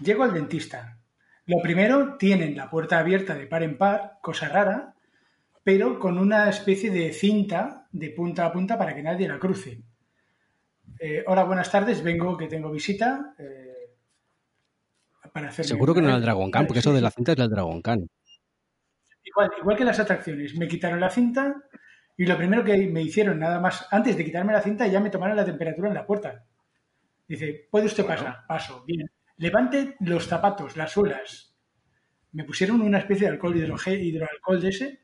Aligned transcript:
Llego 0.00 0.24
al 0.24 0.34
dentista. 0.34 0.98
Lo 1.46 1.60
primero, 1.62 2.16
tienen 2.16 2.56
la 2.56 2.70
puerta 2.70 2.98
abierta 2.98 3.34
de 3.34 3.46
par 3.46 3.62
en 3.62 3.76
par, 3.76 4.18
cosa 4.22 4.48
rara, 4.48 4.94
pero 5.62 5.98
con 5.98 6.18
una 6.18 6.48
especie 6.48 6.90
de 6.90 7.12
cinta 7.12 7.86
de 7.92 8.10
punta 8.10 8.46
a 8.46 8.52
punta 8.52 8.78
para 8.78 8.94
que 8.94 9.02
nadie 9.02 9.28
la 9.28 9.38
cruce. 9.38 9.82
Eh, 10.98 11.24
hola, 11.26 11.44
buenas 11.44 11.70
tardes, 11.70 12.02
vengo 12.02 12.36
que 12.36 12.46
tengo 12.48 12.70
visita. 12.70 13.34
eh, 13.38 13.70
para 15.32 15.48
hacerme 15.48 15.68
Seguro 15.68 15.94
que 15.94 16.00
no 16.00 16.08
era 16.08 16.16
el 16.16 16.22
Dragon 16.22 16.50
Khan, 16.50 16.66
porque 16.66 16.78
eso 16.78 16.92
de 16.92 17.00
la 17.00 17.10
cinta 17.10 17.32
es 17.32 17.38
del 17.38 17.50
Dragon 17.50 17.82
Khan. 17.82 18.08
Igual, 19.24 19.50
igual 19.58 19.76
que 19.76 19.84
las 19.84 19.98
atracciones, 19.98 20.54
me 20.56 20.68
quitaron 20.68 21.00
la 21.00 21.10
cinta 21.10 21.56
y 22.16 22.24
lo 22.24 22.36
primero 22.36 22.62
que 22.62 22.76
me 22.86 23.02
hicieron, 23.02 23.38
nada 23.40 23.58
más, 23.58 23.86
antes 23.90 24.16
de 24.16 24.24
quitarme 24.24 24.52
la 24.52 24.60
cinta, 24.60 24.86
ya 24.86 25.00
me 25.00 25.10
tomaron 25.10 25.36
la 25.36 25.44
temperatura 25.44 25.88
en 25.88 25.94
la 25.94 26.06
puerta. 26.06 26.44
Dice, 27.26 27.66
¿puede 27.70 27.86
usted 27.86 28.04
Bueno. 28.04 28.22
pasar? 28.22 28.46
Paso, 28.46 28.84
bien. 28.86 29.08
Levante 29.36 29.96
los 30.00 30.26
zapatos, 30.26 30.76
las 30.76 30.92
suelas. 30.92 31.54
Me 32.32 32.44
pusieron 32.44 32.80
una 32.80 32.98
especie 32.98 33.26
de 33.26 33.32
alcohol 33.34 33.56
hidroalcohol 33.56 34.60
de 34.60 34.68
ese. 34.68 35.00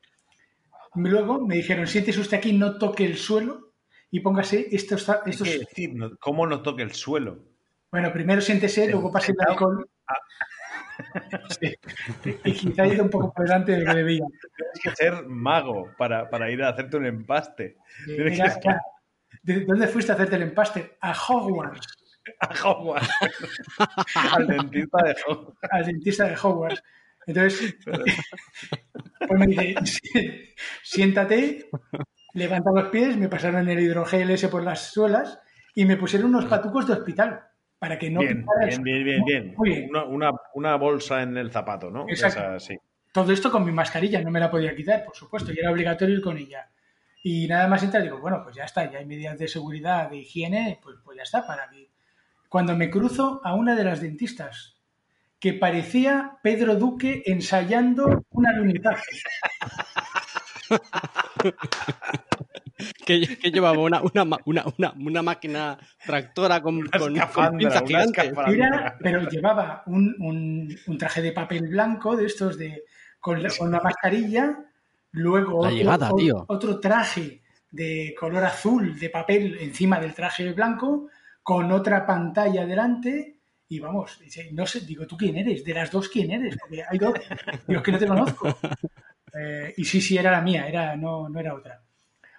Luego 0.95 1.45
me 1.45 1.55
dijeron, 1.55 1.87
siéntese 1.87 2.19
usted 2.19 2.37
aquí, 2.37 2.53
no 2.53 2.77
toque 2.77 3.05
el 3.05 3.17
suelo 3.17 3.73
y 4.09 4.19
póngase 4.19 4.67
estos... 4.71 5.07
estos... 5.25 5.47
que 5.47 5.59
decir, 5.59 5.93
¿cómo 6.19 6.45
no 6.47 6.61
toque 6.61 6.83
el 6.83 6.91
suelo? 6.93 7.45
Bueno, 7.91 8.11
primero 8.11 8.41
siéntese, 8.41 8.89
luego 8.89 9.11
pase 9.11 9.31
el 9.31 9.37
alcohol. 9.47 9.87
Sí. 11.59 11.73
Y 12.43 12.51
quizá 12.53 12.83
he 12.83 12.93
ido 12.93 13.03
un 13.03 13.09
poco 13.09 13.33
por 13.33 13.43
delante 13.45 13.71
de 13.71 13.79
lo 13.79 13.85
que 13.91 13.97
debía. 14.03 14.23
Tienes 14.55 14.79
que 14.83 14.95
ser 14.95 15.25
mago 15.25 15.89
para, 15.97 16.29
para 16.29 16.51
ir 16.51 16.61
a 16.61 16.69
hacerte 16.69 16.97
un 16.97 17.05
empaste. 17.07 17.77
Que- 18.05 18.77
¿De 19.41 19.65
dónde 19.65 19.87
fuiste 19.87 20.11
a 20.11 20.15
hacerte 20.15 20.35
el 20.35 20.43
empaste? 20.43 20.97
A 21.01 21.13
Hogwarts, 21.13 21.87
a 22.39 22.53
Hogwarts. 22.63 23.09
Al 24.15 24.47
dentista 24.47 25.03
de 25.03 25.15
Hogwarts. 25.27 25.57
al 25.71 25.85
dentista 25.85 26.25
de 26.25 26.35
Hogwarts. 26.35 26.83
Entonces, 27.27 27.75
pues 29.27 29.39
me 29.39 29.47
dice, 29.47 29.75
"Sí, 29.85 30.55
siéntate, 30.83 31.69
levanta 32.33 32.71
los 32.73 32.89
pies, 32.89 33.15
me 33.17 33.29
pasaron 33.29 33.69
el 33.69 33.79
hidrogel 33.79 34.31
ese 34.31 34.47
por 34.47 34.63
las 34.63 34.91
suelas 34.91 35.39
y 35.75 35.85
me 35.85 35.97
pusieron 35.97 36.29
unos 36.29 36.45
patucos 36.45 36.87
de 36.87 36.93
hospital 36.93 37.41
para 37.77 37.97
que 37.97 38.09
no 38.09 38.21
Bien, 38.21 38.45
bien, 38.59 38.83
bien, 38.83 39.03
bien, 39.03 39.23
bien. 39.25 39.53
Muy 39.57 39.69
bien. 39.69 39.89
Una, 39.89 40.03
una, 40.05 40.31
una 40.53 40.75
bolsa 40.75 41.21
en 41.21 41.37
el 41.37 41.51
zapato, 41.51 41.89
¿no? 41.89 42.05
Exacto. 42.07 42.39
Esa, 42.39 42.59
sí. 42.59 42.77
Todo 43.11 43.31
esto 43.33 43.51
con 43.51 43.65
mi 43.65 43.71
mascarilla, 43.71 44.21
no 44.21 44.31
me 44.31 44.39
la 44.39 44.49
podía 44.49 44.75
quitar, 44.75 45.03
por 45.03 45.15
supuesto, 45.15 45.51
y 45.51 45.59
era 45.59 45.71
obligatorio 45.71 46.15
ir 46.15 46.21
con 46.21 46.37
ella. 46.37 46.69
Y 47.23 47.47
nada 47.47 47.67
más 47.67 47.83
entrar, 47.83 48.01
digo, 48.01 48.19
bueno, 48.19 48.41
pues 48.43 48.55
ya 48.55 48.63
está, 48.63 48.89
ya 48.89 48.99
hay 48.99 49.05
medidas 49.05 49.37
de 49.37 49.47
seguridad, 49.47 50.09
de 50.09 50.17
higiene, 50.17 50.79
pues, 50.81 50.97
pues 51.03 51.17
ya 51.17 51.23
está, 51.23 51.45
para 51.45 51.69
que... 51.69 51.90
Cuando 52.51 52.75
me 52.75 52.89
cruzo 52.89 53.39
a 53.45 53.53
una 53.55 53.75
de 53.77 53.85
las 53.85 54.01
dentistas, 54.01 54.75
que 55.39 55.53
parecía 55.53 56.37
Pedro 56.43 56.75
Duque 56.75 57.23
ensayando 57.25 58.25
un 58.29 58.45
alunizaje. 58.45 59.05
Que, 63.05 63.37
que 63.37 63.51
llevaba 63.51 63.77
una, 63.77 64.01
una, 64.01 64.23
una, 64.45 64.65
una, 64.77 64.93
una 64.97 65.21
máquina 65.21 65.77
tractora 66.03 66.61
con, 66.61 66.81
con, 66.87 67.15
con 67.15 67.57
pinzas 67.57 67.81
una 67.81 67.87
gigantes. 67.87 68.33
Era, 68.47 68.97
pero 68.99 69.29
llevaba 69.29 69.83
un, 69.85 70.15
un- 70.19 70.75
un 70.87 70.97
traje 70.97 71.21
de 71.21 71.31
papel 71.31 71.67
blanco 71.67 72.15
de 72.17 72.25
estos 72.25 72.57
de 72.57 72.83
con, 73.19 73.41
la- 73.43 73.49
con 73.55 73.67
una 73.67 73.81
mascarilla, 73.81 74.57
luego 75.11 75.61
La 75.61 75.67
otro, 75.67 75.77
llegada, 75.77 76.11
tío. 76.17 76.45
otro 76.47 76.79
traje 76.79 77.41
de 77.69 78.15
color 78.19 78.43
azul 78.45 78.99
de 78.99 79.09
papel 79.11 79.57
encima 79.61 79.99
del 79.99 80.15
traje 80.15 80.51
blanco, 80.51 81.07
con 81.43 81.71
otra 81.71 82.05
pantalla 82.05 82.65
delante. 82.65 83.37
Y 83.67 83.79
vamos, 83.79 84.19
no 84.51 84.65
sé, 84.65 84.81
digo, 84.81 85.07
¿tú 85.07 85.15
quién 85.15 85.37
eres? 85.37 85.63
De 85.63 85.73
las 85.73 85.89
dos, 85.89 86.09
¿quién 86.09 86.31
eres? 86.31 86.57
Porque 86.59 86.83
hay 86.87 86.97
dos. 86.97 87.13
Digo, 87.67 87.79
es 87.79 87.85
que 87.85 87.91
no 87.91 87.97
te 87.97 88.07
conozco. 88.07 88.47
Eh, 89.33 89.73
y 89.77 89.85
sí, 89.85 90.01
sí, 90.01 90.17
era 90.17 90.29
la 90.29 90.41
mía, 90.41 90.67
era, 90.67 90.95
no, 90.97 91.29
no 91.29 91.39
era 91.39 91.53
otra. 91.53 91.81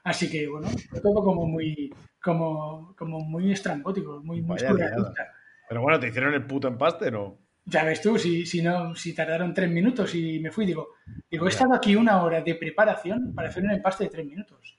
Así 0.04 0.30
que, 0.30 0.46
bueno, 0.46 0.68
todo 1.02 1.24
como 1.24 1.46
muy, 1.46 1.90
como, 2.22 2.94
como 2.96 3.20
muy 3.20 3.52
estrambótico, 3.52 4.20
muy, 4.22 4.42
muy. 4.42 4.58
Pero 4.58 5.80
bueno, 5.80 5.98
¿te 5.98 6.08
hicieron 6.08 6.34
el 6.34 6.44
puto 6.44 6.68
empaste 6.68 7.10
no? 7.10 7.38
Ya 7.64 7.84
ves 7.84 8.02
tú, 8.02 8.18
si, 8.18 8.44
si 8.44 8.60
no, 8.60 8.94
si 8.96 9.14
tardaron 9.14 9.54
tres 9.54 9.70
minutos 9.70 10.14
y 10.14 10.40
me 10.40 10.50
fui, 10.50 10.66
digo, 10.66 10.88
digo, 11.30 11.46
he 11.46 11.48
estado 11.48 11.74
aquí 11.74 11.94
una 11.94 12.22
hora 12.22 12.40
de 12.42 12.56
preparación 12.56 13.32
para 13.34 13.48
hacer 13.48 13.62
un 13.62 13.70
empaste 13.70 14.04
de 14.04 14.10
tres 14.10 14.26
minutos. 14.26 14.76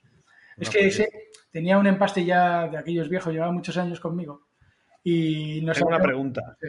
Es 0.58 0.68
que 0.68 0.80
pues 0.80 1.00
ese 1.00 1.30
tenía 1.54 1.78
un 1.78 1.86
empaste 1.86 2.24
ya 2.24 2.66
de 2.66 2.76
aquellos 2.76 3.08
viejos, 3.08 3.32
llevaba 3.32 3.52
muchos 3.52 3.76
años 3.76 4.00
conmigo. 4.00 4.48
Y 5.04 5.60
no 5.62 5.72
Tengo 5.72 5.86
una 5.86 6.00
pregunta. 6.00 6.56
Sí. 6.60 6.68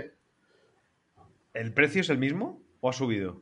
¿El 1.55 1.73
precio 1.73 2.01
es 2.01 2.09
el 2.11 2.19
mismo 2.19 2.61
o 2.81 2.89
ha 2.89 2.93
subido? 2.93 3.41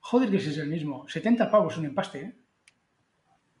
Joder, 0.00 0.30
que 0.30 0.38
ese 0.38 0.50
es 0.50 0.58
el 0.58 0.68
mismo. 0.68 1.06
70 1.08 1.48
pavos 1.48 1.76
un 1.78 1.84
empaste, 1.84 2.20
¿eh? 2.22 2.34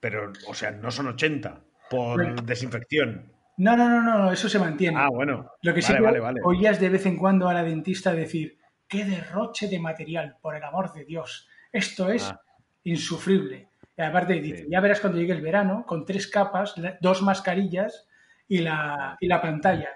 Pero, 0.00 0.32
o 0.48 0.54
sea, 0.54 0.72
no 0.72 0.90
son 0.90 1.06
80 1.06 1.60
por 1.88 2.16
Bueno. 2.20 2.42
desinfección. 2.42 3.30
No, 3.58 3.76
no, 3.76 3.88
no, 3.88 4.02
no, 4.02 4.32
eso 4.32 4.48
se 4.48 4.58
mantiene. 4.58 4.98
Ah, 4.98 5.08
bueno. 5.12 5.52
Lo 5.62 5.72
que 5.72 5.82
sí 5.82 5.92
vale, 5.92 6.02
vale, 6.04 6.20
vale. 6.20 6.40
oías 6.44 6.80
de 6.80 6.88
vez 6.88 7.06
en 7.06 7.16
cuando 7.16 7.48
a 7.48 7.54
la 7.54 7.62
dentista 7.62 8.12
decir, 8.12 8.58
qué 8.88 9.04
derroche 9.04 9.68
de 9.68 9.78
material, 9.78 10.36
por 10.42 10.56
el 10.56 10.64
amor 10.64 10.92
de 10.94 11.04
Dios. 11.04 11.46
Esto 11.70 12.10
es 12.10 12.24
Ah. 12.24 12.40
insufrible. 12.82 13.68
Y 14.00 14.02
aparte 14.02 14.32
dice, 14.34 14.66
ya 14.70 14.80
verás 14.80 15.00
cuando 15.00 15.18
llegue 15.18 15.32
el 15.34 15.42
verano, 15.42 15.84
con 15.86 16.06
tres 16.06 16.26
capas, 16.26 16.74
dos 17.02 17.20
mascarillas 17.22 18.08
y 18.48 18.58
la, 18.60 19.16
y 19.20 19.26
la 19.26 19.42
pantalla. 19.42 19.90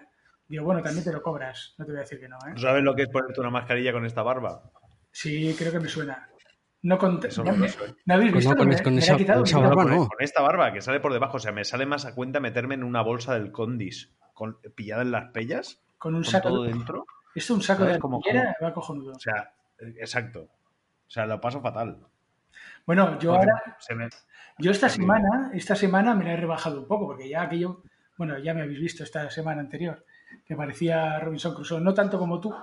Digo, 0.46 0.64
bueno, 0.64 0.82
también 0.82 1.04
te 1.04 1.12
lo 1.12 1.22
cobras, 1.22 1.74
no 1.78 1.86
te 1.86 1.92
voy 1.92 1.98
a 1.98 2.02
decir 2.02 2.20
que 2.20 2.28
no, 2.28 2.36
¿eh? 2.46 2.52
¿Tú 2.54 2.60
sabes 2.60 2.82
lo 2.82 2.94
que 2.94 3.02
es 3.04 3.08
ponerte 3.08 3.40
una 3.40 3.48
mascarilla 3.50 3.92
con 3.92 4.04
esta 4.04 4.22
barba? 4.22 4.62
Sí, 5.10 5.54
creo 5.58 5.72
que 5.72 5.80
me 5.80 5.88
suena. 5.88 6.28
No, 6.82 6.98
con, 6.98 7.18
Eso 7.24 7.42
¿no, 7.42 7.52
no 7.52 7.56
me- 7.56 7.62
me 7.62 7.68
suena. 7.70 7.94
¿no 8.04 8.14
habéis 8.14 8.32
Pues 8.32 8.44
visto? 8.44 8.54
no, 8.54 8.58
con 8.62 8.72
es- 8.74 8.82
con 8.82 8.98
esa- 8.98 9.16
quitado, 9.16 9.40
con 9.40 9.48
esa 9.48 9.58
barba 9.60 9.84
no. 9.84 10.06
Con 10.08 10.18
esta 10.20 10.42
barba 10.42 10.72
que 10.74 10.82
sale 10.82 11.00
por 11.00 11.14
debajo, 11.14 11.38
o 11.38 11.40
sea, 11.40 11.52
me 11.52 11.64
sale 11.64 11.86
más 11.86 12.04
a 12.04 12.14
cuenta 12.14 12.40
meterme 12.40 12.74
en 12.74 12.84
una 12.84 13.00
bolsa 13.00 13.32
del 13.32 13.50
Condis 13.52 14.12
con, 14.34 14.58
pillada 14.74 15.00
en 15.00 15.12
las 15.12 15.30
pellas, 15.30 15.82
Con 15.96 16.14
un 16.14 16.22
con 16.24 16.30
saco, 16.30 16.48
todo 16.50 16.62
de, 16.64 16.74
dentro. 16.74 17.06
esto 17.34 17.54
un 17.54 17.62
saco 17.62 17.86
de. 17.86 17.98
Como- 17.98 18.20
va 18.62 18.74
cojonudo. 18.74 19.12
O 19.12 19.18
sea, 19.18 19.54
eh, 19.78 19.94
exacto. 19.98 20.40
O 20.42 21.10
sea, 21.10 21.24
lo 21.24 21.40
paso 21.40 21.62
fatal. 21.62 22.00
Bueno, 22.86 23.18
yo 23.18 23.34
ahora, 23.34 23.76
se 23.78 23.94
me- 23.94 24.08
Yo 24.58 24.70
esta 24.70 24.88
semana, 24.88 25.50
esta 25.54 25.74
semana 25.74 26.14
me 26.14 26.24
la 26.24 26.34
he 26.34 26.36
rebajado 26.36 26.80
un 26.80 26.86
poco, 26.86 27.06
porque 27.08 27.28
ya 27.28 27.42
aquello, 27.42 27.82
bueno, 28.16 28.38
ya 28.38 28.54
me 28.54 28.62
habéis 28.62 28.80
visto 28.80 29.02
esta 29.02 29.30
semana 29.30 29.60
anterior, 29.60 30.04
que 30.46 30.54
parecía 30.54 31.18
Robinson 31.18 31.54
Crusoe, 31.54 31.80
no 31.80 31.92
tanto 31.94 32.18
como 32.18 32.40
tú, 32.40 32.54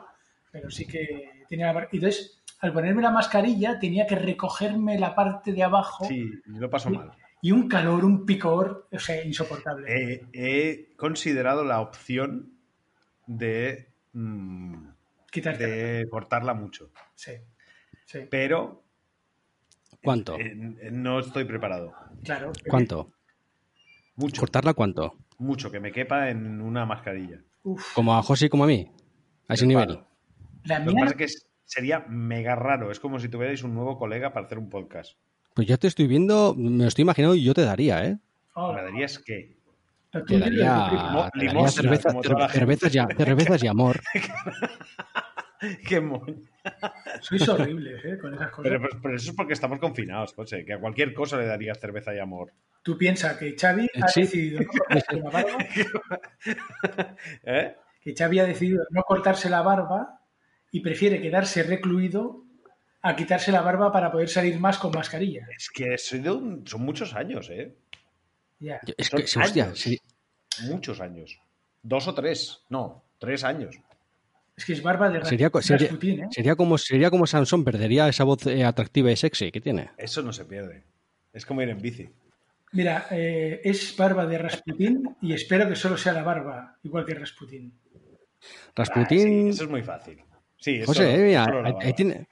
pero 0.51 0.69
sí 0.69 0.85
que 0.85 1.43
tenía 1.49 1.73
la 1.73 1.87
y 1.91 1.97
Entonces, 1.97 2.41
al 2.61 2.71
ponerme 2.71 3.01
la 3.01 3.09
mascarilla, 3.11 3.79
tenía 3.79 4.05
que 4.05 4.15
recogerme 4.15 4.97
la 4.99 5.15
parte 5.15 5.51
de 5.51 5.63
abajo 5.63 6.05
Sí, 6.05 6.31
lo 6.45 6.69
paso 6.69 6.89
mal. 6.91 7.11
y 7.41 7.51
un 7.51 7.67
calor, 7.67 8.05
un 8.05 8.25
picor, 8.25 8.87
o 8.91 8.99
sea, 8.99 9.25
insoportable. 9.25 9.87
He, 9.89 10.21
he 10.33 10.95
considerado 10.95 11.65
la 11.65 11.81
opción 11.81 12.53
de, 13.25 13.89
mm, 14.13 14.87
Quitarte. 15.31 15.65
de 15.67 16.09
cortarla 16.09 16.53
mucho, 16.53 16.91
Sí, 17.15 17.31
sí, 18.05 18.19
pero 18.29 18.80
¿Cuánto? 20.03 20.37
eh, 20.37 20.53
eh, 20.81 20.89
no 20.91 21.19
estoy 21.19 21.45
preparado. 21.45 21.93
claro. 22.23 22.51
¿Cuánto? 22.67 23.11
Mucho, 24.15 24.41
¿Cortarla 24.41 24.73
cuánto? 24.73 25.15
mucho, 25.37 25.71
que 25.71 25.79
me 25.79 25.91
quepa 25.91 26.29
en 26.29 26.61
una 26.61 26.85
mascarilla. 26.85 27.41
Uf, 27.63 27.93
¿Como 27.93 28.15
a 28.15 28.21
José 28.21 28.45
y 28.45 28.49
como 28.49 28.63
a 28.65 28.67
mí? 28.67 28.91
A 29.47 29.55
ese 29.55 29.65
nivel. 29.65 29.99
la 30.63 30.79
Lo 30.79 30.91
que 30.93 30.99
pasa 30.99 31.15
es 31.17 31.17
que 31.17 31.27
sería 31.65 32.05
mega 32.07 32.55
raro. 32.55 32.91
Es 32.91 32.99
como 32.99 33.19
si 33.19 33.29
tuvierais 33.29 33.63
un 33.63 33.73
nuevo 33.73 33.97
colega 33.97 34.33
para 34.33 34.45
hacer 34.45 34.59
un 34.59 34.69
podcast. 34.69 35.17
Pues 35.53 35.67
yo 35.67 35.77
te 35.77 35.87
estoy 35.87 36.07
viendo, 36.07 36.53
me 36.55 36.83
lo 36.83 36.87
estoy 36.87 37.03
imaginando 37.03 37.35
y 37.35 37.43
yo 37.43 37.53
te 37.53 37.63
daría, 37.63 38.05
¿eh? 38.05 38.17
oh, 38.53 38.73
¿Me 38.73 38.81
darías 38.83 39.19
qué? 39.19 39.57
Te 40.27 40.39
daría, 40.39 41.29
te 41.33 41.45
daría 41.45 41.67
cervezas, 41.69 42.13
y, 42.93 43.15
cervezas 43.15 43.63
y 43.63 43.67
amor. 43.67 44.01
Qué 45.87 45.99
moño. 46.01 46.41
Sois 47.21 47.47
horribles, 47.49 48.03
¿eh? 48.05 48.17
Con 48.19 48.33
esas 48.33 48.49
cosas. 48.51 48.63
Pero, 48.63 48.81
pero- 48.81 49.01
pero 49.01 49.15
eso 49.15 49.29
es 49.31 49.35
porque 49.35 49.53
estamos 49.53 49.79
confinados, 49.79 50.33
José. 50.33 50.65
Que 50.65 50.73
a 50.73 50.79
cualquier 50.79 51.13
cosa 51.13 51.37
le 51.37 51.45
darías 51.45 51.79
cerveza 51.79 52.13
y 52.15 52.19
amor. 52.19 52.51
Tú 52.83 52.97
piensas 52.97 53.37
que 53.37 53.55
Xavi 53.59 53.87
ha 54.01 54.07
Sí. 54.07 54.21
decidido 54.21 54.61
no 54.61 54.67
cortarse 54.67 55.15
la 55.21 55.29
barba, 55.29 55.57
¿Eh? 57.43 57.75
que 58.01 58.15
Xavi 58.15 58.39
ha 58.39 58.45
decidido 58.45 58.83
no 58.89 59.03
cortarse 59.03 59.49
la 59.49 59.61
barba 59.61 60.19
y 60.71 60.79
prefiere 60.81 61.21
quedarse 61.21 61.63
recluido 61.63 62.43
a 63.03 63.15
quitarse 63.15 63.51
la 63.51 63.61
barba 63.61 63.91
para 63.91 64.11
poder 64.11 64.29
salir 64.29 64.59
más 64.59 64.77
con 64.77 64.91
mascarilla. 64.91 65.47
Es 65.55 65.69
que 65.69 65.97
soy 65.97 66.19
de 66.19 66.31
un- 66.31 66.67
son 66.67 66.81
muchos 66.81 67.13
años, 67.13 67.49
¿eh? 67.49 67.75
Ya. 68.59 68.79
Yo- 68.85 68.93
Es 68.97 69.07
Son 69.07 69.17
que, 69.19 69.25
hostia, 69.39 69.63
años. 69.65 69.79
sí, 69.79 69.99
Muchos 70.63 70.99
años. 71.01 71.39
Dos 71.81 72.07
o 72.07 72.13
tres. 72.13 72.63
No, 72.69 73.03
tres 73.19 73.43
años. 73.43 73.75
Es 74.61 74.65
que 74.65 74.73
es 74.73 74.83
barba 74.83 75.09
de 75.09 75.25
sería, 75.25 75.49
Rasputín, 75.49 76.19
¿eh? 76.23 76.27
sería 76.29 76.55
como, 76.55 76.77
sería 76.77 77.09
como 77.09 77.25
Sansón, 77.25 77.63
perdería 77.63 78.07
esa 78.07 78.23
voz 78.25 78.45
eh, 78.45 78.63
atractiva 78.63 79.11
y 79.11 79.15
sexy 79.15 79.51
que 79.51 79.59
tiene. 79.59 79.89
Eso 79.97 80.21
no 80.21 80.31
se 80.31 80.45
pierde. 80.45 80.83
Es 81.33 81.47
como 81.47 81.63
ir 81.63 81.69
en 81.69 81.81
bici. 81.81 82.07
Mira, 82.73 83.07
eh, 83.09 83.59
es 83.63 83.97
barba 83.97 84.27
de 84.27 84.37
Rasputín 84.37 85.15
y 85.19 85.33
espero 85.33 85.67
que 85.67 85.75
solo 85.75 85.97
sea 85.97 86.13
la 86.13 86.21
barba, 86.21 86.77
igual 86.83 87.05
que 87.05 87.15
Rasputín. 87.15 87.73
Ah, 87.95 88.05
sí, 88.05 88.61
Rasputín, 88.75 89.47
eso 89.49 89.63
es 89.63 89.69
muy 89.71 89.81
fácil. 89.81 90.19
Sí, 90.57 90.75
eso, 90.75 90.85
José, 90.85 91.15
eh, 91.15 91.17
mira, 91.25 91.43
ahí, 91.45 91.51
lavaba. 91.63 91.79
ahí 91.81 91.93
tiene- 91.93 92.27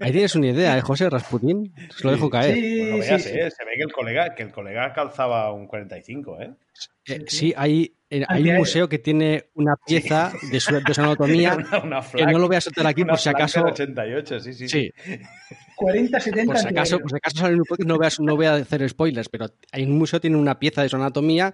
ahí 0.00 0.10
tienes 0.12 0.34
una 0.36 0.46
idea, 0.46 0.78
¿eh, 0.78 0.80
José 0.80 1.10
Rasputín? 1.10 1.70
Se 1.94 2.02
lo 2.04 2.12
dejo 2.12 2.30
caer. 2.30 2.54
Sí, 2.54 2.78
Bueno, 2.80 2.94
sí, 3.02 3.08
veas, 3.10 3.22
sí. 3.24 3.28
eh, 3.28 3.50
se 3.50 3.64
ve 3.66 3.72
que 3.76 3.82
el 3.82 3.92
colega, 3.92 4.34
que 4.34 4.42
el 4.44 4.52
colega 4.52 4.90
calzaba 4.94 5.52
un 5.52 5.66
45, 5.66 6.40
¿eh? 6.40 6.54
Sí, 7.26 7.52
hay, 7.58 7.92
hay 8.28 8.48
un 8.50 8.56
museo 8.56 8.88
que 8.88 8.98
tiene 8.98 9.46
una 9.54 9.74
pieza 9.76 10.32
de, 10.50 10.60
su, 10.60 10.80
de 10.80 10.94
su 10.94 11.00
anatomía 11.02 11.54
Una, 11.84 12.00
una 12.00 12.02
que 12.10 12.26
no 12.26 12.38
lo 12.38 12.46
voy 12.46 12.56
a 12.56 12.60
soltar 12.60 12.86
aquí 12.86 13.04
por 13.04 13.18
si 13.18 13.28
acaso. 13.28 13.60
del 13.62 13.72
88, 13.72 14.40
sí, 14.40 14.52
sí. 14.52 14.68
Sí, 14.68 14.92
40, 15.76 16.20
70 16.20 16.52
por 16.52 16.60
si 16.60 16.68
acaso, 16.68 16.98
por 17.00 17.10
si 17.10 17.16
acaso 17.16 17.36
sale 17.38 17.54
un 17.56 17.64
podcast, 17.64 17.88
no 17.88 17.96
voy, 17.96 18.06
a, 18.06 18.10
no 18.20 18.36
voy 18.36 18.46
a 18.46 18.54
hacer 18.54 18.88
spoilers, 18.88 19.28
pero 19.28 19.46
hay 19.72 19.84
un 19.84 19.98
museo 19.98 20.20
tiene 20.20 20.36
una 20.36 20.58
pieza 20.58 20.82
de 20.82 20.88
su 20.88 20.96
anatomía 20.96 21.52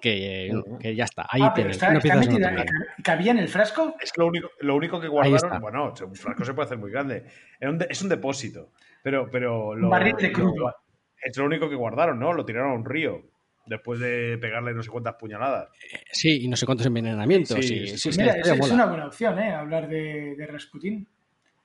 que, 0.00 0.50
que 0.80 0.94
ya 0.94 1.04
está. 1.04 1.26
Ahí 1.28 1.42
Ah, 1.44 1.52
pero 1.54 1.70
está, 1.70 1.90
una 1.90 2.00
pieza 2.00 2.16
metida. 2.18 2.64
¿Cabía 3.02 3.32
en 3.32 3.38
el 3.38 3.48
frasco? 3.48 3.96
Es 4.00 4.12
que 4.12 4.20
lo 4.20 4.28
único, 4.28 4.48
lo 4.60 4.74
único 4.76 5.00
que 5.00 5.08
guardaron, 5.08 5.60
bueno, 5.60 5.92
un 6.06 6.14
frasco 6.16 6.44
se 6.44 6.54
puede 6.54 6.66
hacer 6.66 6.78
muy 6.78 6.90
grande. 6.90 7.24
Era 7.60 7.70
un 7.70 7.78
de- 7.78 7.86
es 7.90 8.00
un 8.00 8.08
depósito, 8.08 8.70
pero, 9.02 9.28
pero 9.30 9.74
lo, 9.74 9.86
Un 9.86 9.90
barril 9.90 10.16
de 10.16 10.28
lo- 10.28 10.32
crudo. 10.32 10.74
es 11.22 11.36
lo 11.36 11.44
único 11.44 11.68
que 11.68 11.74
guardaron, 11.74 12.18
¿no? 12.18 12.32
Lo 12.32 12.46
tiraron 12.46 12.70
a 12.70 12.74
un 12.74 12.84
río 12.86 13.22
después 13.70 14.00
de 14.00 14.36
pegarle 14.38 14.74
no 14.74 14.82
sé 14.82 14.90
cuántas 14.90 15.14
puñaladas. 15.14 15.68
Sí, 16.12 16.42
y 16.44 16.48
no 16.48 16.56
sé 16.56 16.66
cuántos 16.66 16.86
envenenamientos. 16.86 17.56
Sí, 17.56 17.62
Sí, 17.62 17.86
sí, 17.86 17.96
sí, 17.98 18.12
sí, 18.12 18.20
mira, 18.20 18.34
es, 18.34 18.70
una 18.70 18.86
buena 18.86 19.06
opción, 19.06 19.38
¿eh? 19.38 19.52
Hablar 19.54 19.88
de, 19.88 20.34
de 20.36 20.46
Rasputín. 20.46 21.08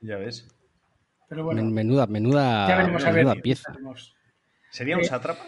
Ya 0.02 0.18
ves. 0.18 0.48
Pero 1.28 1.44
bueno, 1.44 1.64
Men- 1.64 1.74
Menuda, 1.74 2.06
menuda, 2.08 2.68
ya 2.68 2.78
veremos 2.78 3.04
a 3.04 3.08
ver. 3.12 3.26
menuda 3.26 3.42
pieza. 3.42 3.74
¿Sería 4.70 4.96
un 4.96 5.02
Eh. 5.02 5.06
sátrapa, 5.06 5.44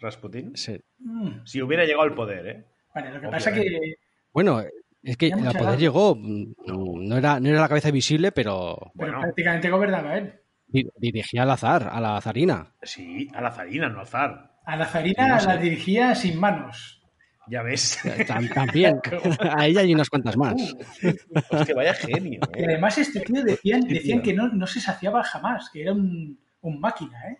Rasputín? 0.00 0.56
Sí. 0.56 0.78
Mm, 0.98 1.44
Si 1.46 1.62
hubiera 1.62 1.84
llegado 1.84 2.02
al 2.02 2.14
poder, 2.14 2.46
¿eh? 2.46 2.64
Vale, 2.94 3.06
lo 3.12 3.20
que 3.20 3.26
Obviamente. 3.28 3.30
pasa 3.30 3.52
que 3.54 3.94
Bueno, 4.32 4.62
es 5.02 5.16
que 5.16 5.26
el 5.28 5.56
poder 5.56 5.78
llegó, 5.78 6.16
mm, 6.16 6.54
no 6.66 7.16
era, 7.16 7.38
no 7.38 7.48
era 7.48 7.60
la 7.60 7.68
cabeza 7.68 7.90
visible, 7.92 8.32
pero 8.32 8.76
pero 8.76 8.90
Bueno. 8.94 9.20
prácticamente 9.20 9.70
gobernaba 9.70 10.16
él. 10.18 10.34
di- 10.66 10.88
dirigía 10.96 11.42
al 11.42 11.50
azar, 11.50 11.88
a 11.92 12.00
la 12.00 12.16
azarina. 12.16 12.74
Sí, 12.82 13.28
a 13.34 13.42
la 13.42 13.50
zarina, 13.52 13.88
no 13.90 14.00
al 14.00 14.06
zar. 14.06 14.51
A 14.64 14.76
la 14.76 14.86
zarina 14.86 15.28
No 15.28 15.40
sé. 15.40 15.46
la 15.46 15.56
dirigía 15.56 16.14
sin 16.14 16.38
manos. 16.38 17.00
Ya 17.48 17.62
ves. 17.62 17.98
Tam- 18.28 18.52
También, 18.54 19.00
a 19.40 19.66
ella 19.66 19.82
y 19.82 19.94
unas 19.94 20.08
cuantas 20.08 20.36
más. 20.36 20.54
Uh, 20.54 21.12
Hostia, 21.50 21.74
vaya 21.74 21.94
genio. 21.94 22.40
y 22.54 22.60
¿eh? 22.60 22.64
además 22.66 22.98
este 22.98 23.20
tío 23.20 23.42
decían, 23.42 23.84
que 24.22 24.32
no, 24.32 24.48
no 24.48 24.66
se 24.66 24.80
saciaba 24.80 25.22
jamás, 25.24 25.68
que 25.72 25.82
era 25.82 25.92
un, 25.92 26.38
un 26.60 26.80
máquina, 26.80 27.18
¿eh? 27.30 27.38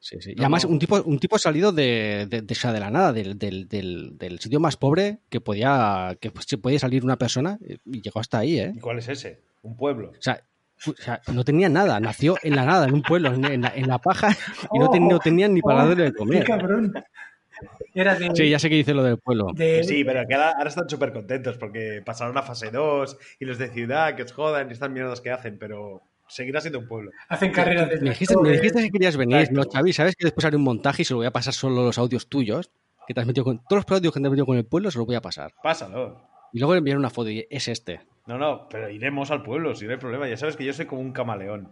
Sí, 0.00 0.16
sí. 0.20 0.32
Y 0.34 0.40
además, 0.40 0.64
un 0.64 0.80
tipo, 0.80 1.00
un 1.00 1.18
tipo 1.20 1.38
salido 1.38 1.70
de, 1.70 2.26
de, 2.28 2.42
de, 2.42 2.80
la 2.80 2.90
nada, 2.90 3.12
del, 3.12 3.38
del, 3.38 3.68
del, 3.68 4.18
del 4.18 4.40
sitio 4.40 4.58
más 4.58 4.76
pobre 4.76 5.20
que 5.28 5.40
podía, 5.40 6.16
que 6.20 6.32
pues, 6.32 6.46
se 6.48 6.58
podía 6.58 6.80
salir 6.80 7.04
una 7.04 7.16
persona 7.18 7.56
y 7.84 8.00
llegó 8.02 8.18
hasta 8.18 8.38
ahí, 8.40 8.58
¿eh? 8.58 8.72
¿Y 8.74 8.80
cuál 8.80 8.98
es 8.98 9.08
ese? 9.08 9.42
Un 9.62 9.76
pueblo. 9.76 10.10
O 10.10 10.20
sea, 10.20 10.42
o 10.86 10.94
sea, 10.96 11.20
no 11.32 11.44
tenía 11.44 11.68
nada, 11.68 12.00
nació 12.00 12.36
en 12.42 12.56
la 12.56 12.64
nada, 12.64 12.86
en 12.86 12.94
un 12.94 13.02
pueblo, 13.02 13.32
en, 13.32 13.44
en 13.44 13.62
la, 13.62 13.72
en 13.74 13.86
la 13.88 13.98
paja, 13.98 14.36
y 14.72 14.78
no, 14.78 14.90
ten- 14.90 15.08
no 15.08 15.18
tenían 15.18 15.54
ni 15.54 15.60
para 15.62 15.84
Oh, 15.84 15.88
darle 15.88 16.04
de 16.04 16.10
qué 16.12 16.16
comer. 16.18 16.44
cabrón. 16.44 16.92
Era 17.94 18.14
de, 18.16 18.30
Sí, 18.34 18.48
ya 18.48 18.58
sé 18.58 18.68
que 18.68 18.74
dice 18.76 18.94
lo 18.94 19.02
del 19.04 19.18
pueblo. 19.18 19.46
de- 19.54 19.84
Sí, 19.84 20.02
pero 20.04 20.26
que 20.26 20.34
ahora, 20.34 20.52
ahora 20.56 20.68
están 20.68 20.88
súper 20.88 21.12
contentos 21.12 21.56
porque 21.58 22.02
pasaron 22.04 22.36
a 22.36 22.42
fase 22.42 22.70
2 22.70 23.16
y 23.38 23.44
los 23.44 23.58
de 23.58 23.68
ciudad 23.68 24.16
que 24.16 24.22
os 24.24 24.32
jodan 24.32 24.68
y 24.68 24.72
estas 24.72 24.90
mierdas 24.90 25.20
que 25.20 25.30
hacen, 25.30 25.58
pero 25.58 26.02
seguirá 26.26 26.60
siendo 26.60 26.78
un 26.80 26.88
pueblo. 26.88 27.10
hacen 27.28 27.52
carreras 27.52 27.90
de 27.90 28.00
Me 28.00 28.10
dijiste, 28.10 28.34
me 28.38 28.50
dijiste 28.50 28.80
que 28.82 28.90
querías 28.90 29.16
venir, 29.16 29.36
Exacto. 29.38 29.60
¿no, 29.64 29.70
Xavi? 29.70 29.92
¿Sabes 29.92 30.16
que 30.16 30.24
después 30.24 30.44
haré 30.46 30.56
un 30.56 30.64
montaje 30.64 31.02
y 31.02 31.04
se 31.04 31.12
lo 31.12 31.18
voy 31.18 31.26
a 31.26 31.30
pasar 31.30 31.52
solo 31.54 31.82
los 31.84 31.98
audios 31.98 32.28
tuyos? 32.28 32.70
Que 33.06 33.14
te 33.14 33.20
has 33.20 33.26
metido 33.26 33.44
con 33.44 33.58
todos 33.68 33.84
los 33.88 33.96
audios 33.98 34.14
que 34.14 34.20
te 34.20 34.26
has 34.26 34.30
metido 34.30 34.46
con 34.46 34.56
el 34.56 34.64
pueblo, 34.64 34.90
se 34.90 34.98
los 34.98 35.06
voy 35.06 35.16
a 35.16 35.20
pasar. 35.20 35.52
Pásalo. 35.62 36.22
Y 36.52 36.58
luego 36.58 36.72
le 36.74 36.78
enviaré 36.78 36.98
una 36.98 37.10
foto 37.10 37.28
y 37.30 37.46
es 37.50 37.68
este. 37.68 38.00
No, 38.26 38.38
no, 38.38 38.68
pero 38.68 38.88
iremos 38.88 39.30
al 39.30 39.42
pueblo, 39.42 39.74
si 39.74 39.84
no 39.86 39.92
hay 39.92 39.98
problema. 39.98 40.28
Ya 40.28 40.36
sabes 40.36 40.56
que 40.56 40.64
yo 40.64 40.72
soy 40.72 40.86
como 40.86 41.00
un 41.00 41.12
camaleón. 41.12 41.70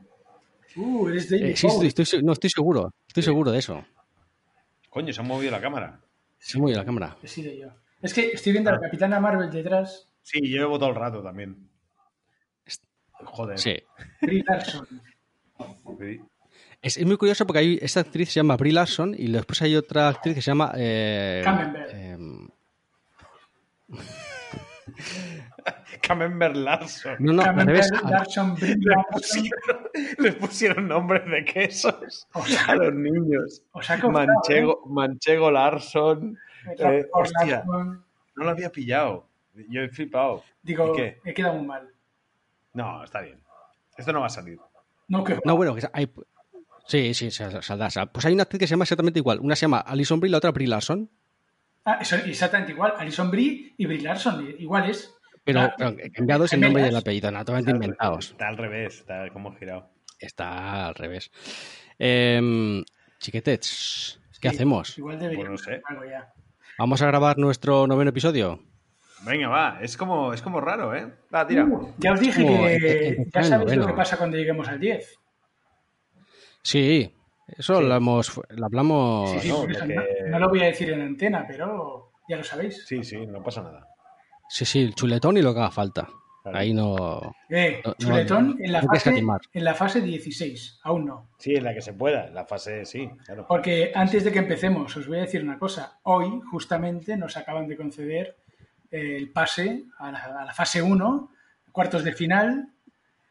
Uh, 0.76 1.08
eres 1.08 1.29
David 1.31 1.44
Eh, 1.47 1.56
sí, 1.56 1.67
estoy, 1.67 1.88
estoy- 1.88 2.23
no, 2.23 2.32
estoy 2.32 2.50
seguro. 2.50 2.93
Estoy 3.08 3.23
seguro 3.23 3.50
de 3.52 3.58
eso. 3.58 3.85
Coño, 4.88 5.12
se 5.12 5.20
ha 5.20 5.25
movido 5.25 5.50
la 5.52 5.61
cámara. 5.61 6.00
Se 6.38 6.56
ha 6.58 6.61
movido 6.61 6.79
la 6.79 6.85
cámara. 6.85 7.17
He 7.23 7.29
sido 7.29 7.52
yo. 7.52 7.69
Es 8.02 8.14
que 8.14 8.31
estoy 8.32 8.52
viendo 8.52 8.70
a 8.70 8.75
Ah. 8.75 8.76
la 8.76 8.82
Capitana 8.82 9.20
Marvel 9.20 9.50
detrás, 9.50 10.06
Sí, 10.23 10.38
yo 10.49 10.58
llevo 10.58 10.79
todo 10.79 10.91
el 10.91 10.94
rato 10.97 11.23
también. 11.23 11.69
Joder. 13.12 13.58
Sí. 13.58 13.76
Brie 14.20 14.43
Larson. 14.47 14.87
Sí. 15.99 16.20
Es, 16.82 16.97
es 16.97 17.05
muy 17.06 17.17
curioso 17.17 17.47
porque 17.47 17.58
hay, 17.61 17.79
esta 17.82 18.00
actriz 18.00 18.29
se 18.31 18.35
llama 18.41 18.56
Brie 18.56 18.73
Larson 18.73 19.14
y 19.17 19.31
después 19.31 19.61
hay 19.62 19.76
otra 19.76 20.08
actriz 20.08 20.35
que 20.35 20.43
se 20.43 20.50
llama... 20.50 20.73
Eh, 20.76 21.43
Camembert. 21.44 21.91
em, 25.67 25.99
Camembert 26.03 26.57
Larson. 26.57 27.17
no, 27.21 27.33
no, 27.33 27.43
Camembert 27.43 27.87
Larson, 28.05 28.55
Brie 28.55 28.77
Le 28.77 28.95
Larson. 28.95 29.12
pusieron, 29.12 29.89
le 30.19 30.33
pusieron 30.33 30.89
nombres 30.89 31.31
de 31.31 31.45
quesos 31.45 32.27
O 32.35 32.45
sea, 32.45 32.65
a 32.69 32.75
los 32.77 32.95
niños. 32.95 33.62
os 33.73 33.91
ha 33.91 34.01
costado, 34.01 34.12
Manchego, 34.12 34.83
Manchego 34.87 35.51
Larson. 35.51 36.39
¿eh? 36.69 36.75
eh, 36.79 37.07
hostia. 37.12 37.57
Larson. 37.67 38.05
No 38.37 38.45
lo 38.45 38.51
había 38.51 38.71
pillado. 38.71 39.27
Yo 39.69 39.83
he 39.83 39.89
flipado. 39.89 40.43
Digo, 40.62 40.95
he 40.97 41.35
quedado 41.35 41.55
muy 41.55 41.67
mal. 41.67 41.89
No, 42.73 43.03
está 43.05 43.21
bien. 43.21 43.39
Esto 43.97 44.12
no 44.12 44.21
va 44.21 44.27
a 44.27 44.31
salir. 44.31 44.59
No, 45.09 45.25
que 45.25 45.39
No, 45.45 45.57
bueno, 45.57 45.75
que 45.75 45.87
hay... 45.93 46.09
Sí, 46.87 47.15
sí, 47.15 47.31
sal- 47.31 47.62
saldrá. 47.62 47.91
sal- 47.91 48.11
Pues 48.11 48.25
hay 48.27 48.33
una 48.33 48.45
actriz 48.45 48.61
que 48.61 48.67
se 48.67 48.71
llama 48.73 48.85
exactamente 48.85 49.19
igual. 49.19 49.41
Una 49.41 49.57
se 49.57 49.62
llama 49.62 49.81
Alison 49.81 50.21
Brie 50.21 50.29
y 50.29 50.33
la 50.33 50.39
otra 50.39 50.53
Brie 50.53 50.69
Larson. 50.69 51.11
Ah, 51.85 51.99
eso, 52.01 52.17
exactamente 52.17 52.73
igual. 52.73 52.95
Alison 52.99 53.31
Brie 53.31 53.75
y 53.77 53.87
Brie 53.87 54.01
Larson, 54.03 54.55
iguales. 54.59 55.15
Pero, 55.52 55.73
pero 55.76 56.12
cambiados 56.14 56.52
el 56.52 56.61
nombre 56.61 56.82
y 56.85 56.87
el 56.87 56.97
apellido, 56.97 57.31
totalmente 57.31 57.70
inventados. 57.70 58.31
Está 58.31 58.49
al 58.49 58.56
revés, 58.56 58.94
está 58.99 59.29
como 59.31 59.55
girado. 59.56 59.91
Está 60.19 60.87
al 60.88 60.94
revés. 60.94 61.31
Em, 61.99 62.85
chiquetets, 63.19 64.20
¿qué 64.41 64.49
Sí, 64.50 64.55
hacemos? 64.56 64.99
Igual 64.99 65.19
debería 65.19 65.47
Pues 65.47 65.50
no 65.50 65.58
sé. 65.58 65.81
algo 65.85 66.05
ya. 66.05 66.32
¿Vamos 66.79 67.02
a 67.02 67.06
grabar 67.06 67.37
nuestro 67.38 67.87
noveno 67.87 68.11
episodio? 68.11 68.61
Venga, 69.23 69.49
va. 69.49 69.79
Es 69.82 69.97
como, 69.99 70.32
es 70.32 70.41
como 70.41 70.61
raro, 70.62 70.94
¿eh? 70.94 71.06
Va, 71.35 71.47
tira. 71.47 71.64
Uh, 71.67 71.93
ya 71.99 72.12
os 72.12 72.20
dije 72.20 72.43
como 72.43 72.64
que 72.64 72.75
el- 72.76 72.85
el 72.87 73.31
ya 73.31 73.43
sabéis 73.43 73.67
noveno. 73.67 73.82
lo 73.82 73.87
que 73.88 73.93
pasa 73.94 74.17
cuando 74.17 74.37
lleguemos 74.38 74.67
al 74.69 74.81
10. 74.81 75.19
Sí, 76.62 77.14
eso 77.49 77.81
Sí. 77.81 77.87
Lo, 77.87 77.94
hemos, 77.97 78.41
lo 78.50 78.67
hablamos. 78.67 79.31
Sí, 79.32 79.41
sí, 79.41 79.49
no, 79.49 79.61
porque- 79.61 79.94
no, 79.94 80.02
no 80.31 80.38
lo 80.38 80.49
voy 80.49 80.62
a 80.62 80.67
decir 80.67 80.91
en 80.91 81.02
antena, 81.02 81.44
pero 81.47 82.12
ya 82.29 82.37
lo 82.37 82.44
sabéis. 82.44 82.85
Sí, 82.87 83.02
sí, 83.05 83.26
no 83.26 83.43
pasa 83.43 83.62
nada. 83.62 83.87
Sí, 84.50 84.64
sí, 84.64 84.81
el 84.81 84.94
chuletón 84.97 85.37
y 85.37 85.43
lo 85.43 85.55
que 85.55 85.61
haga 85.61 85.70
falta. 85.70 86.08
Claro. 86.43 86.58
Ahí 86.58 86.73
no. 86.73 87.35
Eh, 87.49 87.81
No, 87.85 87.91
no, 87.91 87.97
chuletón 87.99 88.57
en, 88.61 88.73
la 88.73 88.83
no 88.83 88.88
fase, 88.88 89.23
en 89.52 89.64
la 89.64 89.75
fase 89.75 90.00
16, 90.00 90.80
aún 90.83 91.04
no. 91.04 91.28
Sí, 91.38 91.54
en 91.54 91.64
la 91.64 91.73
que 91.73 91.83
se 91.83 91.92
pueda. 91.92 92.30
La 92.30 92.45
fase, 92.47 92.85
sí, 92.85 93.09
claro. 93.25 93.47
Porque 93.47 93.92
antes 93.95 94.25
de 94.25 94.33
que 94.33 94.38
empecemos, 94.40 94.97
os 94.97 95.07
voy 95.07 95.19
a 95.19 95.23
decir 95.23 95.42
una 95.42 95.59
cosa. 95.59 96.00
Hoy, 96.02 96.40
justamente, 96.50 97.16
nos 97.16 97.37
acaban 97.37 97.69
de 97.69 97.76
conceder 97.76 98.37
el 98.90 99.30
pase 99.30 99.85
a 99.99 100.11
la, 100.11 100.19
a 100.19 100.45
la 100.45 100.52
fase 100.52 100.83
1, 100.83 101.30
cuartos 101.71 102.02
de 102.02 102.12
final. 102.12 102.73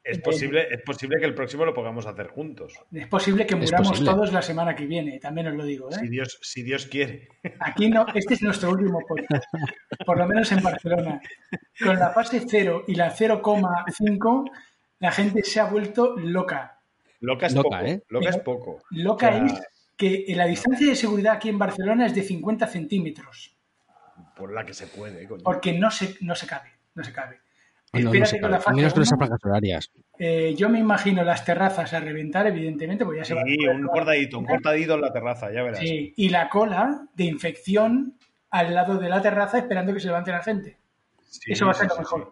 Es 0.09 0.19
posible, 0.19 0.67
es 0.71 0.81
posible 0.81 1.19
que 1.19 1.25
el 1.25 1.33
próximo 1.33 1.65
lo 1.65 1.73
podamos 1.73 2.05
hacer 2.05 2.27
juntos. 2.27 2.73
Es 2.91 3.07
posible 3.07 3.45
que 3.45 3.55
muramos 3.55 3.89
posible. 3.89 4.11
todos 4.11 4.33
la 4.33 4.41
semana 4.41 4.75
que 4.75 4.85
viene, 4.85 5.19
también 5.19 5.47
os 5.47 5.55
lo 5.55 5.63
digo. 5.63 5.89
¿eh? 5.91 5.95
Si 5.99 6.07
Dios, 6.07 6.39
si 6.41 6.63
Dios 6.63 6.85
quiere. 6.87 7.27
Aquí 7.59 7.89
no, 7.89 8.05
este 8.13 8.33
es 8.33 8.41
nuestro 8.41 8.71
último 8.71 8.99
podcast, 9.07 9.45
por 10.05 10.17
lo 10.17 10.27
menos 10.27 10.51
en 10.51 10.61
Barcelona. 10.63 11.21
Con 11.83 11.97
la 11.99 12.09
fase 12.09 12.41
0 12.47 12.83
y 12.87 12.95
la 12.95 13.13
0,5, 13.15 14.51
la 14.99 15.11
gente 15.11 15.43
se 15.43 15.59
ha 15.59 15.65
vuelto 15.65 16.15
loca. 16.17 16.79
Loca 17.21 17.47
es 17.47 17.53
Loca, 17.53 17.69
poco. 17.79 17.85
¿eh? 17.85 18.03
Loca 18.09 18.29
es 18.29 18.37
poco. 18.37 18.81
Loca 18.91 19.27
O 19.29 19.31
sea, 19.31 19.45
es 19.45 19.67
que 19.97 20.25
la 20.29 20.45
distancia 20.45 20.87
de 20.87 20.95
seguridad 20.95 21.33
aquí 21.33 21.49
en 21.49 21.59
Barcelona 21.59 22.05
es 22.05 22.15
de 22.15 22.23
50 22.23 22.65
centímetros, 22.67 23.55
Por 24.35 24.53
la 24.53 24.65
que 24.65 24.73
se 24.73 24.87
puede, 24.87 25.27
coño. 25.27 25.43
porque 25.43 25.73
no 25.73 25.91
se, 25.91 26.15
no 26.21 26.33
se 26.35 26.47
cabe, 26.47 26.69
no 26.95 27.03
se 27.03 27.11
cabe. 27.11 27.39
No, 27.93 27.99
no 28.01 28.05
Espérate 28.07 28.29
se 28.29 28.39
con 28.41 28.51
la 28.51 28.59
fase 28.59 28.75
Menos 28.75 28.93
con 28.93 29.03
esas 29.03 29.13
1, 29.13 29.19
placas 29.19 29.45
horarias. 29.45 29.91
eh, 30.19 30.53
yo 30.55 30.69
me 30.69 30.79
imagino 30.79 31.23
las 31.23 31.43
terrazas 31.45 31.91
a 31.93 31.99
reventar, 31.99 32.45
evidentemente, 32.47 33.03
porque 33.05 33.19
ya 33.19 33.25
se 33.25 33.33
va 33.33 33.41
a 33.41 33.45
Sí, 33.45 33.55
poder 33.57 33.75
un 33.75 33.87
cortadito, 33.87 34.39
un 34.39 34.45
cortadito 34.45 34.93
en 34.95 35.01
la 35.01 35.11
terraza, 35.13 35.51
ya 35.51 35.63
verás. 35.63 35.79
Sí, 35.79 36.13
y 36.15 36.29
la 36.29 36.49
cola 36.49 37.07
de 37.15 37.23
infección 37.25 38.15
al 38.51 38.73
lado 38.73 38.97
de 38.97 39.09
la 39.09 39.21
terraza 39.21 39.57
esperando 39.57 39.93
que 39.93 39.99
se 39.99 40.07
levante 40.07 40.31
la 40.31 40.43
gente. 40.43 40.77
Sí, 41.21 41.51
Eso 41.51 41.65
va 41.65 41.71
a 41.71 41.75
ser 41.75 41.89
sí, 41.89 41.95
lo 41.95 41.99
mejor. 42.01 42.23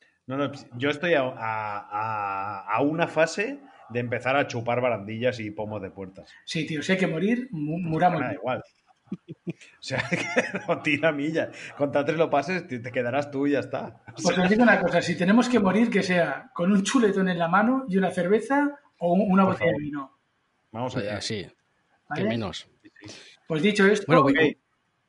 sí. 0.00 0.06
No, 0.26 0.36
no, 0.38 0.50
yo 0.78 0.90
estoy 0.90 1.14
a, 1.14 1.22
a- 1.22 1.88
a- 1.90 2.76
a 2.76 2.80
una 2.82 3.06
fase 3.08 3.60
de 3.90 4.00
empezar 4.00 4.36
a 4.36 4.46
chupar 4.46 4.80
barandillas 4.80 5.38
y 5.40 5.50
pomos 5.50 5.82
de 5.82 5.90
puertas. 5.90 6.32
Sí, 6.46 6.66
tío, 6.66 6.82
si 6.82 6.92
hay 6.92 6.98
que 6.98 7.06
morir, 7.06 7.48
mu- 7.50 7.78
muramos. 7.78 8.20
Da 8.20 8.32
igual. 8.32 8.62
O 9.46 9.86
sea, 9.86 9.98
que 10.10 10.26
no 10.66 10.80
tira 10.82 11.12
milla. 11.12 11.50
Contra 11.76 12.04
tres 12.04 12.16
lo 12.16 12.30
pases, 12.30 12.66
te 12.66 12.80
quedarás 12.90 13.30
tú 13.30 13.46
y 13.46 13.52
ya 13.52 13.60
está. 13.60 14.02
O 14.16 14.22
Pues 14.22 14.38
os 14.38 14.48
digo 14.48 14.62
una 14.62 14.80
cosa, 14.80 15.02
si 15.02 15.16
tenemos 15.16 15.48
que 15.48 15.60
morir, 15.60 15.90
que 15.90 16.02
sea 16.02 16.50
con 16.54 16.72
un 16.72 16.82
chuletón 16.82 17.28
en 17.28 17.38
la 17.38 17.48
mano 17.48 17.84
y 17.88 17.98
una 17.98 18.10
cerveza 18.10 18.78
o 18.98 19.12
un- 19.12 19.30
una 19.30 19.44
Por 19.44 19.52
botella 19.54 19.72
de 19.72 19.78
vino. 19.78 20.18
vamos 20.72 20.96
allá. 20.96 21.18
Eh, 21.18 21.22
sí, 21.22 21.46
¿vale? 22.08 22.22
que 22.22 22.28
menos. 22.28 22.66
Pues 23.46 23.62
dicho 23.62 23.86
esto, 23.86 24.06
Bueno. 24.06 24.22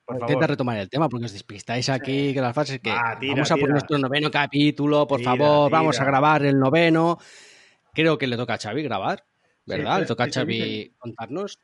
Por 0.07 0.17
Intenta 0.17 0.33
favor. 0.33 0.49
retomar 0.49 0.77
el 0.77 0.89
tema 0.89 1.09
porque 1.09 1.25
os 1.25 1.33
despistáis 1.33 1.89
aquí, 1.89 2.31
que 2.31 2.39
las 2.41 2.53
fases 2.53 2.79
que 2.79 2.91
tira, 3.19 3.33
vamos 3.33 3.49
a 3.51 3.55
por 3.55 3.61
tira. 3.63 3.71
nuestro 3.71 3.97
noveno 3.97 4.29
capítulo, 4.29 5.07
por 5.07 5.17
Tira, 5.19 5.31
favor, 5.31 5.71
vamos 5.71 5.99
a 5.99 6.05
grabar 6.05 6.45
el 6.45 6.59
noveno. 6.59 7.17
Creo 7.91 8.15
que 8.17 8.27
le 8.27 8.37
toca 8.37 8.53
a 8.53 8.57
Xavi 8.59 8.83
grabar, 8.83 9.23
¿verdad? 9.65 9.95
Sí, 9.95 10.01
le 10.01 10.05
toca 10.05 10.23
a 10.25 10.27
sí, 10.27 10.33
sí, 10.33 10.39
Xavi 10.39 10.59
sí. 10.61 10.93
contarnos. 10.99 11.59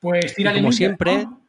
Pues 0.00 0.34
tírale 0.34 0.58
como 0.58 0.68
millas, 0.68 0.76
siempre- 0.76 1.24
¿no? 1.24 1.46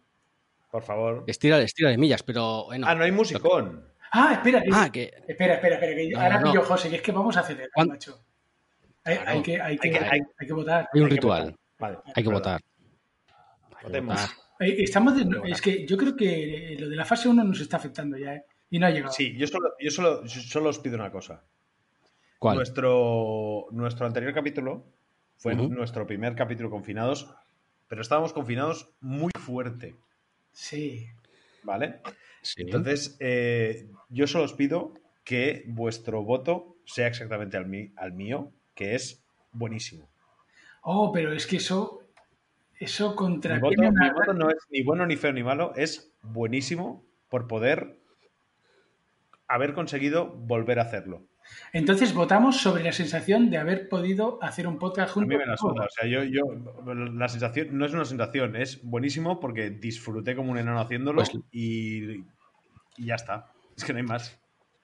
Por 0.69 0.83
favor. 0.83 1.23
Estira, 1.27 1.59
estira 1.61 1.89
de 1.89 1.97
millas, 1.97 2.23
pero 2.23 2.65
bueno. 2.65 2.85
Ah, 2.87 2.95
no 2.95 3.03
hay 3.03 3.11
musicón. 3.11 3.85
Ah, 4.13 4.33
espera, 4.33 4.61
que- 4.61 4.69
Ah, 4.73 4.89
que 4.91 5.03
espera, 5.27 5.55
espera, 5.55 5.75
espera, 5.75 5.95
que 5.95 6.09
No, 6.09 6.19
ahora 6.19 6.39
no, 6.39 6.51
pillo 6.51 6.63
José, 6.63 6.89
que 6.89 6.95
es 6.97 7.01
que 7.01 7.11
vamos 7.11 7.35
a 7.37 7.41
acelerar, 7.41 7.69
¿Cuán- 7.73 7.87
macho. 7.89 8.23
Hay, 9.03 9.15
Claro. 9.15 9.31
hay 9.31 9.41
que, 9.41 9.61
hay, 9.61 9.77
que, 9.77 9.87
Hay 9.87 9.93
que- 9.93 9.99
hay, 10.05 10.21
hay 10.39 10.47
que 10.47 10.53
votar. 10.53 10.89
hay 10.93 11.01
un 11.01 11.09
ritual. 11.09 11.55
Vale. 11.79 11.97
hay 12.05 12.13
que 12.13 12.13
Perdón. 12.29 12.33
votar. 12.33 12.61
Votemos. 13.83 14.35
Estamos 14.59 15.15
de- 15.17 15.49
es 15.51 15.59
que 15.61 15.87
yo 15.87 15.97
creo 15.97 16.15
que 16.15 16.75
lo 16.79 16.87
de 16.89 16.95
la 16.95 17.05
fase 17.05 17.27
1 17.27 17.43
nos 17.43 17.59
está 17.59 17.77
afectando 17.77 18.15
ya, 18.17 18.35
¿eh? 18.35 18.45
Y 18.69 18.77
no 18.77 18.85
ha 18.85 18.91
llegado. 18.91 19.11
Sí, 19.11 19.35
yo 19.35 19.47
solo, 19.47 19.71
yo 19.79 19.89
solo, 19.89 20.23
yo 20.25 20.41
solo 20.41 20.69
os 20.69 20.77
pido 20.79 20.95
una 20.95 21.11
cosa. 21.11 21.43
¿Cuál? 22.37 22.57
Nuestro, 22.57 23.67
nuestro 23.71 24.05
anterior 24.05 24.33
capítulo 24.33 24.85
fue 25.37 25.55
nuestro 25.55 26.05
primer 26.05 26.35
capítulo 26.35 26.69
confinados, 26.69 27.33
pero 27.91 28.01
estábamos 28.03 28.31
confinados 28.31 28.89
muy 29.01 29.31
fuerte, 29.37 29.97
Sí. 30.53 31.07
¿vale? 31.61 31.99
Sí. 32.41 32.61
Entonces, 32.61 33.17
eh, 33.19 33.89
yo 34.07 34.27
solo 34.27 34.45
os 34.45 34.53
pido 34.53 34.93
que 35.25 35.65
vuestro 35.67 36.23
voto 36.23 36.77
sea 36.85 37.07
exactamente 37.07 37.57
al, 37.57 37.65
mí- 37.65 37.91
al 37.97 38.13
mío, 38.13 38.53
que 38.75 38.95
es 38.95 39.21
buenísimo. 39.51 40.09
Oh, 40.83 41.11
pero 41.11 41.33
es 41.33 41.45
que 41.45 41.57
eso, 41.57 41.99
eso 42.79 43.09
Mi 43.09 43.15
contraviene 43.17 43.59
voto, 43.75 43.81
una- 43.89 44.07
mi 44.07 44.13
voto 44.13 44.33
no 44.35 44.49
es 44.49 44.55
ni 44.69 44.83
bueno, 44.83 45.05
ni 45.05 45.17
feo, 45.17 45.33
ni 45.33 45.43
malo, 45.43 45.73
es 45.75 46.13
buenísimo 46.21 47.03
por 47.27 47.45
poder 47.49 47.99
haber 49.49 49.73
conseguido 49.73 50.27
volver 50.29 50.79
a 50.79 50.83
hacerlo. 50.83 51.25
Entonces 51.73 52.13
votamos 52.13 52.57
sobre 52.57 52.83
la 52.83 52.91
sensación 52.91 53.49
de 53.49 53.57
haber 53.57 53.89
podido 53.89 54.37
hacer 54.41 54.67
un 54.67 54.77
podcast 54.77 55.09
A 55.11 55.13
juntos. 55.13 55.29
mí 55.29 55.37
me 55.37 55.45
la 55.45 55.57
suda. 55.57 55.85
O 55.85 55.89
sea, 55.89 56.07
yo, 56.07 56.23
yo, 56.23 56.43
la 57.13 57.29
sensación 57.29 57.77
no 57.77 57.85
es 57.85 57.93
una 57.93 58.05
sensación, 58.05 58.55
es 58.55 58.81
buenísimo 58.83 59.39
porque 59.39 59.69
disfruté 59.69 60.35
como 60.35 60.51
un 60.51 60.57
enano 60.57 60.79
haciéndolo 60.79 61.17
Pues- 61.23 61.31
y, 61.51 62.11
y 62.97 63.05
ya 63.05 63.15
está. 63.15 63.51
Es 63.77 63.83
que 63.83 63.93
no 63.93 63.99
hay 63.99 64.05
más. 64.05 64.37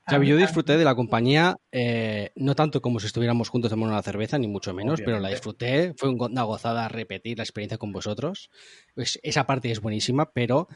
Yo 0.09 0.37
disfruté 0.37 0.77
de 0.77 0.85
la 0.85 0.95
compañía, 0.95 1.57
eh, 1.69 2.31
no 2.37 2.55
tanto 2.55 2.81
como 2.81 3.01
si 3.01 3.07
estuviéramos 3.07 3.49
juntos 3.49 3.69
tomando 3.69 3.93
una 3.93 4.01
cerveza, 4.01 4.37
ni 4.39 4.47
mucho 4.47 4.73
menos, 4.73 5.01
pero 5.03 5.19
la 5.19 5.27
disfruté. 5.27 5.93
Fue 5.97 6.07
una 6.09 6.43
gozada 6.43 6.87
repetir 6.87 7.37
la 7.37 7.43
experiencia 7.43 7.77
con 7.77 7.91
vosotros. 7.91 8.49
Pues 8.95 9.19
esa 9.21 9.45
parte 9.45 9.69
es 9.69 9.81
buenísima, 9.81 10.31
pero 10.31 10.69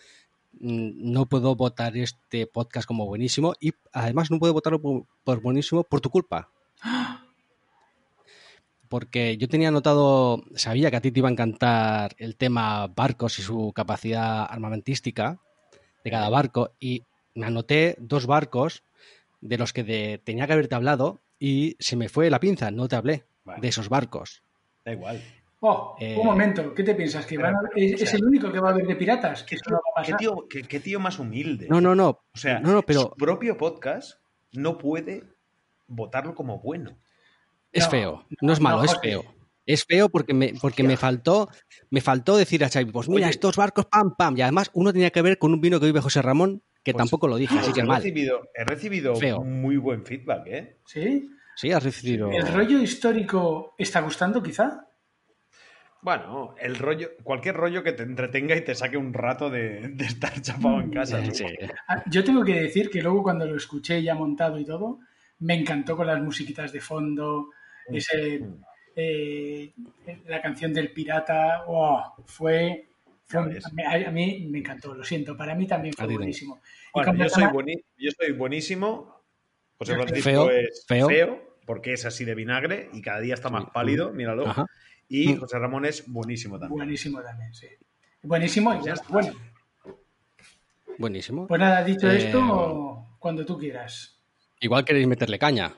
no 0.63 1.25
puedo 1.27 1.55
votar 1.55 1.97
este 1.97 2.45
podcast 2.47 2.87
como 2.87 3.05
buenísimo 3.07 3.53
y 3.59 3.71
además 3.91 4.29
no 4.29 4.37
puedo 4.39 4.53
votarlo 4.53 4.81
por, 4.81 5.05
por 5.23 5.41
buenísimo 5.41 5.83
por 5.83 6.01
tu 6.01 6.09
culpa. 6.09 6.49
Porque 8.89 9.37
yo 9.37 9.47
tenía 9.47 9.69
anotado, 9.69 10.43
sabía 10.55 10.91
que 10.91 10.97
a 10.97 11.01
ti 11.01 11.11
te 11.11 11.19
iba 11.19 11.29
a 11.29 11.31
encantar 11.31 12.13
el 12.17 12.35
tema 12.35 12.87
barcos 12.87 13.39
y 13.39 13.41
su 13.41 13.71
capacidad 13.73 14.43
armamentística 14.43 15.39
de 16.03 16.11
cada 16.11 16.29
barco 16.29 16.71
y 16.79 17.03
me 17.33 17.45
anoté 17.45 17.95
dos 17.99 18.25
barcos 18.27 18.83
de 19.39 19.57
los 19.57 19.71
que 19.71 19.83
de- 19.83 20.21
tenía 20.23 20.45
que 20.45 20.53
haberte 20.53 20.75
hablado 20.75 21.21
y 21.39 21.77
se 21.79 21.95
me 21.95 22.09
fue 22.09 22.29
la 22.29 22.39
pinza, 22.39 22.69
no 22.69 22.87
te 22.89 22.97
hablé 22.97 23.23
de 23.61 23.67
esos 23.69 23.87
barcos. 23.87 24.43
Da 24.83 24.91
igual. 24.91 25.21
Oh, 25.63 25.95
Eh, 25.99 26.15
un 26.17 26.25
momento, 26.25 26.73
¿qué 26.73 26.83
te 26.83 26.95
piensas? 26.95 27.25
¿Que 27.25 27.37
van 27.37 27.55
a- 27.55 27.59
pero, 27.73 27.85
es, 27.85 27.93
o 27.93 27.97
sea, 27.99 28.07
es 28.07 28.13
el 28.15 28.23
único 28.25 28.51
que 28.51 28.59
va 28.59 28.69
a 28.69 28.71
haber 28.71 28.87
de 28.87 28.95
piratas? 28.95 29.43
¿Qué 29.43 29.55
tío, 29.57 29.63
no 29.69 29.75
va 29.95 30.01
a 30.01 30.03
qué 30.03 30.11
pasar. 30.13 30.17
tío- 30.19 30.47
qué- 30.49 30.63
qué 30.63 30.79
tío 30.79 30.99
más 30.99 31.19
humilde? 31.19 31.67
No, 31.69 31.79
no, 31.79 31.93
no. 31.93 32.09
O 32.09 32.37
sea, 32.37 32.59
no, 32.59 32.71
no, 32.73 32.81
pero 32.81 33.01
su 33.01 33.09
propio 33.11 33.57
podcast 33.57 34.19
no 34.53 34.77
puede 34.79 35.23
votarlo 35.87 36.33
como 36.35 36.59
bueno. 36.59 36.97
es 37.71 37.85
no, 37.85 37.89
feo. 37.91 38.25
No 38.41 38.53
es 38.53 38.59
no, 38.59 38.63
malo, 38.63 38.83
es 38.83 38.99
feo. 39.01 39.23
Es 39.65 39.85
feo 39.85 40.09
porque 40.09 40.33
me, 40.33 40.53
porque 40.59 40.81
me 40.83 40.97
faltó, 40.97 41.47
me 41.91 42.01
faltó 42.01 42.35
decir 42.35 42.63
a 42.65 42.69
Xavi, 42.69 42.91
pues 42.91 43.07
mira, 43.07 43.27
Oye. 43.27 43.29
estos 43.29 43.55
barcos, 43.55 43.85
pam, 43.85 44.15
pam. 44.17 44.35
Y 44.37 44.41
además 44.41 44.71
uno 44.73 44.91
tenía 44.91 45.11
que 45.11 45.21
ver 45.21 45.37
con 45.37 45.53
un 45.53 45.61
vino 45.61 45.79
que 45.79 45.85
vive 45.85 46.01
José 46.01 46.21
Ramón, 46.23 46.63
que 46.83 46.91
Pues- 46.93 46.97
tampoco 47.03 47.27
lo 47.27 47.35
dije, 47.37 47.53
así 47.53 47.65
Pues 47.65 47.75
que 47.75 47.79
he 47.81 47.85
mal. 47.85 47.97
recibido, 48.01 48.41
he 48.55 48.63
recibido 48.65 49.15
Feo. 49.15 49.41
muy 49.43 49.77
buen 49.77 50.03
feedback, 50.05 50.47
¿eh? 50.47 50.77
¿Sí? 50.87 51.29
Sí, 51.55 51.71
has 51.71 51.83
recibido. 51.83 52.31
¿El 52.31 52.47
rollo 52.51 52.79
histórico 52.81 53.75
está 53.77 54.01
gustando, 54.01 54.41
quizá? 54.41 54.87
Bueno, 56.01 56.55
el 56.59 56.75
rollo, 56.77 57.11
cualquier 57.23 57.55
rollo 57.55 57.83
que 57.83 57.93
te 57.93 58.03
entretenga 58.03 58.55
y 58.55 58.61
te 58.63 58.73
saque 58.73 58.97
un 58.97 59.13
rato 59.13 59.49
de, 59.49 59.89
de 59.89 60.05
estar 60.05 60.33
chapado 60.41 60.81
en 60.81 60.89
casa. 60.91 61.21
Ah, 61.87 62.03
Yo 62.07 62.23
tengo 62.23 62.43
que 62.43 62.59
decir 62.61 62.89
que 62.89 63.01
luego 63.01 63.21
cuando 63.23 63.45
lo 63.45 63.55
escuché 63.55 64.01
ya 64.01 64.15
montado 64.15 64.59
y 64.59 64.65
todo, 64.65 64.99
me 65.39 65.53
encantó 65.55 65.95
con 65.95 66.07
las 66.07 66.21
musiquitas 66.21 66.71
de 66.71 66.81
fondo, 66.81 67.49
ese, 67.87 68.39
Mm. 68.39 68.63
eh, 68.95 69.73
la 70.27 70.41
canción 70.41 70.73
del 70.73 70.91
pirata, 70.91 71.63
oh, 71.67 72.15
fue... 72.25 72.87
a, 73.33 73.41
mí, 73.41 73.83
a 74.05 74.11
mí 74.11 74.47
me 74.49 74.59
encantó, 74.59 74.93
lo 74.93 75.03
siento, 75.03 75.37
para 75.37 75.55
mí 75.55 75.65
también 75.67 75.93
fue 75.93 76.07
buenísimo. 76.07 76.61
Bueno, 76.93 77.13
yo 77.15 77.29
soy, 77.29 77.43
bueni- 77.45 77.83
yo 77.97 78.11
soy 78.19 78.31
buenísimo. 78.33 79.23
José 79.77 79.95
Francisco 79.95 80.29
feo, 80.29 80.49
es 80.51 80.85
feo. 80.87 81.07
feo. 81.07 81.57
porque 81.65 81.93
es 81.93 82.05
así 82.05 82.25
de 82.25 82.35
vinagre 82.35 82.89
y 82.93 83.01
cada 83.01 83.19
día 83.21 83.33
está 83.33 83.49
más 83.49 83.65
pálido, 83.73 84.11
míralo. 84.11 84.45
Ajá. 84.47 84.65
Y 85.13 85.33
Mm. 85.33 85.39
José 85.39 85.59
Ramón 85.59 85.83
es 85.85 86.05
buenísimo 86.07 86.57
también. 86.57 86.77
Buenísimo 86.77 87.21
también, 87.21 87.53
sí. 87.53 87.67
Buenísimo 88.23 88.73
y 88.75 88.85
ya 88.85 88.93
está. 88.93 89.07
Bueno, 89.09 89.33
Buenísimo. 90.97 91.47
pues 91.47 91.59
nada, 91.59 91.83
dicho 91.83 92.09
Eh, 92.09 92.17
esto, 92.17 93.07
cuando 93.19 93.45
tú 93.45 93.57
quieras. 93.57 94.21
Igual 94.61 94.85
queréis 94.85 95.07
meterle 95.07 95.37
caña. 95.37 95.73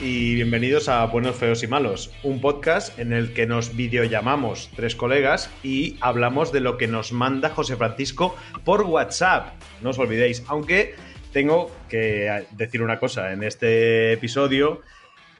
Y 0.00 0.34
bienvenidos 0.34 0.88
a 0.88 1.04
Buenos, 1.04 1.36
Feos 1.36 1.62
y 1.62 1.66
Malos, 1.66 2.10
un 2.22 2.40
podcast 2.40 2.98
en 2.98 3.12
el 3.12 3.34
que 3.34 3.46
nos 3.46 3.76
videollamamos 3.76 4.70
tres 4.74 4.96
colegas 4.96 5.50
y 5.62 5.98
hablamos 6.00 6.52
de 6.52 6.60
lo 6.60 6.78
que 6.78 6.86
nos 6.86 7.12
manda 7.12 7.50
José 7.50 7.76
Francisco 7.76 8.34
por 8.64 8.84
WhatsApp. 8.84 9.52
No 9.82 9.90
os 9.90 9.98
olvidéis, 9.98 10.42
aunque 10.48 10.94
tengo 11.34 11.70
que 11.90 12.46
decir 12.52 12.80
una 12.80 12.98
cosa, 12.98 13.30
en 13.34 13.42
este 13.42 14.14
episodio 14.14 14.80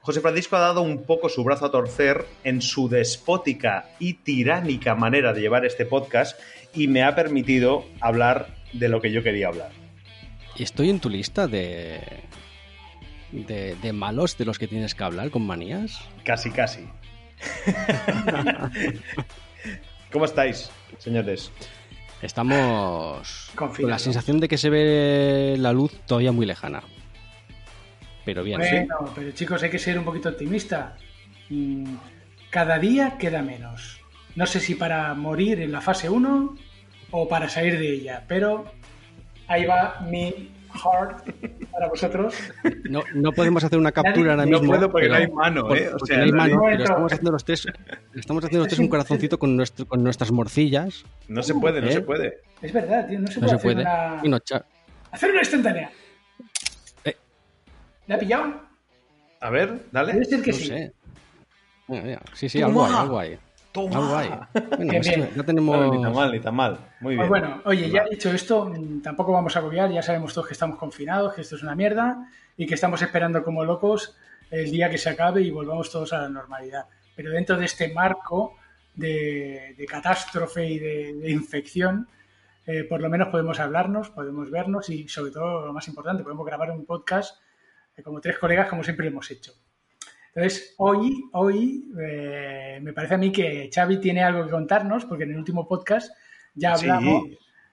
José 0.03 0.21
Francisco 0.21 0.57
ha 0.57 0.61
dado 0.61 0.83
un 0.83 1.05
poco 1.05 1.31
su 1.31 1.43
brazo 1.43 1.65
a 1.65 1.71
torcer 1.71 2.27
en 2.45 2.61
su 2.61 2.91
despótica 2.91 3.89
y 3.99 4.13
tiránica 4.13 4.95
manera 4.95 5.33
de 5.33 5.41
llevar 5.41 5.65
este 5.65 5.87
podcast 5.87 6.39
y 6.75 6.87
me 6.87 7.03
ha 7.03 7.15
permitido 7.15 7.87
hablar 7.99 8.55
de 8.75 8.91
lo 8.91 9.01
que 9.01 9.11
yo 9.11 9.23
quería 9.23 9.49
hablar. 9.49 9.71
Estoy 10.59 10.91
en 10.91 11.01
tu 11.01 11.09
lista 11.09 11.47
de, 11.47 12.01
de, 13.33 13.75
de 13.77 13.93
malos 13.93 14.37
de 14.39 14.45
los 14.45 14.59
que 14.59 14.69
tienes 14.69 14.95
que 14.95 15.05
hablar 15.05 15.31
con 15.31 15.47
manías. 15.47 16.01
Casi, 16.25 16.51
casi. 16.51 16.87
¿Cómo 20.13 20.25
estáis, 20.25 20.71
señores? 20.99 21.51
Estamos 22.23 23.51
con 23.55 23.71
la 23.89 23.99
sensación 23.99 24.41
de 24.41 24.49
que 24.49 24.59
se 24.59 24.71
ve 24.71 25.57
la 25.59 25.73
luz 25.73 25.93
todavía 26.07 26.33
muy 26.33 26.47
lejana. 26.47 26.83
Pero 28.25 28.43
bien, 28.43 28.61
sí. 28.63 28.71
Bueno, 28.77 29.13
pero 29.15 29.31
chicos, 29.33 29.63
hay 29.63 29.71
que 29.71 29.79
ser 29.79 29.99
un 29.99 30.05
poquito 30.05 30.29
optimista. 30.31 30.97
Mm, 31.49 31.95
Cada 32.51 32.79
día 32.79 33.17
queda 33.19 33.43
menos. 33.43 34.01
No 34.35 34.47
sé 34.47 34.61
si 34.61 34.75
para 34.75 35.15
morir 35.15 35.61
en 35.61 35.71
la 35.73 35.81
fase 35.81 36.09
1 36.11 36.57
o 37.11 37.29
para 37.29 37.49
salir 37.49 37.79
de 37.79 37.93
ella, 37.93 38.25
pero 38.27 38.73
ahí 39.47 39.65
va 39.65 40.01
mi 40.11 40.51
heart 40.79 41.29
para 41.71 41.89
vosotros. 41.89 42.35
No, 42.89 43.03
no 43.15 43.33
podemos 43.33 43.63
hacer 43.65 43.79
una 43.79 43.93
captura 43.93 44.33
ahora 44.33 44.45
No 44.47 44.59
mismo. 44.59 44.73
puedo 44.75 44.91
porque 44.91 45.09
pero- 45.09 45.19
no 45.19 45.25
hay 45.25 45.31
mano, 45.33 45.75
¿eh? 45.75 45.91
O 45.95 46.05
sea, 46.07 46.19
no 46.19 46.25
hay 46.25 46.31
no 46.31 46.37
mano, 46.37 46.55
hay- 46.67 46.73
pero 46.73 46.85
estamos 46.85 47.13
haciendo 47.13 47.31
los 47.33 47.45
tres, 47.45 47.67
estamos 48.15 48.45
haciendo 48.45 48.59
los 48.65 48.69
tres 48.69 48.79
un 48.79 48.89
corazoncito 48.89 49.39
con, 49.39 49.57
nuestro, 49.57 49.87
con 49.87 50.03
nuestras 50.03 50.31
morcillas. 50.33 51.05
No 51.29 51.43
se 51.43 51.55
puede, 51.55 51.81
no 51.81 51.89
¿Eh? 51.89 51.93
se 51.93 52.01
puede. 52.01 52.39
Es 52.63 52.73
verdad, 52.73 53.07
tío, 53.09 53.19
no 53.21 53.27
se 53.29 53.41
No 53.41 53.47
puede, 53.47 53.51
se 53.51 53.57
hacer, 53.57 53.63
puede. 53.75 53.81
Una... 53.83 54.23
No, 54.25 54.39
cha- 54.41 54.65
hacer 55.11 55.31
una 55.31 55.41
instantánea. 55.41 55.91
Eh. 57.05 57.17
¿Le 58.07 58.15
ha 58.15 58.19
pillado? 58.19 58.61
A 59.41 59.51
ver, 59.51 59.79
dale. 59.93 60.13
Debe 60.15 60.25
ser 60.25 60.43
que 60.43 60.51
no 60.51 60.57
sí. 60.57 60.67
sé. 60.67 60.93
Mira, 61.87 62.03
mira. 62.03 62.21
Sí, 62.35 62.49
sí, 62.49 62.61
algo 62.63 62.85
hay, 62.85 62.93
algo 62.95 63.19
hay. 63.19 63.39
¡Toma! 63.87 63.97
Ah, 63.97 64.09
guay. 64.11 64.29
Bueno, 64.77 64.93
pues 64.93 65.09
bien. 65.09 65.31
ya 65.37 65.43
tenemos. 65.43 65.77
Bueno, 65.77 65.95
ni 65.95 66.03
tan 66.03 66.15
mal, 66.15 66.33
ni 66.33 66.41
tan 66.41 66.55
mal. 66.55 66.79
Muy 67.01 67.15
bien. 67.15 67.29
Pues 67.29 67.41
bueno, 67.41 67.63
oye, 67.65 67.91
ya 67.91 68.05
dicho 68.05 68.31
esto, 68.31 68.67
mm, 68.67 69.03
tampoco 69.03 69.33
vamos 69.33 69.55
a 69.57 69.59
agobiar, 69.61 69.91
ya 69.91 70.03
sabemos 70.03 70.35
todos 70.35 70.49
que 70.49 70.55
estamos 70.55 70.79
confinados, 70.79 71.35
que 71.35 71.43
esto 71.43 71.57
es 71.57 71.63
una 71.63 71.75
mierda 71.75 72.29
y 72.57 72.67
que 72.67 72.75
estamos 72.75 73.01
esperando 73.03 73.43
como 73.43 73.65
locos 73.65 74.17
el 74.51 74.71
día 74.71 74.91
que 74.91 74.99
se 74.99 75.11
acabe 75.11 75.43
y 75.43 75.51
volvamos 75.51 75.91
todos 75.91 76.13
a 76.13 76.23
la 76.23 76.29
normalidad. 76.29 76.87
Pero 77.15 77.31
dentro 77.31 77.57
de 77.57 77.65
este 77.67 77.93
marco 77.93 78.57
de, 78.95 79.75
de 79.77 79.87
catástrofe 79.87 80.67
y 80.67 80.79
de, 80.79 81.15
de 81.15 81.31
infección, 81.31 82.09
eh, 82.67 82.85
por 82.85 83.01
lo 83.01 83.09
menos 83.09 83.29
podemos 83.29 83.59
hablarnos, 83.61 84.11
podemos 84.11 84.51
vernos 84.51 84.91
y 84.91 85.09
sobre 85.09 85.33
todo, 85.33 85.65
lo 85.65 85.73
más 85.73 85.89
importante, 85.89 86.23
podemos 86.23 86.45
grabar 86.45 86.71
un 86.71 86.85
podcast 86.85 87.41
eh, 87.97 88.03
como 88.03 88.21
tres 88.21 88.39
colegas 88.39 88.69
como 88.69 88.85
siempre 88.85 89.07
lo 89.07 89.13
hemos 89.13 89.31
hecho. 89.31 89.55
Entonces, 90.35 90.75
hoy, 90.79 91.25
hoy 91.33 91.85
eh, 92.01 92.79
me 92.83 92.93
parece 92.93 93.15
a 93.15 93.19
mí 93.19 93.33
que 93.33 93.71
Xavi 93.75 93.99
tiene 93.99 94.23
algo 94.23 94.45
que 94.45 94.51
contarnos, 94.51 95.05
porque 95.05 95.25
en 95.25 95.31
el 95.33 95.39
último 95.39 95.67
podcast 95.67 96.11
ya 96.55 96.77
Sí. 96.77 96.89
hablamos, 96.89 97.25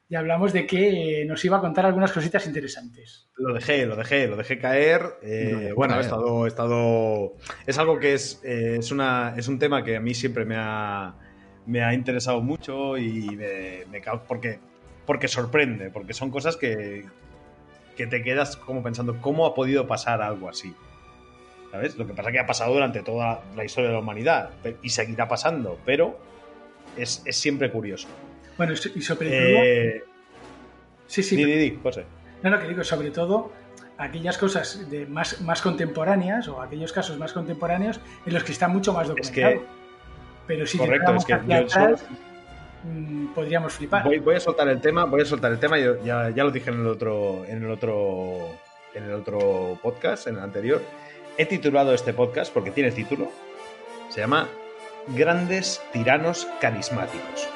ya 0.10 0.20
hablamos 0.20 0.54
de 0.54 0.66
que 0.68 1.22
eh, 1.22 1.26
nos 1.26 1.44
iba 1.46 1.58
a 1.58 1.62
contar 1.62 1.86
algunas 1.86 2.12
cositas 2.12 2.46
interesantes. 2.48 3.28
Lo 3.38 3.54
dejé, 3.54 3.86
lo 3.86 3.96
dejé, 3.96 4.28
lo 4.28 4.36
dejé 4.38 4.58
caer. 4.60 5.02
eh, 5.22 5.74
bueno, 5.76 5.98
he 5.98 6.02
estado, 6.02 6.46
he 6.46 6.48
estado. 6.48 7.34
Es 7.66 7.78
algo 7.78 8.00
que 8.00 8.14
es, 8.14 8.40
eh, 8.44 8.78
es, 8.80 8.92
una, 8.92 9.34
es 9.38 9.48
un 9.48 9.60
tema 9.60 9.84
que 9.84 9.96
a 9.98 10.00
mí 10.00 10.14
siempre 10.14 10.46
me 10.46 10.56
ha, 10.58 11.16
me 11.66 11.84
ha 11.84 11.94
interesado 11.94 12.42
mucho 12.42 12.98
y 12.98 13.36
me, 13.36 13.84
me 13.92 14.02
porque, 14.28 14.60
porque 15.06 15.28
sorprende, 15.28 15.90
porque 15.90 16.14
son 16.14 16.30
cosas 16.32 16.56
que, 16.56 17.06
que 17.98 18.08
te 18.08 18.22
quedas 18.22 18.58
como 18.58 18.84
pensando, 18.84 19.20
¿cómo 19.22 19.46
ha 19.46 19.54
podido 19.56 19.88
pasar 19.88 20.22
algo 20.22 20.50
así? 20.50 20.74
¿Sabes? 21.76 21.98
Lo 21.98 22.08
que 22.08 22.14
pasa 22.14 22.30
es 22.30 22.34
que 22.34 22.40
ha 22.40 22.46
pasado 22.46 22.74
durante 22.74 23.02
toda 23.02 23.42
la 23.54 23.66
historia 23.66 23.90
de 23.90 23.96
la 23.96 24.00
humanidad 24.00 24.52
y 24.82 24.90
seguirá 24.90 25.28
pasando, 25.28 25.78
pero 25.86 26.18
es, 26.96 27.22
es 27.26 27.36
siempre 27.36 27.70
curioso. 27.70 28.08
Bueno, 28.58 28.72
y 28.74 29.02
sobre 29.02 29.30
todo, 29.30 29.40
Eh, 29.64 30.04
sí, 31.06 31.22
sí, 31.22 31.36
di, 31.36 31.44
di, 31.44 31.56
di, 31.72 31.80
José. 31.84 32.06
no, 32.44 32.50
no, 32.50 32.60
que 32.60 32.70
digo, 32.70 32.82
sobre 32.86 33.12
todo 33.12 33.52
aquellas 33.98 34.38
cosas 34.38 34.90
de 34.90 35.06
más, 35.06 35.42
más 35.42 35.62
contemporáneas 35.62 36.48
o 36.48 36.62
aquellos 36.62 36.94
casos 36.94 37.18
más 37.18 37.34
contemporáneos 37.34 38.00
en 38.26 38.34
los 38.34 38.46
que 38.46 38.54
está 38.54 38.70
mucho 38.70 38.94
más 38.94 39.10
Es 39.10 39.10
documentado. 39.10 39.60
que 39.62 39.68
Pero 40.48 40.66
si 40.66 40.78
correcto, 40.78 41.14
es 41.16 41.26
que 41.26 41.34
hacia 41.34 41.60
yo 41.60 41.66
atrás, 41.66 42.06
mm, 42.86 43.26
podríamos 43.34 43.74
flipar. 43.74 44.06
Voy, 44.06 44.20
voy 44.20 44.36
a 44.36 44.40
soltar 44.40 44.70
el 44.70 44.80
tema, 44.80 45.04
voy 45.04 45.24
a 45.24 45.26
soltar 45.26 45.52
el 45.52 45.60
tema, 45.60 45.78
yo 45.78 46.02
ya, 46.06 46.30
ya 46.30 46.46
lo 46.46 46.52
dije 46.52 46.70
en 46.70 46.80
el 46.80 46.88
otro, 46.88 47.44
en 47.46 47.66
el 47.66 47.70
otro, 47.70 48.48
en 48.94 49.04
el 49.04 49.12
otro 49.14 49.78
podcast, 49.84 50.28
en 50.28 50.36
el 50.36 50.42
anterior. 50.42 50.82
He 51.38 51.46
titulado 51.46 51.94
este 51.94 52.14
podcast 52.14 52.54
porque 52.54 52.72
tiene 52.72 52.92
título. 52.92 53.30
Se 54.10 54.22
llama 54.22 54.48
Grandes 55.08 55.82
tiranos 55.92 56.48
carismáticos. 56.62 57.55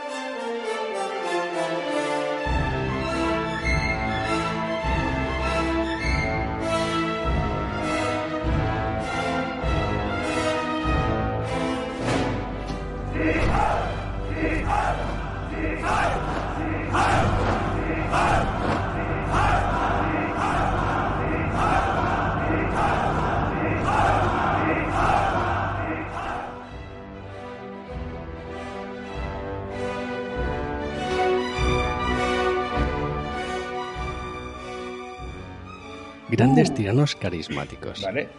Grandes 36.29 36.74
tiranos 36.74 37.15
carismáticos. 37.15 38.01
¿Vale? 38.01 38.29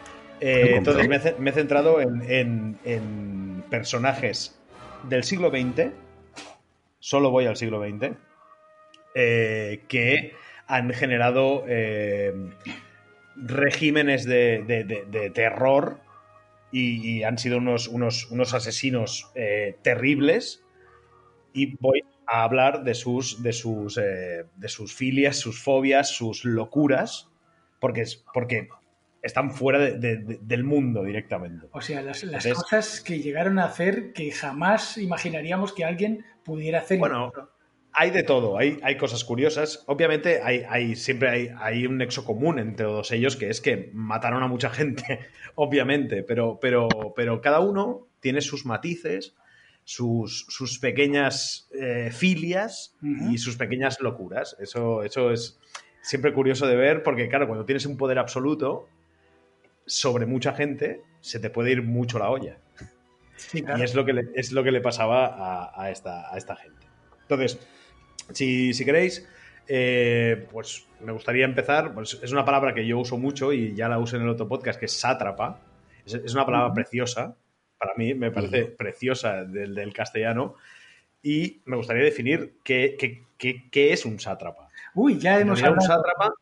Eh, 0.40 0.76
entonces 0.76 1.06
me 1.08 1.16
he, 1.16 1.20
ce- 1.20 1.36
me 1.38 1.50
he 1.50 1.52
centrado 1.52 2.00
en, 2.00 2.22
en- 2.22 2.78
en 2.84 3.64
personajes 3.68 4.58
del 5.02 5.22
siglo 5.24 5.50
XX, 5.50 5.90
solo 6.98 7.30
voy 7.30 7.46
al 7.46 7.56
siglo 7.56 7.80
XX, 7.82 8.12
eh, 9.14 9.82
que 9.88 10.34
han 10.66 10.90
generado 10.92 11.64
eh, 11.66 12.32
regímenes 13.36 14.24
de, 14.24 14.62
de- 14.66 14.84
de- 14.84 15.04
de 15.06 15.30
terror 15.30 15.98
y, 16.72 17.18
y 17.18 17.22
han 17.24 17.38
sido 17.38 17.58
unos, 17.58 17.88
unos, 17.88 18.30
unos 18.30 18.54
asesinos 18.54 19.30
terribles. 19.82 20.62
Y 21.52 21.76
voy 21.80 22.04
a 22.26 22.44
hablar 22.44 22.84
de 22.84 22.94
sus, 22.94 23.42
de 23.42 23.52
sus, 23.52 23.96
de 23.96 24.68
sus 24.68 24.94
filias, 24.94 25.36
sus 25.36 25.60
fobias, 25.60 26.10
sus 26.10 26.44
locuras, 26.44 27.29
porque, 27.80 28.02
es, 28.02 28.24
porque 28.32 28.68
están 29.22 29.50
fuera 29.50 29.78
de- 29.78 29.98
de- 29.98 30.16
de- 30.18 30.38
del 30.42 30.64
mundo 30.64 31.02
directamente. 31.02 31.66
O 31.72 31.80
sea, 31.80 32.00
las, 32.02 32.22
las 32.24 32.44
Entonces- 32.46 32.54
cosas 32.62 33.00
que 33.00 33.18
llegaron 33.20 33.58
a 33.58 33.64
hacer 33.64 34.12
que 34.12 34.30
jamás 34.30 34.96
imaginaríamos 34.98 35.72
que 35.72 35.84
alguien 35.84 36.24
pudiera 36.44 36.78
hacer. 36.80 36.98
Bueno, 36.98 37.32
hay 37.92 38.10
de 38.12 38.22
todo, 38.22 38.56
hay, 38.56 38.78
hay 38.82 38.96
cosas 38.96 39.24
curiosas. 39.24 39.82
Obviamente, 39.88 40.40
hay, 40.42 40.62
hay, 40.68 40.94
siempre 40.94 41.28
hay, 41.28 41.48
hay 41.58 41.86
un 41.86 41.98
nexo 41.98 42.24
común 42.24 42.58
entre 42.60 42.86
todos 42.86 43.10
ellos, 43.10 43.36
que 43.36 43.50
es 43.50 43.60
que 43.60 43.90
mataron 43.92 44.42
a 44.42 44.46
mucha 44.46 44.70
gente, 44.70 45.02
obviamente, 45.56 46.22
pero, 46.22 46.58
pero, 46.60 46.88
pero 47.16 47.40
cada 47.40 47.58
uno 47.60 48.06
tiene 48.20 48.40
sus 48.42 48.64
matices, 48.64 49.34
sus, 49.84 50.46
sus 50.48 50.78
pequeñas 50.78 51.68
eh, 51.74 52.10
filias 52.12 52.94
y 53.02 53.38
sus 53.38 53.56
pequeñas 53.56 53.98
locuras. 54.00 54.56
Eso, 54.60 55.02
eso 55.02 55.32
es 55.32 55.58
siempre 56.02 56.32
curioso 56.32 56.66
de 56.66 56.76
ver, 56.76 57.02
porque 57.02 57.28
claro, 57.28 57.46
cuando 57.46 57.64
tienes 57.64 57.86
un 57.86 57.96
poder 57.96 58.18
absoluto 58.18 58.88
sobre 59.86 60.26
mucha 60.26 60.52
gente, 60.54 61.02
se 61.20 61.40
te 61.40 61.50
puede 61.50 61.72
ir 61.72 61.82
mucho 61.82 62.18
la 62.18 62.30
olla. 62.30 62.58
Sí, 63.36 63.62
claro. 63.62 63.80
Y 63.80 63.84
es 63.84 63.94
lo 63.94 64.04
que 64.04 64.12
le, 64.12 64.28
es 64.34 64.52
lo 64.52 64.62
que 64.62 64.70
le 64.72 64.80
pasaba 64.80 65.26
a, 65.26 65.82
a 65.82 65.90
esta, 65.90 66.32
a 66.32 66.36
esta 66.38 66.56
gente. 66.56 66.86
Entonces, 67.22 67.58
si, 68.32 68.74
si 68.74 68.84
queréis, 68.84 69.28
eh, 69.66 70.46
pues 70.52 70.86
me 71.00 71.12
gustaría 71.12 71.44
empezar. 71.44 71.94
Pues 71.94 72.18
es 72.22 72.32
una 72.32 72.44
palabra 72.44 72.74
que 72.74 72.86
yo 72.86 72.98
uso 72.98 73.16
mucho 73.18 73.52
y 73.52 73.74
ya 73.74 73.88
la 73.88 73.98
usé 73.98 74.16
en 74.16 74.22
el 74.22 74.28
otro 74.28 74.46
podcast, 74.48 74.78
que 74.78 74.86
es 74.86 74.92
sátrapa. 74.92 75.60
Es, 76.04 76.14
es 76.14 76.34
una 76.34 76.44
palabra 76.44 76.74
preciosa. 76.74 77.36
Para 77.78 77.94
mí 77.96 78.14
me 78.14 78.30
parece 78.30 78.66
preciosa 78.66 79.44
del, 79.44 79.74
del 79.74 79.92
castellano. 79.92 80.54
Y 81.22 81.62
me 81.64 81.76
gustaría 81.76 82.02
definir 82.04 82.54
qué, 82.64 82.96
qué- 82.98 83.24
qué- 83.38 83.68
qué 83.70 83.92
es 83.92 84.04
un 84.04 84.18
sátrapa. 84.18 84.68
Uy, 84.94 85.18
ya 85.18 85.38
hemos 85.40 85.60
realidad, 85.60 85.78
un 85.84 85.84
hablado. 85.84 86.02
sátrapa. 86.02 86.34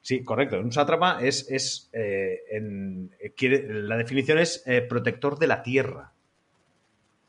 Sí, 0.00 0.24
correcto. 0.24 0.58
Un 0.58 0.72
sátrapa 0.72 1.18
es. 1.22 1.48
es 1.50 1.88
eh, 1.92 2.40
en- 2.50 3.10
eh, 3.20 3.32
quiere- 3.36 3.66
la 3.82 3.96
definición 3.96 4.38
es 4.38 4.62
eh, 4.66 4.82
protector 4.82 5.38
de 5.38 5.46
la 5.46 5.62
tierra. 5.62 6.12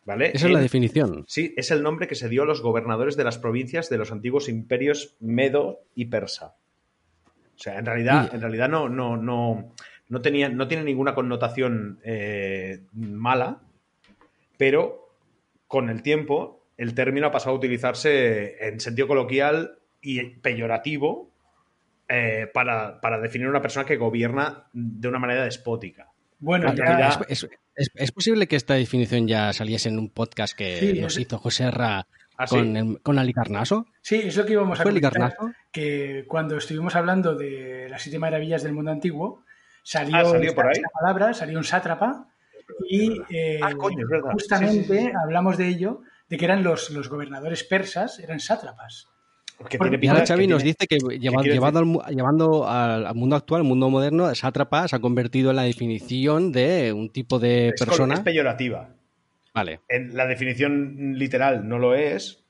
¿Vale? 0.05 0.31
Esa 0.33 0.47
es 0.47 0.51
la 0.51 0.59
definición. 0.59 1.23
Sí, 1.29 1.53
es 1.55 1.71
el 1.71 1.81
nombre 1.81 2.07
que 2.07 2.15
se 2.15 2.27
dio 2.27 2.43
a 2.43 2.45
los 2.45 2.61
gobernadores 2.61 3.15
de 3.15 3.23
las 3.23 3.37
provincias 3.37 3.89
de 3.89 3.97
los 3.97 4.11
antiguos 4.11 4.49
imperios 4.49 5.15
medo 5.21 5.79
y 5.95 6.05
persa. 6.05 6.55
O 7.55 7.59
sea, 7.59 7.79
en 7.79 7.85
realidad, 7.85 8.33
en 8.33 8.41
realidad 8.41 8.67
no, 8.67 8.89
no, 8.89 9.15
no, 9.15 9.71
no, 10.09 10.21
tenía, 10.21 10.49
no 10.49 10.67
tiene 10.67 10.83
ninguna 10.83 11.15
connotación 11.15 11.99
eh, 12.03 12.81
mala, 12.91 13.61
pero 14.57 15.07
con 15.67 15.89
el 15.89 16.01
tiempo 16.01 16.65
el 16.75 16.93
término 16.95 17.27
ha 17.27 17.31
pasado 17.31 17.55
a 17.55 17.59
utilizarse 17.59 18.57
en 18.67 18.81
sentido 18.81 19.07
coloquial 19.07 19.77
y 20.03 20.21
peyorativo 20.41 21.31
eh, 22.07 22.47
para, 22.53 22.99
para 23.01 23.19
definir 23.19 23.47
una 23.47 23.61
persona 23.61 23.85
que 23.85 23.95
gobierna 23.97 24.65
de 24.73 25.07
una 25.07 25.17
manera 25.19 25.45
despótica. 25.45 26.11
Bueno, 26.39 26.69
En 26.69 26.77
realidad- 26.77 27.25
Es, 27.29 27.43
es- 27.45 27.49
es- 27.75 27.89
es 27.95 28.11
posible 28.11 28.47
que 28.47 28.55
esta 28.57 28.73
definición 28.75 29.27
ya 29.27 29.51
saliese 29.53 29.89
en 29.89 29.97
un 29.97 30.09
podcast 30.09 30.55
que 30.55 30.77
Sí, 30.79 30.99
nos 31.01 31.13
es- 31.15 31.21
hizo 31.21 31.37
José 31.39 31.71
Ra 31.71 32.05
¿Ah, 32.37 32.45
sí? 32.45 32.55
con, 32.57 32.77
el- 32.77 33.01
con 33.01 33.17
Ali 33.17 33.33
Carnaso. 33.33 33.87
sí, 34.01 34.21
es 34.25 34.35
lo 34.35 34.45
que 34.45 34.53
íbamos 34.53 34.79
a 34.79 34.83
¿Fue 34.83 34.91
Ali 34.91 34.99
comentar. 35.01 35.31
Carnaso? 35.31 35.55
Que 35.71 36.25
cuando 36.27 36.57
estuvimos 36.57 36.95
hablando 36.95 37.35
de 37.35 37.87
las 37.89 38.01
siete 38.01 38.19
maravillas 38.19 38.61
del 38.63 38.73
mundo 38.73 38.91
antiguo, 38.91 39.43
salió, 39.83 40.17
Ah, 40.17 40.25
¿salió 40.25 40.53
por 40.53 40.65
ahí? 40.67 40.73
esta 40.73 40.89
palabra, 40.89 41.33
salió 41.33 41.57
un 41.57 41.63
sátrapa. 41.63 42.27
Y 42.89 43.21
eh, 43.29 43.59
Ah, 43.63 43.71
coño, 43.77 44.05
justamente 44.33 44.83
Sí, 44.83 44.99
sí, 44.99 44.99
sí. 45.07 45.11
hablamos 45.23 45.57
de 45.57 45.67
ello, 45.67 46.01
de 46.29 46.37
que 46.37 46.45
eran 46.45 46.63
los, 46.63 46.89
los 46.91 47.07
gobernadores 47.09 47.63
persas, 47.63 48.19
eran 48.19 48.39
sátrapas. 48.39 49.07
Que 49.69 49.77
Porque- 49.77 49.97
tiene 49.97 50.05
Y 50.05 50.07
ahora 50.09 50.21
pinta- 50.21 50.33
Xavi 50.33 50.43
que 50.47 50.53
nos 50.53 50.63
tiene- 50.63 50.75
dice 50.79 50.87
que 50.87 51.19
lleva- 51.19 51.41
quiere 51.41 51.53
llevando, 51.55 51.79
al, 52.03 52.15
llevando 52.15 52.67
al, 52.67 53.05
al 53.05 53.15
mundo 53.15 53.35
actual, 53.35 53.61
al 53.61 53.67
mundo 53.67 53.89
moderno, 53.89 54.33
sátrapa 54.35 54.87
se 54.87 54.95
ha 54.95 54.99
convertido 54.99 55.49
en 55.51 55.55
la 55.57 55.63
definición 55.63 56.51
de 56.51 56.91
un 56.93 57.09
tipo 57.09 57.39
de 57.39 57.69
es, 57.69 57.73
persona. 57.79 58.15
es 58.15 58.19
peyorativa. 58.21 58.89
Vale. 59.53 59.81
En 59.89 60.15
la 60.17 60.25
definición 60.25 61.13
literal 61.17 61.67
no 61.67 61.77
lo 61.79 61.93
es, 61.95 62.43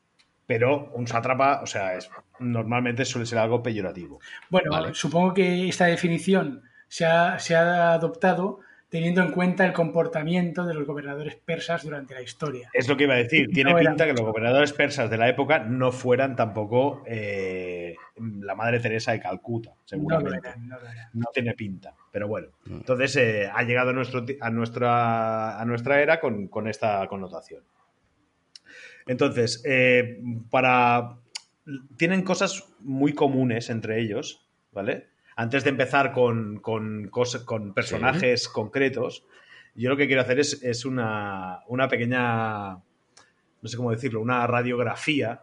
pero 0.46 0.90
un 0.94 1.08
sátrapa, 1.08 1.62
o 1.62 1.66
sea, 1.66 1.96
es, 1.98 2.10
normalmente 2.40 3.06
suele 3.06 3.26
ser 3.26 3.40
algo 3.40 3.62
peyorativo. 3.62 4.20
Bueno, 4.50 4.72
Vale. 4.72 4.94
supongo 4.94 5.34
que 5.34 5.68
esta 5.68 5.86
definición 5.86 6.62
se 6.88 7.06
ha, 7.06 7.40
se 7.40 7.56
ha 7.56 7.94
adoptado 7.94 8.60
teniendo 8.94 9.24
en 9.24 9.32
cuenta 9.32 9.66
el 9.66 9.74
comportamiento 9.74 10.68
de 10.68 10.76
los 10.76 10.86
gobernadores 10.86 11.36
persas 11.36 11.84
durante 11.84 12.14
la 12.14 12.22
historia. 12.22 12.70
Es 12.74 12.88
lo 12.88 12.96
que 12.96 13.06
iba 13.06 13.16
a 13.16 13.18
decir. 13.18 13.50
Tiene 13.52 13.72
No 13.72 13.78
pinta 13.78 14.04
eran- 14.04 14.16
que 14.16 14.22
los 14.22 14.30
gobernadores 14.32 14.72
persas 14.72 15.10
de 15.10 15.18
la 15.18 15.28
época 15.28 15.58
no 15.58 15.92
fueran 15.92 16.36
tampoco 16.36 17.02
eh, 17.08 17.96
la 18.42 18.54
Madre 18.54 18.80
Teresa 18.80 19.12
de 19.12 19.20
Calcuta, 19.20 19.72
No 19.72 19.76
lo 19.76 19.82
seguramente. 19.88 20.48
eran, 20.48 20.68
no 20.68 20.80
lo 20.80 20.88
eran. 20.88 21.10
no 21.14 21.26
tiene 21.34 21.56
pinta, 21.56 21.96
pero 22.12 22.28
bueno. 22.28 22.50
Mm. 22.66 22.74
Entonces 22.76 23.16
eh, 23.16 23.50
ha 23.52 23.64
llegado 23.64 23.90
a, 23.90 23.94
nuestro, 23.94 24.24
a, 24.40 24.50
nuestra, 24.52 25.60
a 25.60 25.66
nuestra 25.66 26.00
era 26.00 26.20
con, 26.20 26.48
con 26.48 26.68
esta 26.68 27.08
connotación. 27.08 27.64
Entonces, 29.08 29.64
eh, 29.66 30.22
para. 30.52 31.18
Tienen 31.98 32.22
cosas 32.22 32.64
muy 32.82 33.14
comunes 33.14 33.72
entre 33.72 34.00
ellos, 34.02 34.48
¿vale? 34.72 35.08
Antes 35.36 35.64
de 35.64 35.70
empezar 35.72 36.12
con, 36.12 36.60
con, 36.60 37.10
con 37.10 37.74
personajes 37.74 38.48
concretos, 38.48 39.26
yo 39.76 39.90
lo 39.90 39.98
que 39.98 40.08
quiero 40.08 40.22
hacer 40.22 40.40
es, 40.40 40.62
es 40.64 40.86
una, 40.86 41.62
una 41.68 41.88
pequeña. 41.88 42.74
No 42.76 43.70
sé 43.70 43.78
cómo 43.78 43.92
decirlo, 43.92 44.22
una 44.22 44.46
radiografía 44.46 45.42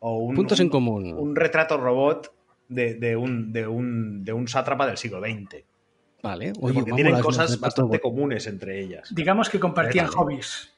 o 0.00 0.18
un, 0.18 0.34
Puntos 0.34 0.58
un- 0.58 0.66
en 0.66 0.70
común. 0.70 1.14
un 1.16 1.34
retrato 1.36 1.76
robot 1.78 2.32
de, 2.68 2.94
de 2.94 3.16
un, 3.16 3.52
de, 3.52 3.66
un, 3.66 4.24
de 4.24 4.32
un 4.32 4.48
sátrapa 4.48 4.86
del 4.86 4.96
siglo 4.98 5.20
XX. 5.20 5.64
Vale. 6.22 6.52
Oye, 6.60 6.74
porque 6.74 6.92
tienen 6.92 7.20
cosas 7.20 7.58
bastante 7.58 8.00
comunes 8.00 8.46
entre 8.46 8.80
ellas. 8.80 9.12
Digamos 9.14 9.48
que 9.48 9.58
compartían 9.58 10.06
hobbies. 10.08 10.71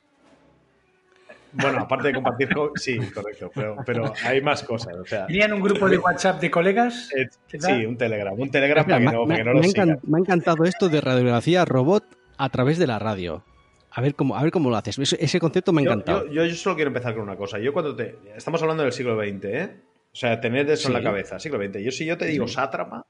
Bueno, 1.54 1.80
aparte 1.80 2.08
de 2.08 2.14
compartir, 2.14 2.48
co- 2.52 2.72
sí, 2.74 2.98
correcto, 3.12 3.50
pero, 3.54 3.76
pero 3.86 4.12
hay 4.24 4.40
más 4.42 4.62
cosas. 4.62 4.94
O 4.96 5.04
sea, 5.04 5.26
Tenían 5.26 5.52
un 5.52 5.60
grupo 5.60 5.88
de 5.88 5.98
WhatsApp 5.98 6.40
de 6.40 6.50
colegas. 6.50 7.10
eh, 7.16 7.28
sí, 7.48 7.86
un 7.86 7.96
Telegram. 7.96 8.34
Un 8.38 8.50
Telegram 8.50 8.84
para 8.84 8.98
que 8.98 9.04
me, 9.06 9.12
no, 9.12 9.24
me- 9.24 9.34
para 9.34 9.38
que 9.38 9.44
no 9.44 9.50
me 9.54 9.54
lo 9.54 9.60
ha 9.60 9.68
sigan. 9.68 9.88
encan- 9.90 10.00
me 10.02 10.18
ha 10.18 10.20
encantado 10.20 10.64
esto 10.64 10.88
de 10.88 11.00
radiografía 11.00 11.64
robot 11.64 12.04
a 12.36 12.48
través 12.48 12.78
de 12.78 12.86
la 12.86 12.98
radio. 12.98 13.44
A 13.90 14.00
ver 14.00 14.14
cómo, 14.16 14.36
a 14.36 14.42
ver 14.42 14.50
cómo 14.50 14.70
lo 14.70 14.76
haces. 14.76 14.98
Ese, 14.98 15.16
ese 15.24 15.38
concepto 15.38 15.72
me 15.72 15.82
ha 15.82 15.84
Yo, 15.84 15.90
encantado. 15.92 16.26
yo- 16.26 16.32
yo- 16.32 16.44
yo 16.46 16.54
solo 16.56 16.74
quiero 16.74 16.88
empezar 16.88 17.14
con 17.14 17.22
una 17.22 17.36
cosa. 17.36 17.58
Yo 17.60 17.72
cuando 17.72 17.94
te. 17.94 18.16
Estamos 18.36 18.60
hablando 18.62 18.82
del 18.82 18.92
siglo 18.92 19.16
XX, 19.16 19.44
¿eh? 19.44 19.76
O 20.12 20.16
sea, 20.16 20.40
tened 20.40 20.68
eso 20.68 20.88
en 20.88 20.94
la 20.94 21.02
cabeza, 21.02 21.38
siglo 21.38 21.58
XX. 21.58 21.78
Yo 21.82 21.90
si 21.92 22.04
yo 22.04 22.18
te 22.18 22.26
digo 22.26 22.46
sátrapa, 22.48 23.06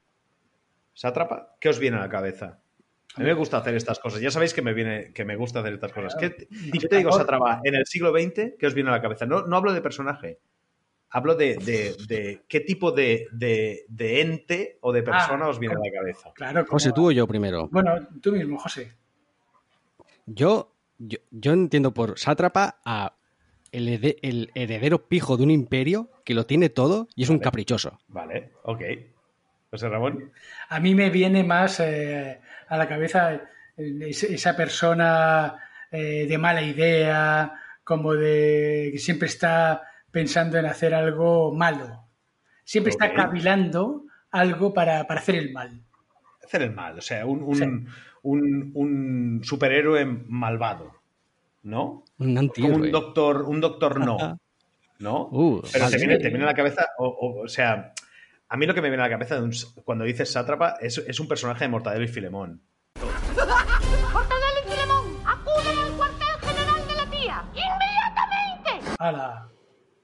sátrapa, 0.93 1.55
¿qué 1.59 1.69
os 1.69 1.79
viene 1.79 1.97
a 1.97 2.01
la 2.01 2.09
cabeza? 2.09 2.59
A 3.15 3.19
mí 3.19 3.25
me 3.25 3.33
gusta 3.33 3.57
hacer 3.57 3.75
estas 3.75 3.99
cosas. 3.99 4.19
Ya 4.21 4.29
sabéis 4.31 4.53
que 4.53 4.61
me 4.61 4.73
viene, 4.73 5.11
que 5.13 5.23
me 5.25 5.35
gusta 5.35 5.59
hacer 5.59 5.73
estas 5.73 5.91
cosas. 5.93 6.15
¿Qué 6.19 6.29
te- 6.31 6.47
yo 6.73 6.87
te 6.89 6.97
digo 6.97 7.11
sátrapa 7.11 7.61
en 7.63 7.75
el 7.75 7.85
siglo 7.85 8.11
XX, 8.11 8.53
¿qué 8.59 8.67
os 8.67 8.73
viene 8.73 8.89
a 8.89 8.93
la 8.93 9.01
cabeza? 9.01 9.25
No, 9.25 9.43
no 9.45 9.55
hablo 9.57 9.73
de 9.73 9.81
personaje. 9.81 10.39
Hablo 11.11 11.35
de, 11.35 11.55
de- 11.57 11.95
de 12.07 12.41
qué 12.49 12.59
tipo 12.59 12.91
de, 12.91 13.27
de- 13.31 13.85
de 13.87 14.21
ente 14.21 14.77
o 14.81 14.91
de 14.91 15.01
persona 15.01 15.45
Ah, 15.45 15.49
os 15.49 15.59
viene 15.59 15.75
a 15.75 15.79
la 15.79 15.91
cabeza. 15.91 16.31
Claro, 16.35 16.65
como- 16.65 16.71
José, 16.75 16.91
tú 16.91 17.07
o 17.07 17.11
yo 17.11 17.25
primero. 17.25 17.69
Bueno, 17.71 17.95
tú 18.21 18.31
mismo, 18.33 18.57
José. 18.59 18.91
Yo, 20.25 20.71
yo, 20.97 21.19
yo 21.31 21.53
entiendo 21.53 21.93
por 21.93 22.17
sátrapa 22.19 22.79
a 22.83 23.15
el, 23.71 24.17
el 24.21 24.51
heredero 24.55 25.07
pijo 25.07 25.37
de 25.37 25.43
un 25.43 25.51
imperio 25.51 26.09
que 26.23 26.33
lo 26.33 26.45
tiene 26.45 26.69
todo 26.69 27.07
y 27.15 27.23
es 27.23 27.29
un 27.29 27.37
Vale. 27.37 27.43
caprichoso. 27.43 27.99
Vale, 28.07 28.51
ok. 28.63 28.81
José 29.71 29.89
Ramón. 29.89 30.31
A 30.69 30.79
mí 30.79 30.95
me 30.95 31.09
viene 31.09 31.43
más 31.43 31.79
eh, 31.81 32.39
a 32.67 32.77
la 32.77 32.87
cabeza 32.87 33.41
es- 33.77 34.23
esa 34.23 34.55
persona 34.55 35.55
eh, 35.91 36.25
de 36.27 36.37
mala 36.37 36.61
idea, 36.61 37.53
como 37.83 38.13
de 38.13 38.89
que 38.91 38.99
siempre 38.99 39.27
está 39.27 39.83
pensando 40.11 40.57
en 40.57 40.65
hacer 40.65 40.93
algo 40.93 41.53
malo. 41.53 42.03
Siempre 42.63 42.89
está 42.91 43.13
cavilando 43.13 44.03
algo 44.31 44.73
para, 44.73 45.05
para 45.07 45.19
hacer 45.21 45.35
el 45.35 45.53
mal. 45.53 45.81
hacer 46.43 46.61
el 46.63 46.71
mal, 46.71 46.97
o 46.97 47.01
sea, 47.01 47.25
un, 47.25 47.41
un, 47.43 47.55
Sí. 47.55 47.63
un- 48.23 48.71
un 48.75 49.41
superhéroe 49.43 50.05
malvado, 50.27 50.91
¿no? 51.63 52.03
Un 52.19 52.27
Como 52.35 52.39
antihéroe. 52.39 52.75
un 52.75 52.91
doctor, 52.91 53.41
un 53.43 53.61
doctor 53.61 53.99
no, 53.99 54.17
¿no? 54.99 55.27
Uh, 55.31 55.61
Pero 55.71 55.89
te, 55.89 55.97
viene, 55.97 56.17
te 56.17 56.29
viene 56.29 56.43
a 56.43 56.47
la 56.47 56.53
cabeza, 56.53 56.85
o, 56.97 57.07
o- 57.07 57.43
o 57.43 57.47
sea, 57.47 57.93
a 58.55 58.57
mí 58.57 58.65
lo 58.65 58.73
que 58.73 58.81
me 58.81 58.87
viene 58.89 59.03
a 59.03 59.07
la 59.07 59.11
cabeza 59.11 59.35
de 59.35 59.41
un 59.41 59.49
s- 59.49 59.67
cuando 59.83 60.05
dices 60.05 60.31
sátrapa 60.31 60.77
es, 60.79 60.97
es 60.97 61.19
un 61.19 61.27
personaje 61.27 61.65
de 61.65 61.67
Mortadelo 61.67 62.05
y 62.05 62.07
Filemón. 62.07 62.61
Mortadelo 63.01 64.59
y 64.65 64.69
Filemón, 64.71 65.17
acuden 65.25 65.77
al 65.77 65.91
cuartel 65.97 66.27
general 66.41 66.87
de 66.87 66.95
la 66.95 67.11
tía. 67.11 67.43
¡Inmediatamente! 67.53 68.95
¡Hala! 68.97 69.49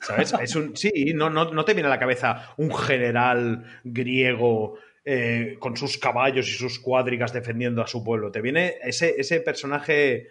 ¿Sabes? 0.01 0.33
Es 0.41 0.53
un, 0.57 0.75
sí, 0.75 0.91
no, 1.15 1.29
no, 1.29 1.45
no 1.53 1.63
te 1.63 1.73
viene 1.73 1.87
a 1.87 1.91
la 1.91 1.99
cabeza 1.99 2.53
un 2.57 2.73
general 2.75 3.63
griego 3.85 4.75
eh, 5.05 5.55
con 5.57 5.77
sus 5.77 5.97
caballos 5.97 6.49
y 6.49 6.51
sus 6.51 6.77
cuadrigas 6.79 7.31
defendiendo 7.31 7.81
a 7.81 7.87
su 7.87 8.03
pueblo. 8.03 8.31
Te 8.31 8.41
viene 8.41 8.75
ese, 8.83 9.15
ese 9.17 9.39
personaje 9.39 10.27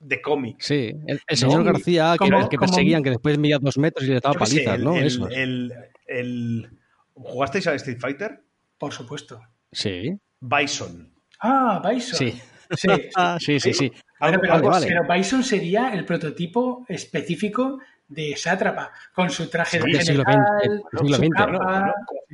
de 0.00 0.20
cómic. 0.20 0.56
Sí, 0.60 0.92
el, 1.06 1.18
el 1.26 1.36
señor 1.38 1.60
No, 1.64 1.72
García, 1.72 2.14
que 2.20 2.26
el 2.28 2.48
que 2.50 2.58
perseguían, 2.58 3.02
que 3.02 3.08
después 3.08 3.38
medía 3.38 3.58
dos 3.58 3.78
metros 3.78 4.04
y 4.04 4.08
le 4.12 4.20
daba 4.20 4.34
palizas, 4.38 4.78
¿no? 4.80 4.96
el- 4.96 5.06
Eso. 5.06 5.28
el- 5.30 5.72
el- 6.06 6.68
¿Jugasteis 7.14 7.66
al 7.66 7.76
Street 7.76 7.98
Fighter? 8.00 8.42
Por 8.78 8.92
supuesto. 8.92 9.40
Sí, 9.72 10.16
Bison. 10.40 11.12
Ah, 11.40 11.82
Bison. 11.88 12.18
sí. 12.18 12.30
Sí, 12.30 12.40
sí. 12.76 12.88
Ah, 13.16 13.38
sí, 13.40 13.60
sí, 13.60 13.72
sí. 13.72 13.92
Pero, 14.20 14.40
vale. 14.62 14.86
pero 14.86 15.02
Bison 15.06 15.42
sería 15.44 15.92
el 15.92 16.04
prototipo 16.04 16.84
específico 16.88 17.78
de 18.08 18.34
sátrapa, 18.36 18.90
con 19.14 19.28
su 19.30 19.48
traje 19.48 19.80
Sí, 19.80 19.90
de 19.92 19.98
general, 20.04 20.82
siglo 20.92 21.08
su 21.08 21.14
XX, 21.14 21.28
capa. 21.36 21.86
¿no? 21.86 21.92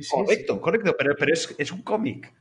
Correcto, 0.09 0.61
correcto, 0.61 0.95
pero, 0.97 1.15
pero 1.17 1.33
es, 1.33 1.53
es 1.57 1.71
un 1.71 1.81
cómic. 1.81 2.31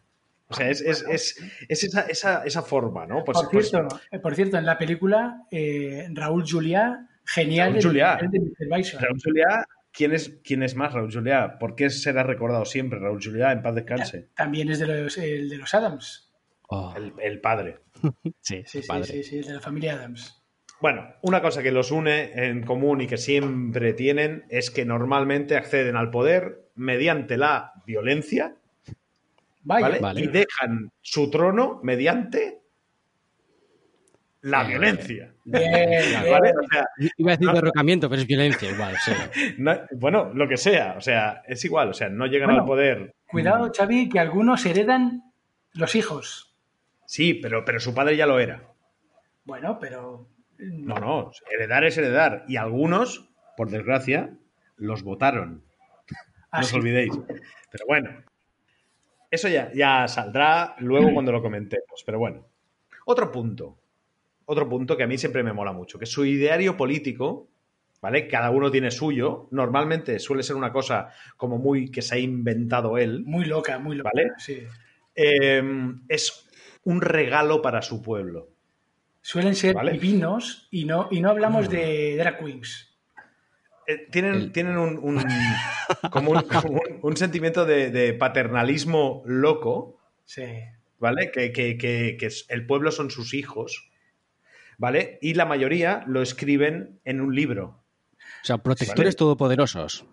O 0.49 0.55
sea, 0.55 0.69
es, 0.69 0.81
es- 0.81 1.05
es- 1.09 1.37
es 1.69 1.85
esa, 1.85 2.01
esa- 2.03 2.43
esa 2.45 2.63
forma, 2.63 3.07
¿no? 3.07 3.23
Pues, 3.25 3.39
Por 3.39 3.51
pues- 3.51 3.71
cierto, 3.71 4.01
eh, 4.11 4.19
por 4.19 4.35
cierto, 4.35 4.57
en 4.59 4.67
la 4.67 4.77
película, 4.79 5.45
eh, 5.51 6.09
Raúl 6.13 6.45
Juliá, 6.49 7.07
genial. 7.25 7.73
Raúl 7.75 7.83
Juliá. 7.85 8.13
el 8.15 8.27
papel 8.27 8.31
de 8.33 8.41
Mr. 8.41 8.77
Bison. 8.77 9.01
Raúl 9.01 9.21
Juliá, 9.25 9.65
¿quién 9.93 10.13
es, 10.13 10.41
¿quién 10.45 10.63
es 10.63 10.75
más 10.77 10.93
Raúl 10.93 11.13
Juliá? 11.13 11.59
¿Por 11.59 11.75
qué 11.75 11.91
será 11.91 12.23
recordado 12.23 12.65
siempre 12.65 12.99
Raúl 12.99 13.21
Juliá 13.23 13.53
en 13.53 13.63
paz 13.63 13.75
descanse? 13.75 14.29
También 14.35 14.71
es 14.71 14.79
de 14.79 14.87
los, 14.87 15.19
el 15.19 15.49
de 15.49 15.59
los 15.59 15.75
Adams. 15.75 16.31
Oh, 16.69 16.95
El, 16.97 17.13
el 17.21 17.41
padre. 17.41 17.79
sí, 18.41 18.63
Sí, 18.67 18.83
sí, 18.83 18.83
padre. 18.87 19.05
sí, 19.05 19.25
sí, 19.25 19.39
el 19.39 19.45
de 19.47 19.55
la 19.55 19.61
familia 19.61 19.95
Adams. 19.95 20.37
Bueno, 20.81 21.07
una 21.23 21.43
cosa 21.43 21.63
que 21.63 21.73
los 21.73 21.91
une 21.91 22.33
en 22.33 22.63
común 22.65 23.03
y 23.03 23.07
que 23.07 23.19
siempre 23.19 23.93
tienen 23.93 24.45
es 24.49 24.71
que 24.71 24.87
normalmente 24.87 25.57
acceden 25.57 25.97
al 25.97 26.11
poder 26.11 26.71
mediante 26.75 27.37
la 27.37 27.73
violencia, 27.87 28.57
Vaya, 29.63 29.89
¿vale? 29.89 29.99
Vale. 30.01 30.21
Y 30.23 30.27
dejan 30.29 30.91
su 31.03 31.31
trono 31.31 31.81
mediante 31.83 32.60
la 34.43 34.65
violencia. 34.65 35.33
Bien, 35.45 35.71
bien. 35.91 36.31
¿Vale? 36.31 36.53
O 36.53 36.67
sea, 36.73 36.85
Iba 37.17 37.33
a 37.33 37.37
decir 37.37 37.53
derrocamiento, 37.53 38.09
pero 38.09 38.23
es 38.23 38.27
violencia 38.27 38.71
igual, 38.71 38.97
sí. 39.05 39.13
no- 39.59 39.81
bueno, 39.93 40.31
lo 40.35 40.49
que 40.49 40.57
sea, 40.57 40.95
o 40.97 41.01
sea, 41.01 41.43
es 41.47 41.65
igual, 41.65 41.91
o 41.91 41.95
sea, 41.95 42.09
no 42.09 42.27
llegan 42.27 42.49
Bueno, 42.49 42.63
al 42.63 42.67
poder. 42.67 43.15
Cuidado, 43.29 43.71
Xavi, 43.77 44.09
que 44.09 44.19
algunos 44.19 44.65
heredan 44.67 45.23
los 45.75 45.95
hijos. 45.95 46.55
Sí, 47.07 47.35
pero, 47.35 47.65
pero 47.65 47.81
su 47.81 47.95
padre 47.95 48.17
ya 48.17 48.27
lo 48.27 48.39
era. 48.41 48.63
Bueno, 49.45 49.79
pero. 49.81 50.29
No, 50.59 50.97
no, 50.97 51.33
heredar 51.51 51.85
es 51.85 51.97
heredar. 51.99 52.45
Y 52.49 52.57
algunos, 52.57 53.31
por 53.57 53.71
desgracia, 53.71 54.31
los 54.77 55.03
votaron. 55.03 55.65
No 56.53 56.61
os 56.61 56.73
olvidéis. 56.75 57.13
Pero 57.71 57.85
bueno, 57.87 58.11
eso 59.31 59.49
ya, 59.49 59.71
ya 59.73 60.07
saldrá 60.09 60.75
luego 60.79 61.11
cuando 61.15 61.33
lo 61.33 61.43
comentemos. 61.43 62.03
Pero 62.05 62.19
bueno, 62.19 62.47
otro 63.07 63.31
punto. 63.31 63.79
Otro 64.51 64.69
punto 64.69 64.97
que 64.97 65.05
a 65.05 65.07
mí 65.07 65.17
siempre 65.17 65.43
me 65.45 65.53
mola 65.53 65.73
mucho, 65.73 65.97
que 65.99 66.07
su 66.07 66.25
ideario 66.25 66.77
político, 66.77 67.49
¿vale? 68.03 68.27
Cada 68.27 68.51
uno 68.51 68.71
tiene 68.71 68.91
suyo. 68.91 69.47
Normalmente 69.53 70.19
suele 70.19 70.43
ser 70.43 70.57
una 70.57 70.73
cosa 70.73 71.11
como 71.37 71.57
muy 71.59 71.91
que 71.91 72.03
se 72.03 72.17
ha 72.17 72.19
inventado 72.19 72.99
él. 72.99 73.23
Muy 73.25 73.45
loca, 73.45 73.79
muy 73.79 73.97
loca. 73.97 74.11
Vale. 74.13 74.31
sí. 74.39 74.59
Eh, 75.15 75.63
es 76.09 76.49
un 76.85 77.01
regalo 77.01 77.63
para 77.63 77.81
su 77.83 78.03
pueblo. 78.03 78.49
Suelen 79.23 79.55
ser 79.55 79.75
Vale. 79.75 79.93
divinos 79.93 80.67
y 80.71 80.85
no, 80.85 81.09
y 81.11 81.21
no 81.21 81.31
hablamos 81.31 81.69
de 81.69 82.17
drag 82.17 82.39
queens. 82.39 82.89
Eh, 83.87 84.09
tienen, 84.11 84.35
El- 84.35 84.53
tienen 84.53 84.79
un, 84.79 84.99
un- 84.99 85.23
como 86.11 86.33
un, 86.33 86.43
como 86.43 86.81
un- 86.81 86.99
un 87.03 87.17
sentimiento 87.17 87.67
de, 87.67 87.91
de 87.91 88.15
paternalismo 88.15 89.23
loco, 89.27 89.99
Sí. 90.25 90.43
¿vale? 90.99 91.31
Que, 91.31 91.53
que- 91.53 91.77
que- 91.77 92.29
el 92.49 92.67
pueblo 92.67 92.91
son 92.93 93.11
sus 93.11 93.35
hijos, 93.35 93.90
¿vale? 94.81 95.19
Y 95.21 95.35
la 95.35 95.45
mayoría 95.45 96.03
lo 96.07 96.23
escriben 96.23 96.99
en 97.05 97.21
un 97.21 97.35
libro. 97.35 97.85
O 98.43 98.45
sea, 98.45 98.57
protectores 98.59 99.15
Vale. 99.15 99.19
todopoderosos. 99.19 100.07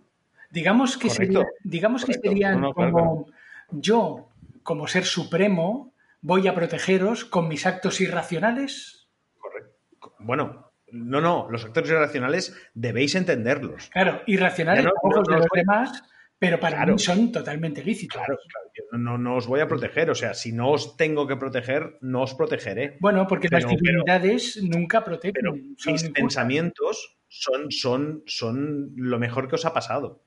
Digamos 0.51 0.97
que, 0.97 1.08
Correcto. 1.08 1.39
sería- 1.39 1.47
digamos 1.63 2.03
que 2.06 2.13
serían 2.13 2.56
No, 2.60 2.67
no, 2.67 2.73
claro, 2.73 2.91
como 2.91 3.25
yo, 3.71 4.30
como 4.63 4.88
ser 4.88 5.06
supremo, 5.06 5.93
voy 6.21 6.47
a 6.49 6.53
protegeros 6.53 7.23
con 7.23 7.47
mis 7.47 7.65
actos 7.65 8.01
irracionales. 8.01 9.08
Correcto. 9.39 10.13
Bueno, 10.19 10.71
no, 10.91 11.21
no, 11.21 11.47
los 11.49 11.63
actores 11.63 11.89
irracionales 11.89 12.53
debéis 12.73 13.15
entenderlos. 13.15 13.89
Claro, 13.93 14.21
irracionales 14.27 14.84
no- 14.84 14.89
a 14.89 14.93
ojos 15.03 15.15
no- 15.15 15.21
no 15.21 15.36
de 15.36 15.38
los 15.39 15.47
demás, 15.53 16.03
pero 16.39 16.60
para 16.60 16.78
Claro. 16.78 16.93
mí 16.93 17.00
son 17.00 17.32
totalmente 17.32 17.84
lícitos. 17.84 18.17
Claro, 18.17 18.38
claro, 18.52 18.69
yo 18.76 18.97
no, 18.97 19.17
no 19.17 19.36
os 19.38 19.47
voy 19.47 19.60
a 19.60 19.67
proteger. 19.67 20.10
O 20.10 20.15
sea, 20.15 20.34
si 20.34 20.52
no 20.52 20.69
os 20.71 20.95
tengo 20.97 21.28
que 21.28 21.36
proteger, 21.36 21.97
no 22.02 22.21
os 22.21 22.34
protegeré. 22.36 22.97
Bueno, 23.00 23.26
porque 23.28 23.47
las 23.50 23.65
pero- 23.65 23.76
divinidades 23.78 24.62
nunca 24.63 25.04
protegen. 25.04 25.34
Pero 25.34 25.56
son 25.78 25.93
mis 25.93 26.04
pensamientos 26.10 27.17
son, 27.30 27.71
son, 27.71 28.23
son 28.26 28.91
lo 28.95 29.19
mejor 29.19 29.47
que 29.50 29.56
os 29.56 29.65
ha 29.65 29.73
pasado. 29.73 30.21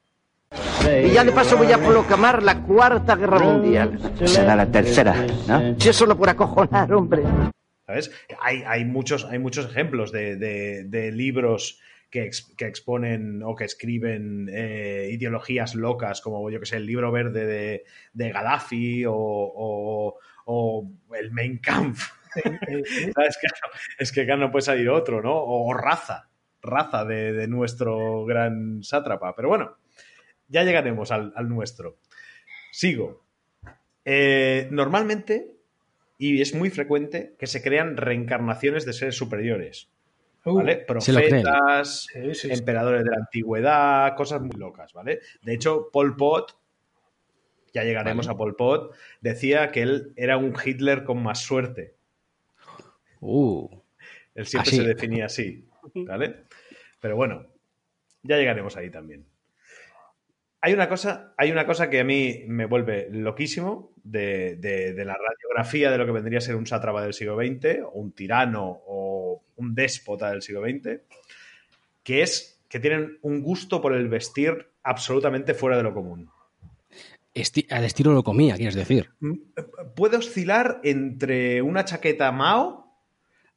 Y 1.04 1.10
ya 1.12 1.22
de 1.24 1.32
paso 1.32 1.56
voy 1.56 1.70
a 1.72 1.78
proclamar 1.78 2.42
la 2.42 2.60
cuarta 2.62 3.14
guerra 3.14 3.38
mundial. 3.38 3.98
Será 4.24 4.56
la 4.56 4.70
tercera, 4.70 5.14
¿no? 5.46 5.78
Si 5.78 5.88
es 5.88 5.96
solo 5.96 6.16
por 6.18 6.28
acojonar, 6.28 6.92
hombre. 6.92 7.22
¿Sabes? 7.86 8.10
Hay, 8.40 8.62
hay, 8.66 8.84
muchos, 8.84 9.24
hay 9.24 9.38
muchos 9.38 9.66
ejemplos 9.66 10.10
de, 10.12 10.36
de- 10.36 10.84
de 10.84 11.12
libros 11.12 11.80
que, 12.10 12.24
ex- 12.24 12.52
que 12.56 12.66
exponen 12.66 13.42
o 13.42 13.54
que 13.54 13.64
escriben 13.64 14.48
eh, 14.52 15.08
ideologías 15.12 15.74
locas, 15.74 16.20
como 16.20 16.50
yo 16.50 16.60
que 16.60 16.66
sé, 16.66 16.76
el 16.76 16.86
libro 16.86 17.12
verde 17.12 17.46
de, 17.46 17.84
de 18.12 18.30
Gaddafi 18.32 19.04
o, 19.06 19.14
o- 19.14 20.18
o 20.46 20.90
el 21.18 21.30
Mein 21.32 21.58
Kampf. 21.58 22.10
¿Sabes? 22.34 23.38
Claro, 23.38 23.74
es 23.98 24.12
que 24.12 24.22
acá 24.22 24.36
no 24.36 24.50
puede 24.50 24.62
salir 24.62 24.88
otro, 24.88 25.22
¿no? 25.22 25.32
O, 25.34 25.72
raza, 25.74 26.28
raza 26.62 27.04
de, 27.04 27.32
de 27.32 27.48
nuestro 27.48 28.24
gran 28.24 28.82
sátrapa. 28.82 29.34
Pero 29.34 29.48
bueno, 29.48 29.76
ya 30.48 30.62
llegaremos 30.64 31.10
al, 31.10 31.32
al 31.36 31.48
nuestro. 31.48 31.98
Sigo. 32.72 33.24
Eh, 34.04 34.68
normalmente, 34.70 35.56
y 36.18 36.40
es 36.40 36.54
muy 36.54 36.70
frecuente, 36.70 37.34
que 37.38 37.46
se 37.46 37.62
crean 37.62 37.96
reencarnaciones 37.96 38.84
de 38.86 38.92
seres 38.92 39.16
superiores. 39.16 39.90
Uh, 40.44 40.54
¿Vale? 40.54 40.76
Profetas, 40.78 42.04
sí, 42.12 42.34
sí, 42.34 42.48
sí. 42.48 42.52
emperadores 42.52 43.04
de 43.04 43.10
la 43.10 43.16
antigüedad, 43.18 44.16
cosas 44.16 44.40
muy 44.40 44.56
locas, 44.56 44.92
¿vale? 44.94 45.20
De 45.42 45.52
hecho, 45.54 45.90
Pol 45.92 46.16
Pot, 46.16 46.56
ya 47.74 47.84
llegaremos 47.84 48.26
Vale. 48.26 48.34
a 48.34 48.38
Pol 48.38 48.56
Pot, 48.56 48.94
decía 49.20 49.70
que 49.70 49.82
él 49.82 50.12
era 50.16 50.36
un 50.38 50.54
Hitler 50.64 51.04
con 51.04 51.22
más 51.22 51.40
suerte. 51.40 51.94
Uh, 53.20 53.68
Él 54.34 54.46
siempre 54.46 54.70
Así. 54.70 54.76
se 54.78 54.84
definía 54.88 55.26
así, 55.26 55.68
¿vale? 55.94 56.44
Pero 57.00 57.16
bueno, 57.16 57.46
ya 58.22 58.36
llegaremos 58.38 58.76
ahí 58.76 58.88
también. 58.90 59.26
Hay 60.62 60.72
una 60.74 60.88
cosa, 60.88 61.32
hay 61.36 61.50
una 61.52 61.66
cosa 61.66 61.88
que 61.90 62.00
a 62.00 62.04
mí 62.04 62.44
me 62.46 62.66
vuelve 62.66 63.08
loquísimo 63.10 63.92
de, 64.04 64.56
de- 64.56 64.92
de 64.94 65.04
la 65.04 65.14
radiografía 65.16 65.90
de 65.90 65.98
lo 65.98 66.06
que 66.06 66.12
vendría 66.12 66.38
a 66.38 66.42
ser 66.42 66.56
un 66.56 66.66
sátrapa 66.66 67.02
del 67.02 67.12
siglo 67.14 67.36
XX, 67.36 67.82
o 67.84 67.90
un 68.00 68.12
tirano, 68.12 68.82
o 68.86 69.42
un 69.60 69.74
déspota 69.74 70.30
del 70.30 70.42
siglo 70.42 70.62
XX, 70.62 71.00
que 72.02 72.22
es 72.22 72.60
que 72.68 72.80
tienen 72.80 73.18
un 73.22 73.42
gusto 73.42 73.80
por 73.80 73.92
el 73.94 74.08
vestir 74.08 74.68
absolutamente 74.82 75.54
fuera 75.54 75.76
de 75.76 75.82
lo 75.82 75.92
común. 75.94 76.30
esti- 77.34 77.66
al 77.70 77.84
estilo 77.84 78.12
lo 78.12 78.24
comía, 78.24 78.56
quieres 78.56 78.74
decir. 78.74 79.10
Puede 79.94 80.16
oscilar 80.16 80.80
entre 80.82 81.62
una 81.62 81.84
chaqueta 81.84 82.32
Mao 82.32 82.92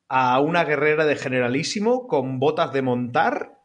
a 0.09 0.39
una 0.41 0.63
guerrera 0.63 1.05
de 1.05 1.15
generalísimo 1.15 2.07
con 2.07 2.37
botas 2.39 2.71
de 2.73 2.81
montar, 2.83 3.57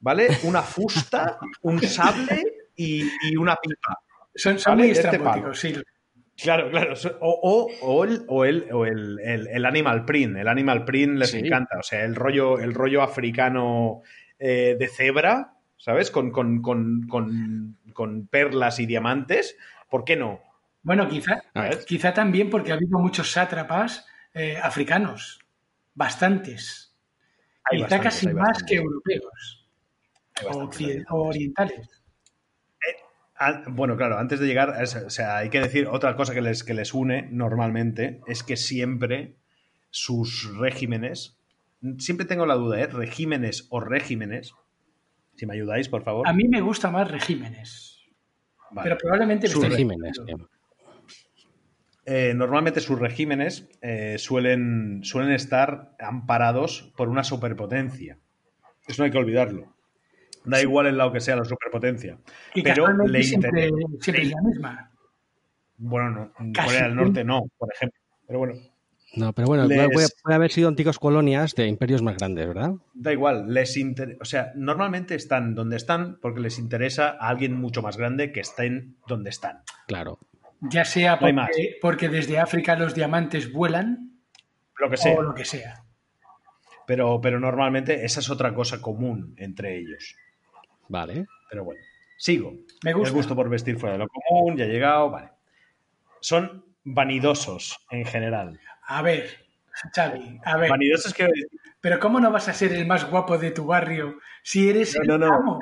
¿vale? 0.00 0.28
Una 0.44 0.62
fusta, 0.62 1.38
un 1.62 1.80
sable 1.82 2.68
y, 2.76 3.02
y 3.22 3.36
una 3.36 3.56
pipa. 3.56 3.98
Son, 4.34 4.58
son 4.58 4.72
Vale, 4.72 4.82
muy 4.82 4.90
este 4.92 5.08
estrambóticos, 5.08 5.58
sí. 5.58 5.74
Claro, 6.40 6.70
claro. 6.70 6.94
O, 7.20 7.40
o- 7.42 7.70
o 7.82 8.04
el, 8.04 8.24
o 8.28 8.44
el- 8.44 8.68
o 8.72 8.86
el- 8.86 9.18
el- 9.20 9.48
el 9.48 9.66
animal 9.66 10.04
print. 10.04 10.36
El 10.36 10.48
animal 10.48 10.84
print 10.84 11.18
les 11.18 11.30
Sí. 11.32 11.38
encanta. 11.38 11.78
O 11.78 11.82
sea, 11.82 12.04
el 12.04 12.14
rollo, 12.14 12.58
el 12.60 12.74
rollo 12.74 13.02
africano 13.02 14.02
eh, 14.38 14.76
de 14.78 14.86
cebra, 14.88 15.54
¿sabes? 15.76 16.12
Con, 16.12 16.30
con- 16.30 16.62
con- 16.62 17.08
con- 17.08 17.76
con 17.92 18.28
perlas 18.28 18.78
y 18.78 18.86
diamantes. 18.86 19.56
¿Por 19.90 20.04
qué 20.04 20.14
no? 20.16 20.40
Bueno, 20.82 21.08
quizá, 21.08 21.42
quizá 21.86 22.14
también 22.14 22.48
porque 22.50 22.70
ha 22.70 22.76
habido 22.76 22.98
muchos 23.00 23.32
sátrapas 23.32 24.06
eh, 24.34 24.56
africanos. 24.62 25.40
Bastantes. 25.94 26.96
Hay 27.64 27.78
quizá 27.78 27.96
bastantes, 27.96 28.04
casi 28.14 28.28
hay 28.28 28.34
más 28.34 28.46
bastantes. 28.48 28.68
que 28.70 28.76
europeos. 28.76 29.68
Bastantes, 30.44 31.04
o 31.10 31.16
orientales. 31.24 31.97
Bueno, 33.68 33.96
claro, 33.96 34.18
antes 34.18 34.40
de 34.40 34.46
llegar, 34.46 34.74
es- 34.82 34.96
o 34.96 35.10
sea, 35.10 35.36
hay 35.38 35.50
que 35.50 35.60
decir 35.60 35.86
otra 35.86 36.16
cosa 36.16 36.34
que 36.34 36.40
les, 36.40 36.64
que 36.64 36.74
les 36.74 36.92
une 36.94 37.28
normalmente, 37.30 38.20
es 38.26 38.42
que 38.42 38.56
siempre 38.56 39.36
sus 39.90 40.56
regímenes, 40.58 41.38
siempre 41.98 42.26
tengo 42.26 42.46
la 42.46 42.54
duda, 42.54 42.80
¿eh? 42.80 42.86
Regímenes 42.86 43.66
o 43.70 43.80
regímenes, 43.80 44.54
si 45.36 45.46
me 45.46 45.54
ayudáis, 45.54 45.88
por 45.88 46.02
favor. 46.02 46.26
A 46.28 46.32
mí 46.32 46.48
me 46.48 46.60
gusta 46.60 46.90
más 46.90 47.10
regímenes. 47.10 48.00
Vale. 48.70 48.88
Pero 48.90 48.98
probablemente 48.98 49.46
me 49.46 49.52
Sus 49.52 49.68
Regímenes. 49.68 50.20
Eh, 52.10 52.32
normalmente 52.34 52.80
sus 52.80 52.98
regímenes 52.98 53.68
eh, 53.82 54.16
suelen, 54.18 55.00
suelen 55.04 55.32
estar 55.32 55.94
amparados 55.98 56.90
por 56.96 57.08
una 57.10 57.22
superpotencia. 57.22 58.18
Eso 58.86 59.02
no 59.02 59.04
hay 59.04 59.10
que 59.10 59.18
olvidarlo. 59.18 59.74
Da 60.44 60.60
igual 60.62 60.86
el 60.86 60.96
lado 60.98 61.12
que 61.12 61.20
sea 61.20 61.36
la 61.36 61.44
superpotencia. 61.44 62.18
Y 62.54 62.62
Pero 62.62 62.88
le 63.06 63.22
siempre, 63.22 63.66
interesa. 63.68 63.76
siempre 64.00 64.22
es 64.24 64.30
la 64.32 64.42
misma. 64.42 64.90
Bueno, 65.76 66.10
no, 66.10 66.32
Casi 66.52 66.68
Corea 66.68 66.84
del 66.84 66.96
Norte 66.96 67.24
no, 67.24 67.42
por 67.56 67.72
ejemplo. 67.72 68.00
Pero 68.26 68.38
bueno, 68.40 68.54
No, 69.16 69.32
pero 69.32 69.48
bueno, 69.48 69.64
Les- 69.66 70.12
puede, 70.22 70.34
haber 70.36 70.50
sido 70.50 70.68
antiguas 70.68 70.98
colonias 70.98 71.54
de 71.54 71.66
imperios 71.66 72.02
más 72.02 72.16
grandes, 72.18 72.46
¿verdad? 72.46 72.72
Da 72.94 73.12
igual, 73.12 73.52
les 73.52 73.76
inter- 73.78 74.18
o 74.20 74.24
sea, 74.24 74.52
normalmente 74.54 75.14
están 75.14 75.54
donde 75.54 75.76
están 75.76 76.18
porque 76.20 76.40
les 76.40 76.58
interesa 76.58 77.16
a 77.18 77.28
alguien 77.28 77.54
mucho 77.54 77.80
más 77.80 77.96
grande 77.96 78.32
que 78.32 78.40
estén 78.40 78.96
donde 79.06 79.30
están. 79.30 79.62
Claro. 79.86 80.18
Ya 80.60 80.84
sea 80.84 81.18
No 81.20 81.46
porque 81.80 82.08
desde 82.08 82.38
África 82.38 82.76
los 82.76 82.94
diamantes 82.94 83.52
vuelan 83.52 84.18
Lo 84.78 84.90
que 84.90 84.96
sea. 84.98 85.14
o 85.14 85.22
lo 85.22 85.34
que 85.34 85.44
sea. 85.44 85.84
Pero, 86.86 87.20
pero 87.20 87.38
normalmente 87.40 88.04
esa 88.04 88.20
es 88.20 88.28
otra 88.30 88.52
cosa 88.54 88.80
común 88.82 89.34
entre 89.38 89.78
ellos. 89.78 90.16
Vale. 90.88 91.26
Pero 91.50 91.64
bueno, 91.64 91.80
sigo. 92.16 92.52
Me 92.82 92.92
gusta. 92.92 93.08
El 93.08 93.14
gusto 93.14 93.34
por 93.36 93.48
vestir 93.48 93.78
fuera 93.78 93.94
de 93.94 93.98
lo 94.00 94.08
común, 94.08 94.56
ya 94.56 94.64
he 94.64 94.68
llegado, 94.68 95.10
vale. 95.10 95.30
Son 96.20 96.64
vanidosos 96.84 97.78
en 97.90 98.04
general. 98.04 98.58
A 98.86 99.02
ver, 99.02 99.28
Xavi, 99.94 100.40
a 100.44 100.56
ver. 100.56 100.70
Vanidosos 100.70 101.12
quiero 101.14 101.30
decir, 101.32 101.48
Pero 101.80 102.00
¿cómo 102.00 102.18
no 102.20 102.30
vas 102.30 102.48
a 102.48 102.54
ser 102.54 102.72
el 102.72 102.86
más 102.86 103.08
guapo 103.10 103.38
de 103.38 103.50
tu 103.52 103.66
barrio 103.66 104.18
si 104.42 104.68
eres 104.68 104.96
No, 104.96 105.02
el 105.14 105.20
no, 105.20 105.26
no. 105.28 105.34
amo? 105.34 105.60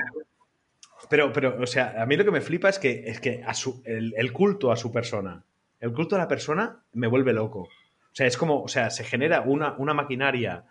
Pero, 1.11 1.33
pero, 1.33 1.57
o 1.63 1.67
sea, 1.67 1.95
a 2.03 2.07
mí 2.07 2.17
lo 2.17 2.25
que 2.25 2.31
me 2.31 2.41
flipa 2.41 2.69
es 2.69 2.79
que, 2.79 3.09
es 3.09 3.21
que 3.21 3.43
a 3.47 3.55
su- 3.55 3.83
el, 3.85 4.15
el 4.17 4.33
culto 4.33 4.73
a 4.73 4.77
su 4.77 4.91
persona, 4.91 5.45
el 5.79 5.93
culto 5.93 6.17
a 6.17 6.19
la 6.19 6.27
persona 6.29 6.83
me 6.95 7.07
vuelve 7.07 7.33
loco. 7.33 7.61
O 7.61 8.15
sea, 8.17 8.27
es 8.27 8.37
como, 8.37 8.63
o 8.63 8.69
sea, 8.69 8.91
se 8.91 9.05
genera 9.05 9.43
una, 9.43 9.75
una 9.77 9.93
maquinaria 9.95 10.65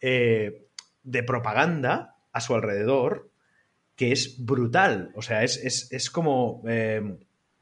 eh, 0.00 0.66
de 1.02 1.22
propaganda 1.22 2.16
a 2.32 2.40
su 2.40 2.54
alrededor 2.54 3.29
que 4.00 4.12
es 4.12 4.42
brutal. 4.42 5.10
O 5.14 5.20
sea, 5.20 5.44
es, 5.44 5.58
es- 5.62 5.92
es 5.92 6.08
como, 6.08 6.62
eh, 6.66 7.02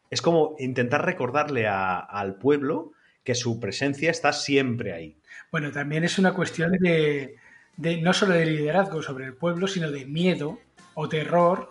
es 0.08 0.22
como 0.22 0.54
intentar 0.60 1.04
recordarle 1.04 1.66
a- 1.66 1.98
al 1.98 2.36
pueblo 2.36 2.92
que 3.24 3.34
su 3.34 3.58
presencia 3.58 4.12
está 4.12 4.32
siempre 4.32 4.92
ahí. 4.92 5.16
Bueno, 5.50 5.72
también 5.72 6.04
es 6.04 6.16
una 6.16 6.32
cuestión 6.34 6.70
de, 6.78 7.34
de 7.76 8.00
no 8.02 8.12
solo 8.12 8.34
de 8.34 8.46
liderazgo 8.46 9.02
sobre 9.02 9.24
el 9.24 9.34
pueblo, 9.34 9.66
sino 9.66 9.90
de 9.90 10.06
miedo 10.06 10.60
o 10.94 11.08
terror. 11.08 11.70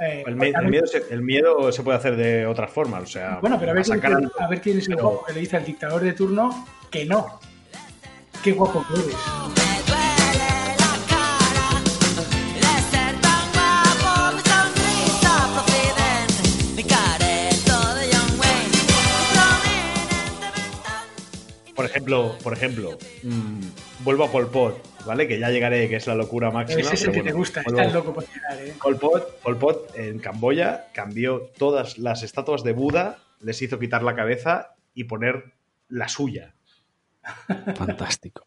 eh, 0.00 0.24
El, 0.26 0.36
me- 0.36 0.48
el 0.48 0.68
miedo, 0.68 0.86
se, 0.86 1.02
el 1.10 1.20
miedo 1.20 1.70
se 1.70 1.82
puede 1.82 1.98
hacer 1.98 2.16
de 2.16 2.46
otras 2.46 2.70
formas. 2.70 3.02
O 3.02 3.06
sea, 3.06 3.38
Bueno, 3.42 3.58
pero 3.60 3.72
a 3.72 3.74
ver, 3.74 3.84
quién, 3.84 4.30
a 4.38 4.48
ver 4.48 4.60
quién 4.62 4.78
es 4.78 4.88
el 4.88 4.96
guapo 4.96 5.26
que 5.26 5.34
le 5.34 5.40
dice 5.40 5.58
al 5.58 5.64
dictador 5.66 6.00
de 6.00 6.14
turno 6.14 6.66
que 6.90 7.04
no. 7.04 7.38
Qué 8.42 8.52
guapo 8.52 8.82
que 8.88 8.94
eres. 8.94 9.65
Ejemplo, 21.96 22.36
por 22.42 22.52
ejemplo, 22.52 22.98
mm, 23.22 23.60
vuelvo 24.04 24.24
a 24.24 24.30
Pol 24.32 24.50
Pot, 24.50 25.04
¿vale? 25.04 25.26
Que 25.26 25.38
ya 25.38 25.50
llegaré, 25.50 25.88
que 25.88 25.96
es 25.96 26.06
la 26.06 26.14
locura 26.14 26.50
máxima. 26.50 26.80
Ese 26.80 26.94
es 26.94 27.02
el 27.02 27.10
pero 27.10 27.12
que 27.12 27.18
bueno, 27.20 27.32
te 27.32 27.38
gusta, 27.38 27.62
vuelvo- 27.64 27.80
estás 27.80 27.94
loco 27.94 28.14
por 28.14 28.24
llegar, 28.32 28.58
¿eh? 28.64 28.74
Pol 28.82 28.98
Pot, 28.98 29.40
Pol 29.40 29.56
Pot 29.58 29.96
en 29.96 30.18
Camboya 30.18 30.86
cambió 30.92 31.50
todas 31.58 31.98
las 31.98 32.22
estatuas 32.22 32.62
de 32.64 32.72
Buda, 32.72 33.18
les 33.40 33.60
hizo 33.62 33.78
quitar 33.78 34.02
la 34.02 34.14
cabeza 34.14 34.74
y 34.94 35.04
poner 35.04 35.52
la 35.88 36.08
suya, 36.08 36.54
Fantástico. 37.76 38.44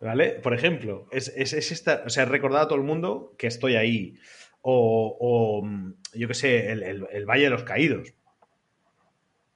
¿vale? 0.00 0.30
Por 0.30 0.54
ejemplo, 0.54 1.06
es, 1.10 1.32
es, 1.36 1.52
es 1.52 1.72
esta, 1.72 2.02
o 2.06 2.10
sea, 2.10 2.24
recordar 2.24 2.62
a 2.62 2.68
todo 2.68 2.78
el 2.78 2.84
mundo 2.84 3.34
que 3.38 3.46
estoy 3.46 3.76
ahí. 3.76 4.16
O, 4.60 5.16
o, 5.20 5.64
mm, 5.64 5.94
yo 6.14 6.28
qué 6.28 6.34
sé, 6.34 6.72
el, 6.72 6.82
el- 6.82 7.06
el 7.12 7.26
Valle 7.26 7.44
de 7.44 7.50
los 7.50 7.62
Caídos. 7.62 8.12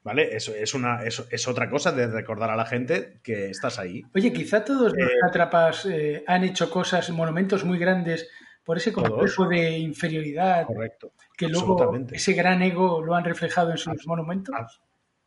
¿Vale? 0.05 0.35
Eso 0.35 0.53
es, 0.55 0.75
una, 0.75 1.05
eso 1.05 1.27
es 1.31 1.47
otra 1.47 1.71
cosa 1.71 1.93
de 1.93 2.09
recordar 2.09 2.51
a 2.51 2.57
la 2.57 2.67
gente 2.67 3.21
que 3.23 3.51
estás 3.51 3.79
ahí. 3.79 4.03
Oye, 4.15 4.33
quizá 4.33 4.65
todos 4.65 4.93
los 4.93 5.09
Eh, 5.11 5.15
sátrapas 5.25 5.87
eh, 5.87 6.25
han 6.27 6.43
hecho 6.43 6.69
cosas, 6.71 7.09
monumentos 7.11 7.65
muy 7.65 7.79
grandes 7.79 8.29
por 8.65 8.79
ese 8.79 8.91
Todos. 8.91 9.09
complejo 9.11 9.47
de 9.49 9.79
inferioridad 9.79 10.67
Correcto. 10.67 11.13
que 11.37 11.49
luego 11.49 11.73
absolutamente. 11.75 12.17
ese 12.17 12.33
gran 12.33 12.63
ego 12.63 13.01
lo 13.01 13.15
han 13.15 13.25
reflejado 13.25 13.71
en 13.71 13.79
sus 13.79 14.07
monumentos. 14.07 14.55
Abs- 14.55 14.81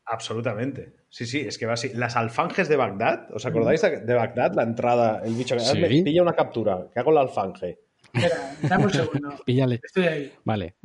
Absolutamente. 0.07 0.93
Sí, 1.09 1.25
sí, 1.25 1.39
es 1.39 1.57
que 1.57 1.65
va 1.65 1.73
así. 1.73 1.91
Las 1.93 2.15
alfanjes 2.15 2.69
de 2.69 2.75
Bagdad, 2.75 3.31
¿os 3.33 3.45
acordáis 3.45 3.81
de 3.81 4.01
de 4.01 4.13
Bagdad? 4.13 4.53
La 4.53 4.63
entrada, 4.63 5.21
el 5.25 5.33
bicho 5.33 5.55
que 5.55 5.61
Sí. 5.61 6.03
Pilla 6.03 6.21
una 6.21 6.33
captura, 6.33 6.87
que 6.93 6.99
hago 6.99 7.11
la 7.11 7.21
alfanje. 7.21 7.79
Espera, 8.13 8.55
dame 8.61 8.83
un 8.85 8.91
segundo. 8.93 9.29
Píllale. 9.45 9.79
Estoy 9.83 10.03
ahí. 10.05 10.33
Vale. 10.43 10.75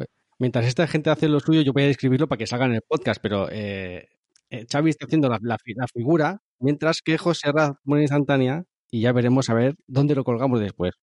Mientras 0.41 0.67
esta 0.67 0.87
gente 0.89 1.11
hace 1.11 1.29
lo 1.29 1.39
suyo, 1.39 1.61
yo 1.61 1.73
voy 1.73 1.85
a 1.85 1.87
describirlo 1.87 2.27
para 2.27 2.39
que 2.39 2.47
salga 2.47 2.65
en 2.67 2.73
el 2.75 2.83
podcast, 2.83 3.21
pero 3.23 3.49
eh, 3.53 4.09
eh, 4.49 4.67
Xavi 4.69 4.91
está 4.91 5.05
haciendo 5.07 5.29
la, 5.29 5.39
la 5.43 5.59
fi- 5.59 5.75
la 5.75 5.87
figura, 5.87 6.41
mientras 6.59 7.03
que 7.03 7.19
José 7.19 7.53
Raz 7.53 7.73
pone 7.85 8.03
instantánea 8.03 8.65
y 8.91 9.03
ya 9.03 9.13
veremos 9.13 9.51
a 9.51 9.55
ver 9.55 9.77
dónde 9.87 10.15
lo 10.15 10.25
colgamos 10.25 10.59
después. 10.59 10.95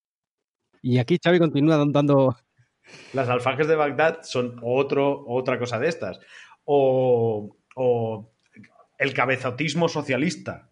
Y 0.81 0.97
aquí 0.97 1.17
Xavi 1.23 1.39
continúa 1.39 1.77
dan- 1.77 1.93
dando... 1.93 2.35
Las 3.13 3.29
alfanjes 3.29 3.67
de 3.67 3.75
Bagdad 3.75 4.23
son 4.23 4.59
otro, 4.63 5.23
otra 5.27 5.59
cosa 5.59 5.77
de 5.79 5.87
estas. 5.89 6.19
O, 6.65 7.55
o 7.75 8.33
el 8.97 9.13
cabezotismo 9.13 9.87
socialista. 9.87 10.69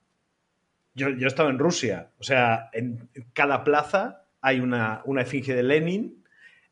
Yo, 0.96 1.10
yo 1.10 1.26
he 1.26 1.28
estado 1.28 1.50
en 1.50 1.60
Rusia. 1.60 2.12
O 2.20 2.24
sea, 2.24 2.70
en 2.74 3.10
cada 3.34 3.64
plaza 3.64 4.26
hay 4.42 4.60
una, 4.60 5.02
una 5.06 5.22
efigie 5.22 5.54
de 5.56 5.64
Lenin, 5.64 6.25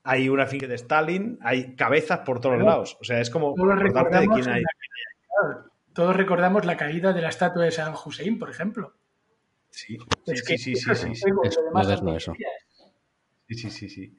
hay 0.04 0.30
una 0.30 0.44
efigie 0.44 0.68
de 0.68 0.76
Stalin, 0.76 1.40
hay 1.42 1.76
cabezas 1.76 2.20
por 2.20 2.40
todos 2.42 2.56
Claro. 2.56 2.70
lados. 2.70 2.98
O 3.00 3.04
sea, 3.04 3.20
es 3.22 3.30
como 3.30 3.56
Todos 3.56 3.70
de 3.78 3.84
recordamos, 3.84 4.36
quién 4.40 4.50
hay. 4.54 4.62
la- 4.64 5.66
todos 5.94 6.16
recordamos 6.16 6.66
la 6.66 6.76
caída 6.76 7.14
de 7.14 7.22
la 7.22 7.30
estatua 7.30 7.66
de 7.66 7.72
San 7.72 7.94
Hussein, 7.94 8.38
por 8.40 8.50
ejemplo. 8.50 8.94
Sí, 9.70 9.98
Es 10.28 10.40
sí, 10.40 10.46
que 10.54 10.58
sí, 10.58 10.76
sí, 10.76 10.96
sí, 10.96 11.16
sí. 11.16 11.30
Es 11.44 11.60
moderno 11.72 12.10
son 12.10 12.18
eso. 12.18 12.34
Sí, 13.48 13.56
sí, 13.56 13.70
sí, 13.70 13.90
sí. 13.90 14.18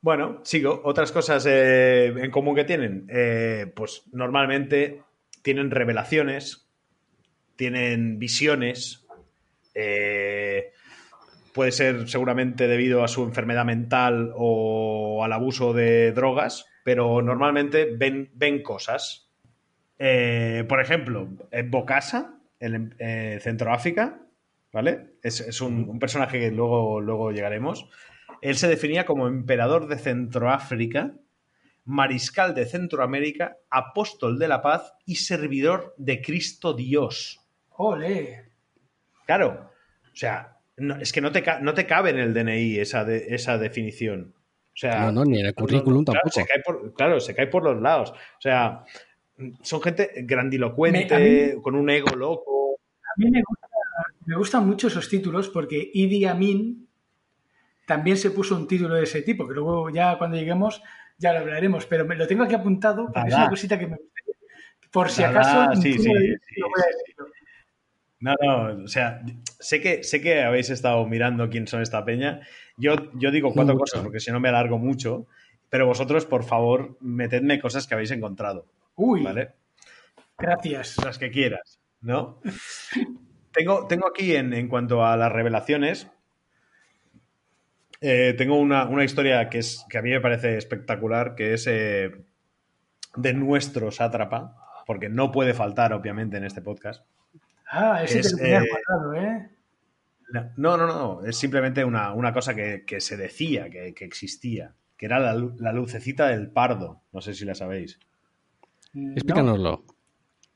Bueno, 0.00 0.40
sigo. 0.44 0.80
Otras 0.84 1.12
cosas 1.12 1.44
eh, 1.46 2.06
en 2.06 2.30
común 2.30 2.54
que 2.56 2.64
tienen. 2.64 3.06
Eh, 3.08 3.70
pues 3.74 4.04
normalmente 4.12 5.02
tienen 5.42 5.70
revelaciones, 5.70 6.68
tienen 7.56 8.18
visiones. 8.18 9.06
eh, 9.74 10.71
puede 11.52 11.72
ser 11.72 12.08
seguramente 12.08 12.68
debido 12.68 13.04
a 13.04 13.08
su 13.08 13.22
enfermedad 13.24 13.64
mental 13.64 14.32
o 14.34 15.22
al 15.24 15.32
abuso 15.32 15.72
de 15.72 16.12
drogas, 16.12 16.66
pero 16.84 17.22
normalmente 17.22 17.94
ven, 17.96 18.30
ven 18.34 18.62
cosas. 18.62 19.30
Eh, 19.98 20.64
por 20.68 20.80
ejemplo, 20.80 21.28
en 21.50 21.70
Bokassa, 21.70 22.38
en 22.58 22.94
eh, 22.98 23.38
Centroáfrica, 23.40 24.20
¿vale? 24.72 25.16
Es, 25.22 25.40
es 25.40 25.60
un, 25.60 25.88
un 25.88 25.98
personaje 25.98 26.40
que 26.40 26.50
luego, 26.50 27.00
luego 27.00 27.30
llegaremos. 27.30 27.88
Él 28.40 28.56
se 28.56 28.68
definía 28.68 29.06
como 29.06 29.28
emperador 29.28 29.86
de 29.86 29.98
Centroáfrica, 29.98 31.14
mariscal 31.84 32.54
de 32.54 32.66
Centroamérica, 32.66 33.56
apóstol 33.70 34.38
de 34.38 34.48
la 34.48 34.62
paz 34.62 34.94
y 35.06 35.16
servidor 35.16 35.94
de 35.98 36.20
Cristo 36.20 36.74
Dios. 36.74 37.40
Ole. 37.70 38.50
Claro, 39.26 39.70
o 40.12 40.16
sea, 40.16 40.51
no- 40.76 40.96
es 40.96 41.12
que 41.12 41.20
no 41.20 41.32
te, 41.32 41.42
no 41.60 41.74
te 41.74 41.86
cabe 41.86 42.10
en 42.10 42.18
el 42.18 42.34
DNI 42.34 42.78
esa, 42.78 43.04
de- 43.04 43.34
esa 43.34 43.58
definición. 43.58 44.34
O 44.74 44.76
sea, 44.76 45.00
No, 45.06 45.12
no, 45.12 45.24
ni 45.24 45.40
en 45.40 45.46
el 45.46 45.54
currículum 45.54 46.04
claro, 46.04 46.20
tampoco. 46.22 46.40
Se 46.40 46.46
cae 46.46 46.62
por, 46.62 46.94
claro, 46.94 47.20
se 47.20 47.34
cae 47.34 47.46
por 47.46 47.62
los 47.62 47.80
lados. 47.80 48.10
O 48.10 48.40
sea, 48.40 48.84
son 49.62 49.82
gente 49.82 50.10
grandilocuente, 50.24 51.54
Me- 51.56 51.62
con 51.62 51.74
un 51.74 51.90
ego 51.90 52.16
loco. 52.16 52.76
A 53.02 53.12
mí 53.18 53.30
me, 53.30 53.42
gusta- 53.42 53.68
me 54.26 54.36
gustan 54.36 54.66
mucho 54.66 54.86
esos 54.88 55.08
títulos 55.08 55.48
porque 55.48 55.90
Idi 55.92 56.24
Amin 56.24 56.88
también 57.86 58.16
se 58.16 58.30
puso 58.30 58.56
un 58.56 58.66
título 58.66 58.94
de 58.94 59.02
ese 59.02 59.22
tipo, 59.22 59.46
que 59.46 59.54
luego 59.54 59.90
ya 59.90 60.16
cuando 60.16 60.36
lleguemos 60.36 60.82
ya 61.18 61.32
lo 61.34 61.40
hablaremos, 61.40 61.84
pero 61.86 62.04
me 62.06 62.16
lo 62.16 62.26
tengo 62.26 62.42
aquí 62.44 62.54
apuntado 62.54 63.10
porque 63.12 63.28
es 63.28 63.34
una 63.34 63.50
cosita 63.50 63.78
que 63.78 63.86
me 63.86 63.96
gustaría. 63.96 64.34
Por 64.90 65.10
si 65.10 65.22
Dada, 65.22 65.40
acaso... 65.64 65.80
sí, 65.82 65.92
sí, 65.94 65.98
sí, 65.98 66.06
lo 66.60 66.68
voy 66.68 66.80
a 66.82 66.86
decir. 66.86 67.14
No, 68.22 68.34
no, 68.40 68.84
o 68.84 68.88
sea, 68.88 69.20
sé 69.58 69.80
que, 69.80 70.04
sé 70.04 70.20
que 70.20 70.42
habéis 70.42 70.70
estado 70.70 71.04
mirando 71.06 71.50
quién 71.50 71.66
son 71.66 71.82
esta 71.82 72.04
peña. 72.04 72.40
Yo, 72.76 72.94
yo 73.14 73.32
digo 73.32 73.52
cuatro 73.52 73.74
Mucho. 73.74 73.80
cosas 73.80 74.00
porque 74.02 74.20
si 74.20 74.30
no 74.30 74.38
me 74.38 74.48
alargo 74.48 74.78
mucho, 74.78 75.26
pero 75.68 75.86
vosotros, 75.86 76.24
por 76.24 76.44
favor, 76.44 76.96
metedme 77.00 77.60
cosas 77.60 77.86
que 77.88 77.94
habéis 77.94 78.12
encontrado, 78.12 78.66
Uy, 78.94 79.24
¿vale? 79.24 79.50
gracias. 80.38 80.98
las 81.04 81.18
que 81.18 81.32
quieras, 81.32 81.80
¿no? 82.00 82.40
tengo, 83.52 83.88
tengo 83.88 84.06
aquí, 84.06 84.36
en, 84.36 84.52
en 84.52 84.68
cuanto 84.68 85.04
a 85.04 85.16
las 85.16 85.32
revelaciones, 85.32 86.08
eh, 88.00 88.34
tengo 88.38 88.56
una, 88.56 88.86
una 88.88 89.04
historia 89.04 89.48
que, 89.48 89.58
es, 89.58 89.84
que 89.88 89.98
a 89.98 90.02
mí 90.02 90.10
me 90.10 90.20
parece 90.20 90.56
espectacular, 90.56 91.34
que 91.34 91.54
es 91.54 91.66
eh, 91.66 92.12
de 93.16 93.34
nuestro 93.34 93.90
sátrapa, 93.90 94.56
porque 94.86 95.08
no 95.08 95.32
puede 95.32 95.54
faltar, 95.54 95.92
obviamente, 95.92 96.36
en 96.36 96.44
este 96.44 96.62
podcast. 96.62 97.04
Ah, 97.74 98.04
ese 98.04 98.20
Es, 98.20 98.26
te 98.26 98.32
lo 98.32 98.36
tenía 98.38 98.58
eh, 98.58 98.68
guardado, 98.68 99.14
¿eh? 99.14 99.50
No, 100.56 100.76
no, 100.76 100.86
no, 100.86 101.24
es 101.24 101.36
simplemente 101.36 101.84
una, 101.84 102.12
una 102.12 102.32
cosa 102.32 102.54
que, 102.54 102.84
que 102.86 103.00
se 103.00 103.16
decía, 103.16 103.70
que, 103.70 103.94
que 103.94 104.04
existía, 104.04 104.74
que 104.96 105.06
era 105.06 105.18
la, 105.18 105.34
la 105.58 105.72
lucecita 105.72 106.28
del 106.28 106.50
pardo, 106.50 107.02
no 107.12 107.20
sé 107.20 107.34
si 107.34 107.44
la 107.44 107.54
sabéis. 107.54 107.98
No. 108.92 109.12
Explícanoslo. 109.12 109.84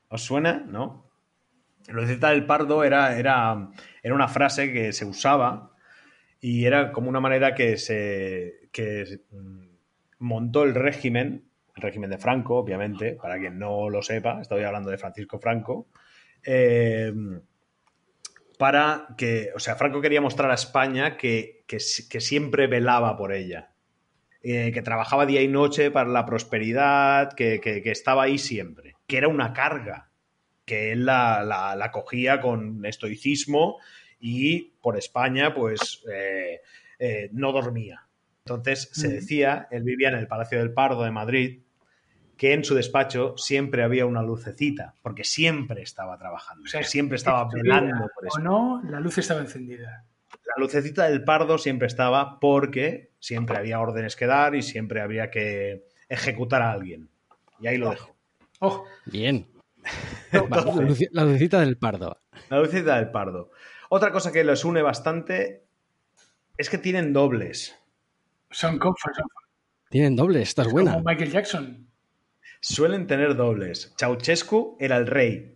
¿Os 0.09 0.23
suena? 0.23 0.63
¿No? 0.67 1.05
La 1.87 1.93
lucecita 1.95 2.29
del 2.29 2.45
pardo 2.45 2.83
era, 2.83 3.17
era, 3.17 3.71
era 4.03 4.15
una 4.15 4.27
frase 4.27 4.71
que 4.71 4.93
se 4.93 5.05
usaba 5.05 5.71
y 6.39 6.65
era 6.65 6.91
como 6.91 7.09
una 7.09 7.19
manera 7.19 7.55
que 7.55 7.77
se 7.77 8.69
que 8.71 9.21
mm, 9.31 9.65
montó 10.19 10.63
el 10.63 10.75
régimen, 10.75 11.49
el 11.75 11.81
régimen 11.81 12.11
de 12.11 12.19
Franco, 12.19 12.57
obviamente, 12.57 13.13
para 13.13 13.39
quien 13.39 13.57
no 13.57 13.89
lo 13.89 14.03
sepa, 14.03 14.39
estoy 14.41 14.63
hablando 14.63 14.91
de 14.91 14.97
Francisco 14.97 15.39
Franco, 15.39 15.87
eh, 16.45 17.13
para 18.57 19.07
que, 19.17 19.49
o 19.55 19.59
sea, 19.59 19.75
Franco 19.75 20.01
quería 20.01 20.21
mostrar 20.21 20.49
a 20.49 20.55
España 20.55 21.17
que, 21.17 21.63
que 21.67 21.79
si- 21.79 22.09
que 22.09 22.19
siempre 22.19 22.67
velaba 22.67 23.15
por 23.17 23.31
ella, 23.33 23.71
eh, 24.41 24.71
que 24.71 24.81
trabajaba 24.81 25.25
día 25.25 25.41
y 25.41 25.47
noche 25.47 25.91
para 25.91 26.09
la 26.09 26.25
prosperidad, 26.25 27.33
que, 27.33 27.59
que- 27.61 27.83
estaba 27.91 28.23
ahí 28.23 28.37
siempre, 28.37 28.95
que 29.05 29.17
era 29.17 29.27
una 29.27 29.53
carga, 29.53 30.09
que 30.65 30.91
él 30.91 31.05
la, 31.05 31.43
la- 31.43 31.75
la 31.75 31.91
cogía 31.91 32.41
con 32.41 32.83
estoicismo 32.85 33.77
y 34.19 34.73
por 34.81 34.97
España, 34.97 35.53
pues, 35.53 36.03
eh, 36.11 36.61
eh, 36.99 37.29
no 37.33 37.51
dormía. 37.51 38.07
Entonces 38.45 38.89
se 38.93 39.09
decía, 39.09 39.67
él 39.71 39.83
vivía 39.83 40.07
en 40.09 40.15
el 40.15 40.27
Palacio 40.27 40.57
del 40.57 40.73
Pardo 40.73 41.03
de 41.03 41.11
Madrid, 41.11 41.59
que 42.37 42.53
en 42.53 42.63
su 42.63 42.75
despacho 42.75 43.33
siempre 43.37 43.83
había 43.83 44.05
una 44.05 44.21
lucecita, 44.21 44.93
porque 45.01 45.23
siempre 45.23 45.81
estaba 45.81 46.17
trabajando, 46.17 46.63
O 46.65 46.67
sea, 46.67 46.83
siempre 46.83 47.15
estaba 47.17 47.49
velando 47.51 48.07
por 48.15 48.25
O 48.25 48.27
eso. 48.27 48.39
no, 48.39 48.81
la 48.89 48.99
luz 48.99 49.17
estaba 49.17 49.39
encendida. 49.41 50.05
La 50.29 50.61
lucecita 50.61 51.05
del 51.09 51.23
Pardo 51.23 51.57
siempre 51.57 51.87
estaba 51.87 52.39
porque 52.39 53.11
siempre 53.19 53.57
había 53.57 53.79
órdenes 53.79 54.15
que 54.15 54.27
dar 54.27 54.55
y 54.55 54.61
siempre 54.61 55.01
había 55.01 55.29
que 55.31 55.85
ejecutar 56.09 56.61
a 56.61 56.71
alguien. 56.71 57.09
Y 57.59 57.67
ahí 57.67 57.77
lo 57.77 57.89
dejo. 57.89 58.15
Oh, 58.59 58.85
Bien. 59.05 59.47
La, 61.11 61.23
lucecita 61.23 61.61
del 61.61 61.77
pardo. 61.77 62.17
La 62.49 62.59
lucecita 62.59 62.97
del 62.97 63.09
Pardo. 63.11 63.51
Otra 63.89 64.11
cosa 64.11 64.31
que 64.31 64.43
les 64.43 64.65
une 64.65 64.81
bastante 64.81 65.63
es 66.57 66.69
que 66.69 66.77
tienen 66.77 67.13
dobles. 67.13 67.77
son 68.51 68.77
comfort, 68.79 69.15
son 69.15 69.25
Tienen 69.89 70.15
doble, 70.17 70.41
esta 70.41 70.63
es 70.63 70.71
buena. 70.71 70.93
como 70.93 71.05
Michael 71.05 71.31
Jackson. 71.31 71.86
Suelen 72.61 73.07
tener 73.07 73.35
dobles. 73.35 73.93
Ceausescu 73.99 74.77
era 74.79 74.97
el 74.97 75.07
rey 75.07 75.53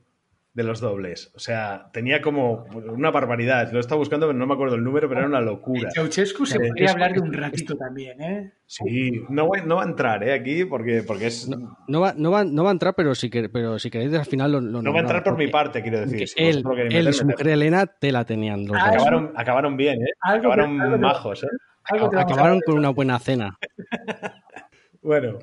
de 0.54 0.64
los 0.64 0.82
dobles. 0.82 1.32
O 1.34 1.40
sea, 1.40 1.90
tenía 1.94 2.22
como 2.22 2.66
una 2.74 3.10
barbaridad. 3.10 3.72
Lo 3.72 3.78
he 3.78 3.80
estado 3.80 4.00
buscando, 4.00 4.28
pero 4.28 4.38
no 4.38 4.46
me 4.46 4.54
acuerdo 4.54 4.76
el 4.76 4.84
número, 4.84 5.08
pero 5.08 5.22
era 5.22 5.30
una 5.30 5.40
locura. 5.40 5.90
Ceausescu 5.94 6.46
se 6.46 6.58
Eh, 6.58 6.68
podría 6.68 6.86
es- 6.86 6.92
hablar 6.92 7.14
de 7.14 7.22
un 7.22 7.32
ratito 7.32 7.76
también, 7.78 8.22
¿eh? 8.22 8.52
Sí, 8.66 9.24
no, 9.30 9.48
voy- 9.48 9.62
no 9.66 9.78
va 9.78 9.84
a 9.84 9.86
entrar 9.86 10.24
¿eh? 10.24 10.34
aquí 10.34 10.66
porque, 10.66 11.04
porque 11.08 11.28
es. 11.28 11.48
No, 11.48 11.78
No 11.88 12.02
va, 12.02 12.14
no, 12.18 12.32
va, 12.32 12.44
no 12.44 12.64
va 12.66 12.70
a 12.70 12.74
entrar, 12.74 12.94
pero 12.96 13.16
si, 13.16 13.30
pero 13.30 13.80
si 13.80 13.90
queréis 13.90 14.14
al 14.14 14.26
final 14.26 14.52
lo, 14.52 14.60
lo 14.62 14.92
va 14.94 15.00
a 15.00 15.02
entrar 15.04 15.24
por 15.24 15.38
mi 15.38 15.48
parte, 15.48 15.82
quiero 15.82 16.02
decir. 16.02 16.28
Si 16.28 16.36
él, 16.44 16.64
él 16.90 17.08
y 17.08 17.14
su 17.14 17.26
mujer 17.26 17.48
Elena 17.48 17.86
te 17.86 18.12
la 18.12 18.26
tenían 18.26 18.66
los 18.68 18.78
Ah, 18.78 18.88
dos. 18.88 18.96
Acabaron, 18.96 19.32
acabaron 19.36 19.78
bien, 19.78 20.02
¿eh? 20.02 20.12
Algo 20.22 20.52
acabaron 20.52 21.00
majos, 21.02 21.44
¿eh? 21.44 21.48
Algo 21.86 22.08
Acabaron 22.18 22.60
con 22.66 22.78
una 22.78 22.90
buena 22.90 23.18
cena. 23.20 23.58
Bueno, 25.02 25.40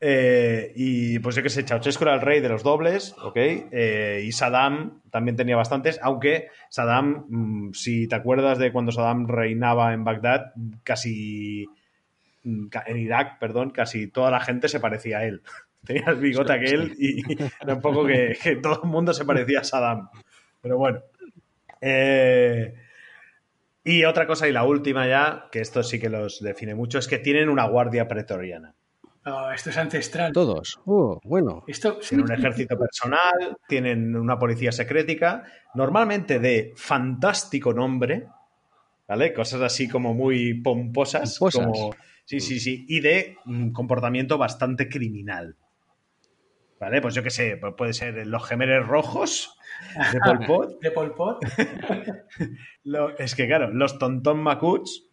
eh, 0.00 0.72
y 0.76 1.18
pues 1.18 1.34
yo 1.36 1.42
que 1.42 1.50
sé, 1.50 1.64
Ceausescu 1.64 2.04
era 2.04 2.14
el 2.14 2.20
rey 2.20 2.40
de 2.40 2.48
los 2.48 2.62
dobles, 2.62 3.14
¿ok? 3.22 3.36
Eh, 3.36 4.22
y 4.24 4.32
Saddam 4.32 5.02
también 5.10 5.36
tenía 5.36 5.56
bastantes, 5.56 5.98
aunque 6.02 6.48
Saddam, 6.70 7.26
mm, 7.28 7.72
si 7.74 8.06
te 8.08 8.14
acuerdas 8.14 8.58
de 8.58 8.72
cuando 8.72 8.92
Saddam 8.92 9.26
reinaba 9.26 9.92
en 9.92 10.04
Bagdad, 10.04 10.52
casi 10.84 11.66
mm, 12.44 12.66
en 12.86 12.96
Irak, 12.98 13.38
perdón, 13.38 13.70
casi 13.70 14.06
toda 14.08 14.30
la 14.30 14.40
gente 14.40 14.68
se 14.68 14.80
parecía 14.80 15.18
a 15.18 15.24
él. 15.24 15.42
Tenía 15.84 16.04
el 16.08 16.16
bigote 16.16 16.52
aquel 16.52 16.94
y 16.98 17.22
era 17.60 17.74
un 17.74 17.80
poco 17.80 18.04
que, 18.06 18.36
que 18.42 18.56
todo 18.56 18.82
el 18.82 18.88
mundo 18.90 19.12
se 19.14 19.24
parecía 19.24 19.60
a 19.60 19.64
Saddam. 19.64 20.08
Pero 20.60 20.76
bueno. 20.78 21.00
Eh, 21.80 22.74
Y 23.84 24.04
otra 24.04 24.26
cosa, 24.26 24.48
y 24.48 24.52
la 24.52 24.64
última 24.64 25.06
ya, 25.08 25.48
que 25.50 25.60
esto 25.60 25.82
sí 25.82 25.98
que 25.98 26.10
los 26.10 26.40
define 26.42 26.74
mucho, 26.74 26.98
es 26.98 27.08
que 27.08 27.18
tienen 27.18 27.48
una 27.48 27.64
guardia 27.66 28.06
pretoriana. 28.06 28.74
Oh, 29.26 29.50
esto 29.50 29.70
es 29.70 29.76
ancestral. 29.76 30.32
Todos. 30.32 30.80
Oh, 30.86 31.20
bueno. 31.24 31.64
Esto, 31.66 31.98
sí, 32.00 32.10
Tienen 32.10 32.26
un 32.26 32.32
ejército 32.32 32.78
personal, 32.78 33.56
tienen 33.66 34.16
una 34.16 34.38
policía 34.38 34.72
secrética, 34.72 35.44
normalmente 35.74 36.38
de 36.38 36.72
fantástico 36.76 37.74
nombre, 37.74 38.26
¿vale? 39.06 39.34
Cosas 39.34 39.60
así 39.60 39.88
como 39.88 40.14
muy 40.14 40.54
pomposas. 40.62 41.38
Pomposas. 41.38 41.66
Como, 41.66 41.94
sí, 42.24 42.40
sí, 42.40 42.58
sí. 42.58 42.86
Y 42.88 43.00
de 43.00 43.36
mm, 43.44 43.72
comportamiento 43.72 44.38
bastante 44.38 44.88
criminal. 44.88 45.56
¿Vale? 46.80 47.00
Pues 47.02 47.12
yo 47.14 47.24
qué 47.24 47.30
sé, 47.30 47.56
puede 47.76 47.92
ser 47.92 48.24
los 48.26 48.46
gemeres 48.46 48.86
rojos 48.86 49.56
de 50.12 50.20
Pol 50.20 50.38
Pot. 50.46 50.80
de 50.80 50.90
Pol 50.92 51.12
Pot. 51.14 51.38
Lo- 52.84 53.18
es 53.18 53.34
que 53.34 53.46
claro, 53.48 53.70
los 53.72 53.98
Tontón 53.98 54.38
Macuts 54.42 55.06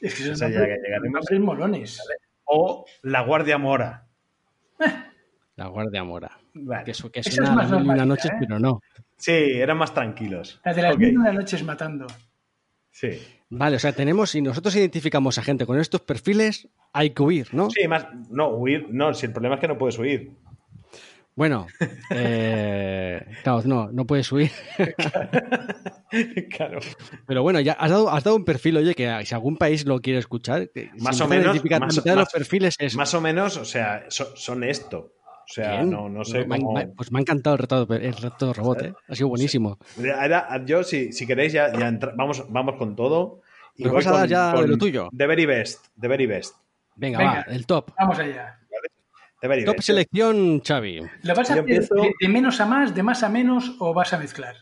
Es 0.00 0.14
que 0.14 0.22
son 0.22 0.36
ya 0.36 0.48
llegaremos. 0.48 1.10
nombres 1.12 1.40
molones. 1.40 2.00
O 2.48 2.84
la 3.02 3.20
Guardia 3.22 3.58
Mora. 3.58 4.06
La 5.56 5.66
Guardia 5.68 6.04
Mora. 6.04 6.30
Vale. 6.54 6.84
Que, 6.84 6.94
su- 6.94 7.10
que 7.10 7.20
es 7.20 7.38
a 7.38 7.52
más 7.52 7.70
las 7.70 7.80
una 7.82 8.04
noches, 8.06 8.30
¿eh? 8.30 8.34
pero 8.40 8.58
no. 8.58 8.80
Sí, 9.16 9.32
eran 9.32 9.76
más 9.78 9.92
tranquilos. 9.92 10.60
La 10.64 10.72
de 10.74 10.82
las 10.82 10.94
Ok, 10.94 10.98
mil 11.00 11.18
una 11.18 11.32
noches 11.32 11.62
matando. 11.64 12.06
Sí. 12.90 13.10
Vale, 13.50 13.76
o 13.76 13.78
sea, 13.78 13.92
tenemos, 13.92 14.30
si 14.30 14.42
nosotros 14.42 14.74
identificamos 14.76 15.38
a 15.38 15.42
gente 15.42 15.66
con 15.66 15.78
estos 15.78 16.00
perfiles, 16.02 16.68
hay 16.92 17.10
que 17.10 17.22
huir, 17.22 17.48
¿no? 17.52 17.70
Sí, 17.70 17.86
más. 17.88 18.06
No, 18.30 18.48
huir. 18.50 18.86
No, 18.90 19.14
si 19.14 19.26
el 19.26 19.32
problema 19.32 19.54
es 19.56 19.60
que 19.60 19.68
no 19.68 19.78
puedes 19.78 19.98
huir. 19.98 20.32
Bueno, 21.38 21.68
eh, 22.10 23.24
claro, 23.44 23.62
no, 23.64 23.92
no 23.92 24.04
puedes 24.04 24.30
huir. 24.32 24.50
claro. 26.50 26.80
Pero 27.28 27.42
bueno, 27.44 27.60
ya 27.60 27.74
has 27.74 27.90
dado, 27.90 28.10
has 28.10 28.24
dado 28.24 28.34
un 28.36 28.44
perfil, 28.44 28.78
oye, 28.78 28.92
que 28.96 29.24
si 29.24 29.34
algún 29.36 29.56
país 29.56 29.86
lo 29.86 30.00
quiere 30.00 30.18
escuchar, 30.18 30.68
Más 30.98 31.16
si 31.16 31.22
o 31.22 31.28
menos, 31.28 31.54
más- 31.54 31.62
mitad 31.96 32.04
de 32.04 32.16
los 32.16 32.24
más- 32.24 32.32
perfiles 32.32 32.74
es 32.80 32.96
Más 32.96 33.14
o 33.14 33.20
menos, 33.20 33.56
o 33.56 33.64
sea, 33.64 34.04
so- 34.08 34.34
son 34.36 34.64
esto. 34.64 35.12
O 35.48 35.52
sea, 35.52 35.84
no, 35.84 36.08
no 36.08 36.24
sé 36.24 36.44
cómo. 36.44 36.72
me 36.72 36.80
ha- 36.80 36.88
Pues 36.88 37.12
me 37.12 37.20
ha 37.20 37.22
encantado 37.22 37.54
el 37.54 37.60
reto, 37.60 37.86
el 37.94 38.12
reto 38.14 38.46
de 38.48 38.52
robot, 38.54 38.82
¿eh? 38.82 38.92
Ha 39.08 39.14
sido 39.14 39.28
buenísimo. 39.28 39.78
Ahora, 40.20 40.60
yo, 40.66 40.82
si, 40.82 41.12
si 41.12 41.24
queréis, 41.24 41.52
ya, 41.52 41.72
ya 41.72 41.86
entra- 41.86 42.14
vamos, 42.16 42.44
vamos 42.50 42.74
con 42.74 42.96
todo. 42.96 43.42
Y 43.76 43.84
voy 43.84 43.92
vas 43.92 44.08
a 44.08 44.10
dar 44.12 44.28
ya 44.28 44.52
de 44.54 44.66
lo 44.66 44.76
tuyo. 44.76 45.08
The 45.16 45.26
very 45.28 45.46
best. 45.46 45.86
The 46.00 46.08
very 46.08 46.26
best. 46.26 46.56
Venga, 46.96 47.18
Venga. 47.18 47.32
va, 47.32 47.54
el 47.54 47.64
top. 47.64 47.92
Vamos 47.96 48.18
allá. 48.18 48.58
Top 49.40 49.76
best. 49.76 49.80
selección, 49.86 50.60
Xavi. 50.60 51.00
¿Lo 51.22 51.34
vas 51.34 51.38
a 51.50 51.52
hacer 51.54 51.58
empiezo- 51.58 51.94
de, 51.94 52.12
de 52.20 52.28
menos 52.28 52.60
a 52.60 52.66
más, 52.66 52.94
de 52.94 53.02
más 53.02 53.22
a 53.22 53.28
menos 53.28 53.76
o 53.78 53.94
vas 53.94 54.12
a 54.12 54.18
mezclar? 54.18 54.56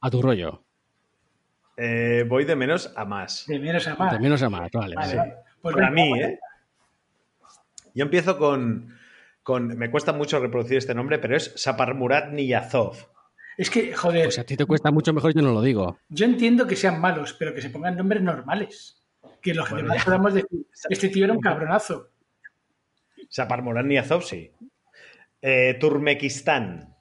A 0.00 0.10
tu 0.10 0.20
rollo. 0.20 0.64
Eh, 1.76 2.24
voy 2.28 2.44
de 2.44 2.56
menos 2.56 2.92
a 2.96 3.04
más. 3.04 3.44
De 3.46 3.58
menos 3.58 3.86
a 3.86 3.94
más. 3.94 4.12
De 4.12 4.18
menos 4.18 4.42
a 4.42 4.50
más, 4.50 4.70
vale. 4.72 4.94
Vale. 4.96 5.34
Pues 5.60 5.74
Para 5.76 5.90
mí, 5.90 6.10
vamos 6.10 6.18
¿eh? 6.26 6.38
Yo 7.94 8.04
empiezo 8.04 8.36
con, 8.38 8.94
con. 9.42 9.68
Me 9.78 9.90
cuesta 9.90 10.12
mucho 10.12 10.38
reproducir 10.40 10.78
este 10.78 10.94
nombre, 10.94 11.18
pero 11.18 11.36
es 11.36 11.52
Saparmurat 11.56 12.30
Niyazov. 12.30 12.96
Es 13.56 13.70
que, 13.70 13.94
joder, 13.94 14.24
Pues 14.24 14.38
a 14.38 14.44
ti 14.44 14.56
te 14.56 14.64
cuesta 14.66 14.90
mucho 14.90 15.12
mejor, 15.12 15.34
yo 15.34 15.42
no 15.42 15.52
lo 15.52 15.60
digo. 15.60 15.98
yo 16.08 16.24
entiendo 16.24 16.66
que 16.66 16.74
sean 16.74 17.00
malos, 17.00 17.34
pero 17.34 17.54
que 17.54 17.60
se 17.62 17.70
pongan 17.70 17.96
nombres 17.96 18.22
normales. 18.22 18.98
Que 19.42 19.54
los 19.54 19.68
Bueno, 19.70 19.88
demás 19.88 20.04
podamos 20.04 20.34
decir, 20.34 20.66
este 20.88 21.08
tío 21.10 21.24
era 21.24 21.34
un 21.34 21.40
cabronazo. 21.40 22.08
Saparmurat 23.32 23.86
Niyazov, 23.86 24.22
sí. 24.22 24.50
Eh, 25.40 25.76
Turmekistán. 25.80 26.94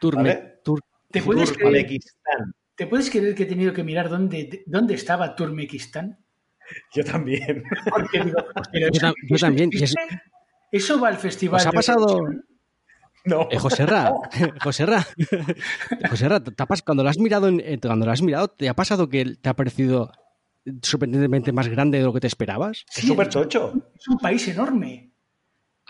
Turme, 0.00 0.22
Vale. 0.34 0.60
Tur- 0.64 0.80
¿Te 1.10 1.22
puedes, 1.22 1.52
creer, 1.52 1.62
Turmekistán. 1.70 2.54
¿Te 2.74 2.86
puedes 2.88 3.08
creer 3.08 3.34
que 3.36 3.44
he 3.44 3.46
tenido 3.46 3.72
que 3.72 3.84
mirar 3.84 4.08
dónde, 4.08 4.64
dónde 4.66 4.94
estaba 4.94 5.36
Turmekistán? 5.36 6.18
Yo 6.92 7.04
también. 7.04 7.62
Porque 7.88 8.24
digo, 8.24 8.38
pero 8.72 8.88
Yo 8.88 8.92
eso- 8.98 9.06
tam- 9.06 9.14
yo 9.28 9.36
eso 9.36 9.46
también. 9.46 9.70
Eso 10.72 11.00
va 11.00 11.08
al 11.08 11.18
festival. 11.18 11.60
¿Os 11.60 11.66
ha 11.66 11.70
de 11.70 11.74
pasado. 11.76 12.20
No. 13.26 13.48
eh, 13.50 13.56
Joserra, 13.58 14.12
Joserra, 14.60 15.06
Joserra, 16.10 16.40
¿te 16.42 16.50
ha 16.62 16.66
pas- 16.66 16.82
cuando 16.84 17.04
lo 17.04 17.08
has 17.10 17.18
mirado, 17.18 17.46
en- 17.48 17.60
eh, 17.60 17.78
cuando 17.80 18.04
lo 18.06 18.12
has 18.12 18.20
mirado, 18.22 18.48
¿te 18.48 18.68
ha 18.68 18.74
pasado 18.74 19.08
que 19.08 19.36
te 19.40 19.48
ha 19.48 19.54
parecido 19.54 20.10
sorprendentemente 20.82 21.52
más 21.52 21.68
grande 21.68 21.98
de 21.98 22.04
lo 22.04 22.12
que 22.12 22.20
te 22.20 22.26
esperabas? 22.26 22.84
Es 22.94 23.06
súper 23.06 23.28
chocho. 23.28 23.72
Es 23.94 24.08
un 24.08 24.18
país 24.18 24.46
enorme. 24.48 25.12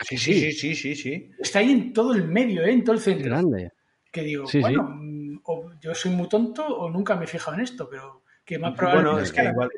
Sí, 0.03 0.19
sí, 0.19 0.35
sí, 0.35 0.53
sí, 0.53 0.75
sí, 0.75 0.95
sí. 0.97 1.31
Está 1.39 1.61
ahí 1.61 1.71
en 1.71 1.93
todo 1.93 2.15
el 2.15 2.25
medio, 2.27 2.63
¿eh? 2.65 2.73
en 2.73 2.83
todo 2.85 2.97
el 2.97 3.01
centro. 3.03 3.27
grande. 3.31 3.71
Que 4.11 4.23
digo, 4.23 4.47
Sí, 4.47 4.61
bueno, 4.61 4.83
mm, 4.91 5.41
o 5.45 5.71
yo 5.81 5.95
soy 5.95 6.11
muy 6.13 6.29
tonto 6.29 6.67
o 6.67 6.91
nunca 6.91 7.15
me 7.17 7.25
he 7.25 7.29
fijado 7.29 7.55
en 7.57 7.63
esto, 7.63 7.89
pero 7.89 8.23
que 8.45 8.59
más 8.59 8.77
probable 8.77 9.03
Bueno, 9.03 9.19
es 9.21 9.33
que 9.33 9.45
igual. 9.45 9.71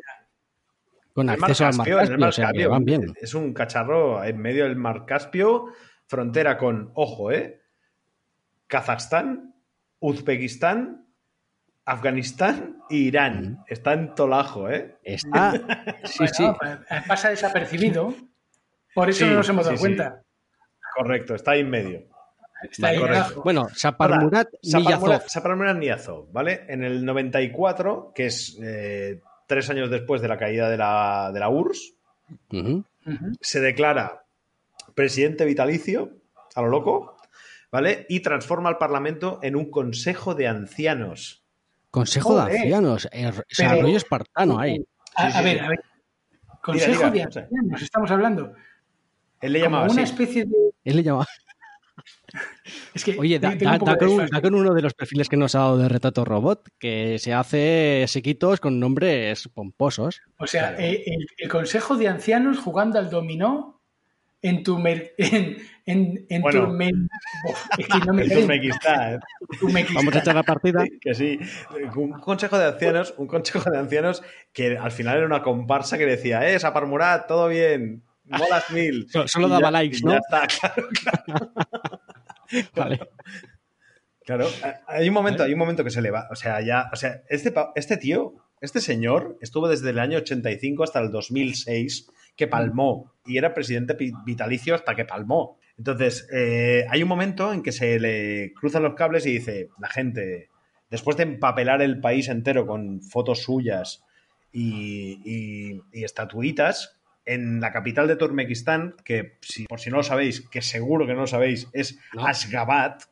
Con 1.13 1.31
El 1.31 1.39
mar 1.39 1.51
acceso 1.51 1.67
al 1.67 1.75
mar 1.77 1.87
Caspio, 1.87 1.95
el 1.95 2.01
Caspio, 2.09 2.19
mar 2.19 2.29
o 2.29 2.33
sea, 2.33 2.45
Caspio. 2.47 2.71
van 2.71 2.85
bien. 2.85 3.15
Es 3.21 3.35
un 3.35 3.53
cacharro 3.55 4.23
en 4.25 4.39
medio 4.39 4.65
del 4.65 4.77
mar 4.77 5.05
Caspio, 5.07 5.67
frontera 6.07 6.59
con, 6.59 6.91
ojo, 6.95 7.31
¿eh? 7.33 7.63
Kazajstán, 8.67 9.55
Uzbekistán, 10.01 11.07
Afganistán 11.85 12.79
e 12.91 12.97
Irán. 12.97 13.61
Está 13.69 13.93
en 13.95 14.15
tolajo, 14.15 14.69
¿eh? 14.69 14.97
Está, 15.05 15.53
sí, 16.05 16.19
Bueno, 16.19 16.35
sí. 16.35 16.45
pa- 16.59 16.85
pasa 17.07 17.31
desapercibido. 17.31 18.15
Por 18.97 19.11
eso 19.11 19.25
Sí, 19.25 19.31
no 19.31 19.37
nos 19.37 19.49
hemos 19.49 19.65
dado 19.65 19.77
sí, 19.77 19.81
cuenta. 19.81 20.23
Correcto, 20.97 21.35
está 21.37 21.53
ahí 21.53 21.61
en 21.61 21.71
medio. 21.71 22.03
Está 22.63 22.89
ahí 22.89 22.99
correcto. 22.99 23.43
Bueno, 23.45 23.69
Saparmurat 23.75 24.49
Niyazov. 24.63 25.23
Saparmurat 25.29 25.77
Niyazov, 25.77 26.33
¿vale? 26.33 26.65
En 26.69 26.83
el 26.83 27.05
94, 27.05 28.13
que 28.15 28.27
es 28.27 28.59
eh, 28.63 29.21
tres 29.47 29.69
años 29.71 29.91
después 29.91 30.21
de 30.23 30.29
la 30.29 30.39
caída 30.39 30.69
de 30.71 30.79
la, 30.79 31.31
de 31.33 31.39
la 31.39 31.49
URSS, 31.51 31.95
se 33.41 33.61
declara 33.61 34.25
presidente 34.95 35.45
vitalicio, 35.45 36.11
a 36.55 36.63
lo 36.63 36.69
loco, 36.69 37.19
¿vale? 37.71 38.07
Y 38.09 38.21
transforma 38.21 38.71
al 38.71 38.79
Parlamento 38.79 39.39
en 39.43 39.55
un 39.57 39.71
consejo 39.71 40.35
de 40.35 40.49
ancianos. 40.49 41.45
Consejo 41.91 42.37
de 42.37 42.53
ancianos. 42.57 43.09
eh, 43.13 43.29
o 43.29 43.33
sea, 43.49 43.71
Pero- 43.71 43.83
rollo 43.83 43.97
espartano 43.99 44.59
ahí. 44.59 44.83
A, 45.15 45.31
Sí, 45.31 45.37
a 45.37 45.39
sí, 45.41 45.45
ver, 45.45 45.59
sí. 45.59 45.65
a 45.65 45.69
ver. 45.69 45.81
Consejo 46.63 47.11
diga, 47.11 47.11
de 47.11 47.23
ancianos, 47.23 47.83
estamos 47.83 48.11
hablando. 48.11 48.55
Él 49.41 49.53
le 49.53 49.61
Como 49.61 49.67
llamaba 49.77 49.93
una 49.93 50.03
así. 50.03 50.13
especie 50.13 50.45
de. 50.45 50.57
Él 50.85 50.97
le 50.97 51.03
llama. 51.03 51.27
Es 52.95 53.05
que 53.05 53.17
Oye, 53.19 53.39
da, 53.39 53.57
con, 53.57 53.87
da 53.89 54.41
uno 54.53 54.75
de 54.75 54.83
los 54.83 54.93
perfiles 54.95 55.29
que 55.29 55.37
nos 55.37 55.55
ha 55.55 55.61
dado 55.61 55.79
de 55.79 55.89
Retrato 55.89 56.25
Robot, 56.25 56.69
que 56.79 57.19
se 57.19 57.33
hace 57.33 58.05
sequitos 58.09 58.61
con 58.61 58.81
nombres 58.81 59.49
pomposos. 59.55 60.21
O 60.39 60.47
sea, 60.47 60.75
Claro. 60.75 60.83
eh, 60.83 61.03
el, 61.07 61.27
el 61.39 61.49
consejo 61.49 61.97
de 61.97 62.09
ancianos 62.09 62.59
jugando 62.59 62.99
al 62.99 63.09
dominó 63.09 63.81
en 64.43 64.63
tu 64.63 64.79
mer- 64.79 65.15
en, 65.19 65.57
en, 65.87 66.27
en 66.29 66.43
Bueno. 66.43 66.77
Es 67.79 67.87
que 67.87 67.99
no 68.07 68.13
me 68.13 68.25
En 68.25 68.51
¿eh? 68.51 69.19
Vamos 69.95 70.15
a 70.15 70.19
echar 70.19 70.35
la 70.35 70.43
partida. 70.43 70.85
Que 71.01 71.15
sí. 71.15 71.39
Un 71.95 72.13
consejo 72.21 72.59
de 72.59 72.67
ancianos, 72.67 73.15
un 73.17 73.27
consejo 73.27 73.71
de 73.71 73.79
ancianos 73.79 74.23
que 74.53 74.77
al 74.77 74.91
final 74.91 75.19
era 75.19 75.27
una 75.27 75.43
comparsa 75.43 75.97
que 75.99 76.07
decía, 76.07 76.49
eh, 76.49 76.59
Saparmurat, 76.59 77.27
todo 77.27 77.49
bien, 77.49 78.03
molas 78.29 78.71
mil. 78.71 79.07
So- 79.11 79.27
solo 79.29 79.49
daba 79.49 79.63
ya- 79.63 79.71
likes, 79.71 79.99
¿no? 80.03 80.13
Ya 80.13 80.19
está, 80.19 80.47
claro, 80.61 80.89
claro. 81.03 81.53
Vale. 82.75 83.01
Claro, 84.25 84.49
hay 84.89 85.09
un 85.09 85.15
momento, 85.15 85.45
hay 85.45 85.53
un 85.53 85.59
momento 85.59 85.85
que 85.85 85.91
se 85.91 86.03
le 86.03 86.11
va. 86.11 86.27
O 86.31 86.35
sea, 86.37 86.61
ya, 86.61 86.91
o 86.93 86.97
sea, 86.97 87.23
este, 87.29 87.55
este 87.77 87.97
tío, 87.97 88.35
este 88.61 88.81
señor, 88.81 89.39
estuvo 89.41 89.69
desde 89.69 89.91
el 89.91 90.01
año 90.01 90.19
85 90.19 90.83
hasta 90.83 90.99
el 91.01 91.13
2006, 91.13 92.09
que 92.35 92.49
palmó, 92.49 93.13
y 93.25 93.39
era 93.39 93.55
presidente 93.55 93.97
vitalicio 94.25 94.75
hasta 94.75 94.97
que 94.97 95.05
palmó. 95.05 95.59
Entonces, 95.79 96.27
eh, 96.33 96.87
hay 96.91 97.03
un 97.05 97.09
momento 97.09 97.53
en 97.53 97.63
que 97.63 97.71
se 97.71 98.01
le 98.01 98.53
cruzan 98.55 98.83
los 98.83 98.95
cables 98.95 99.27
y 99.27 99.33
dice, 99.33 99.69
la 99.79 99.89
gente, 99.89 100.49
después 100.91 101.17
de 101.17 101.23
empapelar 101.23 101.81
el 101.83 102.01
país 102.01 102.29
entero 102.29 102.67
con 102.67 103.03
fotos 103.03 103.43
suyas 103.45 104.03
y, 104.51 105.21
y- 105.25 105.81
y 105.93 106.03
estatuitas, 106.05 106.96
en 107.27 107.61
la 107.61 107.73
capital 107.73 108.09
de 108.09 108.17
Turkmenistán, 108.17 108.95
que 109.05 109.37
si, 109.43 109.65
por 109.67 109.81
si 109.81 109.91
no 109.91 109.99
lo 109.99 110.03
sabéis, 110.03 110.49
que 110.49 110.63
seguro 110.63 111.07
que 111.07 111.13
no 111.15 111.21
lo 111.23 111.27
sabéis, 111.27 111.69
es 111.73 111.99
No. 112.15 112.27
Ashgabat, 112.27 113.03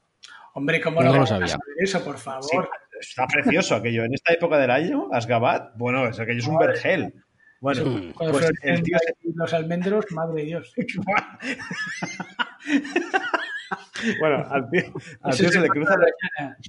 Hombre, 0.57 0.81
¿cómo 0.81 1.01
No 1.01 1.07
lo 1.09 1.13
vamos 1.15 1.33
a 1.33 1.35
sabía. 1.35 1.49
saber 1.49 1.75
eso, 1.79 2.05
por 2.05 2.17
Sí, 2.17 2.23
favor? 2.23 2.71
está 3.01 3.27
precioso 3.27 3.75
aquello. 3.75 4.05
En 4.05 4.15
esta 4.15 4.33
época 4.33 4.57
del 4.57 4.71
año, 4.71 5.09
Asgabat, 5.13 5.77
bueno, 5.77 6.07
es 6.07 6.21
aquello 6.21 6.39
es 6.39 6.47
un 6.47 6.59
vergel. 6.59 7.13
Bueno, 7.61 7.83
Sí. 7.85 8.13
Pues 8.17 8.31
florecen 8.31 8.57
el 8.75 8.83
tío 8.85 8.97
se- 9.05 9.11
ahí 9.11 9.33
los 9.35 9.53
almendros, 9.53 10.05
madre 10.13 10.43
de 10.43 10.47
Dios. 10.47 10.73
bueno, 14.21 14.47
al 14.51 14.71
tío, 14.71 14.83
al 15.23 15.37
tío 15.37 15.51
se 15.51 15.61
le 15.61 15.69
cruza. 15.69 15.95
rayana. 15.97 16.57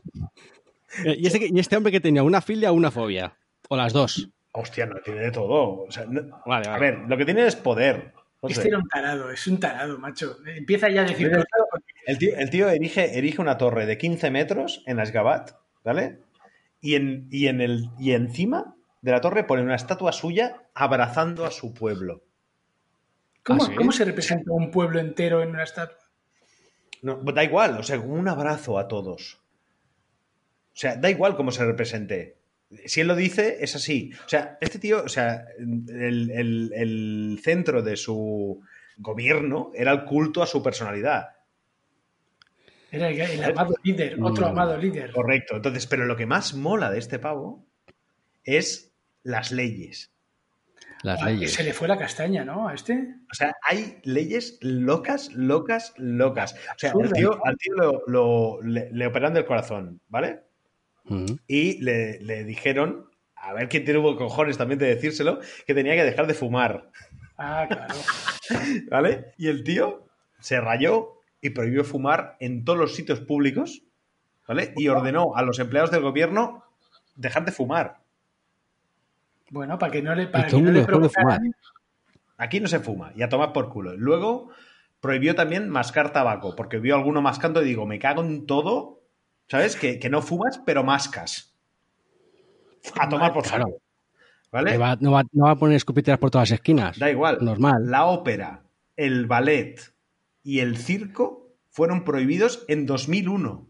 Eh, 1.04 1.14
¿Y 1.20 1.28
este, 1.28 1.50
y 1.54 1.60
este 1.60 1.76
hombre 1.76 1.91
que 1.91 2.00
tenía 2.00 2.24
una 2.24 2.39
filia 2.39 2.72
o 2.72 2.74
una 2.74 2.89
fobia? 2.89 3.34
O 3.68 3.76
las 3.76 3.91
dos. 3.91 4.30
Hostia, 4.58 4.86
no 4.86 4.95
tiene 5.01 5.22
de 5.22 5.32
todo. 5.32 5.82
O 5.84 5.91
sea, 5.91 6.06
no- 6.06 6.41
Vale, 6.45 6.68
a 6.68 6.72
vale. 6.72 6.91
ver, 6.91 6.99
lo 7.08 7.18
que 7.18 7.26
tiene 7.26 7.45
es 7.45 7.56
poder. 7.56 8.14
Este 8.43 8.68
era 8.68 8.78
un 8.78 8.88
tarado, 8.88 9.32
es 9.32 9.47
un 9.47 9.60
tarado, 9.60 9.97
macho. 9.97 10.38
Empieza 10.45 10.88
ya 10.89 11.01
a 11.01 11.06
decir 11.06 11.32
El 12.06 12.18
tío, 12.18 12.36
el 12.38 12.49
tío 12.49 12.70
erige, 12.70 13.18
erige 13.18 13.41
una 13.41 13.58
torre 13.58 13.86
de 13.86 13.97
15 13.97 14.30
metros 14.30 14.84
en 14.86 14.99
Asgabat, 14.99 15.51
¿vale? 15.84 16.20
Y, 16.80 16.93
en, 16.95 17.28
y, 17.32 17.47
en 17.47 17.62
el, 17.62 17.89
y 17.97 18.12
encima 18.12 18.76
de 19.01 19.12
la 19.12 19.22
torre 19.22 19.43
pone 19.45 19.64
una 19.64 19.76
estatua 19.76 20.12
suya 20.12 20.64
abrazando 20.76 21.45
a 21.45 21.51
su 21.51 21.74
pueblo. 21.74 22.22
¿Cómo, 23.43 23.64
¿Ah, 23.64 23.68
sí? 23.68 23.76
cómo 23.76 23.91
se 23.91 24.06
representa 24.06 24.51
un 24.51 24.70
pueblo 24.72 24.99
entero 24.99 25.41
en 25.41 25.49
una 25.49 25.64
estatua? 25.64 25.97
No, 27.01 27.16
da 27.18 27.43
igual, 27.43 27.78
o 27.80 27.84
sea, 27.84 27.99
un 27.99 28.28
abrazo 28.28 28.78
a 28.78 28.88
todos. 28.88 29.39
O 30.74 30.78
sea, 30.78 30.95
da 30.97 31.10
igual 31.10 31.36
cómo 31.36 31.51
se 31.51 31.66
represente. 31.66 32.38
Si 32.86 33.01
él 33.01 33.07
lo 33.07 33.15
dice, 33.15 33.57
es 33.61 33.76
así. 33.76 34.11
O 34.26 34.30
sea, 34.30 34.57
este 34.61 34.80
tío, 34.80 35.03
o 35.03 35.09
sea, 35.09 35.45
el, 35.57 36.30
el- 36.32 36.71
el 36.76 37.39
centro 37.43 37.82
de 37.82 37.95
su 37.97 38.61
gobierno 38.97 39.71
era 39.76 39.91
el 39.91 40.03
culto 40.05 40.41
a 40.43 40.47
su 40.47 40.61
personalidad. 40.63 41.30
Era 42.91 43.09
el, 43.09 43.19
el 43.19 43.43
amado 43.43 43.76
líder, 43.84 44.17
otro 44.21 44.47
Mm. 44.47 44.49
amado 44.51 44.78
líder. 44.78 45.11
Correcto. 45.11 45.55
Entonces, 45.57 45.86
pero 45.88 46.05
lo 46.05 46.15
que 46.15 46.26
más 46.26 46.53
mola 46.53 46.89
de 46.91 46.99
este 46.99 47.19
pavo 47.19 47.65
es 48.43 48.93
las 49.23 49.51
leyes. 49.51 50.11
Las 51.03 51.21
Ah, 51.21 51.26
leyes. 51.30 51.53
Se 51.53 51.63
le 51.63 51.73
fue 51.73 51.88
la 51.88 51.97
castaña, 51.97 52.45
¿no? 52.45 52.67
A 52.69 52.73
este. 52.73 53.15
O 53.30 53.36
sea, 53.36 53.53
hay 53.63 53.99
leyes 54.03 54.57
locas, 54.61 55.32
locas, 55.34 55.93
locas. 55.97 56.53
O 56.53 56.80
sea, 56.80 56.93
al 56.99 57.11
tío, 57.11 57.32
¿no? 57.32 57.41
al 57.43 57.57
tío 57.57 57.73
lo, 57.76 58.03
lo- 58.07 58.61
le, 58.63 58.89
le 58.91 59.07
operan 59.07 59.34
del 59.34 59.45
corazón, 59.45 59.99
¿vale? 60.07 60.39
Y 61.47 61.82
le, 61.82 62.20
le 62.20 62.43
dijeron, 62.43 63.10
a 63.36 63.53
ver 63.53 63.70
quién 63.70 63.86
tiene 63.86 64.01
cojones 64.01 64.58
también 64.58 64.80
de 64.80 64.88
decírselo, 64.88 65.39
que 65.68 65.74
tenía 65.74 65.95
que 65.95 66.03
dejar 66.03 66.26
de 66.28 66.34
fumar, 66.34 66.89
Ah, 67.38 67.66
claro. 67.68 67.93
¿vale? 68.89 69.34
Y 69.38 69.47
el 69.47 69.64
tío 69.64 70.06
se 70.39 70.60
rayó 70.62 71.20
y 71.41 71.49
prohibió 71.51 71.84
fumar 71.84 72.38
en 72.39 72.64
todos 72.64 72.80
los 72.80 72.95
sitios 72.95 73.20
públicos, 73.20 73.84
¿vale? 74.47 74.74
Y 74.78 74.88
ordenó 74.88 75.36
a 75.36 75.41
los 75.41 75.60
empleados 75.60 75.91
del 75.91 76.01
gobierno 76.01 76.64
dejar 77.16 77.45
de 77.45 77.51
fumar. 77.51 77.97
Bueno, 79.49 79.78
para 79.78 79.91
que 79.91 80.01
no 80.01 80.16
le, 80.16 80.28
para 80.28 80.47
todo 80.47 80.60
que 80.60 80.66
no 80.66 80.72
le 80.72 80.84
provocaran. 80.84 81.56
Aquí 82.38 82.60
no 82.60 82.68
se 82.68 82.80
fuma 82.80 83.12
y 83.16 83.22
a 83.22 83.30
tomar 83.30 83.53
por 83.53 83.70
culo. 83.70 83.95
Luego 83.95 84.49
prohibió 84.99 85.36
también 85.36 85.70
mascar 85.70 86.12
tabaco, 86.12 86.56
porque 86.56 86.80
vio 86.80 86.95
a 86.95 86.97
alguno 86.97 87.22
mascando 87.22 87.62
y 87.62 87.66
digo, 87.66 87.86
me 87.86 87.99
cago 87.99 88.24
en 88.24 88.45
todo, 88.45 88.95
¿sabes? 89.48 89.76
Que, 89.76 90.00
que 90.00 90.10
no 90.10 90.22
fumas, 90.22 90.60
pero 90.66 90.84
mascas. 90.84 91.56
A 93.00 93.10
tomar 93.10 93.34
por 93.34 93.43
Claro. 93.43 93.78
¿Vale? 94.52 94.78
Va- 94.78 94.98
no, 95.02 95.12
va, 95.12 95.24
no 95.34 95.46
va 95.46 95.52
a 95.52 95.56
poner 95.58 95.76
escupiteras 95.76 96.20
por 96.20 96.32
todas 96.32 96.50
las 96.50 96.60
esquinas. 96.60 96.98
Da 97.00 97.10
igual. 97.10 97.39
Normal. 97.41 97.89
La 97.89 98.06
ópera, 98.06 98.64
el 98.96 99.26
ballet 99.26 99.82
y 100.43 100.60
el 100.60 100.78
circo 100.78 101.56
fueron 101.70 102.04
prohibidos 102.06 102.64
en 102.70 102.86
2001 102.86 103.68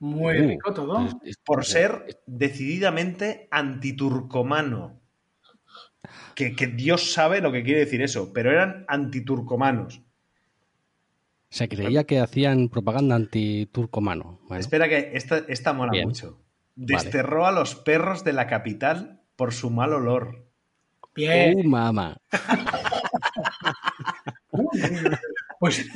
Muy 0.00 0.38
Uh, 0.38 0.48
rico 0.48 0.74
todo. 0.74 1.06
es- 1.24 1.38
por 1.38 1.64
ser 1.64 2.20
decididamente 2.26 3.48
antiturcomano. 3.50 4.98
Que, 6.34 6.54
que 6.56 6.66
Dios 6.66 7.12
sabe 7.12 7.40
lo 7.40 7.52
que 7.52 7.62
quiere 7.62 7.80
decir 7.80 8.02
eso, 8.02 8.32
pero 8.32 8.50
eran 8.50 8.84
antiturcomanos. 8.88 10.02
Se 11.50 11.68
creía 11.68 12.04
que 12.04 12.20
hacían 12.20 12.68
propaganda 12.68 13.16
anti-turcomano. 13.16 14.38
Bueno, 14.48 14.60
Espera 14.60 14.88
que 14.88 15.10
esta, 15.14 15.38
esta 15.48 15.72
mola 15.72 15.90
Bien. 15.92 16.06
mucho. 16.08 16.40
Desterró 16.76 17.44
a 17.46 17.52
los 17.52 17.74
perros 17.74 18.22
de 18.24 18.32
la 18.32 18.46
capital 18.46 19.20
por 19.36 19.52
su 19.52 19.68
mal 19.70 19.92
olor. 19.92 20.46
Bien. 21.14 21.58
¡Uh, 21.58 21.64
mamá! 21.68 22.16
Pues. 25.58 25.86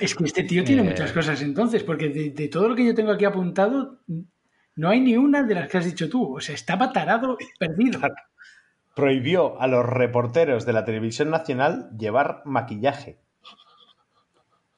Es 0.00 0.14
que 0.16 0.24
este 0.24 0.42
tío 0.42 0.64
tiene 0.64 0.82
Eh. 0.82 0.84
muchas 0.84 1.12
cosas 1.12 1.40
entonces, 1.42 1.84
porque 1.84 2.08
de, 2.08 2.30
de 2.30 2.48
todo 2.48 2.68
lo 2.68 2.74
que 2.74 2.84
yo 2.84 2.94
tengo 2.94 3.12
aquí 3.12 3.24
apuntado, 3.24 4.00
no 4.76 4.88
hay 4.88 5.00
ni 5.00 5.16
una 5.16 5.42
de 5.44 5.54
las 5.54 5.68
que 5.68 5.78
has 5.78 5.84
dicho 5.84 6.08
tú. 6.08 6.36
O 6.36 6.40
sea, 6.40 6.54
estaba 6.56 6.92
tarado, 6.92 7.36
perdido. 7.58 8.00
Prohibió 8.96 9.60
a 9.60 9.66
los 9.68 9.86
reporteros 9.86 10.66
de 10.66 10.72
la 10.72 10.84
televisión 10.84 11.30
nacional 11.30 11.90
llevar 11.96 12.42
maquillaje. 12.44 13.20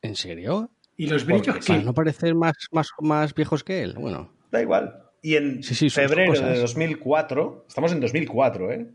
¿En 0.05 0.17
serio? 0.17 0.71
Y 0.97 1.07
los 1.09 1.25
brillos 1.25 1.47
Porque 1.47 1.61
que. 1.61 1.67
¿Para 1.73 1.83
no 1.83 1.95
parecer 1.95 2.35
más, 2.35 2.55
más, 2.73 2.89
más 3.01 3.35
viejos 3.35 3.65
que 3.65 3.83
él? 3.83 3.95
Bueno, 3.99 4.33
Da 4.51 4.63
igual. 4.63 5.01
Y 5.23 5.37
en 5.37 5.63
Sí, 5.63 5.75
sí, 5.75 5.89
febrero 5.91 6.33
cosas. 6.33 6.51
de 6.51 6.59
2004, 6.61 7.65
estamos 7.67 7.93
en 7.93 8.01
2004, 8.01 8.73
¿eh? 8.73 8.91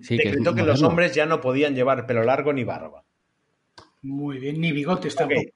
sí 0.00 0.16
que 0.16 0.28
es 0.28 0.30
decretó 0.30 0.54
que, 0.54 0.62
los 0.62 0.80
hombres 0.82 1.12
ya 1.14 1.26
no 1.26 1.40
podían 1.40 1.74
llevar 1.74 2.06
pelo 2.06 2.22
largo 2.22 2.52
ni 2.52 2.62
barba. 2.62 3.04
Muy 4.02 4.38
bien, 4.38 4.60
ni 4.60 4.70
bigotes 4.72 5.14
Ok. 5.14 5.18
tampoco. 5.20 5.50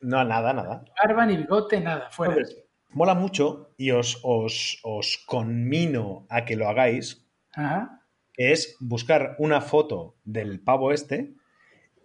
No, 0.00 0.24
nada, 0.24 0.52
nada. 0.54 0.84
Barba, 1.04 1.26
ni 1.26 1.36
bigote, 1.36 1.80
nada, 1.80 2.08
fuera. 2.10 2.32
Entonces, 2.34 2.64
mola 2.90 3.14
mucho 3.14 3.74
y 3.76 3.90
os, 3.90 4.18
os, 4.22 4.80
os 4.82 5.18
conmino 5.26 6.26
a 6.30 6.44
que 6.46 6.56
lo 6.56 6.66
hagáis, 6.68 7.24
Ajá. 7.54 8.00
que 8.32 8.52
es 8.52 8.76
buscar 8.80 9.36
una 9.38 9.60
foto 9.60 10.16
del 10.24 10.60
pavo 10.60 10.92
este 10.92 11.34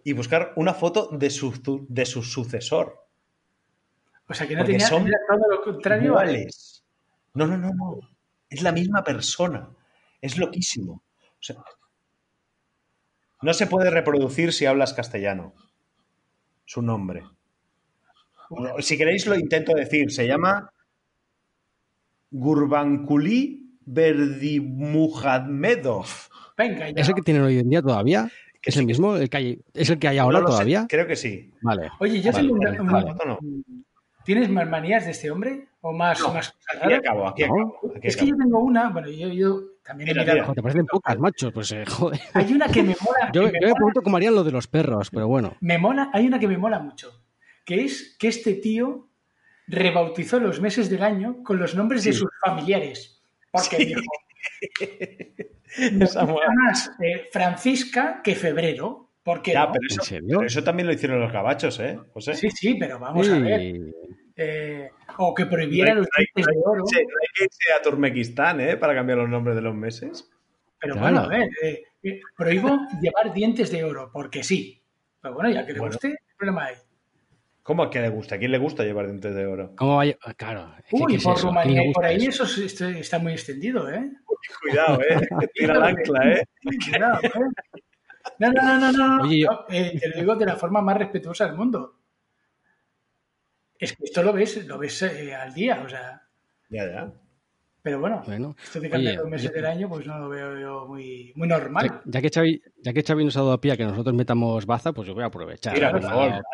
y 0.08 0.12
buscar 0.14 0.52
una 0.56 0.74
foto 0.74 1.08
de 1.12 1.30
su, 1.30 1.86
de 1.88 2.04
su 2.06 2.22
sucesor. 2.22 3.04
O 4.28 4.34
sea, 4.34 4.46
que 4.46 4.54
no 4.54 4.60
Porque 4.60 4.72
tenía 4.72 4.86
son 4.88 5.04
todo 5.04 5.48
lo 5.50 5.62
contrario. 5.62 6.18
a- 6.18 6.24
Iguales. 6.24 6.84
No, 7.34 7.46
no, 7.46 7.56
no, 7.56 7.72
no. 7.74 7.98
Es 8.50 8.62
la 8.62 8.72
misma 8.72 9.02
persona. 9.04 9.68
Es 10.20 10.36
loquísimo. 10.38 10.92
O 10.94 11.42
sea, 11.42 11.56
no 13.42 13.52
se 13.54 13.66
puede 13.66 13.90
reproducir 13.90 14.52
si 14.52 14.66
hablas 14.66 14.92
castellano. 14.94 15.54
Su 16.64 16.82
nombre. 16.82 17.24
Si 18.80 18.96
queréis 18.98 19.26
lo 19.26 19.34
intento 19.34 19.72
decir. 19.74 20.10
Se 20.10 20.26
llama 20.26 20.72
Gurbankuli 22.30 23.76
Berdimuhamedov. 23.84 26.06
Venga, 26.56 26.88
ya. 26.90 27.02
¿Es 27.02 27.08
el 27.08 27.14
que 27.14 27.22
tienen 27.22 27.42
hoy 27.42 27.58
en 27.58 27.68
día 27.68 27.82
todavía? 27.82 28.30
Que 28.60 28.70
¿Es 28.70 28.74
sí, 28.74 28.80
el 28.80 28.86
que 28.86 28.88
mismo? 28.92 29.16
¿El 29.16 29.30
que 29.30 29.36
hay- 29.36 29.60
¿Es 29.74 29.88
el 29.90 29.98
que 29.98 30.08
hay 30.08 30.18
ahora 30.18 30.38
No 30.38 30.44
lo 30.44 30.48
sé, 30.48 30.52
todavía? 30.54 30.86
Creo 30.88 31.06
que 31.06 31.16
sí. 31.16 31.52
Vale. 31.62 31.90
Oye, 32.00 32.20
yo 32.20 32.32
Vale, 32.32 32.48
tengo 32.48 32.54
una- 32.58 32.70
vale, 32.70 32.80
una- 32.82 32.92
vale. 32.92 33.14
No, 33.14 33.24
no. 33.24 33.38
¿Tienes 34.24 34.48
más 34.50 34.68
manías 34.68 35.04
de 35.04 35.12
este 35.12 35.30
hombre? 35.30 35.68
¿O 35.80 35.92
más, 35.92 36.20
No, 36.20 36.34
más 36.34 36.50
cosas 36.50 36.82
Aquí 36.82 36.92
acabo, 36.92 37.28
aquí 37.28 37.42
No. 37.42 37.46
acabo. 37.54 37.80
aquí 37.96 38.08
Es 38.08 38.16
que 38.16 38.26
yo 38.26 38.36
tengo 38.36 38.58
una, 38.58 38.88
bueno, 38.90 39.08
yo, 39.08 39.28
yo 39.28 39.60
también 39.84 40.08
he 40.10 40.12
Mira, 40.12 40.22
mirado- 40.24 40.40
mira. 40.42 40.54
Te 40.54 40.62
parecen 40.62 40.86
pocas, 40.86 41.18
macho. 41.18 41.52
Pues 41.52 41.70
eh, 41.72 41.84
joder. 41.88 42.20
Hay 42.34 42.52
una 42.52 42.66
que 42.66 42.82
me 42.82 42.96
mola. 43.00 43.30
Yo, 43.32 43.42
que 43.44 43.46
yo 43.46 43.52
me 43.52 43.52
me 43.52 43.60
mola- 43.60 43.74
pregunto 43.76 44.02
cómo 44.02 44.16
harían 44.16 44.34
lo 44.34 44.44
de 44.44 44.50
los 44.50 44.66
perros, 44.66 45.08
pero 45.10 45.28
bueno. 45.28 45.56
me 45.60 45.78
mola, 45.78 46.10
hay 46.12 46.26
una 46.26 46.38
que 46.40 46.48
me 46.48 46.58
mola 46.58 46.80
mucho, 46.80 47.12
que 47.64 47.84
es 47.84 48.16
que 48.18 48.28
este 48.28 48.54
tío 48.54 49.08
rebautizó 49.68 50.40
los 50.40 50.60
meses 50.60 50.90
del 50.90 51.02
año 51.04 51.42
con 51.44 51.58
los 51.58 51.74
nombres 51.76 52.02
de 52.04 52.12
sus 52.12 52.28
familiares. 52.44 53.22
Porque 53.52 53.76
Sí. 53.76 53.84
dijo, 53.86 54.00
Esa 55.76 56.24
mola. 56.24 56.46
más 56.52 56.90
eh, 57.00 57.28
Francisca 57.32 58.20
que 58.22 58.34
febrero. 58.34 59.10
¿Por 59.22 59.42
qué 59.42 59.52
Ya, 59.52 59.66
no? 59.66 59.72
pero 59.72 59.86
eso, 59.90 60.00
¿En 60.00 60.06
serio? 60.06 60.36
pero 60.38 60.46
eso 60.46 60.64
también 60.64 60.86
lo 60.86 60.92
hicieron 60.94 61.20
los 61.20 61.30
gabachos, 61.32 61.78
¿eh? 61.80 61.98
José? 62.14 62.34
Sí, 62.34 62.50
sí, 62.50 62.74
pero 62.80 62.98
vamos 62.98 63.28
a 63.28 63.38
ver. 63.38 63.74
Eh, 64.36 64.90
o 65.18 65.34
que 65.34 65.46
prohibiera 65.46 65.94
No 65.94 66.00
hay- 66.00 66.00
los 66.00 66.06
no 66.06 66.10
hay- 66.16 66.26
dientes 66.34 66.54
de 66.54 66.62
oro. 66.64 66.86
Sí, 66.86 66.96
no 66.96 67.00
hay 67.20 67.26
que 67.34 67.44
irse 67.44 67.72
a 67.78 67.82
Turmequistán, 67.82 68.60
¿eh? 68.60 68.76
Para 68.76 68.94
cambiar 68.94 69.18
los 69.18 69.28
nombres 69.28 69.56
de 69.56 69.62
los 69.62 69.74
meses. 69.74 70.30
Pero 70.80 70.94
Claro. 70.94 71.06
bueno, 71.16 71.26
a 71.26 71.28
ver, 71.28 71.48
eh, 71.62 71.82
eh, 72.04 72.20
prohíbo 72.36 72.78
llevar 73.02 73.34
dientes 73.34 73.70
de 73.72 73.82
oro, 73.84 74.10
porque 74.12 74.42
sí. 74.44 74.80
Pero 75.20 75.34
bueno, 75.34 75.50
ya 75.50 75.66
que 75.66 75.72
le 75.72 75.80
Bueno. 75.80 75.92
guste, 75.92 76.10
¿qué 76.10 76.34
problema 76.38 76.66
hay? 76.66 76.76
¿Cómo 77.68 77.82
a 77.82 77.90
qué 77.90 78.00
le 78.00 78.08
gusta? 78.08 78.36
¿A 78.36 78.38
quién 78.38 78.50
le 78.50 78.56
gusta 78.56 78.82
llevar 78.82 79.04
dientes 79.04 79.34
de 79.34 79.44
oro? 79.44 79.74
¿Cómo 79.76 79.96
vaya? 79.98 80.16
ah, 80.22 80.32
Claro. 80.32 80.74
que, 80.88 80.96
Uy, 80.96 81.04
¿qué 81.10 81.16
es 81.18 81.22
por 81.22 81.38
Rumanía 81.38 81.84
y 81.84 81.92
por 81.92 82.02
ahí 82.06 82.24
eso? 82.24 82.44
está 82.44 83.18
muy 83.18 83.32
extendido, 83.34 83.90
¿eh? 83.90 84.10
Cuidado, 84.62 84.98
¿eh? 85.02 85.20
Tira 85.52 85.74
el 85.74 85.82
ancla, 85.82 86.32
¿eh? 86.32 86.44
Cuidado, 86.90 87.20
¿eh? 87.22 87.30
No, 88.38 88.52
no, 88.52 88.62
no, 88.62 88.78
no, 88.80 88.92
no, 88.92 89.16
no. 89.18 89.22
Oye, 89.22 89.40
yo- 89.40 89.50
no, 89.50 89.66
eh, 89.68 89.98
te 90.00 90.08
lo 90.08 90.16
digo 90.16 90.36
de 90.36 90.46
la 90.46 90.56
forma 90.56 90.80
más 90.80 90.96
respetuosa 90.96 91.44
del 91.44 91.56
mundo. 91.56 91.98
Es 93.78 93.92
que 93.94 94.04
esto 94.04 94.22
lo 94.22 94.32
ves, 94.32 94.66
lo 94.66 94.78
ves 94.78 95.02
eh, 95.02 95.34
al 95.34 95.52
día, 95.52 95.82
o 95.84 95.88
sea. 95.90 96.22
Ya, 96.70 96.86
ya. 96.90 97.12
Pero 97.82 98.00
bueno, 98.00 98.22
Bueno, 98.26 98.56
esto 98.62 98.80
de 98.80 98.90
cambiar 98.90 99.12
oye, 99.14 99.22
los 99.22 99.30
meses 99.30 99.48
yo- 99.50 99.54
del 99.54 99.66
año, 99.66 99.88
pues 99.88 100.04
no 100.06 100.18
lo 100.18 100.28
veo 100.28 100.58
yo 100.58 100.86
muy, 100.88 101.32
muy 101.36 101.46
normal. 101.48 101.86
Ya, 101.86 102.02
ya 102.04 102.20
que 102.22 102.28
Xavi, 102.30 102.62
ya 102.82 102.92
que 102.92 103.02
Xavi 103.02 103.24
nos 103.24 103.36
ha 103.36 103.40
dado 103.40 103.52
a 103.52 103.60
pie 103.60 103.72
a 103.72 103.76
que 103.76 103.84
nosotros 103.84 104.14
metamos 104.14 104.66
baza, 104.66 104.92
pues 104.92 105.06
yo 105.06 105.14
voy 105.14 105.22
a 105.22 105.26
aprovechar. 105.26 105.72
Mira, 105.74 105.90
por 105.90 106.00
Venga, 106.00 106.12
favor. 106.12 106.44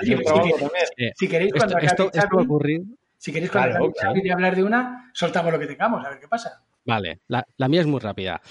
eh, 0.97 1.13
Si 1.17 1.27
queréis, 1.29 1.49
esto, 1.49 1.59
cuando 1.59 1.77
acabe 1.77 1.87
esto, 1.87 2.05
esto 2.07 2.19
va 2.19 2.25
a 2.25 2.29
Xavi, 2.29 2.45
ocurrir. 2.45 2.83
si 3.19 3.33
queréis 3.33 3.51
cuando 3.51 3.71
Claro, 3.71 3.93
Xavi 4.15 4.31
hablar 4.31 4.55
de 4.55 4.65
una, 4.65 5.11
soltamos 5.15 5.53
lo 5.53 5.59
que 5.59 5.67
tengamos, 5.67 6.05
a 6.05 6.11
ver 6.11 6.21
qué 6.21 6.29
pasa. 6.29 6.63
Vale, 6.85 7.21
la, 7.29 7.47
la 7.57 7.69
mía 7.69 7.81
es 7.81 7.87
muy 7.87 8.01
rápida. 8.01 8.43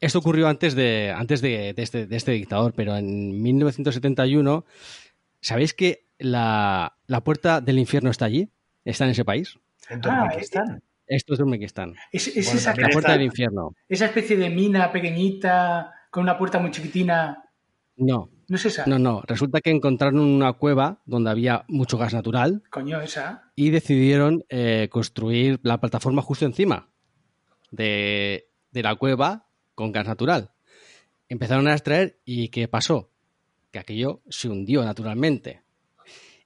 Esto 0.00 0.18
ocurrió 0.18 0.48
antes 0.48 0.74
de, 0.74 1.14
antes 1.14 1.42
de, 1.42 1.74
de 1.74 1.82
este, 1.82 2.06
de 2.06 2.16
este 2.16 2.32
dictador, 2.32 2.72
pero 2.74 2.96
en 2.96 3.40
1971, 3.42 4.64
¿sabéis 5.40 5.74
que 5.74 6.06
la, 6.18 6.96
la 7.06 7.22
puerta 7.22 7.60
del 7.60 7.78
infierno 7.78 8.10
está 8.10 8.24
allí? 8.24 8.48
¿Está 8.84 9.04
en 9.04 9.10
ese 9.10 9.24
país? 9.24 9.58
En 9.90 10.00
Ah, 10.04 10.22
Turmequistán. 10.28 10.82
Esto 11.14 11.34
es 11.34 11.40
Uzbekistán. 11.40 11.94
Es, 12.10 12.28
es 12.28 12.44
Bueno, 12.46 12.58
esa, 12.60 12.70
La 12.70 12.76
puerta 12.88 12.98
está- 12.98 13.12
del 13.12 13.22
infierno. 13.22 13.74
esa 13.88 14.06
especie 14.06 14.36
de 14.36 14.48
mina 14.50 14.90
pequeñita 14.92 15.92
con 16.10 16.22
una 16.22 16.38
puerta 16.38 16.58
muy 16.58 16.70
chiquitina. 16.70 17.44
No, 17.96 18.30
No 18.48 18.56
es 18.56 18.64
esa. 18.66 18.86
no, 18.86 18.98
no. 18.98 19.22
Resulta 19.26 19.60
que 19.60 19.70
encontraron 19.70 20.18
una 20.20 20.54
cueva 20.54 21.02
donde 21.04 21.30
había 21.30 21.64
mucho 21.68 21.98
gas 21.98 22.14
natural 22.14 22.62
Coño, 22.70 23.00
esa. 23.00 23.50
y 23.54 23.70
decidieron 23.70 24.44
eh, 24.48 24.88
construir 24.90 25.60
la 25.62 25.78
plataforma 25.78 26.22
justo 26.22 26.46
encima. 26.46 26.88
de, 27.70 28.48
de 28.70 28.82
la 28.82 28.94
cueva 28.96 29.48
con 29.74 29.92
gas 29.92 30.06
natural. 30.06 30.52
Empezaron 31.28 31.66
a 31.68 31.72
extraer 31.72 32.18
y 32.24 32.48
¿qué 32.48 32.68
pasó? 32.68 33.10
Que 33.70 33.78
aquello 33.78 34.22
se 34.28 34.48
hundió 34.48 34.84
naturalmente. 34.84 35.62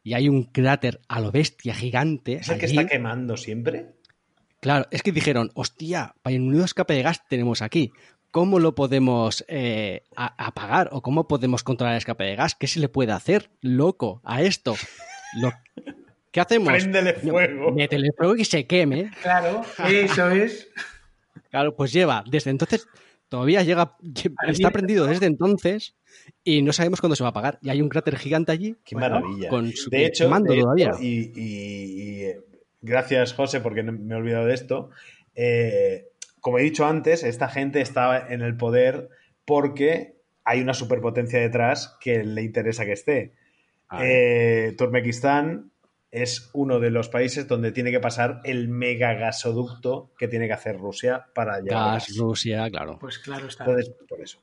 Y 0.04 0.14
hay 0.14 0.28
un 0.28 0.44
cráter 0.44 1.00
a 1.08 1.20
lo 1.20 1.32
bestia 1.32 1.74
gigante. 1.74 2.34
¿Es 2.34 2.48
el 2.48 2.58
que 2.58 2.66
está 2.66 2.86
quemando 2.86 3.36
siempre? 3.36 3.96
Claro, 4.66 4.88
es 4.90 5.00
que 5.04 5.12
dijeron, 5.12 5.52
hostia, 5.54 6.16
para 6.22 6.34
un 6.34 6.48
nuevo 6.48 6.64
escape 6.64 6.94
de 6.94 7.02
gas 7.02 7.24
tenemos 7.28 7.62
aquí. 7.62 7.92
¿Cómo 8.32 8.58
lo 8.58 8.74
podemos 8.74 9.44
eh, 9.46 10.02
apagar 10.16 10.88
o 10.90 11.02
cómo 11.02 11.28
podemos 11.28 11.62
controlar 11.62 11.94
el 11.94 11.98
escape 11.98 12.24
de 12.24 12.34
gas? 12.34 12.56
¿Qué 12.56 12.66
se 12.66 12.80
le 12.80 12.88
puede 12.88 13.12
hacer, 13.12 13.48
loco, 13.60 14.20
a 14.24 14.42
esto? 14.42 14.74
Lo- 15.40 15.52
¿Qué 16.32 16.40
hacemos? 16.40 16.72
Préndele 16.72 17.12
fuego. 17.14 17.70
Métele 17.70 18.10
fuego 18.18 18.34
y 18.34 18.44
se 18.44 18.66
queme. 18.66 19.12
Claro, 19.22 19.62
eso 19.88 20.30
es. 20.32 20.68
Claro, 21.48 21.76
pues 21.76 21.92
lleva, 21.92 22.24
desde 22.28 22.50
entonces, 22.50 22.88
todavía 23.28 23.62
llega, 23.62 23.96
está 24.48 24.72
prendido 24.72 25.06
desde 25.06 25.26
entonces 25.26 25.94
y 26.42 26.62
no 26.62 26.72
sabemos 26.72 27.00
cuándo 27.00 27.14
se 27.14 27.22
va 27.22 27.28
a 27.28 27.30
apagar. 27.30 27.60
Y 27.62 27.70
hay 27.70 27.80
un 27.80 27.88
cráter 27.88 28.16
gigante 28.18 28.50
allí. 28.50 28.74
Qué 28.84 28.96
Bueno, 28.96 29.20
maravilla. 29.20 29.48
con 29.48 29.70
su- 29.70 29.90
de 29.90 30.06
hecho, 30.06 30.28
de 30.28 30.54
hecho, 30.54 30.62
todavía. 30.64 30.90
y, 31.00 31.06
y- 31.06 31.32
y, 31.36 32.22
eh, 32.24 32.40
gracias, 32.86 33.34
José, 33.34 33.60
porque 33.60 33.82
no- 33.82 33.92
me 33.92 34.14
he 34.14 34.16
olvidado 34.16 34.46
de 34.46 34.54
esto. 34.54 34.90
Eh, 35.34 36.06
como 36.40 36.58
he 36.58 36.62
dicho 36.62 36.86
antes, 36.86 37.22
esta 37.24 37.48
gente 37.48 37.80
está 37.80 38.32
en 38.32 38.40
el 38.40 38.56
poder 38.56 39.08
porque 39.44 40.16
hay 40.44 40.60
una 40.60 40.74
superpotencia 40.74 41.40
detrás 41.40 41.96
que 42.00 42.24
le 42.24 42.42
interesa 42.42 42.84
que 42.84 42.92
esté. 42.92 43.34
Eh, 44.00 44.74
Turkmenistán 44.78 45.70
es 46.10 46.50
uno 46.54 46.80
de 46.80 46.90
los 46.90 47.08
países 47.08 47.46
donde 47.46 47.72
tiene 47.72 47.90
que 47.90 48.00
pasar 48.00 48.40
el 48.44 48.68
mega 48.68 49.14
gasoducto 49.14 50.12
que 50.18 50.28
tiene 50.28 50.46
que 50.46 50.54
hacer 50.54 50.78
Rusia 50.78 51.26
para 51.34 51.60
llegar. 51.60 51.92
Gas, 51.94 52.16
Rusia, 52.16 52.68
claro. 52.70 52.98
Pues 53.00 53.18
claro 53.18 53.46
está. 53.48 53.64
Entonces, 53.64 53.94
por 54.08 54.20
eso. 54.20 54.40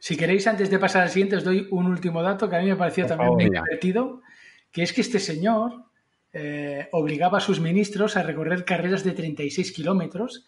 Si 0.00 0.16
queréis, 0.16 0.46
antes 0.46 0.70
de 0.70 0.78
pasar 0.78 1.02
al 1.02 1.08
siguiente, 1.10 1.36
os 1.36 1.44
doy 1.44 1.66
un 1.70 1.86
último 1.86 2.22
dato 2.22 2.48
que 2.48 2.56
a 2.56 2.60
mí 2.60 2.66
me 2.66 2.76
pareció 2.76 3.04
Por 3.04 3.16
también 3.16 3.28
favor. 3.30 3.42
muy 3.42 3.50
divertido, 3.50 4.22
que 4.70 4.82
es 4.82 4.92
que 4.92 5.00
este 5.00 5.18
señor 5.18 5.84
eh, 6.32 6.88
obligaba 6.92 7.38
a 7.38 7.40
sus 7.40 7.60
ministros 7.60 8.16
a 8.16 8.22
recorrer 8.22 8.64
carreras 8.64 9.04
de 9.04 9.12
36 9.12 9.72
kilómetros 9.72 10.46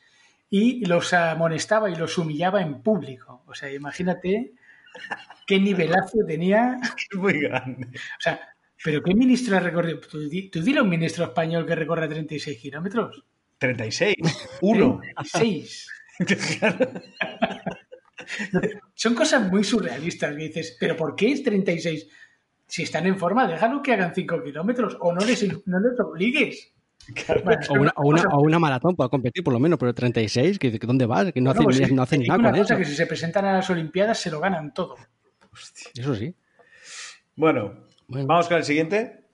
y 0.51 0.85
los 0.85 1.13
amonestaba 1.15 1.91
y 1.91 1.95
los 1.95 2.19
humillaba 2.19 2.61
en 2.61 2.83
público. 2.83 3.43
O 3.47 3.55
sea, 3.55 3.73
imagínate 3.73 4.53
qué 5.47 5.59
nivelazo 5.59 6.19
tenía. 6.27 6.79
Muy 7.15 7.41
grande. 7.41 7.87
O 7.89 8.21
sea, 8.21 8.41
¿pero 8.83 9.03
qué 9.03 9.15
ministro 9.15 9.57
ha 9.57 9.61
recorrido? 9.61 10.01
Tú, 10.01 10.29
tú 10.51 10.63
dile 10.63 10.81
a 10.81 10.83
un 10.83 10.89
ministro 10.89 11.25
español 11.25 11.67
que 11.67 11.75
recorra 11.75 12.09
36 12.09 12.59
kilómetros. 12.59 13.25
36. 13.59 14.17
Uno. 14.63 15.01
36. 15.33 15.89
Son 18.95 19.15
cosas 19.15 19.51
muy 19.51 19.65
surrealistas 19.65 20.37
que 20.37 20.43
dices, 20.43 20.77
¿pero 20.79 20.97
por 20.97 21.17
qué 21.17 21.33
es 21.33 21.43
36? 21.43 22.07
Si 22.71 22.85
están 22.85 23.07
en 23.07 23.19
forma, 23.19 23.47
déjalo 23.49 23.83
que 23.83 23.93
hagan 23.93 24.15
5 24.15 24.43
kilómetros 24.45 24.97
o 25.01 25.13
no 25.13 25.21
les, 25.25 25.43
no 25.67 25.81
les 25.81 25.99
obligues. 26.01 26.73
Bueno, 27.45 27.61
O 27.69 27.75
una, 27.75 27.93
o 27.97 28.09
una- 28.09 28.23
cosa- 28.23 28.37
o 28.37 28.41
una 28.43 28.59
maratón 28.61 28.95
para 28.95 29.09
competir, 29.09 29.43
por 29.43 29.53
lo 29.53 29.59
menos, 29.59 29.79
pero 29.79 29.93
36, 29.93 30.59
que, 30.59 30.71
¿dónde 30.71 31.07
vas? 31.07 31.33
Que 31.33 31.41
no 31.41 31.53
bueno, 31.53 31.69
hacen, 31.71 31.81
pues, 31.81 31.93
no 31.93 32.03
hacen 32.03 32.23
nada 32.23 32.39
una 32.39 32.51
con 32.53 32.61
cosa, 32.61 32.75
eso. 32.75 32.79
que 32.79 32.85
si 32.89 32.95
se 32.95 33.07
presentan 33.07 33.45
a 33.47 33.55
las 33.55 33.69
Olimpiadas 33.71 34.21
se 34.21 34.31
lo 34.31 34.39
ganan 34.39 34.73
todo. 34.73 34.95
Eso 35.99 36.15
sí. 36.15 36.35
Bueno, 37.35 37.85
Bueno. 38.07 38.27
vamos 38.29 38.47
con 38.49 38.59
el 38.59 38.65
siguiente. 38.65 39.25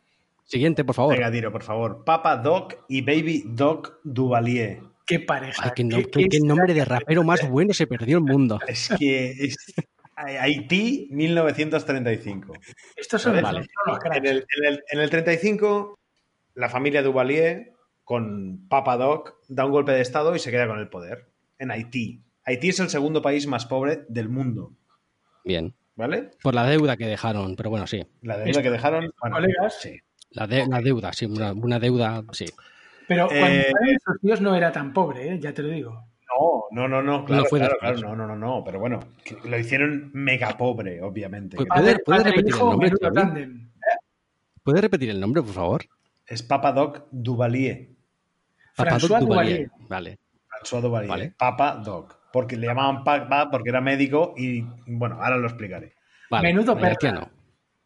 Siguiente, 0.45 0.85
por 0.85 0.95
favor. 0.95 1.15
Venga, 1.15 1.31
tiro, 1.31 1.53
por 1.53 1.63
favor. 1.63 2.05
Papa 2.05 2.37
Doc 2.37 2.75
y 2.89 3.03
Baby 3.03 3.43
Doc 3.49 3.99
Duvalier. 4.05 4.81
Qué 5.05 5.21
pareja. 5.21 5.63
Ay, 5.65 5.71
qué, 5.75 5.85
no- 5.85 5.97
qué- 5.99 6.05
qué- 6.05 6.23
qué 6.23 6.29
qué 6.29 6.41
nombre 6.41 6.73
de 6.73 6.85
rapero 6.85 7.23
más 7.25 7.41
bueno 7.51 7.75
se 7.75 7.87
perdió 7.87 8.19
el 8.19 8.25
mundo. 8.25 8.59
Es 8.67 8.89
que 8.99 9.31
es 9.33 9.57
Haití 10.17 11.09
1935. 11.13 12.55
Estos 12.97 13.23
son, 13.23 13.41
Vale. 13.43 13.67
los 13.87 13.99
cracks. 13.99 14.17
En 14.17 14.27
el, 14.27 14.37
en 14.59 14.65
el- 14.65 14.85
en 14.91 15.01
el 15.01 15.11
35, 15.11 15.99
la 16.55 16.69
familia 16.69 17.03
Duvalier 17.03 17.73
con 18.05 18.67
Papa 18.69 18.97
Doc 18.97 19.35
da 19.49 19.65
un 19.67 19.73
golpe 19.73 19.93
de 19.93 20.01
estado 20.01 20.35
y 20.35 20.39
se 20.39 20.51
queda 20.51 20.67
con 20.67 20.79
el 20.79 20.89
poder 20.89 21.27
en 21.59 21.71
Haití. 21.71 22.23
Haití 22.45 22.69
es 22.71 22.81
el 22.81 22.89
segundo 22.89 23.21
país 23.23 23.47
más 23.47 23.67
pobre 23.67 24.05
del 24.09 24.29
mundo, 24.29 24.73
Bien. 25.45 25.75
¿vale? 25.97 26.31
Por 26.43 26.55
la 26.55 26.65
deuda 26.65 26.97
que 26.97 27.07
dejaron, 27.07 27.57
pero 27.57 27.71
bueno, 27.71 27.87
sí. 27.87 28.07
La 28.23 28.39
deuda 28.39 28.63
que 28.63 28.71
dejaron. 28.71 29.13
bueno, 29.21 29.37
colegas. 29.37 29.79
sí. 29.81 29.99
La, 30.31 30.47
de- 30.47 30.67
la 30.67 30.81
deuda, 30.81 31.13
sí, 31.13 31.27
una, 31.27 31.53
una 31.53 31.79
deuda, 31.79 32.23
sí. 32.33 32.47
Pero 33.09 33.27
cuando 33.29 33.47
Eh, 33.47 33.73
esos 33.95 34.21
tíos 34.21 34.41
no 34.41 34.55
era 34.55 34.71
tan 34.73 34.93
pobre, 34.93 35.33
¿eh? 35.35 35.39
ya 35.41 35.53
te 35.53 35.63
lo 35.63 35.69
digo. 35.69 36.06
No, 36.71 36.89
no, 36.89 36.89
no, 36.89 37.03
no, 37.03 37.25
claro, 37.25 37.43
No 37.43 37.49
fue 37.49 37.59
claro, 37.61 37.77
claro, 37.81 37.99
no, 38.01 38.17
no, 38.17 38.27
no, 38.27 38.37
no, 38.37 38.65
pero 38.65 38.79
bueno, 38.79 39.01
lo 39.45 39.59
hicieron 39.59 40.11
mega 40.13 40.57
pobre, 40.57 41.01
obviamente. 41.03 41.57
Pues 41.57 41.69
¿Puede- 41.69 42.25
repetir 42.25 42.55
el 42.55 42.59
nombre, 42.61 42.91
repetir 44.81 45.11
el 45.11 45.21
nombre, 45.21 45.43
por 45.43 45.53
favor? 45.53 45.83
Es 46.27 46.43
Papa 46.43 46.73
Doc 46.73 47.05
Duvalier. 47.11 47.89
François 48.77 49.21
Duvalier. 49.21 49.69
Duvalier. 49.69 49.71
Vale. 49.89 50.19
François 50.51 50.81
Duvalier. 50.83 51.09
Vale. 51.09 51.35
Papa 51.39 51.77
Doc. 51.77 52.19
Porque 52.33 52.57
le 52.57 52.67
llamaban 52.67 53.05
Papa 53.05 53.49
porque 53.51 53.71
era 53.71 53.81
médico 53.81 54.35
y 54.37 54.63
bueno, 54.87 55.23
ahora 55.23 55.37
lo 55.39 55.47
explicaré. 55.47 55.95
vale. 56.31 56.49
Menudo 56.49 56.75
no. 56.75 57.31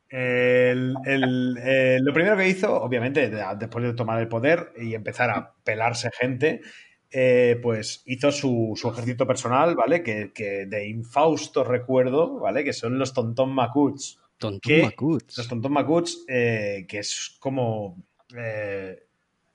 El- 0.08 0.96
el- 1.04 1.56
eh, 1.62 1.98
lo 2.02 2.12
primero 2.12 2.36
que 2.36 2.48
hizo, 2.48 2.82
obviamente, 2.82 3.30
de- 3.30 3.44
después 3.58 3.84
de 3.84 3.92
tomar 3.94 4.18
el 4.20 4.26
poder 4.26 4.72
y 4.76 4.94
empezar 4.94 5.30
a 5.30 5.52
pelarse 5.62 6.10
gente, 6.18 6.62
eh, 7.10 7.58
pues 7.62 8.02
hizo 8.06 8.30
su, 8.30 8.72
su 8.76 8.88
ejército 8.88 9.26
personal, 9.26 9.74
¿vale? 9.74 10.02
Que, 10.02 10.32
que 10.32 10.66
de 10.66 10.88
infausto 10.88 11.64
recuerdo, 11.64 12.38
¿vale? 12.38 12.64
Que 12.64 12.72
son 12.72 12.98
los 12.98 13.12
Tontón 13.12 13.52
Macuts. 13.52 14.20
Tontún 14.38 14.60
¿Qué? 14.60 14.82
Macuts. 14.82 15.38
Los 15.38 15.48
Tontón 15.48 15.72
Macuts, 15.72 16.24
eh, 16.28 16.86
que 16.88 17.00
es 17.00 17.36
como, 17.38 18.02
eh, 18.36 19.06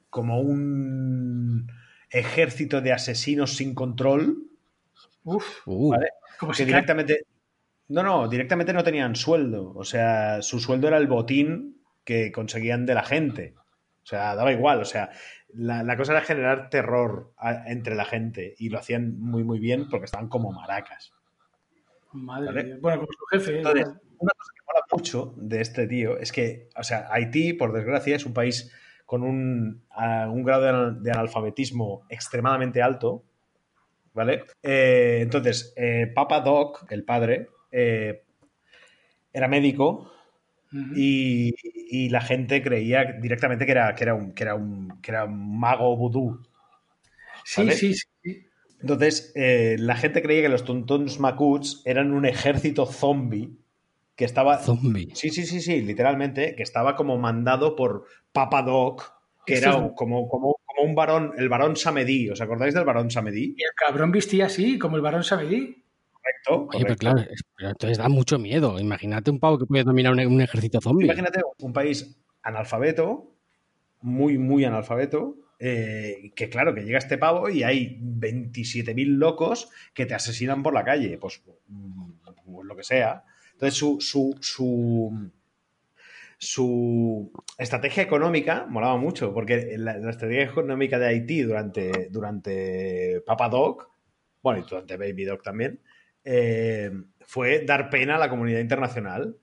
como 0.10 0.40
un 0.40 1.72
ejército 2.10 2.82
de 2.82 2.94
asesinos 2.94 3.56
sin 3.56 3.74
control, 3.74 4.38
Uf, 5.26 5.66
Uh, 5.66 5.90
¿vale? 5.90 6.10
como 6.40 6.52
que 6.52 6.58
si 6.60 6.66
directamente... 6.66 7.26
No, 7.88 8.02
no, 8.04 8.28
directamente 8.28 8.74
no 8.74 8.84
tenían 8.84 9.16
sueldo. 9.16 9.74
O 9.76 9.84
sea, 9.84 10.42
su 10.42 10.60
sueldo 10.60 10.88
era 10.88 10.98
el 10.98 11.08
botín 11.08 11.82
que 12.04 12.32
conseguían 12.32 12.86
de 12.86 12.96
la 12.96 13.04
gente. 13.04 13.54
O 14.04 14.08
sea, 14.08 14.36
daba 14.36 14.52
igual. 14.52 14.82
O 14.82 14.86
sea, 14.86 15.12
la, 15.54 15.84
la 15.84 15.98
cosa 15.98 16.12
era 16.14 16.22
generar 16.22 16.70
terror 16.70 17.32
a- 17.38 17.70
entre 17.72 17.96
la 17.96 18.06
gente. 18.06 18.56
Y 18.58 18.70
lo 18.70 18.80
hacían 18.80 19.20
muy, 19.20 19.44
muy 19.44 19.60
bien 19.60 19.88
porque 19.90 20.06
estaban 20.06 20.28
como 20.30 20.52
maracas. 20.52 21.14
Madre 22.14 22.64
Dios. 22.64 22.82
Bueno, 22.82 23.00
como 23.02 23.12
su 23.12 23.26
jefe. 23.32 23.54
¿eh? 23.54 23.58
Entonces, 23.58 23.88
una 24.20 24.32
cosa 24.38 24.52
que 24.56 24.62
mola 24.68 24.86
mucho 24.92 25.34
de 25.38 25.62
este 25.62 25.88
tío 25.88 26.18
es 26.18 26.32
que, 26.32 26.70
o 26.78 26.84
sea, 26.84 27.08
Haití, 27.12 27.54
por 27.54 27.74
desgracia, 27.74 28.16
es 28.16 28.26
un 28.26 28.34
país 28.34 28.72
con 29.06 29.22
un, 29.24 29.84
un 30.30 30.44
grado 30.44 30.64
de, 30.64 30.70
anal- 30.70 31.04
de 31.04 31.12
analfabetismo 31.12 32.06
extremadamente 32.10 32.82
alto, 32.82 33.24
¿vale? 34.14 34.46
Eh, 34.64 35.20
entonces, 35.22 35.74
eh, 35.76 36.12
Papa 36.14 36.40
Doc, 36.42 36.86
el 36.90 37.04
padre, 37.04 37.50
eh, 37.72 38.24
era 39.34 39.48
médico 39.48 40.12
Y, 40.96 41.54
y 41.90 42.10
la 42.10 42.22
gente 42.22 42.62
creía 42.64 43.04
directamente 43.22 43.66
que 43.66 43.72
era, 43.74 43.96
que 43.96 44.04
era, 44.04 44.14
un, 44.16 44.34
que 44.34 44.44
era, 44.44 44.56
un, 44.56 45.00
que 45.02 45.12
era 45.12 45.26
un 45.26 45.60
mago 45.60 45.96
vudú. 45.98 46.42
sí, 47.44 47.62
¿vale? 47.62 47.72
sí, 47.72 47.94
sí, 47.94 48.08
sí. 48.24 48.46
Entonces, 48.82 49.32
eh, 49.36 49.78
la 49.80 49.96
gente 49.96 50.22
creía 50.22 50.44
que 50.44 50.50
los 50.50 50.66
Tontons 50.66 51.20
Macuts 51.20 51.82
eran 51.86 52.12
un 52.14 52.26
ejército 52.26 52.86
zombie 52.86 53.58
que 54.16 54.26
estaba 54.26 54.58
zombie. 54.60 55.10
Sí, 55.16 55.30
sí, 55.30 55.46
sí, 55.46 55.62
sí, 55.62 55.82
literalmente, 55.82 56.56
que 56.56 56.64
estaba 56.64 56.96
como 56.96 57.18
mandado 57.18 57.76
por 57.76 58.06
Papa 58.32 58.62
Doc, 58.64 59.14
que 59.46 59.58
era 59.58 59.76
un- 59.78 59.96
como, 59.96 60.28
como, 60.30 60.56
como 60.66 60.84
un 60.90 60.96
varón, 60.96 61.34
el 61.38 61.50
varón 61.50 61.76
Samedí. 61.76 62.30
¿Os 62.30 62.42
acordáis 62.42 62.74
del 62.74 62.86
varón 62.86 63.12
Samedí? 63.12 63.56
Y 63.58 63.64
el 63.64 63.72
cabrón 63.76 64.12
vestía 64.12 64.46
así, 64.46 64.80
como 64.80 64.96
el 64.96 65.02
varón 65.02 65.24
Sabedí. 65.24 65.85
Correcto. 66.26 66.54
Oye, 66.56 66.68
pero 66.72 66.96
correcto. 66.96 67.00
claro, 67.00 67.20
es- 67.22 67.44
pero 67.56 67.70
entonces 67.70 67.98
da 67.98 68.10
mucho 68.10 68.40
miedo. 68.40 68.80
Imagínate 68.80 69.30
un 69.32 69.40
pavo 69.40 69.60
que 69.60 69.66
puede 69.66 69.84
dominar 69.84 70.14
un, 70.14 70.20
un 70.26 70.42
ejército 70.42 70.82
zombie. 70.82 71.06
Imagínate 71.06 71.42
un 71.60 71.74
país 71.74 72.18
analfabeto, 72.42 73.32
muy, 74.02 74.38
muy 74.38 74.66
analfabeto, 74.66 75.36
eh, 75.60 76.32
que 76.36 76.50
claro, 76.50 76.74
que 76.74 76.82
llega 76.84 76.98
este 76.98 77.18
pavo 77.18 77.50
y 77.50 77.64
hay 77.64 77.98
27.000 78.02 79.18
locos 79.18 79.70
que 79.94 80.06
te 80.06 80.14
asesinan 80.14 80.64
por 80.64 80.74
la 80.74 80.84
calle, 80.84 81.18
pues, 81.18 81.40
pues 81.40 82.66
lo 82.66 82.76
que 82.76 82.84
sea. 82.84 83.24
Entonces 83.54 83.78
su, 83.78 83.98
su, 84.02 84.36
su, 84.42 85.32
su 86.38 87.32
estrategia 87.58 88.04
económica 88.04 88.66
molaba 88.70 88.98
mucho, 88.98 89.34
porque 89.34 89.76
la, 89.78 89.98
la 89.98 90.10
estrategia 90.10 90.44
económica 90.44 91.00
de 91.00 91.08
Haití 91.08 91.42
durante, 91.42 92.10
durante 92.10 93.22
Papa 93.26 93.48
Doc, 93.50 93.90
bueno, 94.44 94.60
y 94.60 94.70
durante 94.70 94.98
Baby 94.98 95.24
Doc 95.26 95.42
también, 95.42 95.80
eh, 96.26 96.92
fue 97.26 97.64
dar 97.66 97.90
pena 97.90 98.16
a 98.16 98.20
la 98.20 98.30
comunidad 98.30 98.60
internacional. 98.60 99.38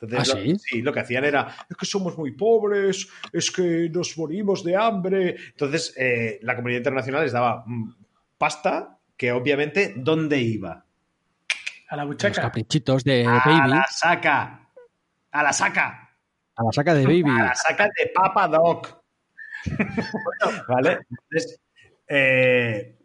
Entonces, 0.00 0.34
¿Ah, 0.34 0.38
lo- 0.38 0.56
sí? 0.58 0.80
lo 0.82 0.92
que 0.94 1.00
hacían 1.00 1.24
era, 1.26 1.54
es 1.68 1.76
que 1.76 1.84
somos 1.84 2.16
muy 2.16 2.32
pobres, 2.32 3.06
es 3.32 3.50
que 3.50 3.90
nos 3.92 4.16
morimos 4.16 4.64
de 4.64 4.74
hambre. 4.76 5.36
Entonces, 5.50 5.92
eh, 5.98 6.38
la 6.42 6.56
comunidad 6.56 6.78
internacional 6.78 7.22
les 7.24 7.32
daba 7.32 7.64
mm, 7.66 7.94
pasta 8.38 8.96
que 9.16 9.30
obviamente, 9.32 9.92
¿dónde 9.96 10.38
iba? 10.38 10.86
A 11.90 11.96
la 11.96 12.04
Los 12.04 12.14
buchaca. 12.14 12.40
caprichitos 12.40 13.04
de 13.04 13.26
A 13.26 13.42
Baby. 13.44 13.68
la 13.68 13.86
saca. 13.90 14.68
A 15.32 15.42
la 15.42 15.52
saca. 15.52 16.08
A 16.56 16.62
la 16.64 16.72
saca 16.72 16.94
de 16.94 17.04
Baby. 17.04 17.24
A 17.28 17.44
la 17.48 17.54
saca 17.54 17.84
de 17.84 18.10
Papa 18.14 18.48
Doc. 18.48 19.02
¿Vale? 20.68 21.00
Entonces, 21.10 21.60
eh, 22.08 22.96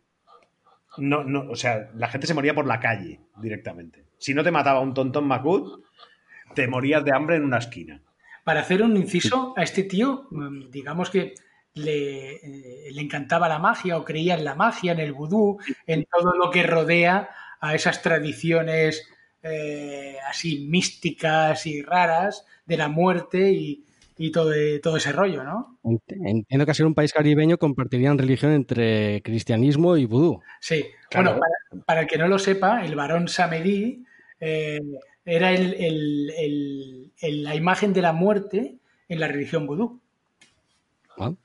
no, 0.98 1.24
no, 1.24 1.50
o 1.50 1.56
sea, 1.56 1.92
la 1.96 2.08
gente 2.08 2.28
se 2.28 2.34
moría 2.34 2.56
por 2.56 2.68
la 2.68 2.80
calle 2.80 3.20
directamente. 3.42 4.06
Si 4.18 4.34
no 4.34 4.44
te 4.44 4.52
mataba 4.52 4.80
un 4.80 4.94
tontón 4.94 5.28
Macut, 5.28 5.84
te 6.54 6.68
morías 6.68 7.04
de 7.04 7.14
hambre 7.14 7.36
en 7.36 7.44
una 7.44 7.58
esquina. 7.58 8.02
Para 8.44 8.62
hacer 8.62 8.84
un 8.84 8.96
inciso, 8.96 9.54
a 9.58 9.64
este 9.64 9.84
tío, 9.84 10.28
mm, 10.32 10.70
digamos 10.70 11.10
que 11.10 11.34
le, 11.74 12.36
eh, 12.36 12.92
le 12.92 13.02
encantaba 13.02 13.50
la 13.50 13.60
magia 13.60 13.98
o 13.98 14.06
creía 14.06 14.36
en 14.36 14.46
la 14.46 14.56
magia, 14.56 14.94
en 14.94 15.00
el 15.00 15.14
vudú, 15.14 15.58
en 15.88 16.06
todo 16.06 16.34
lo 16.36 16.50
que 16.50 16.64
rodea 16.64 17.30
a 17.60 17.76
esas 17.76 18.02
tradiciones 18.02 19.10
eh, 19.48 20.18
así 20.28 20.66
místicas 20.68 21.68
y 21.68 21.84
raras 21.84 22.46
de 22.66 22.78
la 22.78 22.88
muerte 22.88 23.52
y, 23.52 23.86
y 24.18 24.32
todo, 24.32 24.52
todo 24.82 24.98
ese 24.98 25.12
rollo, 25.12 25.44
¿no? 25.44 25.78
Ent- 25.84 26.02
Entiendo 26.26 26.66
que 26.66 26.72
al 26.72 26.76
ser 26.76 26.86
un 26.86 26.94
país 26.96 27.12
caribeño 27.14 27.58
compartirían 27.58 28.18
religión 28.18 28.52
entre 28.52 29.22
cristianismo 29.24 29.98
y 29.98 30.06
vudú. 30.06 30.42
Sí, 30.60 30.86
Claro. 31.10 31.32
bueno, 31.32 31.42
para, 31.70 31.84
para 31.86 32.02
el 32.02 32.08
que 32.08 32.18
no 32.18 32.28
lo 32.28 32.40
sepa, 32.40 32.86
el 32.86 32.96
varón 32.96 33.28
Samedí 33.28 34.04
eh, 34.40 34.80
era 35.26 35.52
el- 35.52 35.74
el- 35.76 36.32
el- 36.38 37.12
el- 37.22 37.44
la 37.44 37.56
imagen 37.56 37.94
de 37.94 38.02
la 38.02 38.14
muerte 38.14 38.76
en 39.10 39.20
la 39.20 39.28
religión 39.28 39.66
vudú. 39.68 40.00
¿no? 41.18 41.38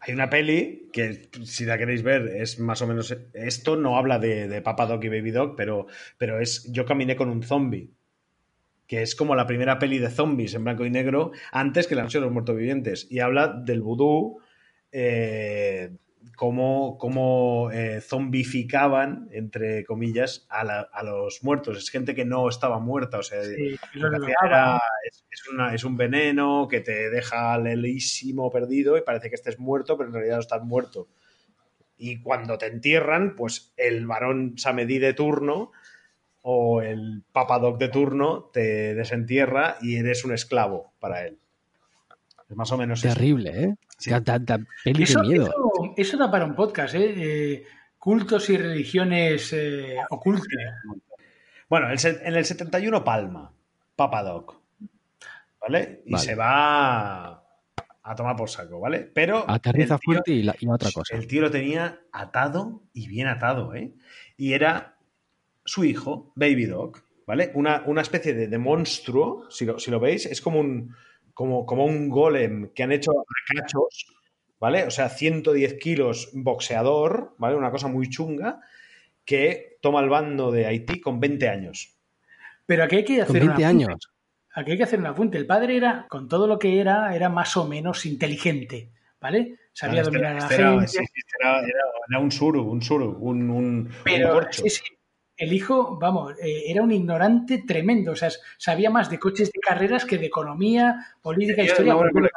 Hay 0.00 0.14
una 0.14 0.30
peli 0.30 0.88
que, 0.92 1.28
si 1.44 1.64
la 1.64 1.76
queréis 1.78 2.02
ver, 2.02 2.28
es 2.36 2.58
más 2.60 2.80
o 2.82 2.86
menos. 2.86 3.14
Esto 3.34 3.76
no 3.76 3.96
habla 3.96 4.18
de, 4.18 4.46
de 4.48 4.62
Papa 4.62 4.86
Doc 4.86 5.02
y 5.04 5.08
Baby 5.08 5.30
Doc, 5.32 5.54
pero, 5.56 5.86
pero 6.16 6.40
es 6.40 6.70
Yo 6.72 6.84
caminé 6.84 7.16
con 7.16 7.28
un 7.30 7.42
zombie. 7.42 7.90
Que 8.88 9.02
es 9.02 9.14
como 9.14 9.36
la 9.36 9.46
primera 9.46 9.78
peli 9.78 9.98
de 9.98 10.10
zombies 10.10 10.54
en 10.54 10.64
blanco 10.64 10.84
y 10.84 10.90
negro 10.90 11.30
antes 11.52 11.86
que 11.86 11.94
la 11.94 12.02
noche 12.02 12.18
de 12.18 12.24
los 12.24 12.32
muertos 12.32 12.56
vivientes. 12.56 13.06
Y 13.10 13.20
habla 13.20 13.46
del 13.48 13.82
vudú, 13.82 14.40
eh, 14.90 15.90
cómo, 16.36 16.96
cómo, 16.98 17.70
eh, 17.72 18.00
zombificaban, 18.00 19.28
entre 19.32 19.84
comillas, 19.84 20.46
a, 20.48 20.64
la- 20.64 20.88
a 20.92 21.02
los 21.02 21.42
muertos. 21.44 21.76
Es 21.76 21.90
gente 21.90 22.14
que 22.14 22.24
no 22.24 22.48
estaba 22.48 22.78
muerta, 22.78 23.18
o 23.18 23.22
sea, 23.22 23.42
Sí, 23.44 23.76
lo 23.94 24.08
lo 24.08 24.10
que 24.10 24.16
hacía 24.16 24.34
lograba. 24.42 24.46
era- 24.46 24.80
es, 25.06 25.26
es 25.30 25.48
una- 25.52 25.74
es 25.74 25.84
un 25.84 25.96
veneno 25.96 26.66
que 26.70 26.80
te 26.80 27.10
deja 27.10 27.58
lelísimo 27.58 28.50
perdido 28.50 28.96
y 28.96 29.02
parece 29.02 29.28
que 29.28 29.34
estés 29.34 29.58
muerto, 29.58 29.96
pero 29.98 30.08
en 30.08 30.14
realidad 30.14 30.36
no 30.36 30.40
estás 30.42 30.62
muerto. 30.62 31.08
Y 31.98 32.20
cuando 32.22 32.56
te 32.56 32.66
entierran, 32.66 33.34
pues 33.36 33.74
el 33.76 34.06
varón 34.06 34.54
Samedí 34.56 34.98
de 34.98 35.14
turno 35.14 35.72
o 36.42 36.80
el 36.82 37.22
papadoc 37.32 37.78
de 37.78 37.88
turno 37.88 38.50
te 38.52 38.94
desentierra 38.94 39.76
y 39.80 39.96
eres 39.96 40.24
un 40.24 40.32
esclavo 40.32 40.92
para 41.00 41.26
él. 41.26 41.38
Es 42.48 42.56
más 42.56 42.70
o 42.72 42.78
menos 42.78 43.04
eso. 43.04 43.14
Terrible, 43.14 43.64
¿eh? 43.64 43.74
Sí. 43.98 44.10
Peli 44.84 45.02
Eso, 45.02 45.20
de 45.20 45.28
miedo. 45.28 45.46
eso- 45.46 45.94
eso 45.96 46.16
da 46.16 46.30
para 46.30 46.44
un 46.44 46.54
podcast, 46.54 46.94
¿eh? 46.94 47.14
Eh, 47.16 47.64
cultos 47.98 48.48
y 48.48 48.56
religiones 48.56 49.52
eh, 49.52 49.96
ocultas. 50.10 50.46
Bueno, 51.68 51.90
el 51.90 51.98
en 52.06 52.34
el 52.36 52.44
71 52.44 53.04
palma, 53.04 53.52
Papadoc. 53.96 54.56
¿Vale? 55.60 56.02
Y 56.06 56.12
Vale. 56.12 56.24
se 56.24 56.34
va 56.36 57.42
a 58.02 58.14
tomar 58.16 58.36
por 58.36 58.48
saco, 58.48 58.80
¿vale? 58.80 59.00
Pero. 59.12 59.44
Aterriza 59.50 59.98
fuerte 59.98 60.32
y, 60.32 60.42
la, 60.44 60.54
y 60.58 60.68
otra 60.68 60.90
cosa. 60.92 61.14
El 61.16 61.26
tío 61.26 61.42
lo 61.42 61.50
tenía 61.50 62.00
atado 62.12 62.82
y 62.94 63.08
bien 63.08 63.26
atado, 63.26 63.74
¿eh? 63.74 63.92
Y 64.36 64.52
era 64.52 64.94
su 65.68 65.84
hijo, 65.84 66.32
Baby 66.34 66.66
Doc, 66.66 67.02
¿vale? 67.26 67.50
Una, 67.54 67.82
una 67.86 68.00
especie 68.02 68.32
de, 68.34 68.48
de 68.48 68.58
monstruo, 68.58 69.44
si 69.50 69.64
lo, 69.66 69.78
si 69.78 69.90
lo 69.90 70.00
veis, 70.00 70.26
es 70.26 70.40
como 70.40 70.60
un, 70.60 70.94
como, 71.34 71.66
como 71.66 71.84
un 71.84 72.08
golem 72.08 72.70
que 72.74 72.82
han 72.82 72.92
hecho 72.92 73.10
a 73.12 73.54
cachos, 73.54 74.06
¿vale? 74.58 74.84
O 74.84 74.90
sea, 74.90 75.08
110 75.08 75.74
kilos 75.74 76.30
boxeador, 76.32 77.34
¿vale? 77.38 77.56
Una 77.56 77.70
cosa 77.70 77.88
muy 77.88 78.08
chunga, 78.08 78.60
que 79.24 79.76
toma 79.82 80.00
el 80.00 80.08
bando 80.08 80.50
de 80.50 80.66
Haití 80.66 81.00
con 81.00 81.20
20 81.20 81.48
años. 81.48 81.94
Pero 82.66 82.84
aquí 82.84 82.96
hay 82.96 83.04
que 83.04 83.16
Con 83.18 83.22
hacer 83.36 83.42
un 83.42 83.48
20 83.48 83.64
apunte. 83.64 83.84
años. 83.84 84.10
Aquí 84.54 84.70
hay 84.72 84.76
que 84.78 84.84
hacer 84.84 84.98
un 84.98 85.06
apunte. 85.06 85.38
El 85.38 85.46
padre 85.46 85.76
era, 85.76 86.06
con 86.08 86.28
todo 86.28 86.46
lo 86.46 86.58
que 86.58 86.80
era, 86.80 87.14
era 87.14 87.28
más 87.28 87.56
o 87.56 87.68
menos 87.68 88.04
inteligente, 88.06 88.90
¿vale? 89.20 89.56
Sabía 89.72 90.00
Este 90.00 90.10
dominar 90.10 90.32
era- 90.32 90.38
a 90.44 90.48
la 90.48 90.50
este 90.50 90.62
era- 90.62 90.70
gente. 90.72 90.88
sí, 90.88 90.98
este 90.98 91.36
era, 92.10 92.18
un 92.18 92.32
suru, 92.32 92.62
un 92.68 92.82
suru, 92.82 93.16
un, 93.20 93.50
un, 93.50 93.64
un 93.64 93.90
Pero 94.02 94.32
corcho. 94.32 94.62
sí, 94.62 94.70
sí, 94.70 94.82
el 95.38 95.52
hijo, 95.52 95.96
vamos, 95.98 96.34
eh, 96.42 96.64
era 96.66 96.82
un 96.82 96.90
ignorante 96.92 97.64
tremendo. 97.66 98.12
O 98.12 98.16
sea, 98.16 98.28
sabía 98.58 98.90
más 98.90 99.08
de 99.08 99.18
coches 99.18 99.50
de 99.52 99.60
carreras 99.60 100.04
que 100.04 100.18
de 100.18 100.26
economía, 100.26 100.96
política, 101.22 101.56
Tenía 101.56 101.70
historia. 101.70 101.96
una 101.96 102.10
buena 102.12 102.28
¿eh? 102.28 102.30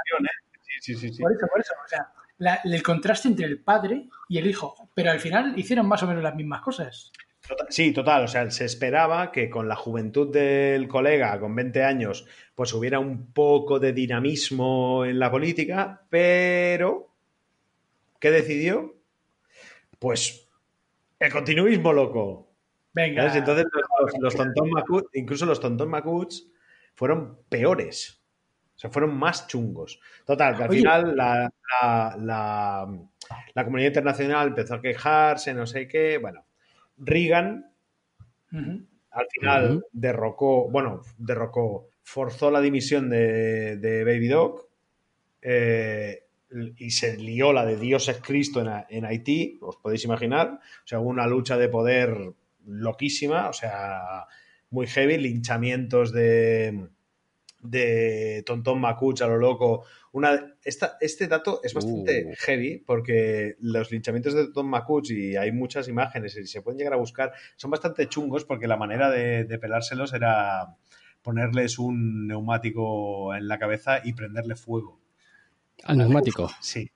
Sí, 0.79 0.93
sí, 0.93 0.95
sí, 1.09 1.13
sí. 1.15 1.21
Por 1.21 1.31
eso, 1.33 1.47
por 1.51 1.59
eso. 1.61 1.73
O 1.83 1.87
sea, 1.89 2.07
la- 2.37 2.61
el 2.63 2.81
contraste 2.83 3.27
entre 3.27 3.45
el 3.47 3.59
padre 3.59 4.07
y 4.29 4.37
el 4.37 4.47
hijo. 4.47 4.89
Pero 4.93 5.11
al 5.11 5.19
final 5.19 5.57
hicieron 5.57 5.87
más 5.87 6.01
o 6.03 6.07
menos 6.07 6.23
las 6.23 6.35
mismas 6.35 6.61
cosas. 6.61 7.11
Total- 7.47 7.67
Sí, 7.69 7.91
total. 7.91 8.23
O 8.25 8.27
sea, 8.27 8.49
se 8.51 8.65
esperaba 8.65 9.31
que 9.31 9.49
con 9.49 9.67
la 9.67 9.75
juventud 9.75 10.31
del 10.31 10.87
colega, 10.87 11.39
con 11.39 11.55
20 11.55 11.83
años, 11.83 12.25
pues 12.55 12.71
hubiera 12.73 12.99
un 12.99 13.31
poco 13.33 13.79
de 13.79 13.93
dinamismo 13.93 15.05
en 15.05 15.17
la 15.19 15.31
política, 15.31 16.03
pero 16.09 17.09
¿qué 18.19 18.29
decidió? 18.31 18.95
Pues 19.99 20.47
el 21.19 21.31
continuismo, 21.31 21.93
loco. 21.93 22.50
Venga. 22.93 23.21
¿Sabes? 23.23 23.37
Entonces 23.37 23.65
los, 23.71 23.83
los, 24.13 24.21
los 24.21 24.35
tontón 24.35 24.69
macuts, 24.69 25.09
incluso 25.13 25.45
los 25.45 25.59
tontón 25.59 25.89
macuts, 25.89 26.47
fueron 26.93 27.39
peores. 27.49 28.21
O 28.75 28.79
sea, 28.81 28.89
fueron 28.89 29.15
más 29.17 29.47
chungos. 29.47 29.99
Total, 30.25 30.55
que 30.57 30.63
al 30.63 30.69
Oye. 30.69 30.79
final 30.79 31.15
la, 31.15 31.51
la- 31.81 32.17
la- 32.19 32.99
la 33.53 33.63
comunidad 33.63 33.89
internacional 33.89 34.47
empezó 34.49 34.75
a 34.75 34.81
quejarse, 34.81 35.53
no 35.53 35.65
sé 35.65 35.87
qué. 35.87 36.17
Bueno, 36.17 36.43
Reagan 36.97 37.71
al 39.11 39.27
final 39.31 39.85
derrocó, 39.93 40.69
bueno, 40.69 41.01
derrocó, 41.17 41.87
forzó 42.03 42.51
la 42.51 42.59
dimisión 42.59 43.09
de, 43.09 43.77
de 43.77 44.03
Baby 44.03 44.27
Doc 44.27 44.67
eh, 45.41 46.23
y 46.77 46.91
se 46.91 47.15
lió 47.17 47.53
la 47.53 47.65
de 47.65 47.77
Dios 47.77 48.09
es 48.09 48.17
Cristo 48.19 48.59
en, 48.61 48.67
Ha- 48.67 48.85
en 48.89 49.05
Haití, 49.05 49.57
os 49.61 49.77
podéis 49.77 50.03
imaginar. 50.03 50.59
O 50.83 50.87
sea, 50.87 50.99
hubo 50.99 51.09
una 51.09 51.27
lucha 51.27 51.57
de 51.57 51.69
poder 51.69 52.33
loquísima, 52.65 53.49
o 53.49 53.53
sea, 53.53 54.25
muy 54.69 54.87
heavy, 54.87 55.17
linchamientos 55.17 56.11
de, 56.11 56.87
de 57.61 58.43
Tontón 58.45 58.79
Macuch 58.79 59.21
a 59.21 59.27
lo 59.27 59.37
loco. 59.37 59.83
Una, 60.13 60.55
esta, 60.63 60.97
este 60.99 61.27
dato 61.27 61.61
es 61.63 61.73
bastante 61.73 62.25
Uh. 62.25 62.33
heavy 62.37 62.77
porque 62.85 63.55
los 63.59 63.91
linchamientos 63.91 64.33
de 64.33 64.45
Tontón 64.45 64.67
Macuch, 64.67 65.11
y 65.11 65.35
hay 65.35 65.51
muchas 65.51 65.87
imágenes 65.87 66.35
y 66.37 66.47
se 66.47 66.61
pueden 66.61 66.77
llegar 66.77 66.93
a 66.93 66.97
buscar, 66.97 67.33
son 67.55 67.71
bastante 67.71 68.07
chungos 68.07 68.45
porque 68.45 68.67
la 68.67 68.77
manera 68.77 69.09
de, 69.09 69.45
de 69.45 69.59
pelárselos 69.59 70.13
era 70.13 70.75
ponerles 71.21 71.79
un 71.79 72.27
neumático 72.27 73.33
en 73.35 73.47
la 73.47 73.59
cabeza 73.59 74.01
y 74.03 74.13
prenderle 74.13 74.55
fuego. 74.55 74.99
Al 75.83 75.97
neumático. 75.97 76.49
Sí. 76.59 76.91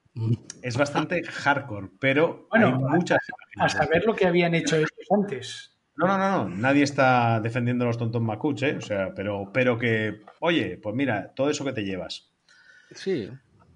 Es 0.61 0.77
bastante 0.77 1.23
hardcore, 1.23 1.89
pero 1.99 2.47
Bueno, 2.49 2.67
hay 2.67 2.97
muchas 2.97 3.19
A 3.57 3.69
saber 3.69 4.05
lo 4.05 4.15
que 4.15 4.25
habían 4.25 4.55
hecho 4.55 4.77
ellos 4.77 4.89
antes. 5.09 5.71
No, 5.97 6.07
no, 6.07 6.17
no, 6.17 6.29
no. 6.29 6.55
Nadie 6.55 6.83
está 6.83 7.39
defendiendo 7.39 7.85
a 7.85 7.87
los 7.87 7.97
tontos 7.97 8.21
macuch, 8.21 8.63
¿eh? 8.63 8.75
O 8.77 8.81
sea, 8.81 9.13
pero, 9.15 9.51
pero 9.53 9.77
que, 9.77 10.21
oye, 10.39 10.77
pues 10.77 10.95
mira, 10.95 11.33
todo 11.33 11.49
eso 11.49 11.63
que 11.63 11.73
te 11.73 11.85
llevas. 11.85 12.33
Sí. 12.93 13.29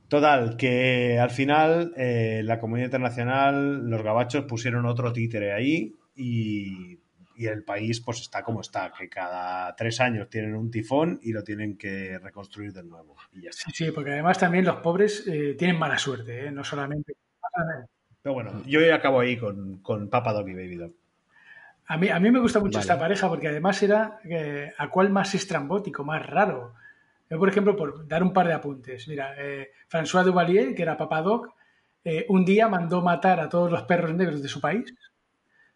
Total, 0.09 0.57
que 0.57 1.19
al 1.19 1.29
final 1.29 1.93
eh, 1.95 2.41
la 2.43 2.59
comunidad 2.59 2.87
internacional, 2.87 3.89
los 3.89 4.01
gabachos 4.01 4.45
pusieron 4.45 4.85
otro 4.85 5.13
títere 5.13 5.53
ahí 5.53 5.95
y, 6.15 6.99
y 7.39 7.47
el 7.47 7.63
país 7.63 8.01
pues 8.01 8.19
está 8.19 8.43
como 8.43 8.59
está, 8.59 8.91
que 8.91 9.07
cada 9.07 9.73
tres 9.73 10.01
años 10.01 10.29
tienen 10.29 10.55
un 10.55 10.69
tifón 10.69 11.21
y 11.23 11.31
lo 11.31 11.41
tienen 11.41 11.77
que 11.77 12.19
reconstruir 12.19 12.73
de 12.73 12.83
nuevo. 12.83 13.15
Y 13.31 13.43
ya 13.43 13.49
está. 13.51 13.71
Sí, 13.73 13.91
porque 13.91 14.11
además 14.11 14.37
también 14.37 14.65
los 14.65 14.75
pobres 14.81 15.25
eh, 15.25 15.55
tienen 15.57 15.79
mala 15.79 15.97
suerte, 15.97 16.47
¿eh? 16.47 16.51
no 16.51 16.65
solamente. 16.65 17.13
Pero 18.21 18.33
bueno, 18.33 18.61
yo 18.65 18.81
ya 18.81 18.95
acabo 18.95 19.21
ahí 19.21 19.37
con, 19.37 19.77
con 19.77 20.09
Papa 20.09 20.33
Dog 20.33 20.49
y 20.49 20.53
Baby 20.53 20.75
Dog. 20.75 20.91
A 21.87 21.97
mí, 21.97 22.09
a 22.09 22.19
mí 22.19 22.29
me 22.29 22.39
gusta 22.39 22.59
mucho 22.59 22.77
Vale. 22.77 22.81
esta 22.81 22.99
pareja 22.99 23.29
porque 23.29 23.47
además 23.47 23.81
era 23.81 24.19
eh, 24.25 24.73
a 24.77 24.89
cuál 24.89 25.09
más 25.09 25.33
estrambótico, 25.33 26.03
más 26.03 26.25
raro. 26.25 26.73
Yo, 27.29 27.39
por 27.39 27.47
ejemplo, 27.47 27.77
por 27.77 28.05
dar 28.05 28.21
un 28.21 28.33
par 28.33 28.47
de 28.47 28.53
apuntes. 28.53 29.07
Mira, 29.07 29.33
eh, 29.37 29.71
François 29.89 30.25
Duvalier, 30.25 30.75
que 30.75 30.81
era 30.81 30.97
Papadoc, 30.97 31.55
eh, 32.03 32.25
un 32.27 32.43
día 32.43 32.67
mandó 32.67 33.01
matar 33.01 33.39
a 33.39 33.47
todos 33.47 33.71
los 33.71 33.83
perros 33.83 34.13
negros 34.13 34.41
de 34.41 34.49
su 34.49 34.59
país. 34.59 34.93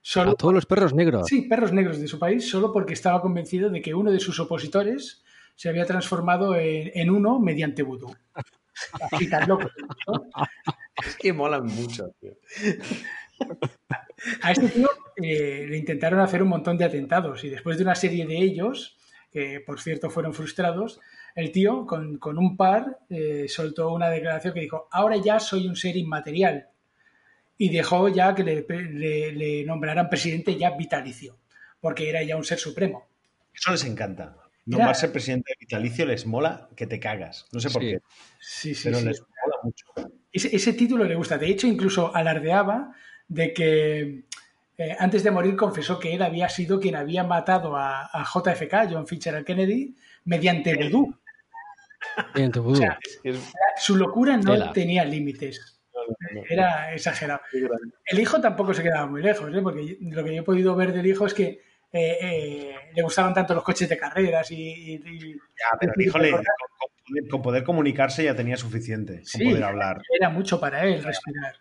Solo, 0.05 0.31
A 0.31 0.35
todos 0.35 0.53
los 0.53 0.65
perros 0.65 0.93
negros. 0.93 1.27
Sí, 1.27 1.43
perros 1.43 1.71
negros 1.71 1.97
de 1.97 2.09
su 2.09 2.19
país, 2.19 2.49
solo 2.49 2.73
porque 2.73 2.91
estaba 2.91 3.21
convencido 3.21 3.69
de 3.69 3.81
que 3.81 3.93
uno 3.93 4.11
de 4.11 4.19
sus 4.19 4.37
opositores 4.37 5.23
se 5.55 5.69
había 5.69 5.85
transformado 5.85 6.55
en, 6.55 6.91
en 6.93 7.09
uno 7.09 7.39
mediante 7.39 7.83
vudú. 7.83 8.13
Así 9.11 9.29
tan 9.29 9.47
loco. 9.47 9.69
¿no? 10.07 10.25
Es 11.05 11.15
que 11.15 11.31
molan 11.31 11.65
mucho, 11.67 12.09
tío. 12.19 12.33
A 14.41 14.51
este 14.51 14.67
tío 14.67 14.89
eh, 15.15 15.65
le 15.69 15.77
intentaron 15.77 16.19
hacer 16.19 16.43
un 16.43 16.49
montón 16.49 16.77
de 16.77 16.83
atentados 16.83 17.43
y 17.45 17.49
después 17.49 17.77
de 17.77 17.83
una 17.83 17.95
serie 17.95 18.25
de 18.25 18.37
ellos, 18.37 18.97
que 19.31 19.61
por 19.65 19.79
cierto 19.79 20.09
fueron 20.09 20.33
frustrados, 20.33 20.99
el 21.33 21.53
tío 21.53 21.85
con, 21.85 22.17
con 22.17 22.37
un 22.37 22.57
par 22.57 22.99
eh, 23.09 23.45
soltó 23.47 23.93
una 23.93 24.09
declaración 24.09 24.53
que 24.53 24.59
dijo, 24.59 24.89
ahora 24.91 25.15
ya 25.15 25.39
soy 25.39 25.65
un 25.65 25.77
ser 25.77 25.95
inmaterial 25.95 26.67
y 27.57 27.69
dejó 27.69 28.09
ya 28.09 28.33
que 28.35 28.43
le, 28.43 28.65
le- 28.67 29.31
le 29.31 29.63
nombraran 29.65 30.09
presidente 30.09 30.57
ya 30.57 30.71
vitalicio, 30.71 31.37
porque 31.79 32.09
era 32.09 32.23
ya 32.23 32.35
un 32.37 32.43
ser 32.43 32.57
supremo. 32.59 33.05
Eso 33.53 33.71
les 33.71 33.83
encanta. 33.85 34.35
Nombrarse 34.65 35.09
presidente 35.09 35.53
vitalicio 35.59 36.05
les 36.05 36.25
mola 36.25 36.69
que 36.75 36.87
te 36.87 36.99
cagas. 36.99 37.47
No 37.51 37.59
sé 37.59 37.69
por 37.69 37.81
Sí. 37.81 37.89
qué, 37.91 37.99
Sí, 38.39 38.73
sí, 38.75 38.81
pero 38.85 38.99
sí. 38.99 39.05
les 39.05 39.19
mola 39.21 39.57
mucho. 39.63 39.85
Ese, 40.31 40.55
ese 40.55 40.73
título 40.73 41.03
le 41.03 41.15
gusta. 41.15 41.37
De 41.37 41.47
hecho, 41.47 41.67
incluso 41.67 42.15
alardeaba 42.15 42.93
de 43.27 43.53
que 43.53 44.23
eh, 44.77 44.95
antes 44.99 45.23
de 45.23 45.31
morir 45.31 45.55
confesó 45.55 45.99
que 45.99 46.13
él 46.13 46.21
había 46.23 46.49
sido 46.49 46.79
quien 46.79 46.95
había 46.95 47.23
matado 47.23 47.75
a, 47.75 48.05
a 48.05 48.23
JFK, 48.25 48.89
John 48.91 49.05
Fitzgerald 49.05 49.45
Kennedy, 49.45 49.95
mediante 50.25 50.75
vudú. 50.75 51.13
O 52.57 52.61
vudú. 52.61 52.75
sea, 52.77 52.97
su 53.77 53.95
locura 53.95 54.37
no 54.37 54.53
Tela. 54.53 54.73
tenía 54.73 55.05
límites. 55.05 55.72
Era 56.49 56.93
exagerado. 56.93 57.41
El 58.05 58.19
hijo 58.19 58.39
tampoco 58.41 58.73
se 58.73 58.83
quedaba 58.83 59.05
muy 59.07 59.21
lejos, 59.21 59.53
¿eh? 59.53 59.61
porque 59.61 59.97
lo 60.01 60.23
que 60.23 60.35
yo 60.35 60.41
he 60.41 60.45
podido 60.45 60.75
ver 60.75 60.91
del 60.93 61.05
hijo 61.05 61.25
es 61.25 61.33
que 61.33 61.61
eh, 61.91 62.17
eh, 62.21 62.75
le 62.95 63.01
gustaban 63.03 63.33
tanto 63.33 63.53
los 63.53 63.63
coches 63.63 63.87
de 63.87 63.97
carreras 63.97 64.49
y... 64.51 64.55
y- 64.55 64.93
y- 64.95 65.33
Ya, 65.33 65.77
pero 65.79 65.93
el 65.95 66.01
hijo 66.01 66.17
le- 66.17 66.31
con, 66.31 66.41
poder, 66.41 67.29
con 67.29 67.41
poder 67.41 67.63
comunicarse 67.63 68.23
ya 68.23 68.35
tenía 68.35 68.57
suficiente. 68.57 69.21
Sí. 69.23 69.39
Con 69.43 69.49
poder 69.51 69.63
hablar. 69.63 70.01
era 70.19 70.29
mucho 70.29 70.59
para 70.59 70.83
él 70.85 71.03
respirar. 71.03 71.55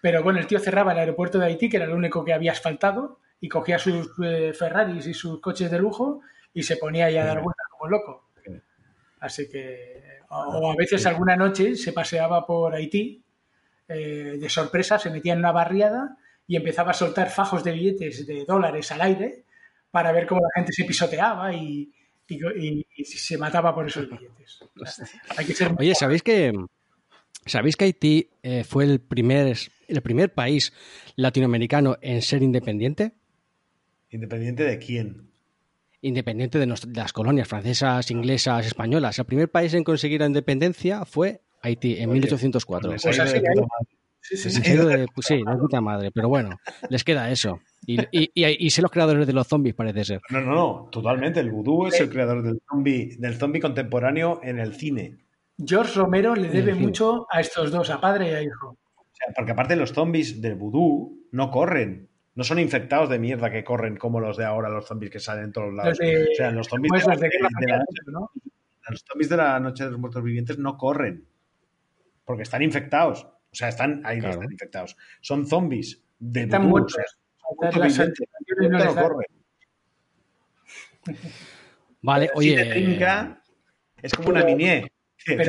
Pero 0.00 0.22
bueno, 0.22 0.38
el 0.38 0.46
tío 0.46 0.58
cerraba 0.58 0.92
el 0.92 0.98
aeropuerto 0.98 1.38
de 1.38 1.46
Haití, 1.46 1.68
que 1.68 1.76
era 1.78 1.86
el 1.86 1.92
único 1.92 2.24
que 2.24 2.34
había 2.34 2.52
asfaltado, 2.52 3.20
y 3.40 3.48
cogía 3.48 3.78
sus 3.78 4.10
eh, 4.24 4.52
Ferraris 4.52 5.06
y 5.06 5.14
sus 5.14 5.40
coches 5.40 5.70
de 5.70 5.78
lujo 5.78 6.20
y 6.52 6.62
se 6.62 6.76
ponía 6.76 7.06
ahí 7.06 7.16
a 7.16 7.24
dar 7.24 7.40
vueltas 7.42 7.66
como 7.70 7.88
loco. 7.90 8.30
Sí. 8.44 8.52
Así 9.20 9.48
que, 9.48 10.02
o 10.28 10.70
a 10.72 10.76
veces 10.76 11.06
alguna 11.06 11.36
noche 11.36 11.74
se 11.76 11.92
paseaba 11.92 12.44
por 12.46 12.74
Haití 12.74 13.23
eh, 13.88 14.36
de 14.40 14.48
sorpresa, 14.48 14.98
se 14.98 15.10
metía 15.10 15.32
en 15.34 15.40
una 15.40 15.52
barriada 15.52 16.16
y 16.46 16.56
empezaba 16.56 16.90
a 16.90 16.94
soltar 16.94 17.30
fajos 17.30 17.64
de 17.64 17.72
billetes 17.72 18.26
de 18.26 18.44
dólares 18.44 18.90
al 18.92 19.00
aire 19.02 19.44
para 19.90 20.12
ver 20.12 20.26
cómo 20.26 20.40
la 20.42 20.48
gente 20.54 20.72
se 20.72 20.84
pisoteaba 20.84 21.52
y, 21.54 21.92
y- 22.28 22.38
y- 22.58 22.86
y 22.96 23.04
se 23.04 23.38
mataba 23.38 23.74
por 23.74 23.86
esos 23.86 24.08
billetes. 24.08 24.60
O 24.80 24.86
sea, 24.86 25.06
hay 25.36 25.46
que 25.46 25.54
ser 25.54 25.68
muy 25.70 25.86
Oye, 25.86 25.94
¿sabéis 25.94 26.22
que 26.22 26.52
sabéis 27.46 27.76
que 27.76 27.84
Haití 27.84 28.30
eh, 28.42 28.64
fue 28.64 28.84
el 28.84 29.00
primer 29.00 29.56
el 29.86 30.00
primer 30.02 30.32
país 30.32 30.72
latinoamericano 31.16 31.96
en 32.00 32.22
ser 32.22 32.42
independiente? 32.42 33.12
¿Independiente 34.10 34.64
de 34.64 34.78
quién? 34.78 35.30
Independiente 36.00 36.58
de, 36.58 36.66
nos- 36.66 36.90
de 36.92 37.00
las 37.00 37.12
colonias 37.12 37.48
francesas, 37.48 38.10
inglesas, 38.10 38.66
españolas. 38.66 39.18
El 39.18 39.24
primer 39.24 39.50
país 39.50 39.72
en 39.74 39.84
conseguir 39.84 40.20
la 40.20 40.26
independencia 40.26 41.04
fue 41.04 41.40
Haití 41.64 41.96
en 41.98 42.10
Oye, 42.10 42.20
1804. 42.20 42.92
Les 42.92 43.04
ha 43.04 43.08
Pues 43.08 43.18
así. 43.20 43.40
Sí, 44.20 44.36
sí, 44.38 44.50
sí. 44.50 44.72
de- 44.76 45.06
pues 45.14 45.28
puta 45.60 45.80
madre, 45.82 46.10
pero 46.10 46.28
bueno, 46.30 46.56
les 46.88 47.04
queda 47.04 47.30
eso. 47.30 47.60
Y, 47.86 48.00
y, 48.10 48.30
y, 48.34 48.66
y 48.66 48.70
sé 48.70 48.80
los 48.80 48.90
creadores 48.90 49.26
de 49.26 49.32
los 49.34 49.46
zombies, 49.46 49.74
parece 49.74 50.02
ser. 50.04 50.20
No, 50.30 50.40
no, 50.40 50.54
no, 50.54 50.88
totalmente. 50.90 51.40
El 51.40 51.50
vudú 51.50 51.86
es 51.86 52.00
el 52.00 52.08
creador 52.08 52.42
del 52.42 52.62
zombie, 52.70 53.16
del 53.18 53.34
zombie 53.36 53.60
contemporáneo 53.60 54.40
en 54.42 54.58
el 54.58 54.74
cine. 54.74 55.18
George 55.58 55.92
Romero 55.98 56.34
le 56.34 56.48
debe 56.48 56.74
mucho 56.74 57.26
a 57.30 57.40
estos 57.40 57.70
dos, 57.70 57.90
a 57.90 58.00
padre 58.00 58.30
y 58.30 58.34
a 58.34 58.42
hijo. 58.42 58.78
O 58.96 59.04
sea, 59.12 59.32
porque 59.36 59.52
aparte 59.52 59.76
los 59.76 59.92
zombies 59.92 60.40
del 60.40 60.54
vudú 60.54 61.26
no 61.32 61.50
corren. 61.50 62.08
No 62.34 62.42
son 62.44 62.58
infectados 62.58 63.08
de 63.10 63.18
mierda 63.18 63.50
que 63.50 63.62
corren 63.62 63.96
como 63.96 64.20
los 64.20 64.36
de 64.38 64.44
ahora, 64.44 64.68
los 64.70 64.86
zombies 64.86 65.12
que 65.12 65.20
salen 65.20 65.44
en 65.44 65.52
todos 65.52 65.72
lados. 65.74 65.98
Los 65.98 65.98
de- 65.98 66.22
o 66.32 66.34
sea, 66.34 66.50
los 66.50 66.66
zombies 66.66 66.90
¿Cómo 66.90 66.98
es 67.00 67.04
de, 67.06 67.12
los 67.12 67.20
de 67.20 67.28
Guerra 67.28 67.48
de 67.60 67.66
la, 67.66 67.76
Mundial, 67.76 67.84
¿no? 68.06 68.30
los 68.88 69.04
zombies 69.06 69.28
de 69.28 69.36
la 69.36 69.60
noche 69.60 69.84
de 69.84 69.90
los 69.90 70.00
muertos 70.00 70.22
vivientes 70.24 70.58
no 70.58 70.76
corren. 70.78 71.26
Porque 72.24 72.42
están 72.44 72.62
infectados. 72.62 73.24
O 73.24 73.54
sea, 73.56 73.68
están 73.68 74.02
ahí 74.04 74.18
Claro. 74.18 74.34
están 74.34 74.52
infectados. 74.52 74.96
Son 75.20 75.46
zombies 75.46 76.02
de 76.18 76.42
Están 76.42 76.66
muertos. 76.66 76.94
o 76.94 76.96
sea, 76.96 77.04
son 77.90 78.12
no 78.70 78.78
No. 78.78 79.20
Vale, 82.02 82.26
Si 82.28 82.32
te 82.32 82.38
oye. 82.38 82.64
trinca, 82.70 83.42
es 84.02 84.12
como 84.14 84.28
una 84.30 84.40
Pero- 84.40 84.56
pero 85.26 85.38
te 85.44 85.48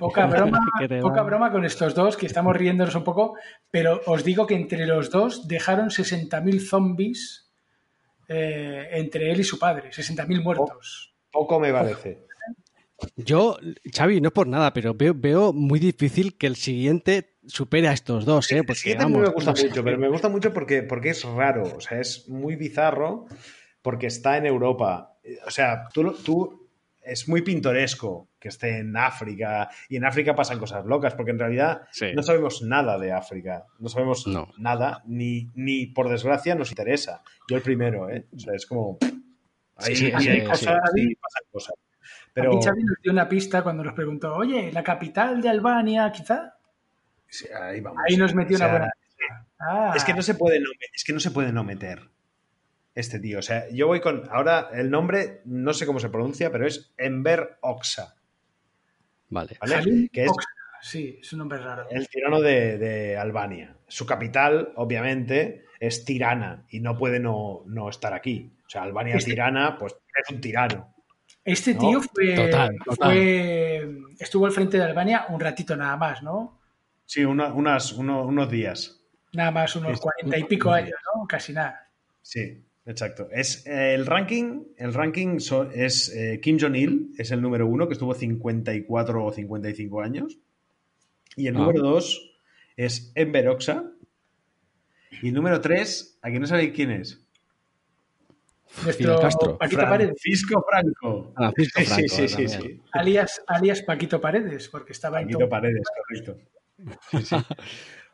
poca- 0.00 0.26
broma, 0.26 0.58
poca 1.00 1.22
broma 1.22 1.50
con 1.52 1.64
estos 1.64 1.94
dos, 1.94 2.16
que 2.16 2.26
estamos 2.26 2.56
riéndonos 2.56 2.94
un 2.94 3.04
poco, 3.04 3.36
pero 3.70 4.00
os 4.06 4.24
digo 4.24 4.46
que 4.46 4.54
entre 4.54 4.86
los 4.86 5.10
dos 5.10 5.48
dejaron 5.48 5.90
60.000 5.90 6.60
zombies 6.60 7.50
eh, 8.28 8.88
entre 8.92 9.30
él 9.30 9.40
y 9.40 9.44
su 9.44 9.58
padre, 9.58 9.90
60.000 9.92 10.42
muertos. 10.42 11.14
Poco 11.30 11.60
me 11.60 11.72
parece. 11.72 12.26
Yo, 13.16 13.58
Xavi, 13.94 14.20
no 14.20 14.28
es 14.28 14.32
por 14.32 14.46
nada, 14.46 14.72
pero 14.72 14.94
veo, 14.94 15.12
veo 15.14 15.52
muy 15.52 15.78
difícil 15.78 16.36
que 16.38 16.46
el 16.46 16.56
siguiente 16.56 17.36
supere 17.46 17.88
a 17.88 17.92
estos 17.92 18.24
dos, 18.24 18.50
¿eh? 18.52 18.62
Porque, 18.64 18.94
vamos, 18.94 19.20
me 19.22 19.28
gusta 19.28 19.50
no 19.50 19.56
sé. 19.56 19.68
mucho, 19.68 19.84
pero 19.84 19.98
me 19.98 20.08
gusta 20.08 20.28
mucho 20.28 20.52
porque, 20.52 20.82
porque 20.82 21.10
es 21.10 21.22
raro, 21.24 21.64
o 21.76 21.80
sea, 21.80 22.00
es 22.00 22.28
muy 22.28 22.56
bizarro 22.56 23.26
porque 23.82 24.06
está 24.06 24.36
en 24.38 24.46
Europa. 24.46 25.16
O 25.46 25.50
sea, 25.50 25.88
tú, 25.92 26.12
tú 26.24 26.68
es 27.02 27.28
muy 27.28 27.42
pintoresco 27.42 28.30
que 28.40 28.48
esté 28.48 28.78
en 28.78 28.96
África 28.96 29.68
y 29.88 29.96
en 29.96 30.04
África 30.04 30.34
pasan 30.34 30.58
cosas 30.58 30.84
locas 30.86 31.14
porque 31.14 31.30
en 31.32 31.38
realidad 31.38 31.82
Sí. 31.92 32.06
no 32.14 32.22
sabemos 32.22 32.62
nada 32.62 32.98
de 32.98 33.12
África, 33.12 33.64
no 33.78 33.88
sabemos 33.88 34.26
No. 34.26 34.48
nada, 34.58 35.02
ni, 35.06 35.50
ni 35.54 35.86
por 35.86 36.08
desgracia 36.08 36.54
nos 36.54 36.70
interesa. 36.70 37.22
Yo 37.48 37.56
el 37.56 37.62
primero, 37.62 38.08
¿eh? 38.10 38.26
O 38.34 38.38
sea, 38.38 38.54
es 38.54 38.66
como... 38.66 38.98
Hay, 39.76 39.94
Sí, 39.94 40.06
y 40.06 40.20
sí, 40.20 40.28
hay 40.28 40.40
sí. 40.40 40.46
cosas 40.46 40.80
y 40.96 41.14
pasan 41.14 41.42
cosas. 41.52 41.74
Pero 42.36 42.52
A 42.52 42.54
mí 42.54 42.60
Xavi 42.62 42.84
nos 42.84 42.96
dio 43.02 43.12
una 43.12 43.26
pista 43.28 43.62
cuando 43.62 43.82
nos 43.82 43.94
preguntó, 43.94 44.34
oye, 44.36 44.70
¿la 44.70 44.84
capital 44.84 45.40
de 45.40 45.48
Albania 45.48 46.12
quizá? 46.12 46.54
sí, 47.28 47.46
ahí 47.50 47.80
vamos. 47.80 47.98
Ahí 48.06 48.16
nos 48.18 48.34
metió 48.34 48.56
O 48.56 48.58
sea, 48.58 48.68
una 48.68 48.76
buena 48.78 48.92
Ah, 49.58 49.92
Es 49.96 50.04
que 50.04 50.12
no 50.12 50.20
se 50.20 50.34
puede 50.34 50.60
no, 50.60 50.66
es 50.94 51.02
que 51.02 51.14
no 51.14 51.18
se 51.20 51.30
puede 51.30 51.50
no 51.50 51.64
meter 51.64 52.10
este 52.94 53.18
tío. 53.18 53.38
O 53.38 53.42
sea, 53.42 53.64
yo 53.70 53.86
voy 53.86 54.00
con. 54.00 54.24
Ahora 54.30 54.68
el 54.74 54.90
nombre, 54.90 55.40
no 55.46 55.72
sé 55.72 55.86
cómo 55.86 55.98
se 55.98 56.10
pronuncia, 56.10 56.52
pero 56.52 56.66
es 56.66 56.92
Enver 56.98 57.56
Oxa. 57.62 58.16
Vale. 59.30 59.56
¿Vale? 59.60 60.08
Que 60.12 60.24
es 60.24 60.30
Oxa. 60.30 60.48
Sí, 60.82 61.18
es 61.22 61.32
un 61.32 61.38
nombre 61.38 61.58
raro. 61.58 61.86
el 61.90 62.06
tirano 62.08 62.40
de, 62.42 62.76
de 62.76 63.16
Albania. 63.16 63.74
Su 63.88 64.04
capital, 64.04 64.72
obviamente, 64.76 65.64
es 65.80 66.04
Tirana 66.04 66.64
y 66.68 66.80
no 66.80 66.96
puede 66.98 67.18
no, 67.18 67.62
no 67.66 67.88
estar 67.88 68.12
aquí. 68.12 68.52
O 68.66 68.68
sea, 68.68 68.82
Albania 68.82 69.16
Este- 69.16 69.30
Tirana, 69.30 69.78
pues 69.78 69.94
es 69.94 70.34
un 70.34 70.40
tirano. 70.42 70.94
Este 71.46 71.74
No, 71.74 71.80
tío 71.80 72.00
fue, 72.02 72.34
total, 72.34 72.76
total. 72.84 73.10
fue- 73.12 73.98
estuvo 74.18 74.46
al 74.46 74.52
frente 74.52 74.76
de 74.78 74.82
Albania 74.84 75.26
un 75.28 75.38
ratito 75.40 75.76
nada 75.76 75.96
más, 75.96 76.22
¿no? 76.22 76.60
Sí, 77.04 77.24
una- 77.24 77.52
unas, 77.54 77.92
uno- 77.92 78.24
unos 78.26 78.50
días. 78.50 79.00
Nada 79.32 79.50
más, 79.52 79.76
unos 79.76 80.00
cuarenta 80.00 80.36
y 80.38 80.44
pico 80.44 80.70
años, 80.72 80.98
¿no? 81.14 81.26
Casi 81.26 81.52
nada. 81.52 81.88
Sí, 82.20 82.64
exacto. 82.84 83.28
Es 83.30 83.64
eh, 83.66 83.94
el 83.94 84.06
ranking, 84.06 84.64
el 84.76 84.92
ranking 84.92 85.38
so- 85.38 85.70
es 85.70 86.08
eh, 86.14 86.40
Kim 86.42 86.58
Jong-il, 86.60 87.12
es 87.16 87.30
el 87.30 87.40
número 87.40 87.66
uno, 87.68 87.86
que 87.86 87.92
estuvo 87.92 88.12
54 88.14 89.24
o 89.24 89.32
55 89.32 90.00
años. 90.02 90.38
Y 91.36 91.46
el 91.46 91.54
Ah. 91.56 91.60
número 91.60 91.80
dos 91.82 92.36
es 92.76 93.12
Enver 93.14 93.48
Oxa. 93.48 93.84
Y 95.22 95.28
el 95.28 95.34
número 95.34 95.60
tres, 95.60 96.18
¿a 96.22 96.30
que 96.30 96.40
no 96.40 96.46
sabéis 96.46 96.72
quién 96.74 96.90
es? 96.90 97.22
Nuestro 98.84 99.20
Castro. 99.20 99.58
Paquito 99.58 99.82
Paredes, 99.82 100.14
Francisco 100.20 100.64
Franco. 100.70 101.32
Francisco 101.34 101.80
Sí, 101.80 101.86
Franco, 101.86 102.08
sí, 102.08 102.28
sí, 102.28 102.48
sí. 102.48 102.80
alias, 102.92 103.42
alias 103.46 103.82
Paquito 103.82 104.20
Paredes, 104.20 104.68
porque 104.68 104.92
estaba 104.92 105.20
en 105.20 105.26
Paquito 105.26 105.38
todo. 105.40 105.48
Paredes, 105.48 105.82
correcto. 106.06 106.36
Sí, 107.10 107.22
sí. 107.22 107.36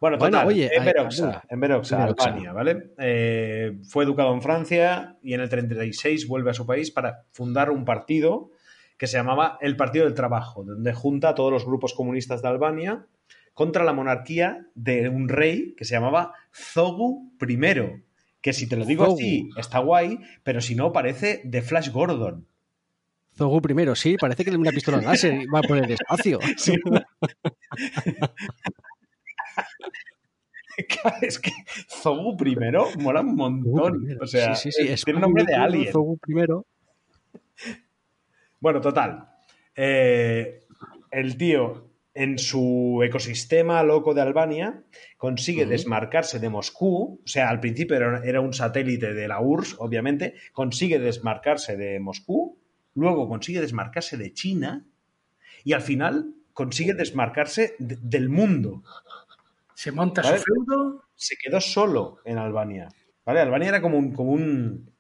Bueno, 0.00 0.18
Bueno, 0.18 0.36
total, 0.38 0.48
oye, 0.48 0.70
Enver 0.74 0.98
hay- 0.98 1.06
Oxa, 1.06 1.26
venga. 1.26 1.42
Enver 1.48 1.72
Oxa, 1.72 1.96
Enver 1.96 2.10
Oxa. 2.10 2.24
Albania, 2.28 2.52
¿vale? 2.52 2.90
Eh, 2.98 3.78
fue 3.88 4.02
educado 4.04 4.32
en 4.34 4.42
Francia 4.42 5.16
y 5.22 5.34
en 5.34 5.40
el 5.40 5.48
36 5.48 6.26
vuelve 6.26 6.50
a 6.50 6.54
su 6.54 6.66
país 6.66 6.90
para 6.90 7.24
fundar 7.32 7.70
un 7.70 7.84
partido 7.84 8.50
que 8.98 9.06
se 9.08 9.16
llamaba 9.16 9.58
el 9.60 9.76
Partido 9.76 10.04
del 10.04 10.14
Trabajo, 10.14 10.64
donde 10.64 10.92
junta 10.92 11.30
a 11.30 11.34
todos 11.34 11.52
los 11.52 11.64
grupos 11.64 11.94
comunistas 11.94 12.40
de 12.42 12.48
Albania 12.48 13.06
contra 13.54 13.84
la 13.84 13.92
monarquía 13.92 14.66
de 14.74 15.08
un 15.08 15.28
rey 15.28 15.74
que 15.76 15.84
se 15.84 15.94
llamaba 15.94 16.34
Zogu 16.52 17.32
I, 17.40 17.56
que 18.42 18.52
si 18.52 18.68
te 18.68 18.76
lo 18.76 18.84
digo 18.84 19.06
Zogu. 19.06 19.16
así 19.16 19.48
está 19.56 19.78
guay, 19.78 20.18
pero 20.42 20.60
si 20.60 20.74
no 20.74 20.92
parece 20.92 21.40
de 21.44 21.62
Flash 21.62 21.90
Gordon. 21.90 22.46
Zogu 23.34 23.62
primero, 23.62 23.94
sí, 23.94 24.16
parece 24.20 24.44
que 24.44 24.50
una 24.50 24.72
pistola 24.72 25.00
láser 25.00 25.46
va 25.52 25.62
por 25.62 25.78
el 25.78 25.90
espacio. 25.90 26.38
Sí. 26.58 26.74
es 31.22 31.38
que 31.38 31.50
Zogu 31.88 32.36
primero 32.36 32.86
mola 32.98 33.20
un 33.20 33.36
montón. 33.36 34.06
O 34.20 34.26
sea, 34.26 34.54
Sí, 34.54 34.70
sí, 34.72 34.84
sí, 34.84 34.92
eh, 34.92 34.96
tiene 35.04 35.20
nombre 35.20 35.44
de 35.44 35.54
alien. 35.54 35.92
Zogu 35.92 36.18
primero. 36.18 36.66
Bueno, 38.60 38.80
total. 38.80 39.28
Eh, 39.74 40.60
el 41.10 41.36
tío 41.36 41.90
en 42.14 42.38
su 42.38 43.00
ecosistema 43.04 43.82
loco 43.82 44.12
de 44.14 44.20
Albania, 44.20 44.82
consigue 45.16 45.64
desmarcarse 45.66 46.38
de 46.38 46.50
Moscú, 46.50 47.20
o 47.24 47.26
sea, 47.26 47.48
al 47.48 47.58
principio 47.60 47.96
era, 47.96 48.22
era 48.24 48.40
un 48.40 48.52
satélite 48.52 49.14
de 49.14 49.28
la 49.28 49.40
URSS, 49.40 49.76
obviamente, 49.78 50.34
consigue 50.52 50.98
desmarcarse 50.98 51.76
de 51.76 51.98
Moscú, 52.00 52.58
luego 52.94 53.28
consigue 53.28 53.60
desmarcarse 53.62 54.16
de 54.18 54.32
China 54.34 54.84
y 55.64 55.72
al 55.72 55.80
final 55.80 56.34
consigue 56.52 56.92
desmarcarse 56.92 57.76
de- 57.78 57.98
del 58.02 58.28
mundo. 58.28 58.82
Se 59.74 59.90
monta 59.90 60.20
Vale. 60.22 60.38
su 60.38 60.44
feudo. 60.44 61.04
Se 61.14 61.36
quedó 61.36 61.60
solo 61.60 62.18
en 62.26 62.36
Albania. 62.36 62.88
¿Vale? 63.24 63.40
Albania 63.40 63.68
era 63.70 63.80
como 63.80 63.96
un, 63.96 64.12
como 64.12 64.32
un, 64.32 64.90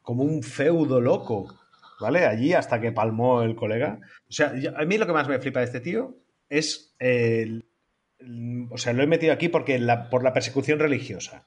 como 0.00 0.22
un 0.24 0.42
feudo 0.42 1.00
loco. 1.00 1.54
¿Vale? 2.02 2.26
Allí 2.26 2.52
hasta 2.52 2.80
que 2.80 2.92
palmó 2.92 3.42
el 3.42 3.54
colega. 3.54 4.00
O 4.28 4.32
sea, 4.32 4.54
yo- 4.58 4.76
a 4.76 4.84
mí 4.84 4.98
lo 4.98 5.06
que 5.06 5.12
más 5.12 5.28
me 5.28 5.38
flipa 5.38 5.60
de 5.60 5.66
este 5.66 5.80
tío 5.80 6.16
es 6.48 6.94
el- 6.98 7.64
el- 8.18 8.66
o 8.70 8.76
sea, 8.76 8.92
lo 8.92 9.02
he 9.02 9.06
metido 9.06 9.32
aquí 9.32 9.48
porque 9.48 9.78
la, 9.78 10.10
por 10.10 10.22
la 10.24 10.32
persecución 10.32 10.78
religiosa. 10.78 11.46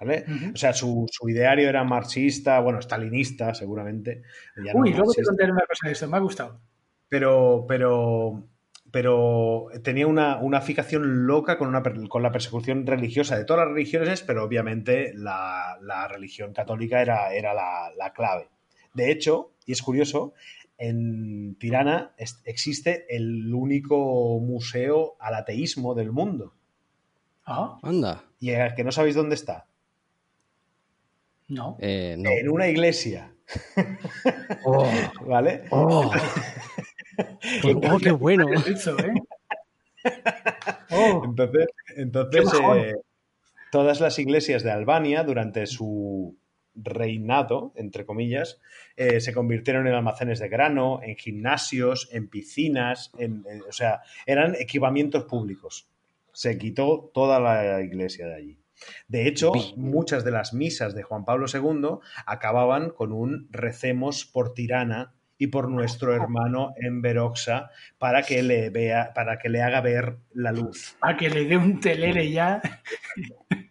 ¿Vale? 0.00 0.24
O 0.54 0.56
sea, 0.56 0.72
su, 0.72 1.06
su 1.10 1.28
ideario 1.28 1.68
era 1.68 1.82
marxista, 1.82 2.60
bueno, 2.60 2.80
stalinista, 2.80 3.52
seguramente. 3.54 4.22
ya 4.64 4.72
no 4.72 4.80
Uy, 4.80 4.90
luego 4.92 5.12
te 5.12 5.22
contaré 5.24 5.50
una 5.50 5.66
cosa 5.66 5.86
de 5.88 5.92
esto, 5.92 6.06
me 6.06 6.16
ha 6.16 6.20
gustado. 6.20 6.60
pero, 7.08 7.64
pero, 7.66 8.44
pero 8.92 9.66
tenía 9.82 10.06
una, 10.06 10.38
una 10.38 10.60
fijación 10.60 11.26
loca 11.26 11.58
con, 11.58 11.66
una, 11.68 11.82
per- 11.82 12.06
con 12.08 12.22
la 12.22 12.30
persecución 12.30 12.86
religiosa 12.86 13.36
de 13.36 13.44
todas 13.44 13.64
las 13.66 13.74
religiones, 13.74 14.22
pero 14.22 14.44
obviamente 14.44 15.12
la, 15.16 15.76
la 15.82 16.06
religión 16.06 16.52
católica 16.52 17.02
era, 17.02 17.32
era 17.34 17.52
la, 17.52 17.90
la 17.96 18.12
clave. 18.12 18.48
De 18.98 19.10
hecho, 19.12 19.52
y 19.64 19.72
es 19.72 19.80
curioso, 19.82 20.34
en 20.76 21.54
Tirana 21.58 22.12
es- 22.18 22.40
existe 22.44 23.06
el 23.08 23.54
único 23.54 24.38
museo 24.40 25.16
al 25.20 25.34
ateísmo 25.36 25.94
del 25.94 26.10
mundo. 26.12 26.52
Ah, 27.46 27.78
Anda. 27.82 28.24
Y 28.40 28.50
el 28.50 28.74
que 28.74 28.84
no 28.84 28.92
sabéis 28.92 29.14
dónde 29.14 29.34
está. 29.36 29.66
no. 31.48 31.76
Eh, 31.80 32.16
no. 32.18 32.28
En 32.30 32.48
una 32.50 32.66
iglesia. 32.68 33.32
Oh, 34.64 34.90
¿Vale? 35.26 35.62
oh. 35.70 36.10
Oh, 37.90 37.98
qué 37.98 38.10
bueno. 38.12 38.46
Eso, 38.66 38.96
¿eh? 38.98 39.12
Oh, 40.90 41.22
Entonces, 41.24 41.66
entonces 41.96 42.40
Qué 42.40 42.46
bajón. 42.58 42.78
eh, 42.78 42.94
todas 43.72 44.00
las 44.00 44.18
iglesias 44.18 44.62
de 44.62 44.70
Albania 44.70 45.22
durante 45.24 45.66
su 45.66 46.36
reinado, 46.82 47.72
entre 47.76 48.04
comillas, 48.06 48.60
eh, 48.96 49.20
se 49.20 49.32
convirtieron 49.34 49.86
en 49.86 49.94
almacenes 49.94 50.38
de 50.38 50.48
grano, 50.48 51.00
en 51.02 51.16
gimnasios, 51.16 52.08
en 52.12 52.28
piscinas, 52.28 53.10
en, 53.18 53.44
en- 53.50 53.62
o 53.68 53.72
sea, 53.72 54.00
eran 54.26 54.54
equipamientos 54.54 55.24
públicos. 55.24 55.88
Se 56.32 56.56
quitó 56.58 57.10
toda 57.12 57.40
la 57.40 57.80
iglesia 57.82 58.26
de 58.28 58.34
allí. 58.34 58.58
De 59.08 59.26
hecho, 59.26 59.50
muchas 59.76 60.24
de 60.24 60.30
las 60.30 60.54
misas 60.54 60.94
de 60.94 61.02
Juan 61.02 61.24
Pablo 61.24 61.46
II 61.52 61.98
acababan 62.26 62.90
con 62.90 63.12
un 63.12 63.48
recemos 63.50 64.24
por 64.24 64.54
Tirana 64.54 65.14
y 65.36 65.48
por 65.48 65.68
nuestro 65.68 66.14
hermano 66.14 66.74
en 66.80 67.00
Veroxa 67.02 67.70
para 67.98 68.22
que 68.22 68.42
le 68.42 68.70
vea, 68.70 69.12
para 69.14 69.38
que 69.38 69.48
le 69.48 69.62
haga 69.62 69.80
ver 69.80 70.18
la 70.32 70.52
luz. 70.52 70.96
a 71.00 71.16
que 71.16 71.28
le 71.30 71.44
dé 71.44 71.56
un 71.56 71.80
telere 71.80 72.30
ya. 72.30 72.60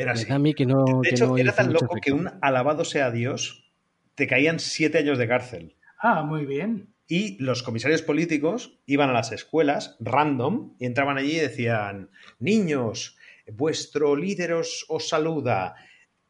Era 0.00 0.12
así. 0.12 0.26
da 0.26 0.36
a 0.36 0.38
mí 0.38 0.54
que 0.54 0.66
no. 0.66 0.84
De 0.84 1.08
que 1.08 1.14
hecho, 1.14 1.26
no 1.26 1.38
era 1.38 1.54
tan 1.54 1.72
loco 1.72 1.96
que 2.00 2.12
un 2.12 2.30
alabado 2.40 2.84
sea 2.84 3.10
Dios 3.10 3.70
te 4.14 4.26
caían 4.26 4.58
siete 4.58 4.98
años 4.98 5.18
de 5.18 5.28
cárcel. 5.28 5.76
Ah, 5.98 6.22
muy 6.22 6.46
bien. 6.46 6.94
Y 7.06 7.42
los 7.42 7.62
comisarios 7.62 8.02
políticos 8.02 8.78
iban 8.86 9.10
a 9.10 9.12
las 9.12 9.32
escuelas 9.32 9.96
random 9.98 10.74
y 10.78 10.86
entraban 10.86 11.18
allí 11.18 11.32
y 11.32 11.40
decían, 11.40 12.10
niños, 12.38 13.16
vuestro 13.52 14.14
líder 14.14 14.52
os, 14.52 14.84
os 14.88 15.08
saluda, 15.08 15.74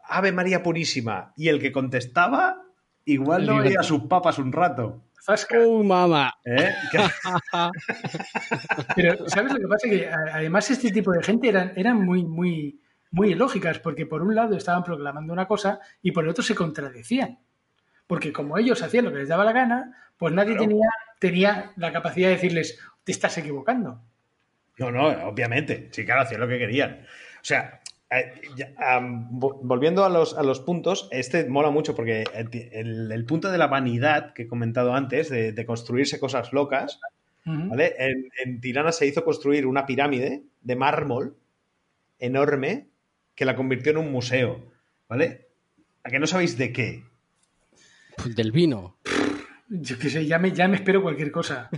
Ave 0.03 0.33
María 0.33 0.62
Purísima. 0.62 1.33
Y 1.37 1.49
el 1.49 1.61
que 1.61 1.73
contestaba, 1.73 2.62
igual 3.05 3.47
no 3.47 3.59
veía 3.62 3.81
a 3.81 3.85
sus 3.85 4.05
papas 4.05 4.39
un 4.39 4.53
rato. 4.53 5.05
Zasca. 5.23 5.59
¡Oh, 5.61 5.83
mamá! 5.83 6.33
¿eh? 6.45 6.71
Pero, 8.97 9.29
¿sabes 9.29 9.53
lo 9.53 9.59
que 9.59 9.68
pasa? 9.68 9.89
Que 9.89 10.09
además 10.09 10.71
este 10.71 10.91
tipo 10.91 11.12
de 11.12 11.23
gente 11.23 11.49
eran, 11.49 11.73
eran 11.77 12.03
muy, 12.03 12.25
muy, 12.25 12.81
muy 13.11 13.33
ilógicas, 13.33 13.79
porque 13.79 14.07
por 14.07 14.23
un 14.23 14.35
lado 14.35 14.57
estaban 14.57 14.85
proclamando 14.85 15.33
una 15.33 15.47
cosa 15.47 15.81
y 16.03 16.13
por 16.13 16.25
el 16.25 16.31
otro 16.31 16.45
se 16.45 16.55
contradecían. 16.55 17.39
Porque 18.07 18.33
como 18.33 18.59
ellos 18.59 18.83
hacían 18.83 19.05
lo 19.05 19.13
que 19.13 19.19
les 19.19 19.29
daba 19.29 19.45
la 19.45 19.53
gana, 19.53 19.97
pues 20.17 20.33
nadie 20.35 20.55
Claro. 20.55 20.69
tenía, 20.69 20.89
tenía 21.19 21.73
la 21.77 21.93
capacidad 21.93 22.29
de 22.29 22.35
decirles, 22.35 22.79
te 23.05 23.13
estás 23.13 23.37
equivocando. 23.39 24.01
No, 24.79 24.91
no, 24.91 25.09
obviamente. 25.29 25.89
Sí, 25.93 26.05
claro, 26.05 26.23
hacían 26.23 26.41
lo 26.41 26.49
que 26.49 26.59
querían. 26.59 27.01
O 27.03 27.45
sea, 27.45 27.81
eh, 28.11 28.33
volviendo 29.31 30.05
a 30.05 30.09
los, 30.09 30.37
a 30.37 30.43
los 30.43 30.61
puntos, 30.61 31.09
este 31.13 31.49
mola 31.49 31.71
mucho 31.71 31.95
porque 31.95 32.25
el, 32.35 33.11
el 33.13 33.25
punto 33.25 33.51
de 33.51 33.59
la 33.59 33.67
vanidad 33.69 34.33
que 34.35 34.43
he 34.43 34.49
comentado 34.49 34.95
antes, 34.95 35.31
de, 35.31 35.53
de 35.53 35.67
construirse 35.67 36.19
cosas 36.21 36.53
locas. 36.53 37.01
¿vale? 37.45 37.95
En, 37.99 38.29
en 38.45 38.61
Tirana 38.61 38.93
se 38.93 39.07
hizo 39.07 39.25
construir 39.25 39.67
una 39.67 39.87
pirámide 39.87 40.43
de 40.63 40.77
mármol 40.77 41.37
enorme 42.19 42.87
que 43.35 43.45
la 43.45 43.57
convirtió 43.57 43.93
en 43.93 43.99
un 43.99 44.12
museo, 44.12 44.64
¿vale? 45.09 45.49
¿A 46.05 46.11
que 46.11 46.18
no 46.18 46.26
sabéis 46.26 46.57
de 46.59 46.72
qué? 46.72 47.05
Del 48.24 48.53
vino. 48.53 48.97
Yo 49.68 49.99
qué 49.99 50.11
sé, 50.11 50.26
ya 50.26 50.39
me, 50.39 50.53
ya 50.53 50.68
me 50.68 50.76
espero 50.76 51.03
cualquier 51.03 51.31
cosa. 51.31 51.70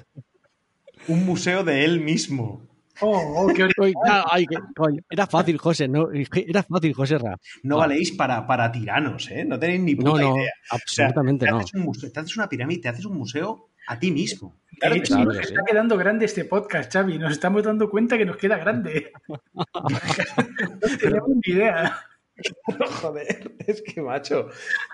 Un 1.08 1.24
museo 1.24 1.62
de 1.64 1.84
él 1.84 2.00
mismo. 2.00 2.66
Oh, 3.00 3.46
oh, 3.48 3.52
qué 3.54 3.68
Ay, 4.30 4.46
qué- 4.46 4.56
coño, 4.76 5.00
Era 5.10 5.26
fácil, 5.26 5.58
José. 5.58 5.88
No, 5.88 6.08
era 6.12 6.62
fácil, 6.62 6.92
José 6.92 7.18
Ra. 7.18 7.36
No 7.62 7.76
Ah. 7.76 7.86
valéis 7.86 8.12
para, 8.12 8.46
para 8.46 8.70
tiranos, 8.70 9.30
¿eh? 9.30 9.44
No 9.44 9.58
tenéis 9.58 9.80
ni 9.80 9.94
No, 9.94 10.12
puta 10.12 10.22
no, 10.22 10.36
idea. 10.36 10.50
O 10.70 10.78
sea, 10.86 11.06
absolutamente 11.06 11.44
te 11.46 11.50
no. 11.50 11.58
haces 11.58 11.74
un 11.74 11.82
museo- 11.82 12.12
te 12.12 12.20
haces 12.20 12.36
una 12.36 12.48
pirámide, 12.48 12.80
te 12.82 12.88
haces 12.88 13.04
un 13.04 13.16
museo 13.16 13.70
a 13.86 13.98
ti 13.98 14.10
mismo. 14.10 14.56
De 14.80 14.96
hecho, 14.96 15.14
claro 15.14 15.24
nos 15.32 15.36
sí. 15.36 15.42
está 15.52 15.64
quedando 15.64 15.96
grande 15.96 16.24
este 16.24 16.44
podcast, 16.44 16.92
Xavi. 16.92 17.18
Nos 17.18 17.32
estamos 17.32 17.62
dando 17.62 17.88
cuenta 17.90 18.16
que 18.18 18.24
nos 18.24 18.36
queda 18.36 18.56
grande. 18.58 19.12
no 19.28 19.36
tenemos 21.00 21.28
ni 21.28 21.52
idea. 21.54 21.98
Joder, 23.02 23.52
es 23.66 23.82
que 23.82 24.00
macho. 24.00 24.48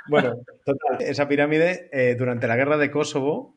Bueno, 0.09 0.37
total, 0.65 1.01
esa 1.01 1.29
pirámide 1.29 1.89
eh, 1.93 2.17
durante 2.19 2.47
la 2.47 2.57
guerra 2.57 2.77
de 2.77 2.91
Kosovo 2.91 3.57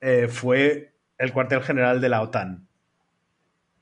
eh, 0.00 0.26
fue 0.28 0.92
el 1.16 1.32
cuartel 1.32 1.62
general 1.62 2.00
de 2.00 2.08
la 2.08 2.22
OTAN. 2.22 2.66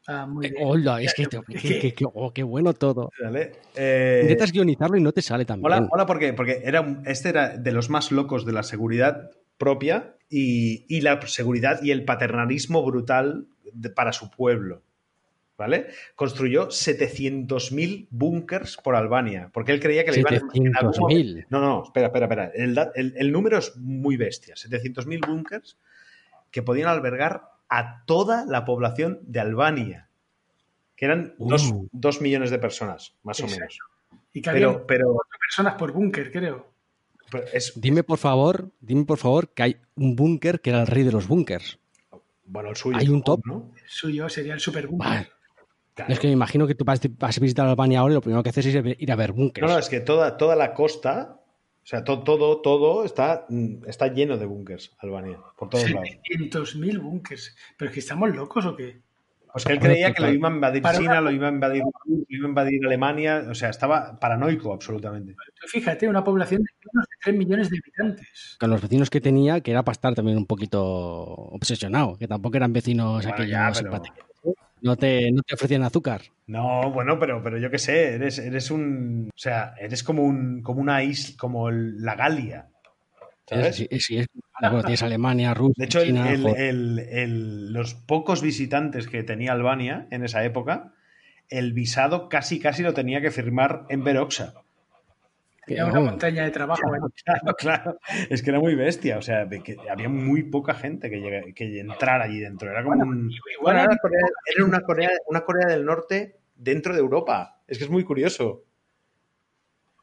Ah, 0.07 0.27
muy 0.27 0.47
Eh, 0.47 0.51
bien. 0.53 0.63
Hola, 0.67 1.03
es 1.03 1.13
que, 1.15 1.27
que- 1.27 1.41
que- 1.81 1.95
que- 1.95 2.05
oh, 2.13 2.33
qué 2.33 2.43
bueno 2.43 2.73
todo. 2.75 3.11
Eh, 3.75 4.21
Intentas 4.23 4.53
guionizarlo 4.53 4.97
y 4.97 5.03
no 5.03 5.13
te 5.13 5.23
sale 5.23 5.45
tan 5.45 5.61
mola, 5.61 5.79
bien. 5.81 5.89
mola 5.91 6.07
porque, 6.07 6.33
porque 6.33 6.63
era, 6.65 7.03
este 7.07 7.29
era 7.31 7.57
de 7.57 7.73
los 7.73 7.91
más 7.91 8.11
locos 8.13 8.45
de 8.47 8.53
la 8.53 8.63
seguridad 8.63 9.31
propia 9.59 10.17
y, 10.31 10.85
y 10.89 11.01
la 11.03 11.21
seguridad 11.27 11.83
y 11.83 11.91
el 11.91 12.05
paternalismo 12.05 12.85
brutal 12.85 13.47
de- 13.73 13.91
para 13.91 14.13
su 14.13 14.31
pueblo. 14.31 14.83
¿Vale? 15.57 15.89
Construyó 16.15 16.69
700.000 16.71 18.07
búnkers 18.11 18.77
por 18.77 18.95
Albania, 18.95 19.51
porque 19.53 19.73
él 19.73 19.81
creía 19.81 20.05
que 20.05 20.13
le 20.13 20.21
iban 20.21 20.35
a- 20.35 20.37
en 20.37 20.77
algún 20.77 20.95
momento- 21.01 21.09
700.000. 21.09 21.47
No, 21.51 21.61
no, 21.61 21.83
espera, 21.85 22.07
espera, 22.07 22.27
espera. 22.27 22.53
El, 22.55 22.75
da- 22.77 22.93
el- 22.95 23.15
el 23.17 23.33
número 23.33 23.59
es 23.59 23.77
muy 23.77 24.17
bestia. 24.17 24.55
700.000 24.55 25.21
búnkers 25.27 25.77
que 26.53 26.63
podían 26.63 26.89
albergar 26.89 27.43
a 27.69 28.05
toda 28.07 28.47
la 28.47 28.65
población 28.65 29.19
de 29.25 29.41
Albania, 29.41 30.09
que 30.95 31.07
eran 31.07 31.35
Uh. 31.39 31.49
dos, 31.51 31.75
dos 31.91 32.21
millones 32.21 32.51
de 32.51 32.59
personas, 32.61 33.17
más 33.25 33.41
o 33.41 33.49
menos. 33.49 33.79
Y 34.33 34.41
que 34.43 34.51
Pero, 34.53 34.87
pero, 34.87 35.13
cuatro 35.13 35.39
personas 35.41 35.75
por 35.75 35.91
búnker, 35.93 36.31
creo. 36.31 36.73
Pero 37.31 37.45
es, 37.53 37.73
Dime 37.81 38.03
por 38.03 38.19
favor, 38.19 38.71
dime 38.81 39.05
por 39.05 39.19
favor 39.19 39.49
que 39.53 39.63
hay 39.63 39.77
un 39.97 40.17
búnker 40.17 40.61
que 40.61 40.71
era 40.71 40.81
el 40.81 40.87
rey 40.87 41.03
de 41.05 41.13
los 41.13 41.27
búnkers. 41.29 41.79
bueno, 42.45 42.71
el 42.71 42.77
suyo. 42.77 42.97
hay 42.99 43.09
un 43.09 43.23
top. 43.23 43.41
¿no? 43.47 43.73
El 43.77 43.89
suyo 43.89 44.29
sería 44.29 44.55
el 44.55 44.61
super 44.61 44.87
búnker. 44.87 45.09
Vale. 45.09 45.29
Claro. 45.95 46.13
Es 46.13 46.21
que 46.21 46.29
me 46.29 46.33
imagino 46.35 46.67
que 46.67 46.75
tú 46.77 46.85
vas, 46.85 47.01
vas 47.19 47.37
a 47.37 47.41
visitar 47.41 47.67
Albania 47.67 47.99
ahora 48.01 48.13
y 48.13 48.15
lo 48.15 48.21
primero 48.21 48.43
que 48.45 48.51
haces 48.51 48.67
es 48.67 48.85
ir 49.01 49.11
a 49.13 49.17
ver 49.17 49.33
búnkers. 49.33 49.67
No, 49.67 49.73
no, 49.73 49.79
es 49.81 49.89
que 49.89 49.99
toda, 50.01 50.37
toda 50.37 50.55
la 50.55 50.73
costa, 50.73 51.41
o 51.83 51.87
sea, 51.87 52.05
to- 52.05 52.23
todo, 52.23 52.61
todo 52.61 53.05
está, 53.05 53.47
mm, 53.49 53.85
está 53.89 54.07
lleno 54.07 54.37
de 54.39 54.47
búnkers, 54.47 54.95
Albania, 54.99 55.39
por 55.57 55.69
todos 55.71 55.91
lados. 55.91 56.09
700.000 56.41 57.01
búnkers. 57.01 57.57
¿Pero 57.77 57.89
es 57.91 57.95
que 57.95 58.01
estamos 58.01 58.33
locos 58.35 58.65
o 58.67 58.77
qué? 58.77 59.01
Pues 59.53 59.65
que 59.65 59.73
él 59.73 59.81
creía 59.81 60.13
que 60.13 60.23
lo 60.23 60.31
iba 60.33 60.49
a 60.49 60.53
invadir 60.53 60.83
Para 60.83 60.99
China, 60.99 61.11
una- 61.13 61.21
lo 61.23 61.31
iba 61.31 61.49
a 61.49 61.51
invadir, 61.53 61.83
lo 61.83 62.25
iba 62.29 62.47
a 62.47 62.49
invadir 62.49 62.87
Alemania, 62.87 63.45
o 63.51 63.55
sea, 63.55 63.71
estaba 63.71 64.19
paranoico 64.19 64.73
absolutamente. 64.73 65.35
Tú 65.61 65.67
fíjate, 65.67 66.09
una 66.09 66.23
población 66.23 66.63
de 66.63 66.71
menos 66.93 67.09
de 67.09 67.17
3 67.23 67.37
millones 67.37 67.71
de 67.71 67.79
habitantes. 67.83 68.57
Con 68.61 68.71
los 68.71 68.81
vecinos 68.83 69.11
que 69.11 69.21
tenía, 69.21 69.61
que 69.61 69.71
era 69.71 69.83
para 69.85 69.93
estar 69.95 70.15
también 70.15 70.37
un 70.39 70.47
poquito 70.47 70.83
obsesionado, 70.85 72.17
que 72.19 72.29
tampoco 72.29 72.57
eran 72.57 72.73
vecinos 72.73 73.25
Bueno, 73.25 73.31
aquellos 73.35 73.51
ya, 73.51 73.73
pero-. 73.75 74.03
No 74.81 74.95
te, 74.97 75.33
no 75.33 75.43
te 75.43 75.55
ofrecían 75.57 75.83
azúcar. 75.83 76.21
No, 76.47 76.93
bueno, 76.93 77.19
pero, 77.19 77.43
pero 77.43 77.59
yo 77.59 77.69
qué 77.69 77.79
sé, 77.79 78.15
eres, 78.15 78.39
eres 78.39 78.71
un. 78.71 79.29
O 79.35 79.39
sea, 79.39 79.75
eres 79.81 80.05
como 80.05 80.23
un, 80.23 80.63
como 80.63 80.81
una 80.81 81.03
isla, 81.03 81.37
como 81.37 81.69
el- 81.69 82.01
la 82.01 82.15
Galia. 82.15 82.69
¿Sabes? 83.49 83.77
Sí, 83.77 83.89
sí, 84.01 84.19
es- 84.19 84.29
tienes 84.83 85.03
Alemania, 85.03 85.55
Rusia, 85.55 85.75
De 85.77 85.85
hecho, 85.87 86.05
China, 86.05 86.31
el- 86.33 86.43
joder. 86.43 86.61
el- 86.61 86.99
el- 86.99 87.73
los 87.73 87.95
pocos 87.95 88.43
visitantes 88.43 89.07
que 89.09 89.23
tenía 89.23 89.53
Albania 89.53 90.07
en 90.11 90.25
esa 90.25 90.45
época, 90.45 90.93
el 91.49 91.73
visado 91.73 92.29
casi 92.29 92.59
casi 92.61 92.83
lo 92.83 92.93
tenía 92.95 93.21
que 93.21 93.31
firmar 93.31 93.85
en 93.89 94.05
Veroxa. 94.05 94.55
Era 95.67 95.85
una 95.85 96.01
montaña 96.01 96.45
de 96.45 96.51
trabajo. 96.51 96.81
¿eh? 96.95 96.99
Claro, 97.25 97.55
claro. 97.59 97.99
Es 98.31 98.43
que 98.43 98.49
era 98.51 98.59
muy 98.59 98.75
bestia. 98.75 99.19
O 99.19 99.23
sea, 99.23 99.47
que 99.49 99.77
había 99.91 100.09
muy 100.09 100.45
poca 100.45 100.73
gente 100.73 101.11
que, 101.11 101.21
llega- 101.21 101.43
que 101.55 101.81
entrara 101.81 102.25
allí 102.25 102.41
dentro. 102.41 102.71
Era 102.71 102.83
como 102.83 103.03
un. 103.03 103.31
Igual 103.31 103.57
Bueno, 103.61 103.79
era, 103.81 103.85
había- 103.89 103.99
Corea- 103.99 104.29
era 104.57 104.65
una, 104.65 104.81
Corea, 104.81 105.11
una 105.27 105.41
Corea 105.43 105.67
del 105.69 105.85
Norte 105.85 106.37
dentro 106.57 106.95
de 106.95 107.01
Europa. 107.01 107.61
Es 107.67 107.77
que 107.77 107.85
es 107.85 107.91
muy 107.91 108.03
curioso. 108.03 108.65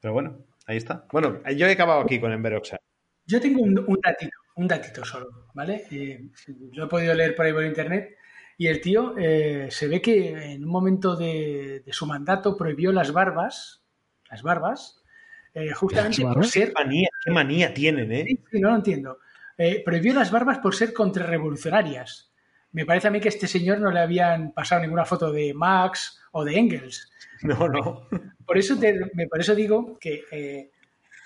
Pero 0.02 0.14
bueno, 0.14 0.38
ahí 0.68 0.78
está. 0.78 1.06
Bueno, 1.12 1.41
yo 1.56 1.66
he 1.68 1.72
acabado 1.72 2.02
aquí 2.02 2.20
con 2.20 2.32
Enveroxa. 2.32 2.78
Yo 3.26 3.39
tengo 3.41 3.61
un, 3.61 3.78
un 3.88 3.99
datito, 4.03 4.38
un 4.55 4.67
datito 4.67 5.03
solo, 5.05 5.47
¿vale? 5.53 5.84
Eh, 5.91 6.30
lo 6.73 6.86
he 6.86 6.88
podido 6.88 7.13
leer 7.13 7.36
por 7.36 7.45
ahí 7.45 7.53
por 7.53 7.63
internet 7.65 8.15
y 8.57 8.67
el 8.67 8.80
tío 8.82 9.15
eh, 9.17 9.67
se 9.69 9.88
ve 9.88 10.01
que 10.01 10.53
en 10.53 10.63
un 10.63 10.69
momento 10.69 11.15
de, 11.15 11.82
de 11.86 11.93
su 11.93 12.05
mandato 12.05 12.55
prohibió 12.55 12.91
las 12.91 13.11
barbas, 13.11 13.84
las 14.30 14.41
barbas, 14.43 15.01
eh, 15.53 15.71
justamente 15.71 16.23
¿Las 16.23 16.34
por 16.36 16.45
ser, 16.45 16.67
Qué 16.73 16.84
manía, 16.84 17.07
qué 17.23 17.32
manía 17.32 17.73
tienen, 17.73 18.11
¿eh? 18.11 18.26
Sí, 18.28 18.39
sí, 18.51 18.59
no 18.59 18.69
lo 18.69 18.76
entiendo, 18.76 19.19
Eh, 19.57 19.82
prohibió 19.86 20.13
las 20.13 20.32
barbas 20.32 20.59
por 20.59 20.76
ser 20.76 20.93
contrarrevolucionarias. 20.93 22.32
Me 22.71 22.86
parece 22.86 23.07
a 23.07 23.11
mí 23.11 23.21
que 23.21 23.30
a 23.30 23.32
este 23.32 23.47
señor 23.47 23.80
no 23.80 23.89
le 23.91 23.99
habían 24.01 24.51
pasado 24.51 24.82
ninguna 24.82 25.05
foto 25.05 25.32
de 25.32 25.53
Marx 25.53 26.19
o 26.32 26.43
de 26.43 26.57
Engels. 26.57 27.09
No, 27.41 27.67
no. 27.69 28.07
Por 28.45 28.57
eso, 28.57 28.78
te- 28.78 28.99
me- 29.13 29.28
por 29.28 29.39
eso 29.39 29.55
digo 29.55 29.97
que 29.99 30.23
eh, 30.32 30.71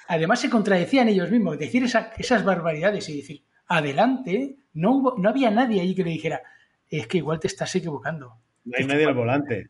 además 0.09 0.41
se 0.41 0.49
contradecían 0.49 1.07
ellos 1.07 1.31
mismos. 1.31 1.57
Decir 1.57 1.83
esa- 1.83 2.11
esas 2.17 2.43
barbaridades 2.43 3.07
y 3.09 3.17
decir, 3.17 3.43
adelante, 3.67 4.57
no, 4.73 4.91
hubo, 4.95 5.15
no 5.17 5.29
había 5.29 5.49
nadie 5.51 5.79
ahí 5.81 5.95
que 5.95 6.03
le 6.03 6.09
dijera, 6.11 6.41
es 6.89 7.07
que 7.07 7.19
igual 7.19 7.39
te 7.39 7.47
estás 7.47 7.73
equivocando. 7.75 8.33
No 8.65 8.73
hay 8.77 8.85
nadie 8.85 9.05
al 9.05 9.13
volante. 9.13 9.69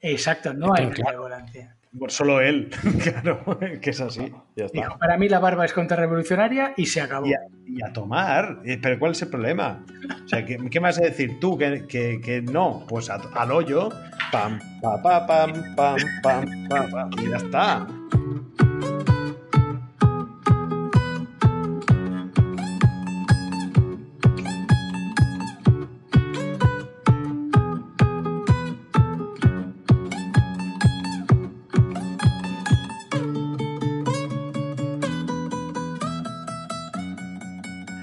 Exacto, 0.00 0.54
no 0.54 0.72
hay 0.74 0.86
nadie 0.86 1.04
al 1.06 1.18
volante. 1.18 1.70
Por 1.98 2.10
solo 2.10 2.40
él. 2.40 2.70
Claro, 3.02 3.58
que 3.82 3.90
es 3.90 4.00
así. 4.00 4.32
Ya 4.56 4.64
está. 4.64 4.78
Dijo, 4.80 4.98
para 4.98 5.18
mí 5.18 5.28
la 5.28 5.38
barba 5.40 5.64
es 5.66 5.72
contrarrevolucionaria 5.74 6.72
y 6.76 6.86
se 6.86 7.02
acabó. 7.02 7.26
Y 7.26 7.34
a, 7.34 7.40
y 7.66 7.82
a 7.82 7.92
tomar. 7.92 8.60
Eh, 8.64 8.78
Pero 8.80 8.98
¿cuál 8.98 9.12
es 9.12 9.20
el 9.22 9.28
problema? 9.28 9.84
O 10.24 10.28
sea, 10.28 10.44
¿qué, 10.46 10.56
qué 10.70 10.80
me 10.80 10.88
vas 10.88 10.98
a 10.98 11.02
decir 11.02 11.38
tú 11.38 11.58
que, 11.58 11.84
que- 11.86 12.20
que 12.24 12.40
no? 12.40 12.86
Pues 12.88 13.10
a- 13.10 13.16
al 13.34 13.50
hoyo, 13.52 13.90
pam, 14.32 14.58
pa, 14.80 15.02
pa, 15.02 15.26
pam, 15.26 15.52
pam, 15.76 15.96
pam, 16.22 16.68
pam, 16.68 16.90
pam, 16.90 17.10
y 17.22 17.28
ya 17.30 17.36
está. 17.36 17.86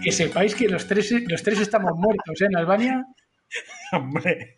Que 0.10 0.14
sepáis 0.16 0.56
que 0.56 0.68
los 0.68 0.88
tres, 0.88 1.12
los 1.28 1.44
tres 1.44 1.60
estamos 1.60 1.92
muertos 1.96 2.42
¿eh? 2.42 2.46
en 2.50 2.58
Albania. 2.58 3.06
Hombre, 3.92 4.58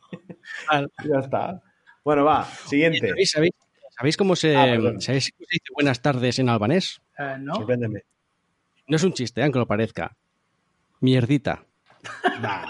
ya 1.04 1.20
está. 1.20 1.62
Bueno, 2.06 2.24
va, 2.24 2.46
siguiente. 2.46 3.10
¿Sabéis, 3.10 3.32
sabéis, 3.32 3.52
sabéis 3.98 4.16
cómo 4.16 4.38
se, 4.38 4.56
Ah. 4.56 4.66
¿sabéis 5.00 5.32
cómo 5.34 5.46
se 5.46 5.56
dice 5.56 5.74
buenas 5.74 6.02
tardes 6.02 6.40
en 6.40 6.48
albanés? 6.48 7.02
eh, 7.20 7.36
¿no? 7.38 7.56
Sorpréndeme. 7.56 8.04
No 8.88 8.96
es 8.96 9.04
un 9.04 9.12
chiste, 9.12 9.44
aunque 9.44 9.60
lo 9.60 9.68
parezca. 9.68 10.16
Mierdita. 11.02 11.66
Nah, 12.42 12.64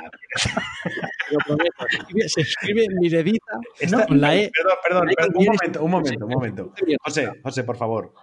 Lo 1.30 1.38
prometo. 1.46 1.86
Se 1.88 1.98
escribe, 2.00 2.30
se 2.30 2.42
escribe 2.42 2.86
miredita 3.00 3.60
esta- 3.80 4.08
con 4.08 4.20
la 4.20 4.36
E. 4.36 4.52
Perdón, 4.58 4.78
perdón, 4.84 5.08
Ahí 5.08 5.16
perdón, 5.16 5.34
un 5.38 5.46
momento, 5.46 5.84
un 5.84 5.92
momento, 5.92 6.26
un 6.26 6.32
momento. 6.34 6.74
José, 7.04 7.32
José, 7.44 7.64
por 7.64 7.78
favor. 7.78 8.14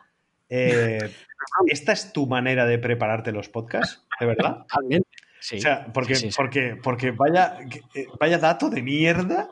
Eh, 0.49 0.99
¿Esta 1.67 1.93
es 1.93 2.13
tu 2.13 2.27
manera 2.27 2.67
de 2.67 2.79
prepararte 2.79 3.33
los 3.33 3.49
podcasts? 3.49 4.07
¿De 4.21 4.27
verdad? 4.27 4.59
Totalmente. 4.69 5.09
Sí. 5.41 5.57
O 5.59 5.61
sea, 5.61 5.87
porque, 5.93 6.15
Sí, 6.17 6.23
sí, 6.27 6.31
sí. 6.33 6.37
porque, 6.37 6.77
porque 6.83 7.11
vaya, 7.13 7.59
eh, 7.95 8.07
vaya 8.19 8.39
dato 8.39 8.69
de 8.69 8.83
mierda. 8.83 9.49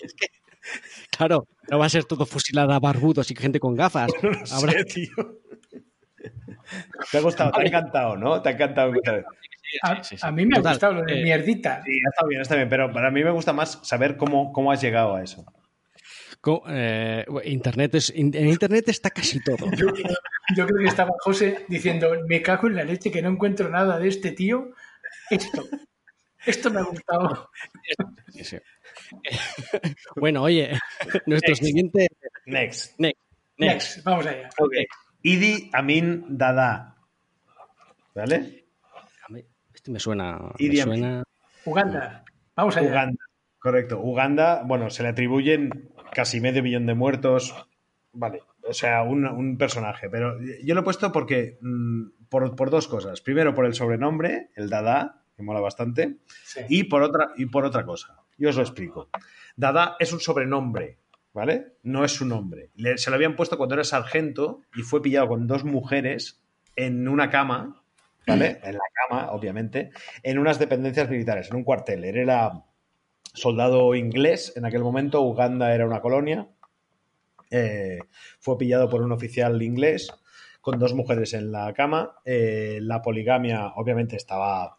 Es 0.00 0.14
que, 0.14 0.26
claro, 1.16 1.46
no 1.70 1.78
va 1.78 1.86
a 1.86 1.88
ser 1.88 2.04
todo 2.04 2.26
fusilada 2.26 2.76
a 2.76 2.80
barbudos 2.80 3.30
y 3.30 3.36
gente 3.36 3.60
con 3.60 3.74
gafas. 3.74 4.10
No 4.22 4.30
lo 4.30 4.38
Habrá- 4.46 4.72
sé, 4.72 4.84
tío. 4.84 5.40
Te 7.10 7.18
ha 7.18 7.20
gustado, 7.20 7.52
te 7.52 7.60
ha 7.60 7.64
encantado, 7.64 8.16
¿no? 8.16 8.40
Te 8.42 8.48
ha 8.48 8.52
encantado. 8.52 8.92
A, 9.82 10.02
sí, 10.02 10.16
sí. 10.16 10.26
a 10.26 10.30
mí 10.32 10.46
me 10.46 10.56
ha 10.58 10.60
gustado 10.60 10.94
lo 10.94 11.02
de 11.04 11.20
eh, 11.20 11.22
mierdita. 11.22 11.82
Sí, 11.84 11.90
está 12.10 12.26
bien, 12.26 12.40
está 12.40 12.56
bien, 12.56 12.68
pero 12.68 12.92
para 12.92 13.10
mí 13.10 13.22
me 13.22 13.30
gusta 13.30 13.52
más 13.52 13.80
saber 13.82 14.16
cómo, 14.16 14.52
cómo 14.52 14.72
has 14.72 14.80
llegado 14.80 15.14
a 15.14 15.22
eso. 15.22 15.44
Eh, 16.68 17.24
internet 17.44 17.94
es, 17.94 18.12
en 18.14 18.34
Internet 18.34 18.88
está 18.88 19.10
casi 19.10 19.40
todo. 19.40 19.70
Yo, 19.76 19.86
yo 20.56 20.66
creo 20.66 20.78
que 20.80 20.88
estaba 20.88 21.12
José 21.20 21.64
diciendo, 21.68 22.10
me 22.28 22.42
cago 22.42 22.68
en 22.68 22.76
la 22.76 22.84
leche 22.84 23.10
que 23.10 23.22
no 23.22 23.30
encuentro 23.30 23.68
nada 23.68 23.98
de 23.98 24.08
este 24.08 24.32
tío. 24.32 24.70
Esto, 25.30 25.64
esto 26.44 26.70
me 26.70 26.80
ha 26.80 26.84
gustado. 26.84 27.50
Sí, 28.32 28.44
sí. 28.44 28.58
bueno, 30.16 30.42
oye, 30.42 30.78
nuestro 31.26 31.54
siguiente. 31.54 32.08
Next. 32.46 32.98
Next. 32.98 33.18
Next. 33.56 33.74
Next, 33.96 34.04
vamos 34.04 34.26
allá. 34.26 34.50
Idi 35.22 35.70
Amin 35.72 36.24
Dada. 36.28 36.96
¿Vale? 38.14 38.66
Este 39.72 39.90
me 39.90 39.98
suena. 39.98 40.52
Idi 40.58 40.76
Me 40.76 40.82
Amin. 40.82 41.00
suena 41.00 41.24
Uganda, 41.64 42.24
vamos 42.54 42.76
allá. 42.76 42.90
Uganda. 42.90 43.24
Correcto. 43.58 44.00
Uganda, 44.00 44.62
bueno, 44.66 44.90
se 44.90 45.02
le 45.02 45.08
atribuyen 45.08 45.90
casi 46.14 46.40
medio 46.40 46.62
millón 46.62 46.86
de 46.86 46.94
muertos. 46.94 47.54
Vale. 48.12 48.42
O 48.66 48.72
sea, 48.72 49.02
un, 49.02 49.26
un 49.26 49.58
personaje. 49.58 50.08
Pero 50.08 50.38
yo 50.62 50.74
lo 50.74 50.80
he 50.80 50.84
puesto 50.84 51.12
porque. 51.12 51.58
mm, 51.60 52.04
por, 52.28 52.56
por 52.56 52.70
dos 52.70 52.88
cosas. 52.88 53.20
Primero, 53.20 53.54
por 53.54 53.66
el 53.66 53.74
sobrenombre, 53.74 54.50
el 54.56 54.68
Dada, 54.70 55.22
que 55.36 55.42
mola 55.42 55.60
bastante. 55.60 56.16
Sí. 56.44 56.60
Y 56.68 56.84
por 56.84 57.02
otra, 57.02 57.28
y 57.36 57.46
por 57.46 57.64
otra 57.64 57.84
cosa. 57.84 58.20
Yo 58.38 58.48
os 58.48 58.56
lo 58.56 58.62
explico. 58.62 59.08
Dada 59.56 59.94
es 60.00 60.12
un 60.12 60.18
sobrenombre, 60.20 60.98
¿vale? 61.32 61.74
No 61.84 62.04
es 62.04 62.12
su 62.12 62.24
nombre. 62.26 62.70
Le- 62.74 62.98
se 62.98 63.10
lo 63.10 63.16
habían 63.16 63.36
puesto 63.36 63.56
cuando 63.56 63.74
era 63.76 63.84
sargento 63.84 64.62
y 64.74 64.82
fue 64.82 65.00
pillado 65.02 65.28
con 65.28 65.46
dos 65.46 65.62
mujeres 65.64 66.42
en 66.74 67.06
una 67.06 67.30
cama, 67.30 67.82
¿vale? 68.26 68.58
En 68.64 68.72
la 68.74 68.80
cama, 69.08 69.30
obviamente, 69.30 69.90
en 70.24 70.38
unas 70.40 70.58
dependencias 70.58 71.08
militares, 71.08 71.50
en 71.50 71.56
un 71.56 71.62
cuartel. 71.64 72.04
Él 72.04 72.16
era 72.16 72.64
soldado 73.34 73.94
inglés 73.94 74.52
en 74.56 74.64
aquel 74.64 74.82
momento, 74.82 75.20
Uganda 75.20 75.74
era 75.74 75.86
una 75.86 76.00
colonia. 76.00 76.48
Eh, 77.50 77.98
fue 78.40 78.56
pillado 78.56 78.88
por 78.88 79.02
un 79.02 79.12
oficial 79.12 79.60
inglés 79.62 80.10
con 80.60 80.78
dos 80.78 80.94
mujeres 80.94 81.34
en 81.34 81.52
la 81.52 81.72
cama. 81.74 82.16
Eh, 82.24 82.78
la 82.80 83.02
poligamia, 83.02 83.74
obviamente, 83.76 84.16
estaba 84.16 84.78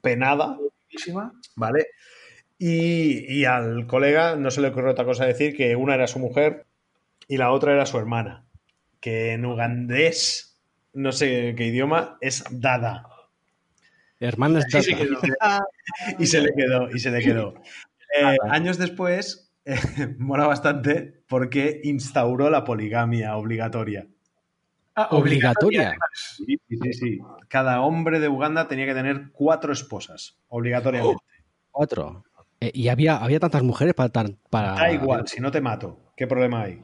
penada. 0.00 0.58
¿vale? 1.54 1.86
Y, 2.58 3.40
y 3.40 3.44
al 3.44 3.86
colega 3.86 4.36
no 4.36 4.50
se 4.50 4.60
le 4.60 4.68
ocurrió 4.68 4.90
otra 4.90 5.04
cosa 5.04 5.26
decir 5.26 5.56
que 5.56 5.76
una 5.76 5.94
era 5.94 6.06
su 6.06 6.18
mujer 6.18 6.66
y 7.28 7.36
la 7.36 7.52
otra 7.52 7.72
era 7.72 7.86
su 7.86 7.98
hermana, 7.98 8.46
que 9.00 9.32
en 9.32 9.44
ugandés, 9.44 10.60
no 10.92 11.12
sé 11.12 11.54
qué 11.56 11.66
idioma, 11.66 12.18
es 12.20 12.44
Dada. 12.50 13.13
Hermanas 14.20 14.64
Sí, 14.68 14.82
sí 14.82 14.92
Data. 14.92 15.04
quedó. 15.04 15.20
Y 16.18 16.26
se 16.26 16.40
le 16.40 16.52
quedó, 16.54 16.90
y 16.90 16.98
se 16.98 17.10
le 17.10 17.20
quedó. 17.22 17.54
Eh, 18.16 18.36
años 18.48 18.78
después, 18.78 19.52
eh, 19.64 19.74
mola 20.18 20.46
bastante 20.46 21.24
porque 21.26 21.80
instauró 21.82 22.48
la 22.48 22.62
poligamia 22.62 23.36
obligatoria. 23.36 24.06
Ah, 24.94 25.08
Obligatoria. 25.10 25.96
Sí, 26.12 26.56
sí, 26.68 26.78
sí, 26.80 26.92
sí. 26.92 27.18
Cada 27.48 27.80
hombre 27.80 28.20
de 28.20 28.28
Uganda 28.28 28.68
tenía 28.68 28.86
que 28.86 28.94
tener 28.94 29.32
cuatro 29.32 29.72
esposas, 29.72 30.38
obligatoriamente. 30.46 31.24
Cuatro. 31.72 32.22
Eh, 32.60 32.70
y 32.72 32.86
había, 32.86 33.16
había 33.16 33.40
tantas 33.40 33.64
mujeres 33.64 33.94
para. 33.94 34.10
para... 34.48 34.74
Da 34.74 34.92
igual, 34.92 35.26
si 35.26 35.40
no 35.40 35.50
te 35.50 35.60
mato, 35.60 36.12
¿qué 36.16 36.28
problema 36.28 36.62
hay? 36.62 36.80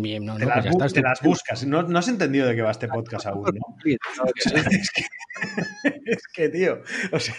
Bien, 0.00 0.24
no, 0.24 0.36
Te, 0.36 0.44
no, 0.44 0.50
las, 0.50 0.64
pues 0.64 0.76
está, 0.76 0.88
te 0.88 1.02
las 1.02 1.20
buscas. 1.22 1.66
No, 1.66 1.82
no 1.82 1.98
has 1.98 2.06
entendido 2.06 2.46
de 2.46 2.54
qué 2.54 2.62
va 2.62 2.70
este 2.70 2.86
podcast 2.86 3.26
aún, 3.26 3.44
¿no? 3.52 3.76
es, 4.70 4.90
que, 4.92 5.02
es 6.06 6.22
que, 6.32 6.48
tío, 6.50 6.82
o 7.10 7.18
sea, 7.18 7.34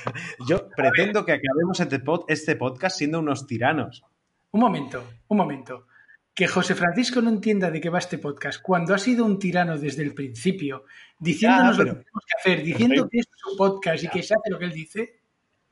yo 0.45 0.68
pretendo 0.76 1.23
que 1.26 1.31
acabemos 1.31 1.80
este, 1.80 2.03
pod- 2.03 2.26
este 2.27 2.57
podcast 2.57 2.98
siendo 2.98 3.19
unos 3.19 3.48
tiranos. 3.48 4.03
Un 4.52 4.60
momento, 4.60 5.03
un 5.30 5.38
momento. 5.38 5.88
Que 6.34 6.48
José 6.48 6.76
Francisco 6.76 7.22
no 7.22 7.30
entienda 7.30 7.72
de 7.72 7.80
qué 7.80 7.90
va 7.90 7.99
este 7.99 8.18
podcast 8.18 8.61
cuando 8.61 8.94
ha 8.94 8.98
sido 8.98 9.23
un 9.26 9.40
tirano 9.40 9.77
desde 9.77 10.03
el 10.03 10.14
principio, 10.14 10.84
diciéndonos 11.18 11.77
Ya, 11.77 11.84
lo 11.84 11.90
pero- 11.91 11.98
que 11.99 12.03
tenemos 12.03 12.23
que 12.26 12.40
hacer, 12.40 12.64
diciendo 12.65 12.95
estoy- 12.95 13.10
que 13.10 13.18
es 13.19 13.27
su 13.38 13.56
podcast 13.57 14.03
y 14.03 14.07
que 14.10 14.22
se 14.23 14.34
hace 14.34 14.49
lo 14.52 14.60
que 14.60 14.65
él 14.65 14.72
dice. 14.73 15.22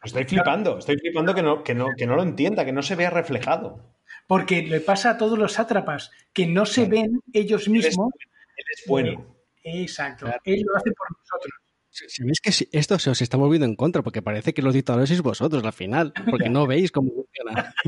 Estoy 0.01 0.23
flipando, 0.23 0.77
estoy 0.77 0.95
flipando 0.97 1.35
que 1.35 1.41
no, 1.43 1.63
que 1.65 1.75
no, 1.75 1.87
que 1.97 2.07
no 2.07 2.15
lo 2.15 2.23
entienda, 2.23 2.63
que 2.63 2.71
no 2.71 2.81
se 2.81 2.95
vea 2.95 3.09
reflejado. 3.09 3.96
Porque 4.27 4.61
le 4.61 4.81
pasa 4.81 5.11
a 5.11 5.17
todos 5.17 5.39
los 5.39 5.53
sátrapas 5.53 6.11
que 6.33 6.45
no 6.45 6.65
se 6.65 6.85
ven 6.85 7.21
ellos 7.33 7.67
mismos. 7.69 8.11
Él 8.55 8.65
es 8.73 8.83
bueno. 8.85 9.35
Eh, 9.63 9.81
exacto. 9.81 10.25
Claro. 10.25 10.41
Él 10.43 10.61
lo 10.65 10.75
hace 10.75 10.91
por 10.91 11.07
nosotros. 11.17 11.53
¿Sabéis 11.89 12.41
que 12.41 12.77
esto 12.77 12.99
se 12.99 13.09
os 13.09 13.21
está 13.21 13.37
volviendo 13.37 13.65
en 13.65 13.75
contra? 13.75 14.03
Porque 14.03 14.21
parece 14.21 14.53
que 14.53 14.61
los 14.61 14.73
dictadores 14.73 15.09
sois 15.09 15.21
vosotros 15.21 15.63
al 15.63 15.73
final, 15.73 16.13
porque 16.29 16.49
no 16.49 16.67
veis 16.67 16.91
cómo 16.91 17.11
funciona. 17.11 17.73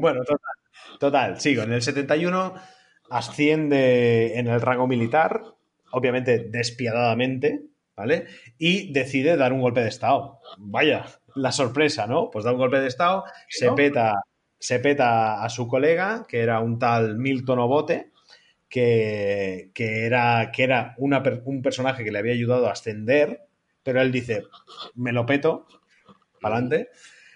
Bueno, 0.00 0.24
total. 0.24 0.54
Total, 0.98 1.40
sigo. 1.40 1.62
En 1.62 1.72
el 1.72 1.80
71 1.80 2.54
asciende 3.08 4.38
en 4.38 4.48
el 4.48 4.60
rango 4.60 4.88
militar, 4.88 5.42
obviamente 5.92 6.48
despiadadamente, 6.50 7.62
¿vale? 7.96 8.26
Y 8.58 8.92
decide 8.92 9.36
dar 9.36 9.52
un 9.52 9.60
golpe 9.60 9.80
de 9.80 9.88
Estado. 9.88 10.40
Vaya, 10.58 11.06
la 11.36 11.52
sorpresa, 11.52 12.06
¿no? 12.06 12.30
Pues 12.30 12.44
da 12.44 12.52
un 12.52 12.58
golpe 12.58 12.80
de 12.80 12.88
Estado, 12.88 13.24
se 13.48 13.66
¿No? 13.66 13.74
peta, 13.74 14.14
se 14.58 14.78
peta 14.78 15.42
a 15.44 15.48
su 15.48 15.68
colega, 15.68 16.24
que 16.28 16.40
era 16.40 16.60
un 16.60 16.78
tal 16.78 17.16
Milton 17.18 17.58
Obote, 17.58 18.10
que, 18.68 19.70
que 19.74 20.06
era, 20.06 20.50
que 20.52 20.64
era 20.64 20.94
una 20.98 21.22
un 21.44 21.62
personaje 21.62 22.02
que 22.04 22.10
le 22.10 22.18
había 22.18 22.32
ayudado 22.32 22.66
a 22.68 22.72
ascender, 22.72 23.42
pero 23.82 24.00
él 24.00 24.10
dice, 24.10 24.42
me 24.94 25.12
lo 25.12 25.26
peto, 25.26 25.66
para 26.40 26.56
adelante, 26.56 26.88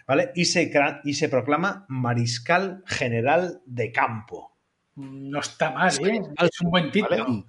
¿vale? 0.07 0.33
Y 0.35 0.47
se, 0.47 0.71
y 1.05 1.15
se 1.15 1.29
proclama 1.29 1.85
mariscal 1.89 2.83
general 2.87 3.61
de 3.67 3.93
campo. 3.93 4.57
No 4.97 5.41
está 5.41 5.71
mal, 5.71 5.93
¿eh? 6.05 6.21
Al- 6.37 6.49
Es 6.49 6.61
un 6.61 6.71
buen 6.71 6.91
título. 6.91 7.25
¿vale? 7.25 7.45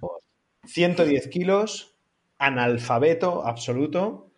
110 0.66 1.28
kilos, 1.28 1.96
analfabeto 2.38 3.46
absoluto, 3.46 4.30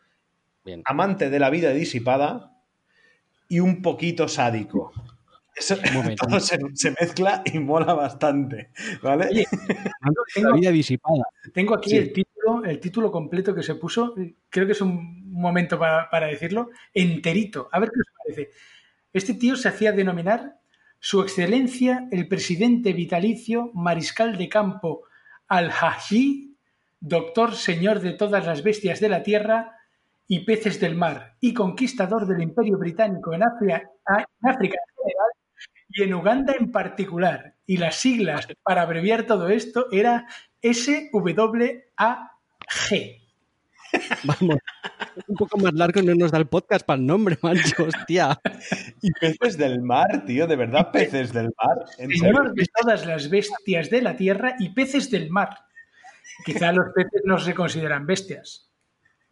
Bien. 0.64 0.82
amante 0.84 1.28
de 1.28 1.38
la 1.40 1.50
vida 1.50 1.70
disipada 1.72 2.56
y 3.48 3.60
un 3.60 3.82
poquito 3.82 4.28
sádico. 4.28 4.92
Eso 5.62 5.76
Un 5.88 5.94
momento. 5.94 6.26
todo 6.26 6.40
se, 6.40 6.58
se 6.74 6.90
mezcla 7.00 7.42
y 7.44 7.58
mola 7.58 7.94
bastante, 7.94 8.70
¿vale? 9.02 9.26
Oye, 9.30 9.46
La 10.36 10.52
vida 10.52 10.70
disipada. 10.70 11.22
Tengo 11.54 11.74
aquí 11.74 11.90
Sí. 11.90 11.96
el 11.98 12.12
título, 12.12 12.64
el 12.64 12.80
título 12.80 13.12
completo 13.12 13.54
que 13.54 13.62
se 13.62 13.74
puso. 13.76 14.14
Creo 14.48 14.66
que 14.66 14.72
es 14.72 14.80
un 14.80 15.30
momento 15.32 15.78
para, 15.78 16.10
para 16.10 16.26
decirlo. 16.26 16.70
Enterito. 16.92 17.68
A 17.72 17.78
ver 17.80 17.90
qué 17.90 18.00
os 18.00 18.06
parece. 18.18 18.50
Este 19.12 19.34
tío 19.34 19.56
se 19.56 19.68
hacía 19.68 19.92
denominar 19.92 20.58
Su 20.98 21.22
Excelencia 21.22 22.08
el 22.10 22.26
Presidente 22.28 22.92
Vitalicio 22.92 23.70
Mariscal 23.74 24.36
de 24.38 24.48
Campo 24.48 25.02
Al-Haji, 25.48 26.56
Doctor 27.00 27.54
Señor 27.54 28.00
de 28.00 28.12
todas 28.12 28.46
las 28.46 28.62
bestias 28.62 29.00
de 29.00 29.08
la 29.08 29.22
tierra 29.22 29.76
y 30.28 30.40
peces 30.46 30.80
del 30.80 30.94
mar, 30.94 31.36
y 31.40 31.52
conquistador 31.52 32.26
del 32.26 32.40
Imperio 32.42 32.78
Británico 32.78 33.34
en 33.34 33.42
África, 33.42 33.82
en 34.08 34.48
África 34.50 34.76
en 34.78 34.94
general 34.96 35.31
y 35.94 36.02
en 36.02 36.14
Uganda 36.14 36.54
en 36.58 36.70
particular. 36.70 37.56
Y 37.66 37.76
las 37.76 37.96
siglas 37.96 38.48
para 38.62 38.82
abreviar 38.82 39.24
todo 39.24 39.48
esto 39.48 39.86
era 39.90 40.26
SWAG. 40.62 41.22
Vamos. 44.24 44.58
Un 45.26 45.36
poco 45.36 45.58
más 45.58 45.74
largo 45.74 46.00
y 46.00 46.06
no 46.06 46.14
nos 46.14 46.30
da 46.30 46.38
el 46.38 46.46
podcast 46.46 46.86
para 46.86 46.98
el 46.98 47.06
nombre, 47.06 47.38
mancho, 47.42 47.84
hostia. 47.84 48.40
Y 49.02 49.10
peces 49.12 49.58
del 49.58 49.82
mar, 49.82 50.24
tío, 50.24 50.46
de 50.46 50.56
verdad, 50.56 50.90
peces 50.90 51.32
del 51.32 51.52
mar. 51.62 51.84
¿En? 51.98 52.10
Señor 52.10 52.54
de 52.54 52.66
todas 52.80 53.04
las 53.06 53.28
bestias 53.28 53.90
de 53.90 54.02
la 54.02 54.16
tierra 54.16 54.56
y 54.58 54.70
peces 54.70 55.10
del 55.10 55.30
mar. 55.30 55.50
Quizá 56.44 56.72
los 56.72 56.86
peces 56.94 57.22
no 57.24 57.38
se 57.38 57.54
consideran 57.54 58.06
bestias. 58.06 58.70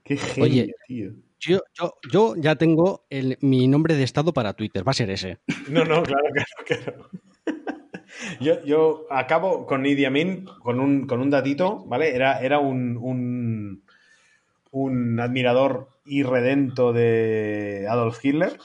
Qué 0.05 0.17
genio, 0.17 0.45
Oye. 0.45 0.75
tío. 0.87 1.13
Yo, 1.41 1.61
yo, 1.75 1.95
yo 2.13 2.35
ya 2.37 2.57
tengo 2.57 3.07
el- 3.11 3.39
mi 3.41 3.67
nombre 3.67 3.95
de 3.97 4.03
estado 4.05 4.33
para 4.33 4.53
Twitter, 4.55 4.87
va 4.87 4.91
a 4.91 4.95
ser 4.95 5.11
ese. 5.11 5.39
No, 5.69 5.85
no, 5.85 6.03
claro, 6.03 6.25
claro, 6.67 6.85
claro. 6.85 7.11
Yo, 8.41 8.63
yo 8.65 9.07
acabo 9.11 9.67
con 9.67 9.87
Idi 9.87 10.05
Amin 10.05 10.45
con 10.63 10.81
un, 10.81 11.07
con 11.07 11.21
un 11.21 11.31
datito, 11.31 11.85
¿vale? 11.87 12.15
Era, 12.15 12.41
era 12.41 12.59
un, 12.59 12.97
un, 12.99 13.83
un 14.73 15.21
admirador 15.21 15.89
irredento 16.05 16.93
de 16.93 17.87
Adolf 17.89 18.23
Hitler. 18.25 18.59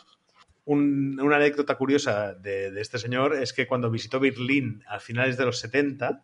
Un- 0.65 1.19
una 1.21 1.35
anécdota 1.37 1.75
curiosa 1.77 2.33
de, 2.33 2.71
de 2.71 2.81
este 2.81 2.97
señor 2.97 3.35
es 3.35 3.53
que 3.53 3.67
cuando 3.67 3.91
visitó 3.91 4.19
Berlín 4.19 4.83
a 4.87 4.99
finales 4.99 5.37
de 5.37 5.45
los 5.45 5.59
70, 5.59 6.23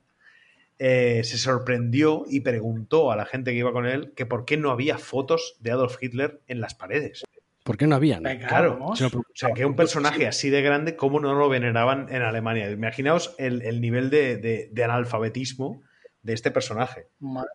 eh, 0.83 1.21
se 1.23 1.37
sorprendió 1.37 2.23
y 2.27 2.39
preguntó 2.39 3.11
a 3.11 3.15
la 3.15 3.25
gente 3.25 3.51
que 3.51 3.57
iba 3.59 3.71
con 3.71 3.85
él 3.85 4.13
que 4.15 4.25
por 4.25 4.45
qué 4.45 4.57
no 4.57 4.71
había 4.71 4.97
fotos 4.97 5.55
de 5.59 5.69
Adolf 5.71 6.01
Hitler 6.01 6.41
en 6.47 6.59
las 6.59 6.73
paredes. 6.73 7.23
¿Por 7.63 7.77
qué 7.77 7.85
no 7.85 7.95
habían? 7.95 8.23
Venga, 8.23 8.47
Claro, 8.47 8.79
vamos. 8.79 8.97
Se 8.97 9.03
lo 9.07 9.19
O 9.19 9.23
sea, 9.35 9.51
que 9.53 9.63
un 9.65 9.75
personaje 9.75 10.25
así 10.27 10.49
de 10.49 10.63
grande, 10.63 10.95
¿cómo 10.95 11.19
no 11.19 11.35
lo 11.35 11.47
veneraban 11.49 12.07
en 12.09 12.23
Alemania? 12.23 12.71
Imaginaos 12.71 13.35
el, 13.37 13.61
el 13.61 13.79
nivel 13.79 14.09
de, 14.09 14.37
de- 14.37 14.69
de 14.71 14.83
analfabetismo 14.83 15.83
de 16.23 16.33
este 16.33 16.49
personaje. 16.49 17.05
Madre. 17.19 17.51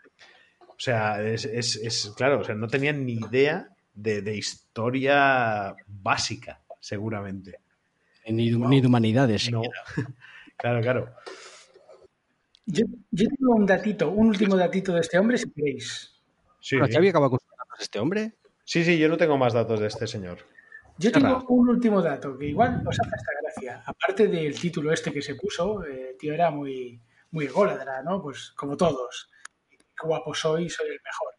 O 0.68 0.78
sea, 0.78 1.20
es, 1.26 1.44
es- 1.46 1.74
es- 1.76 2.12
claro, 2.16 2.38
o 2.40 2.44
sea, 2.44 2.54
no 2.54 2.68
tenían 2.68 3.04
ni 3.04 3.14
idea 3.14 3.70
de, 3.94 4.22
de 4.22 4.36
historia 4.36 5.74
básica, 5.88 6.60
seguramente. 6.78 7.58
Ni, 8.28 8.50
de- 8.52 8.58
ni 8.58 8.80
de 8.80 8.86
humanidades. 8.86 9.50
No. 9.50 9.62
Claro, 10.58 10.80
claro. 10.80 11.14
Yo, 12.66 12.84
yo 13.12 13.28
tengo 13.28 13.55
un 13.55 13.64
datito, 13.64 14.10
un 14.10 14.28
último 14.28 14.56
datito 14.56 14.93
de 14.93 15.01
este 15.01 15.18
hombre, 15.18 15.38
si 15.38 15.51
queréis. 15.51 16.12
Sí, 16.60 16.76
Bueno, 16.76 16.93
Xavi 16.93 17.09
acaba 17.09 17.30
con 17.30 17.38
este 17.78 17.98
hombre. 18.01 18.34
sí, 18.64 18.84
sí, 18.84 18.98
yo 18.98 19.09
no 19.09 19.16
tengo 19.16 19.38
más 19.38 19.52
datos 19.52 19.78
de 19.80 19.86
este 19.86 20.06
señor. 20.06 20.38
Yo 20.98 21.12
tengo 21.12 21.44
un 21.48 21.68
último 21.68 22.01
dato 22.01 22.36
que 22.36 22.47
igual 22.47 22.82
os 22.86 22.98
hace 22.98 23.10
esta 23.16 23.32
gracia. 23.43 23.82
Aparte 23.86 24.28
del 24.28 24.59
título 24.59 24.93
este 24.93 25.12
que 25.12 25.22
se 25.22 25.34
puso, 25.34 25.84
eh, 25.84 26.10
el 26.10 26.16
tío 26.16 26.32
era 26.32 26.51
muy, 26.51 27.01
muy 27.30 27.44
ególatra, 27.44 28.02
¿no? 28.02 28.22
Pues 28.22 28.52
como 28.56 28.76
todos. 28.76 29.30
Qué 29.70 30.06
guapo 30.06 30.34
soy, 30.34 30.68
soy 30.70 30.88
el 30.88 31.01
mejor. 31.05 31.34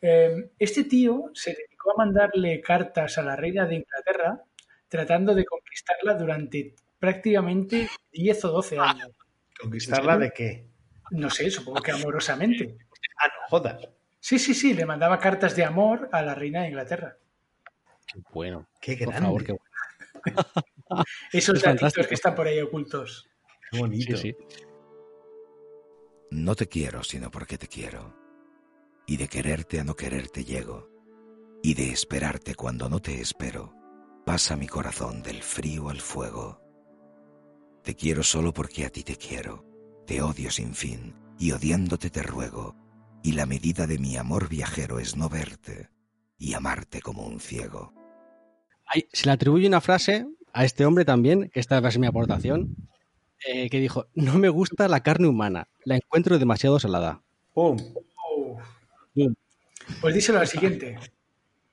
Eh, 0.00 0.50
este 0.58 0.84
tío 0.84 1.30
se 1.32 1.52
dedicó 1.54 1.92
a 1.92 2.04
mandarle 2.04 2.60
cartas 2.60 3.18
a 3.18 3.22
la 3.22 3.36
reina 3.36 3.66
de 3.66 3.76
Inglaterra 3.76 4.42
tratando 4.88 5.34
de 5.34 5.44
conquistarla 5.44 6.14
durante 6.14 6.74
prácticamente 6.98 7.88
10 8.12 8.44
o 8.46 8.48
12 8.48 8.78
años. 8.78 9.10
¿Conquistarla 9.60 10.18
de 10.18 10.30
qué? 10.32 10.68
No 11.10 11.30
sé, 11.30 11.50
supongo 11.50 11.80
que 11.82 11.92
amorosamente. 11.92 12.76
Ah, 13.20 13.26
no 13.28 13.48
jodas. 13.48 13.88
Sí, 14.20 14.38
sí, 14.38 14.54
sí, 14.54 14.74
le 14.74 14.84
mandaba 14.84 15.18
cartas 15.18 15.54
de 15.56 15.64
amor 15.64 16.08
a 16.12 16.22
la 16.22 16.34
reina 16.34 16.62
de 16.62 16.68
Inglaterra. 16.68 17.16
Qué 18.06 18.20
bueno. 18.32 18.68
Qué 18.80 18.96
Por 18.96 19.06
grande. 19.08 19.20
favor, 19.26 19.44
qué 19.44 19.52
bueno. 19.52 19.64
Esos 21.32 21.56
Es 21.56 21.62
datitos 21.62 21.80
fantástico. 21.80 22.08
que 22.08 22.14
están 22.14 22.34
por 22.34 22.46
ahí 22.46 22.60
ocultos. 22.60 23.28
Qué 23.70 23.78
bonito. 23.78 24.16
Sí, 24.16 24.34
sí. 24.34 24.36
No 26.30 26.54
te 26.54 26.66
quiero 26.68 27.02
sino 27.04 27.30
porque 27.30 27.56
te 27.58 27.68
quiero. 27.68 28.14
Y 29.06 29.16
de 29.16 29.28
quererte 29.28 29.80
a 29.80 29.84
no 29.84 29.94
quererte 29.94 30.44
llego. 30.44 30.90
Y 31.62 31.74
de 31.74 31.90
esperarte 31.90 32.54
cuando 32.54 32.88
no 32.88 33.00
te 33.00 33.20
espero, 33.20 33.74
pasa 34.26 34.56
mi 34.56 34.66
corazón 34.68 35.22
del 35.22 35.42
frío 35.42 35.88
al 35.88 36.00
fuego. 36.00 36.60
Te 37.88 37.94
quiero 37.94 38.22
solo 38.22 38.52
porque 38.52 38.84
a 38.84 38.90
ti 38.90 39.02
te 39.02 39.16
quiero. 39.16 39.64
Te 40.06 40.20
odio 40.20 40.50
sin 40.50 40.74
fin, 40.74 41.14
y 41.38 41.52
odiándote 41.52 42.10
te 42.10 42.22
ruego. 42.22 42.76
Y 43.22 43.32
la 43.32 43.46
medida 43.46 43.86
de 43.86 43.98
mi 43.98 44.18
amor 44.18 44.50
viajero 44.50 44.98
es 44.98 45.16
no 45.16 45.30
verte 45.30 45.88
y 46.36 46.52
amarte 46.52 47.00
como 47.00 47.26
un 47.26 47.40
ciego. 47.40 47.94
Hay- 48.84 49.08
se 49.10 49.24
le 49.24 49.32
atribuye 49.32 49.66
una 49.66 49.80
frase 49.80 50.26
a 50.52 50.66
este 50.66 50.84
hombre 50.84 51.06
también, 51.06 51.48
que 51.48 51.60
esta 51.60 51.80
va 51.80 51.88
a 51.88 51.90
ser 51.90 52.02
mi 52.02 52.06
aportación, 52.06 52.76
eh, 53.46 53.70
que 53.70 53.80
dijo, 53.80 54.04
no 54.12 54.34
me 54.36 54.50
gusta 54.50 54.86
la 54.86 55.02
carne 55.02 55.26
humana, 55.26 55.66
la 55.86 55.96
encuentro 55.96 56.38
demasiado 56.38 56.78
salada. 56.78 57.22
Oh. 57.54 57.74
Pues 60.02 60.14
díselo 60.14 60.40
al 60.40 60.46
siguiente. 60.46 60.98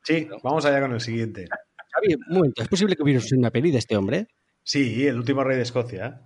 Sí, 0.01 0.29
vamos 0.41 0.63
allá 0.63 0.79
con 0.79 0.93
el 0.93 1.01
siguiente. 1.01 1.49
Xavi, 1.91 2.15
un 2.15 2.35
momento, 2.35 2.61
¿es 2.61 2.69
posible 2.69 2.95
que 2.95 3.03
hubiera 3.03 3.19
una 3.35 3.51
peli 3.51 3.71
de 3.71 3.79
este 3.79 3.97
hombre? 3.97 4.29
Sí, 4.65 5.07
el 5.07 5.17
último 5.17 5.43
rey 5.43 5.55
de 5.57 5.63
Escocia. 5.63 6.21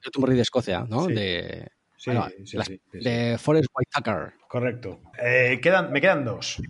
El 0.00 0.06
último 0.06 0.26
rey 0.26 0.36
de 0.36 0.42
Escocia, 0.42 0.86
¿no? 0.88 1.06
Sí. 1.06 1.14
De, 1.14 1.68
Sí, 1.96 2.10
bueno, 2.10 2.26
sí, 2.44 2.56
las- 2.56 2.66
sí, 2.66 2.80
sí, 2.90 2.98
sí. 3.00 3.08
de 3.08 3.38
Forrest 3.38 3.68
Whitaker. 3.74 4.32
Correcto. 4.48 5.00
Eh, 5.22 5.60
quedan, 5.62 5.92
me 5.92 6.00
quedan 6.00 6.24
dos. 6.24 6.60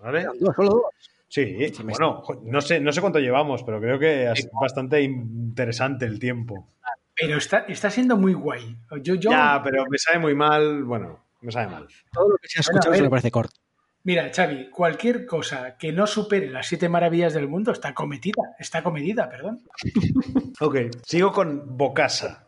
¿Vale? 0.00 0.24
No, 0.24 0.52
solo 0.54 0.70
dos. 0.70 0.82
Sí, 1.28 1.56
bueno, 1.84 2.24
no 2.42 2.60
sé, 2.60 2.80
no 2.80 2.90
sé 2.90 3.00
cuánto 3.00 3.20
llevamos, 3.20 3.62
pero 3.62 3.80
creo 3.80 4.00
que 4.00 4.30
es 4.32 4.48
bastante 4.60 5.00
interesante 5.02 6.06
el 6.06 6.18
tiempo. 6.18 6.72
Pero 7.14 7.36
está, 7.36 7.58
está 7.68 7.88
siendo 7.90 8.16
muy 8.16 8.32
guay. 8.32 8.76
Yo, 9.02 9.14
yo, 9.14 9.30
Ya, 9.30 9.60
pero 9.62 9.84
me 9.88 9.96
sabe 9.98 10.18
muy 10.18 10.34
mal. 10.34 10.82
Bueno, 10.82 11.24
me 11.40 11.52
sabe 11.52 11.68
mal. 11.68 11.86
Todo 12.12 12.30
lo 12.30 12.36
que 12.38 12.48
se 12.48 12.58
ha 12.58 12.62
escuchado 12.62 12.94
se 12.94 13.02
me 13.02 13.10
parece 13.10 13.30
corto. 13.30 13.60
Mira, 14.02 14.30
Xavi, 14.34 14.70
cualquier 14.70 15.26
cosa 15.26 15.76
que 15.76 15.92
no 15.92 16.06
supere 16.06 16.48
las 16.48 16.66
siete 16.66 16.88
maravillas 16.88 17.34
del 17.34 17.48
mundo 17.48 17.72
está 17.72 17.92
cometida. 17.92 18.54
Está 18.58 18.82
comedida, 18.82 19.28
perdón. 19.28 19.62
Ok, 20.62 20.76
sigo 21.06 21.32
con 21.32 21.76
Bocasa. 21.78 22.46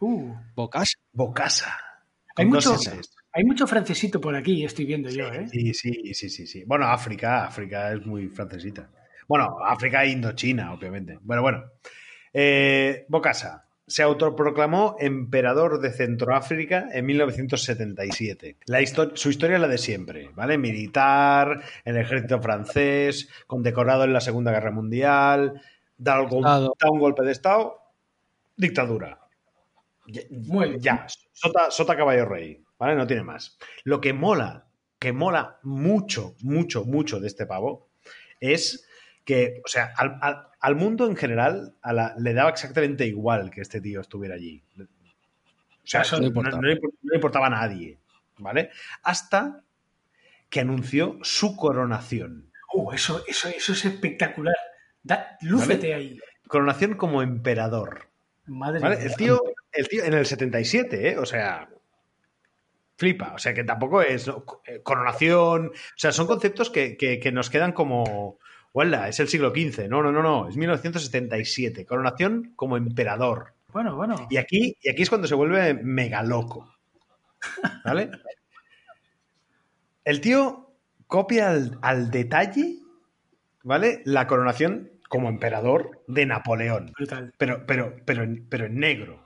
Uh, 0.00 0.34
Bocas. 0.56 0.96
Bocasa. 1.12 1.78
hay, 2.34 2.46
mucho, 2.46 2.76
hay 3.32 3.44
mucho 3.44 3.68
francesito 3.68 4.20
por 4.20 4.34
aquí, 4.34 4.64
estoy 4.64 4.84
viendo 4.84 5.10
yo, 5.10 5.28
¿eh? 5.28 5.46
Sí, 5.48 5.72
sí, 5.72 6.12
sí, 6.12 6.28
sí, 6.28 6.46
sí. 6.46 6.64
Bueno, 6.66 6.86
África, 6.86 7.44
África 7.44 7.92
es 7.92 8.04
muy 8.04 8.28
francesita. 8.28 8.90
Bueno, 9.28 9.58
África 9.64 10.02
e 10.04 10.10
Indochina, 10.10 10.72
obviamente. 10.72 11.18
Bueno, 11.22 11.42
bueno. 11.42 11.62
Eh, 12.32 13.06
Bocasa 13.08 13.69
se 13.90 14.02
autoproclamó 14.04 14.94
emperador 15.00 15.80
de 15.80 15.90
Centroáfrica 15.92 16.88
en 16.92 17.06
1977. 17.06 18.56
La 18.66 18.80
histo- 18.80 19.16
su 19.16 19.30
historia 19.30 19.56
es 19.56 19.60
la 19.62 19.66
de 19.68 19.78
siempre, 19.78 20.30
¿vale? 20.34 20.58
Militar, 20.58 21.60
en 21.84 21.96
el 21.96 22.02
ejército 22.02 22.40
francés, 22.40 23.28
condecorado 23.48 24.04
en 24.04 24.12
la 24.12 24.20
Segunda 24.20 24.52
Guerra 24.52 24.70
Mundial, 24.70 25.60
da, 25.98 26.20
un 26.22 26.98
golpe 27.00 27.24
de 27.24 27.32
Estado, 27.32 27.78
dictadura. 28.56 29.18
Ya, 30.06 30.22
Muy 30.30 30.68
bien. 30.70 30.80
ya, 30.80 31.06
sota, 31.32 31.70
sota 31.70 31.96
caballo 31.96 32.26
rey, 32.26 32.62
¿vale? 32.78 32.94
No 32.94 33.06
tiene 33.08 33.24
más. 33.24 33.58
Lo 33.84 34.00
que 34.00 34.12
mola, 34.12 34.66
que 35.00 35.12
mola 35.12 35.58
mucho, 35.64 36.36
mucho, 36.42 36.84
mucho 36.84 37.18
de 37.18 37.26
este 37.26 37.44
pavo 37.44 37.88
es 38.38 38.86
que, 39.30 39.62
o 39.64 39.68
sea, 39.68 39.92
al, 39.96 40.18
al- 40.20 40.48
al 40.58 40.74
mundo 40.76 41.06
en 41.06 41.14
general 41.16 41.74
a 41.82 41.92
la- 41.92 42.14
le 42.18 42.34
daba 42.34 42.50
exactamente 42.50 43.06
igual 43.06 43.50
que 43.50 43.60
este 43.60 43.80
tío 43.80 44.00
estuviera 44.00 44.34
allí. 44.34 44.62
O 44.78 44.86
sea, 45.84 46.02
Eso 46.02 46.18
no, 46.20 46.26
importaba. 46.26 46.56
no 46.60 46.68
le 46.68 46.74
impor- 46.80 46.94
no 47.02 47.10
le 47.10 47.14
importaba 47.16 47.46
a 47.46 47.50
nadie, 47.50 47.98
¿vale? 48.38 48.70
Hasta 49.02 49.62
que 50.48 50.60
anunció 50.60 51.18
su 51.22 51.56
coronación. 51.56 52.50
Uh, 52.74 52.92
eso, 52.92 53.22
eso, 53.28 53.48
eso 53.48 53.72
es 53.72 53.84
espectacular. 53.84 54.54
Da, 55.02 55.36
lúcete 55.42 55.94
ahí. 55.94 56.18
Coronación 56.48 56.94
como 56.96 57.22
emperador. 57.22 58.08
Madre 58.46 58.80
¿vale? 58.80 58.96
mía. 58.96 59.04
El 59.06 59.14
tío, 59.14 59.42
el 59.72 59.88
tío 59.88 60.04
en 60.04 60.14
el 60.14 60.26
77, 60.26 61.10
¿eh? 61.10 61.18
O 61.18 61.24
sea, 61.26 61.68
flipa. 62.96 63.32
O 63.34 63.38
sea, 63.38 63.54
que 63.54 63.62
tampoco 63.64 64.02
es. 64.02 64.28
Eh, 64.66 64.80
coronación. 64.82 65.68
O 65.68 65.72
sea, 65.96 66.10
son 66.12 66.26
conceptos 66.26 66.68
que, 66.70 66.96
que- 66.96 67.20
que 67.20 67.32
nos 67.32 67.48
quedan 67.48 67.72
como. 67.72 68.38
Hola, 68.72 69.08
es 69.08 69.18
el 69.20 69.28
siglo 69.28 69.50
XV. 69.50 69.88
No, 69.88 70.02
no, 70.02 70.12
no, 70.12 70.22
no. 70.22 70.48
Es 70.48 70.56
1977. 70.56 71.84
Coronación 71.86 72.52
como 72.56 72.76
emperador. 72.76 73.54
Bueno, 73.72 73.96
bueno. 73.96 74.26
Y 74.30 74.36
aquí, 74.36 74.76
y 74.80 74.90
aquí 74.90 75.02
es 75.02 75.08
cuando 75.08 75.26
se 75.26 75.34
vuelve 75.34 75.74
mega 75.74 76.22
loco. 76.22 76.72
¿Vale? 77.84 78.10
El 80.04 80.20
tío 80.20 80.72
copia 81.06 81.50
al, 81.50 81.78
al 81.82 82.10
detalle, 82.10 82.78
¿vale? 83.62 84.02
La 84.04 84.26
coronación 84.26 84.90
como 85.08 85.28
emperador 85.28 86.02
de 86.06 86.26
Napoleón. 86.26 86.92
Brutal. 86.96 87.32
Pero, 87.38 87.64
pero, 87.66 87.96
pero, 88.04 88.22
en- 88.22 88.46
pero 88.48 88.66
en 88.66 88.76
negro. 88.78 89.22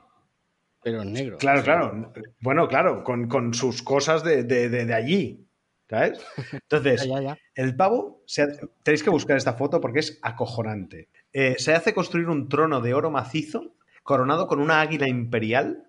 Pero 0.83 1.03
en 1.03 1.12
negro. 1.12 1.39
Claro, 1.39 1.62
claro. 1.62 2.12
Bueno, 2.41 2.69
claro, 2.69 3.05
con, 3.05 3.29
con 3.29 3.55
sus 3.55 3.83
cosas 3.83 4.23
de, 4.25 4.45
de- 4.45 4.69
de- 4.69 4.85
de 4.87 4.95
allí. 4.95 5.44
¿Sabes? 5.89 6.19
Entonces, 6.62 7.06
Ya, 7.06 7.20
ya, 7.20 7.23
ya. 7.23 7.39
el 7.55 7.77
pavo, 7.77 8.23
se 8.27 8.43
ha- 8.43 8.48
tenéis 8.82 9.02
que 9.02 9.11
buscar 9.11 9.36
esta 9.36 9.55
foto 9.55 9.81
porque 9.81 10.01
es 10.01 10.19
acojonante. 10.23 11.09
Eh, 11.32 11.56
se 11.59 11.74
hace 11.74 11.93
construir 11.94 12.28
un 12.28 12.48
trono 12.48 12.81
de 12.81 12.94
oro 12.94 13.11
macizo 13.11 13.74
coronado 14.02 14.47
con 14.47 14.61
una 14.61 14.81
águila 14.81 15.09
imperial. 15.09 15.85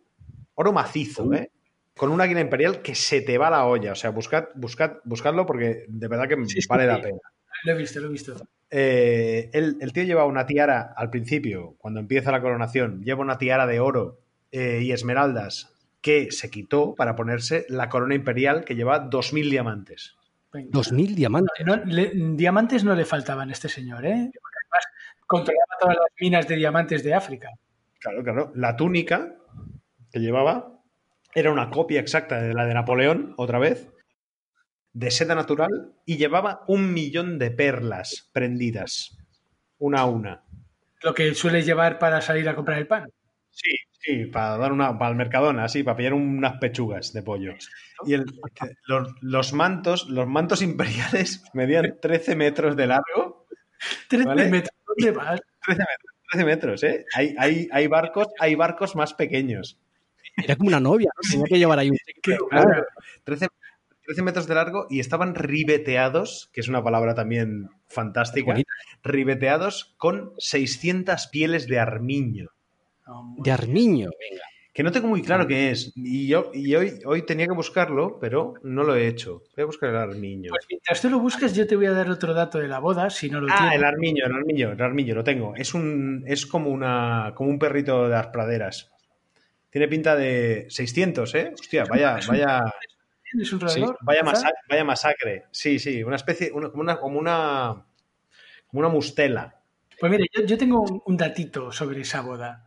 Oro 0.55 0.72
macizo, 0.73 1.34
¿eh? 1.34 1.51
Con 1.95 2.11
una 2.11 2.26
águila 2.26 2.41
imperial 2.41 2.81
que 2.81 2.95
se 2.95 3.22
te 3.22 3.38
va 3.38 3.49
la 3.49 3.65
olla. 3.65 3.91
O 3.93 3.95
sea, 3.95 4.09
buscad, 4.09 4.45
buscad, 4.55 4.97
buscadlo 5.05 5.45
porque 5.45 5.85
de 5.88 6.07
verdad 6.07 6.27
que 6.27 6.35
Sí, 6.45 6.61
sí, 6.61 6.67
vale 6.67 6.88
la 6.88 7.01
pena. 7.01 7.19
Lo 7.63 7.72
he 7.72 7.76
visto, 7.76 7.99
lo 7.99 8.07
he 8.07 8.11
visto. 8.11 8.35
Eh, 8.69 9.49
el, 9.53 9.77
el 9.80 9.93
tío 9.93 10.03
lleva 10.03 10.26
una 10.26 10.45
tiara 10.45 10.93
al 10.95 11.09
principio, 11.09 11.76
cuando 11.77 11.99
empieza 11.99 12.31
la 12.31 12.41
coronación, 12.41 13.01
lleva 13.03 13.22
una 13.22 13.38
tiara 13.38 13.65
de 13.67 13.80
oro 13.80 14.19
eh, 14.51 14.81
y 14.84 14.91
esmeraldas 14.91 15.73
que 16.06 16.30
se 16.32 16.52
quitó 16.52 16.94
para 16.94 17.15
ponerse 17.15 17.65
la 17.68 17.90
corona 17.90 18.14
imperial 18.14 18.64
que 18.64 18.76
lleva 18.76 19.10
2.000 19.10 19.49
diamantes. 19.49 20.15
Venga. 20.53 20.69
Dos 20.72 20.91
mil 20.91 21.15
diamantes. 21.15 21.65
No, 21.65 21.77
le- 21.77 22.11
diamantes 22.14 22.84
no 22.84 22.94
le 22.94 23.06
faltaban 23.06 23.49
a 23.49 23.53
este 23.53 23.69
señor, 23.69 24.06
¿eh? 24.06 24.30
Porque 24.40 24.57
además 24.61 24.86
controlaba 25.26 25.73
todas 25.82 25.95
las 25.95 26.11
minas 26.19 26.48
de 26.48 26.56
diamantes 26.57 27.03
de 27.03 27.15
África. 27.15 27.49
Claro, 27.99 28.23
claro. 28.23 28.52
La 28.53 28.76
túnica 28.76 29.34
que 30.11 30.19
llevaba 30.19 30.80
era 31.34 31.52
una 31.52 31.72
copia 31.72 31.99
exacta 32.02 32.40
de 32.40 32.53
la 32.53 32.65
de 32.68 32.76
Napoleón, 32.76 33.34
otra 33.38 33.57
vez, 33.57 33.90
de 34.94 35.10
seda 35.10 35.34
natural, 35.34 35.91
y 36.06 36.18
llevaba 36.18 36.61
un 36.68 36.94
millón 36.94 37.40
de 37.40 37.49
perlas 37.49 38.30
prendidas, 38.32 39.18
una 39.80 40.02
a 40.02 40.06
una. 40.06 40.44
Lo 41.02 41.15
que 41.15 41.34
suele 41.34 41.64
llevar 41.64 41.98
para 41.98 42.22
salir 42.22 42.48
a 42.48 42.56
comprar 42.56 42.77
el 42.77 42.86
pan. 42.88 43.10
Sí, 43.57 43.72
sí, 43.99 44.26
para 44.26 44.57
dar 44.57 44.73
una, 44.73 44.98
para 44.99 45.11
el 45.11 45.15
Mercadona, 45.18 45.64
así, 45.64 45.82
para 45.82 45.95
pillar 45.95 46.14
unas 46.14 46.57
pechugas 46.60 47.14
de 47.14 47.23
pollo. 47.23 47.53
Y 48.06 48.14
el- 48.14 48.26
los, 48.86 49.10
los 49.22 49.53
mantos, 49.53 50.10
los 50.10 50.27
mantos 50.27 50.61
imperiales 51.22 51.44
medían 51.53 51.98
13 52.02 52.36
metros 52.36 52.76
de 52.76 52.88
largo. 52.88 53.48
13 54.10 54.26
Vale. 54.27 54.49
metros, 54.49 54.76
¿dónde 54.86 55.11
vas? 55.11 55.41
13 55.65 55.80
metros, 55.80 56.15
13 56.32 56.45
metros, 56.45 56.84
¿eh? 56.84 57.06
Hay, 57.15 57.36
hay, 57.38 57.68
hay 57.72 57.88
barcos, 57.88 58.27
hay 58.40 58.56
barcos 58.56 58.95
más 58.95 59.14
pequeños. 59.14 59.80
Era 60.38 60.56
como 60.57 60.68
una 60.68 60.82
novia, 60.82 61.10
¿no? 61.15 61.30
Tenía 61.30 61.45
que 61.48 61.57
llevar 61.57 61.80
ahí 61.80 61.90
un 61.91 61.98
Claro, 62.22 62.40
locura. 62.52 62.86
13, 63.23 63.48
13 64.06 64.22
metros 64.22 64.48
de 64.48 64.56
largo 64.56 64.88
y 64.90 64.99
estaban 64.99 65.34
ribeteados, 65.34 66.49
que 66.52 66.60
es 66.60 66.68
una 66.68 66.84
palabra 66.84 67.15
también 67.15 67.69
fantástica, 67.88 68.53
ribeteados 69.02 69.95
con 69.98 70.34
600 70.40 71.27
pieles 71.27 71.68
de 71.68 71.80
armiño. 71.80 72.49
No, 73.07 73.36
de 73.38 73.52
armiño. 73.52 74.10
Venga. 74.19 74.44
Que 74.73 74.84
no 74.84 74.91
tengo 74.91 75.07
muy 75.07 75.22
claro 75.22 75.48
qué 75.48 75.72
es. 75.72 75.94
Y 75.95 76.27
yo 76.27 76.52
y 76.53 76.76
hoy, 76.76 76.99
hoy 77.06 77.22
tenía 77.26 77.45
que 77.45 77.53
buscarlo, 77.53 78.19
pero 78.19 78.56
no 78.64 78.84
lo 78.84 78.94
he 78.95 79.07
hecho. 79.07 79.44
Voy 79.56 79.64
a 79.64 79.65
buscar 79.68 79.90
el 79.91 79.95
armiño. 79.95 80.49
Pues 80.49 80.65
mientras 80.69 81.02
tú 81.02 81.10
lo 81.10 81.19
busques, 81.19 81.56
yo 81.56 81.65
te 81.65 81.77
voy 81.77 81.86
a 81.86 81.91
dar 81.94 82.10
otro 82.10 82.34
dato 82.34 82.60
de 82.60 82.68
la 82.68 82.80
boda, 82.80 83.10
si 83.10 83.30
no 83.30 83.40
lo 83.40 83.48
Ah, 83.53 83.56
tienes. 83.57 83.76
el 83.77 83.84
armiño, 83.86 84.26
el 84.26 84.34
armiño, 84.34 84.72
el 84.73 84.82
armiño, 84.82 85.15
lo 85.15 85.23
tengo. 85.23 85.56
Es 85.56 85.73
un, 85.73 86.26
es 86.27 86.45
como 86.45 86.72
una, 86.72 87.32
como 87.36 87.49
un 87.52 87.57
perrito 87.57 88.03
de 88.03 88.10
las 88.10 88.27
praderas. 88.27 88.91
Tiene 89.69 89.88
pinta 89.88 90.14
de 90.18 90.65
600, 90.69 91.34
¿eh? 91.36 91.52
Hostia, 91.53 91.86
vaya, 91.86 92.19
vaya, 92.27 92.61
¿Tienes 93.32 93.53
un 93.53 93.60
roedor? 93.61 93.98
vaya, 94.02 94.22
quizá? 94.22 94.32
masa- 94.32 94.52
vaya 94.69 94.84
masacre. 94.84 95.45
Sí, 95.52 95.80
sí, 95.80 96.03
una 96.03 96.18
especie, 96.18 96.52
una- 96.52 96.69
como 96.69 96.82
una, 96.82 96.98
como 96.99 97.18
una, 97.19 97.86
como 98.68 98.80
una 98.82 98.90
mustela. 98.90 99.56
Pues 99.98 100.11
mire, 100.11 100.26
yo, 100.34 100.44
yo 100.45 100.57
tengo 100.57 100.82
un, 100.82 101.02
un 101.06 101.15
datito 101.15 101.72
sobre 101.72 102.02
esa 102.02 102.19
boda. 102.19 102.65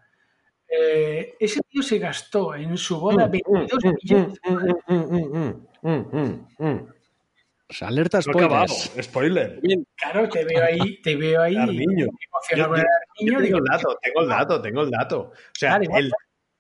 Eh, 0.71 1.35
ese 1.41 1.61
tío 1.69 1.83
se 1.83 1.99
gastó 1.99 2.55
en 2.55 2.77
su 2.77 3.01
boda 3.01 3.27
Mm, 3.27 3.31
22 3.31 3.85
millones 4.03 4.39
de 4.43 4.51
dólares. 4.51 5.57
O 7.71 7.75
sea, 7.75 7.89
alerta 7.89 8.19
No 8.19 8.23
spoilers. 8.33 8.93
spoiler. 9.03 9.61
Claro, 9.97 10.29
te 10.29 10.45
veo 10.45 10.65
ahí, 10.65 11.01
te 11.03 11.17
veo 11.17 11.43
ahí 11.43 11.57
Armiño. 11.57 12.07
Yo- 12.57 12.73
tengo 13.19 13.41
digo, 13.41 13.59
el 13.59 13.65
dato, 13.65 13.99
tengo 14.03 14.21
el 14.23 14.29
dato, 14.29 14.63
tengo 14.63 14.83
el 14.83 14.91
dato. 14.91 15.19
O 15.21 15.33
sea, 15.53 15.77
el- 15.77 16.13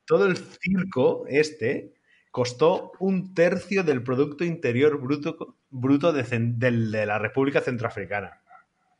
todo 0.04 0.26
el 0.26 0.36
circo 0.36 1.24
este 1.28 1.94
costó 2.30 2.92
un 2.98 3.32
tercio 3.34 3.82
del 3.84 4.02
Producto 4.02 4.44
Interior 4.44 5.00
Bruto, 5.00 5.56
bruto 5.70 6.12
de, 6.12 6.24
cen- 6.24 6.56
del- 6.56 6.90
de 6.90 7.06
la 7.06 7.18
República 7.18 7.60
Centroafricana. 7.62 8.40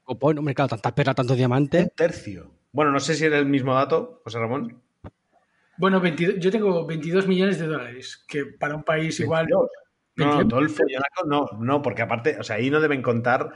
Copón, 0.05 0.39
hombre, 0.39 0.55
claro, 0.55 0.69
tantas 0.71 0.93
perlas, 0.93 1.15
tantos 1.17 1.33
Un 1.35 1.39
diamantes. 1.39 1.95
tercio. 1.95 2.51
Bueno, 2.73 2.91
no 2.91 3.01
sé 3.01 3.15
si 3.15 3.25
era 3.27 3.39
el 3.39 3.47
mismo 3.47 3.75
dato, 3.75 4.21
José 4.25 4.39
Ramón. 4.39 4.83
Bueno, 5.79 6.01
22 6.01 6.37
yo 6.39 6.51
tengo 6.51 6.85
22 6.87 7.27
millones 7.27 7.59
de 7.59 7.67
dólares, 7.67 8.25
que 8.29 8.45
para 8.47 8.75
un 8.75 8.83
país 8.85 9.19
igual... 9.21 9.47
22. 9.47 9.71
No, 10.17 10.25
no, 10.25 10.31
22. 10.39 10.49
todo 10.49 10.61
el 10.61 10.71
follonaco, 10.71 11.27
no, 11.27 11.65
no, 11.65 11.81
porque 11.83 12.03
aparte, 12.03 12.37
o 12.39 12.43
sea, 12.43 12.57
ahí 12.57 12.71
no 12.71 12.81
deben 12.81 13.03
contar 13.03 13.53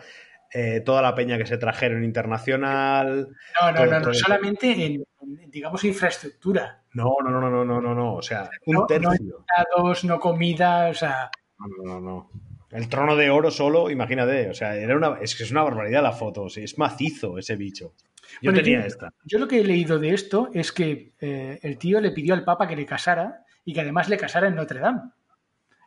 eh, 0.52 0.80
toda 0.84 1.02
la 1.02 1.14
peña 1.14 1.36
que 1.38 1.46
se 1.46 1.58
trajeron 1.58 2.04
internacional. 2.04 3.28
No, 3.60 3.70
no, 3.72 3.76
todo- 3.76 3.86
no, 3.86 3.92
no, 3.98 4.02
todo- 4.02 4.14
solamente 4.14 4.70
en, 4.72 4.80
en, 5.20 5.50
digamos, 5.50 5.82
infraestructura. 5.84 6.82
No, 6.92 7.16
no, 7.24 7.30
no, 7.30 7.40
no, 7.40 7.50
no, 7.50 7.64
no, 7.64 7.80
no, 7.80 7.94
no, 7.94 8.14
o 8.14 8.22
sea, 8.22 8.48
un 8.66 8.74
No, 8.74 8.80
no 8.82 8.86
tercio. 8.86 9.44
Dados, 9.74 10.04
no 10.04 10.20
comida, 10.20 10.88
o 10.90 10.94
sea... 10.94 11.30
No, 11.58 11.66
no, 11.68 11.84
no, 11.94 12.00
no. 12.00 12.30
El 12.70 12.88
trono 12.88 13.16
de 13.16 13.28
oro 13.30 13.50
solo, 13.50 13.90
imagínate, 13.90 14.48
o 14.48 14.54
sea, 14.54 14.76
era 14.76 14.96
una, 14.96 15.18
es 15.20 15.36
que 15.36 15.42
es 15.42 15.50
una 15.50 15.62
barbaridad 15.62 16.02
la 16.02 16.12
foto, 16.12 16.48
sí, 16.48 16.62
es 16.62 16.78
macizo 16.78 17.36
ese 17.38 17.56
bicho. 17.56 17.92
Yo 18.40 18.50
Bueno, 18.50 18.62
tenía 18.62 18.80
yo- 18.80 18.86
esta. 18.86 19.12
Yo 19.24 19.38
lo 19.38 19.48
que 19.48 19.60
he 19.60 19.64
leído 19.64 19.98
de 19.98 20.14
esto 20.14 20.50
es 20.54 20.72
que 20.72 21.12
eh, 21.20 21.58
el 21.62 21.78
tío 21.78 22.00
le 22.00 22.10
pidió 22.12 22.34
al 22.34 22.44
Papa 22.44 22.66
que 22.66 22.76
le 22.76 22.86
casara 22.86 23.44
y 23.64 23.74
que 23.74 23.80
además 23.80 24.08
le 24.08 24.16
casara 24.16 24.48
en 24.48 24.54
Notre 24.56 24.80
Dame, 24.80 25.02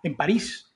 en 0.04 0.16
París. 0.16 0.72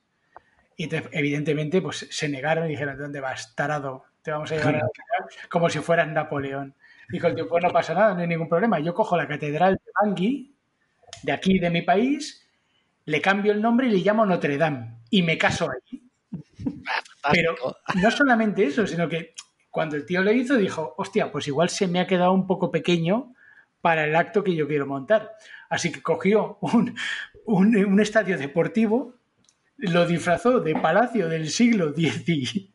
Y 0.76 0.88
evidentemente, 1.12 1.80
pues 1.82 2.06
se 2.10 2.28
negaron 2.28 2.66
y 2.66 2.70
dijeron, 2.70 2.98
¿dónde 2.98 3.20
vas, 3.20 3.54
tarado? 3.54 4.04
Te 4.22 4.30
vamos 4.30 4.50
a 4.52 4.56
llevar 4.56 4.74
a 4.76 4.78
Notre 4.80 5.02
Dame", 5.18 5.30
como 5.50 5.70
si 5.70 5.78
fueras 5.80 6.08
Napoleón. 6.08 6.74
Dijo 7.10 7.26
el 7.26 7.34
tío, 7.34 7.48
pues 7.48 7.62
no 7.64 7.70
pasa 7.70 7.92
nada, 7.94 8.14
no 8.14 8.20
hay 8.20 8.26
ningún 8.28 8.48
problema. 8.48 8.78
Yo 8.80 8.94
cojo 8.94 9.16
la 9.16 9.26
catedral 9.28 9.74
de 9.74 9.92
Bangui, 10.00 10.54
de 11.22 11.32
aquí, 11.32 11.58
de 11.58 11.70
mi 11.70 11.82
país, 11.82 12.46
le 13.04 13.20
cambio 13.20 13.52
el 13.52 13.60
nombre 13.60 13.88
y 13.88 13.90
le 13.90 13.98
llamo 13.98 14.24
Notre 14.24 14.56
Dame. 14.56 14.96
Y 15.10 15.22
me 15.22 15.36
caso 15.36 15.68
allí. 15.70 16.02
Pero 17.32 17.56
no 17.96 18.10
solamente 18.10 18.64
eso, 18.64 18.86
sino 18.86 19.08
que 19.08 19.34
cuando 19.70 19.96
el 19.96 20.04
tío 20.06 20.22
lo 20.22 20.32
hizo, 20.32 20.56
dijo, 20.56 20.94
hostia, 20.98 21.30
pues 21.32 21.46
igual 21.48 21.68
se 21.70 21.86
me 21.86 22.00
ha 22.00 22.06
quedado 22.06 22.32
un 22.32 22.46
poco 22.46 22.70
pequeño 22.70 23.34
para 23.80 24.04
el 24.04 24.14
acto 24.16 24.42
que 24.44 24.54
yo 24.54 24.66
quiero 24.68 24.86
montar. 24.86 25.32
Así 25.68 25.90
que 25.92 26.02
cogió 26.02 26.58
un, 26.60 26.94
un- 27.46 27.76
un 27.84 28.00
estadio 28.00 28.36
deportivo, 28.36 29.14
lo 29.78 30.06
disfrazó 30.06 30.60
de 30.60 30.74
palacio 30.74 31.28
del 31.28 31.48
siglo 31.48 31.92
XVIII 31.94 32.72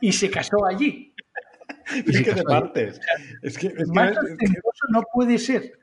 y 0.00 0.12
se 0.12 0.30
casó 0.30 0.66
allí. 0.66 1.08
Es 2.06 2.22
que 2.22 2.32
te 2.34 2.42
partes. 2.42 3.00
Es 3.42 3.58
que, 3.58 3.66
es 3.68 3.74
que, 3.74 3.84
Más 3.92 4.10
es 4.10 4.18
que- 4.18 4.32
ostentoso 4.32 4.86
no 4.90 5.02
puede 5.12 5.38
ser. 5.38 5.78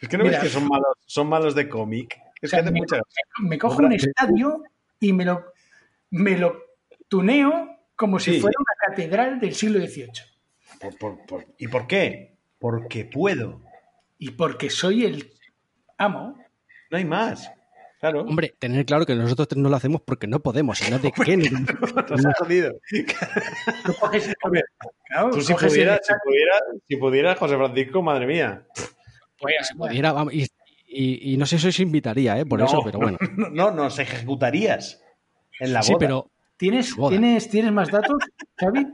es 0.00 0.08
que 0.08 0.18
no 0.18 0.24
Mira. 0.24 0.38
ves 0.40 0.44
que 0.48 0.52
son 0.52 0.68
malos, 0.68 0.96
son 1.06 1.28
malos 1.28 1.54
de 1.54 1.68
cómic. 1.68 2.18
Es 2.40 2.50
O 2.52 2.56
sea, 2.56 2.64
que 2.64 2.70
me, 2.70 2.80
mucha 2.80 3.00
me 3.40 3.58
cojo 3.58 3.82
un 3.82 3.92
estadio 3.92 4.62
y 5.00 5.12
me 5.12 5.24
lo, 5.24 5.52
me 6.10 6.36
lo 6.36 6.60
tuneo 7.12 7.68
como 7.94 8.18
si 8.18 8.32
Sí. 8.32 8.40
fuera 8.40 8.54
una 8.58 8.74
catedral 8.88 9.38
del 9.38 9.54
siglo 9.54 9.78
XVIII. 9.86 10.08
Por- 10.80 10.96
por- 10.96 11.26
por- 11.26 11.46
¿Y 11.58 11.68
por 11.68 11.86
qué? 11.86 12.38
Porque 12.58 13.04
puedo. 13.04 13.60
Y 14.18 14.30
porque 14.30 14.70
soy 14.70 15.04
el 15.04 15.30
amo. 15.98 16.38
No 16.90 16.96
hay 16.96 17.04
más. 17.04 17.52
Claro. 18.00 18.22
Hombre, 18.22 18.54
tener 18.58 18.86
claro 18.86 19.04
que 19.04 19.14
nosotros 19.14 19.46
tres 19.46 19.62
no 19.62 19.68
lo 19.68 19.76
hacemos 19.76 20.00
porque 20.00 20.26
no 20.26 20.40
podemos, 20.40 20.78
sino 20.78 20.98
de 20.98 21.12
qué. 21.12 21.36
Nos 21.36 21.46
jodido. 22.38 22.72
Tú 23.84 23.92
coges- 24.00 24.34
Hombre, 24.42 24.62
claro, 25.04 25.30
Tú 25.32 25.40
si 25.42 25.52
el 25.52 25.58
pudieras, 25.58 26.00
si 26.02 26.12
pudieras, 26.24 26.60
si 26.88 26.96
pudieras, 26.96 27.38
José 27.38 27.56
Francisco, 27.56 28.02
madre 28.02 28.26
mía. 28.26 28.66
Pues, 29.38 29.54
Si 29.68 29.74
pudiera, 29.74 30.12
vamos, 30.12 30.32
y, 30.32 30.46
y- 30.86 31.34
y 31.34 31.36
no 31.36 31.44
sé 31.44 31.58
si 31.58 31.68
os 31.68 31.78
invitaría, 31.78 32.38
¿eh? 32.40 32.46
por 32.46 32.58
No, 32.58 32.64
eso, 32.64 32.80
pero 32.82 32.98
bueno. 32.98 33.18
No, 33.36 33.50
no, 33.50 33.70
nos 33.70 33.98
ejecutarías 33.98 35.00
en 35.60 35.72
la 35.74 35.80
boda. 35.80 35.86
Sí, 35.86 35.94
pero 35.98 36.30
¿Tienes. 36.56 36.94
¿tienes, 37.08 37.48
¿Tienes 37.50 37.72
más 37.72 37.90
datos, 37.90 38.22
Xavi? 38.58 38.86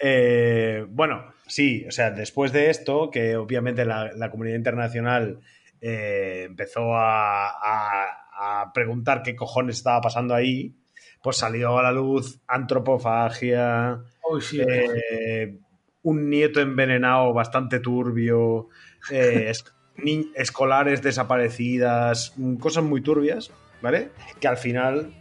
Eh, 0.00 0.86
bueno, 0.88 1.32
sí, 1.46 1.84
o 1.88 1.90
sea, 1.90 2.10
después 2.10 2.52
de 2.52 2.70
esto, 2.70 3.10
que 3.10 3.36
obviamente 3.36 3.84
la, 3.84 4.12
la 4.12 4.30
comunidad 4.30 4.56
internacional 4.56 5.40
eh, 5.80 6.44
empezó 6.46 6.94
a, 6.94 7.48
a- 7.48 8.60
a 8.62 8.72
preguntar 8.72 9.22
qué 9.22 9.34
cojones 9.34 9.76
estaba 9.78 10.00
pasando 10.00 10.34
ahí, 10.34 10.76
pues 11.22 11.38
salió 11.38 11.76
a 11.78 11.82
la 11.82 11.90
luz 11.92 12.40
antropofagia, 12.46 13.98
sí. 14.40 14.60
eh, 14.60 15.58
un 16.02 16.30
nieto 16.30 16.60
envenenado 16.60 17.32
bastante 17.32 17.80
turbio, 17.80 18.68
es- 19.10 19.64
ni- 19.96 20.30
escolares 20.36 21.02
desaparecidas, 21.02 22.34
cosas 22.60 22.84
muy 22.84 23.00
turbias, 23.00 23.50
¿vale? 23.82 24.10
Que 24.40 24.46
al 24.46 24.56
final 24.56 25.12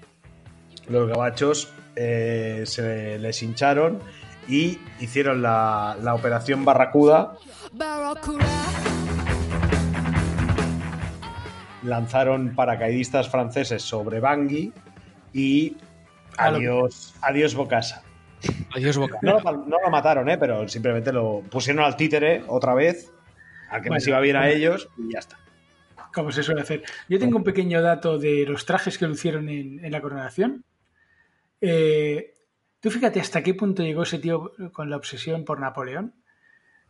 los 0.89 1.07
gabachos 1.09 1.72
eh, 1.95 2.64
se 2.65 3.18
les 3.19 3.41
hincharon 3.43 3.99
y 4.47 4.80
hicieron 4.99 5.41
la, 5.41 5.97
la 6.01 6.14
operación 6.14 6.64
Barracuda, 6.64 7.35
lanzaron 11.84 12.55
paracaidistas 12.55 13.30
franceses 13.30 13.81
sobre 13.81 14.19
Bangui 14.19 14.73
y 15.34 15.77
adiós, 16.38 17.14
adiós 17.22 17.55
Bocasa. 17.55 18.03
adiós, 18.76 18.97
Boca. 18.97 19.19
No, 19.22 19.39
lo- 19.39 19.65
no 19.65 19.77
lo 19.84 19.89
mataron, 19.89 20.30
¿eh? 20.30 20.38
pero 20.38 20.68
simplemente 20.68 21.11
lo 21.11 21.41
pusieron 21.49 21.84
al 21.84 21.95
títere 21.95 22.43
otra 22.47 22.73
vez, 22.73 23.11
al 23.69 23.81
que 23.81 23.89
les 23.89 24.03
Bueno, 24.05 24.09
iba 24.09 24.19
bien 24.22 24.35
a 24.38 24.49
ellos 24.49 24.89
y 24.97 25.14
ya 25.14 25.19
está. 25.19 25.38
como 26.14 26.31
se 26.31 26.43
suele 26.43 26.61
hacer. 26.61 26.84
Yo 27.09 27.19
tengo 27.19 27.38
un 27.38 27.43
pequeño 27.43 27.81
dato 27.81 28.18
de 28.18 28.45
los 28.47 28.65
trajes 28.65 28.97
que 28.97 29.07
lucieron 29.07 29.49
en, 29.49 29.84
en 29.84 29.91
la 29.91 30.01
coronación. 30.01 30.64
Eh, 31.62 32.36
tú 32.80 32.92
fíjate 32.92 33.20
hasta 33.20 33.44
qué 33.44 33.54
punto 33.54 33.84
llegó 33.84 34.04
ese 34.04 34.20
tío 34.20 34.54
con 34.74 34.90
la 34.90 34.98
obsesión 34.98 35.46
por 35.46 35.60
Napoleón, 35.60 36.14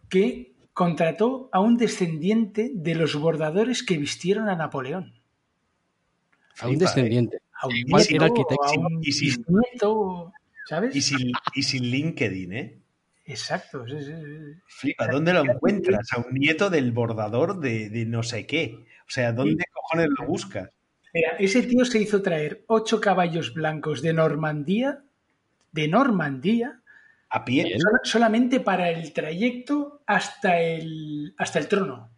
que 0.09 0.53
contrató 0.73 1.49
a 1.51 1.59
un 1.59 1.77
descendiente 1.77 2.71
de 2.73 2.95
los 2.95 3.15
bordadores 3.15 3.83
que 3.83 3.97
vistieron 3.97 4.49
a 4.49 4.55
Napoleón. 4.55 5.13
A 6.59 6.67
un 6.67 6.77
descendiente. 6.77 7.39
A 7.61 7.67
un 7.67 7.75
Igual 7.75 8.01
nieto, 8.03 8.15
era 8.15 8.25
arquitecto. 8.25 8.63
a 8.63 8.71
un 8.87 8.99
Y 9.01 9.11
sin- 9.11 9.45
¿sabes? 10.67 10.95
Y 10.95 11.01
sin, 11.01 11.31
y 11.55 11.63
sin 11.63 11.83
LinkedIn, 11.83 12.53
¿eh? 12.53 12.81
Exacto. 13.25 13.85
sí, 13.87 13.99
sí, 13.99 14.13
sí. 14.13 14.61
Flipa, 14.67 15.07
¿dónde 15.07 15.33
lo 15.33 15.43
encuentras? 15.43 16.07
A 16.13 16.19
un 16.19 16.33
nieto 16.33 16.69
del 16.69 16.91
bordador 16.91 17.59
de, 17.59 17.89
de 17.89 18.05
no 18.05 18.23
sé 18.23 18.45
qué. 18.45 18.85
O 19.01 19.09
sea, 19.09 19.33
¿dónde 19.33 19.65
cojones 19.73 20.07
lo 20.17 20.25
buscas? 20.25 20.69
Mira, 21.17 21.35
ese 21.39 21.63
tío 21.63 21.83
se 21.83 21.99
hizo 21.99 22.21
traer 22.21 22.63
ocho 22.67 23.01
caballos 23.01 23.51
blancos 23.55 24.03
de 24.03 24.13
Normandía, 24.13 25.03
de 25.71 25.87
Normandía, 25.87 26.81
¿A 27.29 27.43
pie? 27.43 27.75
Solamente 28.03 28.59
para 28.59 28.91
el 28.91 29.11
trayecto 29.13 30.01
hasta 30.05 30.59
el, 30.59 31.33
hasta 31.39 31.57
el 31.57 31.67
trono. 31.67 32.11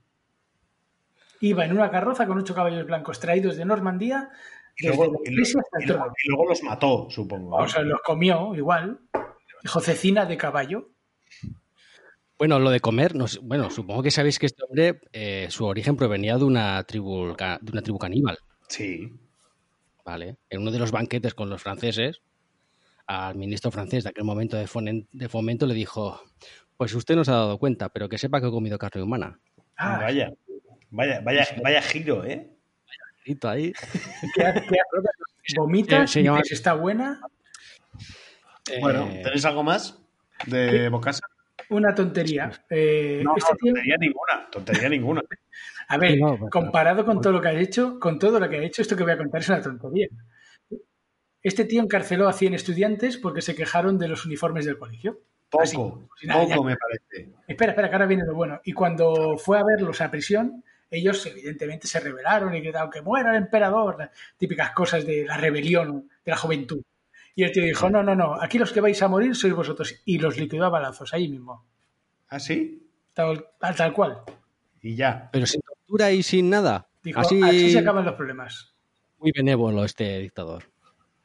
Iba 1.40 1.64
en 1.64 1.72
una 1.72 1.90
carroza 1.90 2.28
con 2.28 2.40
ocho 2.40 2.54
caballos 2.54 2.86
blancos 2.86 3.22
traídos 3.22 3.56
de 3.56 3.64
Normandía 3.64 4.30
Y 4.78 4.88
desde 4.88 4.98
luego, 4.98 5.22
y 5.24 5.42
hasta 5.42 5.80
el 5.80 5.86
trono. 5.88 6.14
y 6.26 6.28
luego 6.28 6.50
los 6.50 6.62
mató, 6.62 7.08
supongo. 7.10 7.58
¿eh? 7.62 7.64
O 7.64 7.68
sea, 7.70 7.82
los 7.84 8.02
comió 8.02 8.54
igual. 8.54 9.00
Dijo 9.64 9.80
cecina 9.80 10.26
de 10.26 10.36
caballo. 10.36 10.90
Bueno, 12.38 12.60
lo 12.60 12.70
de 12.70 12.82
comer, 12.82 13.16
no 13.16 13.26
bueno, 13.44 13.70
supongo 13.70 14.04
que 14.04 14.12
sabéis 14.12 14.40
que 14.40 14.46
este 14.46 14.64
hombre, 14.64 15.00
eh, 15.14 15.48
su 15.50 15.66
origen 15.66 15.96
provenía 15.96 16.38
de 16.38 16.44
una 16.44 16.84
tribu, 16.84 17.36
de 17.36 17.72
una 17.72 17.82
tribu 17.82 17.98
caníbal, 17.98 18.38
Sí. 18.70 19.12
¿vale? 20.06 20.38
En 20.50 20.62
uno 20.62 20.72
de 20.72 20.80
los 20.80 20.91
banquetes 20.91 21.34
con 21.36 21.50
los 21.50 21.62
franceses, 21.62 22.22
al 23.06 23.36
ministro 23.36 23.70
francés 23.72 24.04
de 24.04 24.10
aquel 24.12 24.24
momento 24.24 24.58
de, 24.58 24.68
fomento 25.30 25.66
le 25.68 25.74
dijo, 25.76 26.22
pues 26.78 26.94
usted 26.96 27.16
no 27.16 27.24
se 27.26 27.32
ha 27.32 27.36
dado 27.36 27.58
cuenta, 27.60 27.90
pero 27.90 28.08
que 28.10 28.18
sepa 28.18 28.40
que 28.41 28.48
he 28.48 28.52
comido 28.52 28.78
carne 28.80 29.04
humana. 29.04 29.40
Ah, 29.78 30.00
Vaya. 30.02 30.32
Vaya, 30.91 31.20
vaya, 31.22 31.48
vaya 31.62 31.82
giro, 31.84 32.24
¿eh? 32.26 32.50
Grito 33.24 33.48
ahí. 33.50 33.72
¿qué 34.36 34.44
ha- 34.46 34.54
qué 34.54 34.76
ha- 34.80 35.56
vomitas, 35.58 36.10
Se- 36.12 36.24
llama- 36.24 36.41
está 36.50 36.74
buena. 36.74 37.22
Bueno, 38.82 39.08
Eh, 39.12 39.22
¿tenéis 39.24 39.46
algo 39.46 39.64
más 39.64 40.00
de 40.48 40.90
Bocasa? 40.90 41.22
Una 41.70 41.94
tontería. 41.94 42.52
Eh, 42.70 43.22
No, 43.24 43.36
este 43.38 43.52
no, 43.52 43.58
tío- 43.58 43.74
tontería 43.74 43.98
ninguna, 44.00 44.50
tontería 44.52 44.90
ninguna. 44.90 45.22
A 45.90 45.98
ver, 45.98 46.18
no, 46.20 46.38
pues, 46.38 46.52
comparado 46.52 47.03
con 47.06 47.20
todo 47.20 47.34
lo 47.34 47.41
que 47.41 47.49
ha 47.49 47.53
hecho, 47.60 47.99
con 47.99 48.18
todo 48.20 48.40
lo 48.40 48.48
que 48.49 48.57
ha 48.57 48.64
hecho, 48.64 48.82
esto 48.82 48.95
que 48.95 49.03
voy 49.03 49.11
a 49.14 49.18
contar 49.18 49.41
es 49.41 49.49
una 49.49 49.61
tontería. 49.61 50.07
Este 51.41 51.66
tío 51.66 51.82
encarceló 51.82 52.28
a 52.28 52.34
100 52.34 52.53
estudiantes 52.53 53.18
porque 53.18 53.41
se 53.41 53.56
quejaron 53.56 53.98
de 53.98 54.07
los 54.07 54.26
uniformes 54.26 54.66
del 54.66 54.78
colegio. 54.78 55.22
Así, 55.60 55.76
Poco, 55.78 56.07
pues 56.10 56.26
nada, 56.28 56.41
poco 56.44 56.49
ya- 56.49 56.61
me 56.66 56.78
parece. 56.78 57.34
Espera, 57.48 57.72
espera, 57.72 57.90
que 57.90 57.95
ahora 57.95 58.06
viene 58.06 58.26
lo 58.26 58.36
bueno. 58.36 58.60
Y 58.64 58.74
cuando 58.74 59.38
fue 59.38 59.57
a 59.57 59.64
verlos 59.64 60.02
a 60.02 60.11
prisión, 60.11 60.64
ellos 60.91 61.26
evidentemente 61.26 61.88
se 61.88 61.99
rebelaron 61.99 62.53
y 62.56 62.61
gritaron 62.61 62.91
que 62.91 63.02
muera 63.02 63.32
el 63.32 63.38
emperador, 63.38 63.98
las 63.98 64.10
típicas 64.38 64.72
cosas 64.72 65.06
de 65.06 65.26
la 65.26 65.38
rebelión 65.38 66.10
de 66.26 66.32
la 66.32 66.38
juventud. 66.38 66.82
Y 67.36 67.44
el 67.44 67.52
tío 67.52 67.64
dijo, 67.64 67.90
no, 67.90 68.03
no, 68.03 68.16
no, 68.16 68.36
aquí 68.40 68.57
los 68.60 68.74
que 68.74 68.82
vais 68.82 69.02
a 69.02 69.07
morir 69.07 69.34
sois 69.36 69.53
vosotros. 69.53 70.02
Y 70.06 70.20
los 70.20 70.38
liquidó 70.38 70.66
a 70.66 70.70
balazos, 70.70 71.14
ahí 71.14 71.30
mismo. 71.30 71.66
¿Ah, 72.28 72.40
sí? 72.40 72.86
Tal, 73.14 73.45
tal 73.60 73.94
cual. 73.94 74.22
Y 74.82 74.95
ya. 74.95 75.30
pero 75.32 75.45
sin 75.45 75.61
y 76.11 76.24
sin 76.24 76.49
nada. 76.49 76.88
Dijo, 77.03 77.20
Así, 77.20 77.41
así 77.41 77.72
se 77.72 77.80
acaban 77.80 78.06
los 78.06 78.16
problemas. 78.16 78.76
muy 79.18 79.32
benévolo 79.36 79.84
este 79.86 80.20
dictador. 80.20 80.64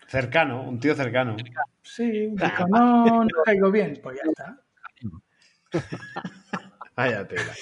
Cercano, 0.07 0.63
un 0.63 0.79
tío 0.79 0.95
cercano. 0.95 1.37
Sí, 1.83 2.29
dijo, 2.33 2.69
no, 2.69 3.25
no 3.25 3.29
caigo 3.45 3.71
bien. 3.71 3.99
Pues 4.03 4.19
ya 4.23 4.31
está. 4.31 4.61
Vaya 6.97 7.27
tela. 7.27 7.53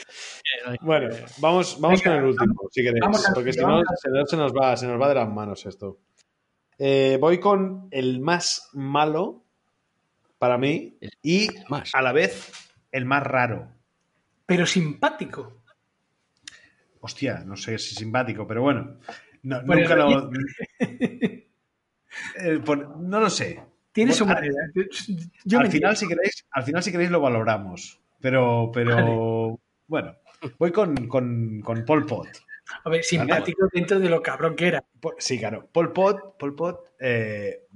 Bueno, 0.83 1.15
vamos, 1.39 1.81
vamos 1.81 2.03
Venga, 2.03 2.16
con 2.16 2.24
el 2.24 2.31
último, 2.31 2.69
si 2.70 2.83
queréis, 2.83 3.01
vamos 3.01 3.27
porque 3.35 3.53
si 3.55 3.61
no 3.61 3.83
se, 3.97 4.11
nos- 4.11 4.31
se 4.31 4.37
nos 4.37 4.53
va, 4.53 4.77
se 4.77 4.87
nos 4.87 5.01
va 5.01 5.09
de 5.09 5.15
las 5.15 5.29
manos 5.29 5.65
esto. 5.65 5.99
Eh, 6.79 7.16
voy 7.20 7.41
con 7.41 7.89
el 7.91 8.20
más 8.20 8.69
malo 8.74 9.45
para 10.39 10.59
mí 10.59 10.99
y 11.23 11.49
Más. 11.70 11.91
a 11.95 12.03
la 12.03 12.12
vez 12.12 12.53
el 12.91 13.07
más 13.07 13.23
raro. 13.23 13.69
Pero 14.45 14.66
simpático. 14.66 15.62
Hostia, 17.05 17.43
no 17.45 17.57
sé 17.57 17.79
si 17.79 17.95
simpático, 17.95 18.47
pero 18.47 18.62
bueno. 18.62 18.97
No, 19.43 19.61
nunca 19.62 19.97
lo. 19.97 20.31
Eh, 22.39 22.61
por- 22.65 22.99
no 22.99 23.20
lo 23.20 23.31
sé. 23.31 23.62
Tiene 23.91 24.12
su 24.12 24.27
manera. 24.27 24.55
Yo 25.45 25.59
al 25.59 25.70
final, 25.70 25.97
si 25.97 26.07
queréis, 26.07 26.47
al 26.51 26.62
final, 26.62 26.83
si 26.83 26.93
queréis, 26.93 27.11
lo 27.11 27.20
valoramos. 27.20 28.01
Pero, 28.20 28.70
pero 28.73 29.59
bueno, 29.87 30.16
voy 30.59 30.73
con, 30.73 30.95
con, 31.09 31.61
con 31.62 31.85
Pol 31.85 32.05
Pot. 32.07 32.29
A 32.85 32.91
ver, 32.91 33.03
simpático 33.03 33.66
dentro 33.73 33.99
de 33.99 34.09
lo 34.09 34.23
cabrón 34.23 34.55
que 34.57 34.69
era. 34.69 34.85
Sí, 35.19 35.39
claro. 35.39 35.66
Pol 35.73 35.93
Pot, 35.93 36.39
Pol 36.39 36.55
Pot 36.55 36.93
eh, 37.01 37.66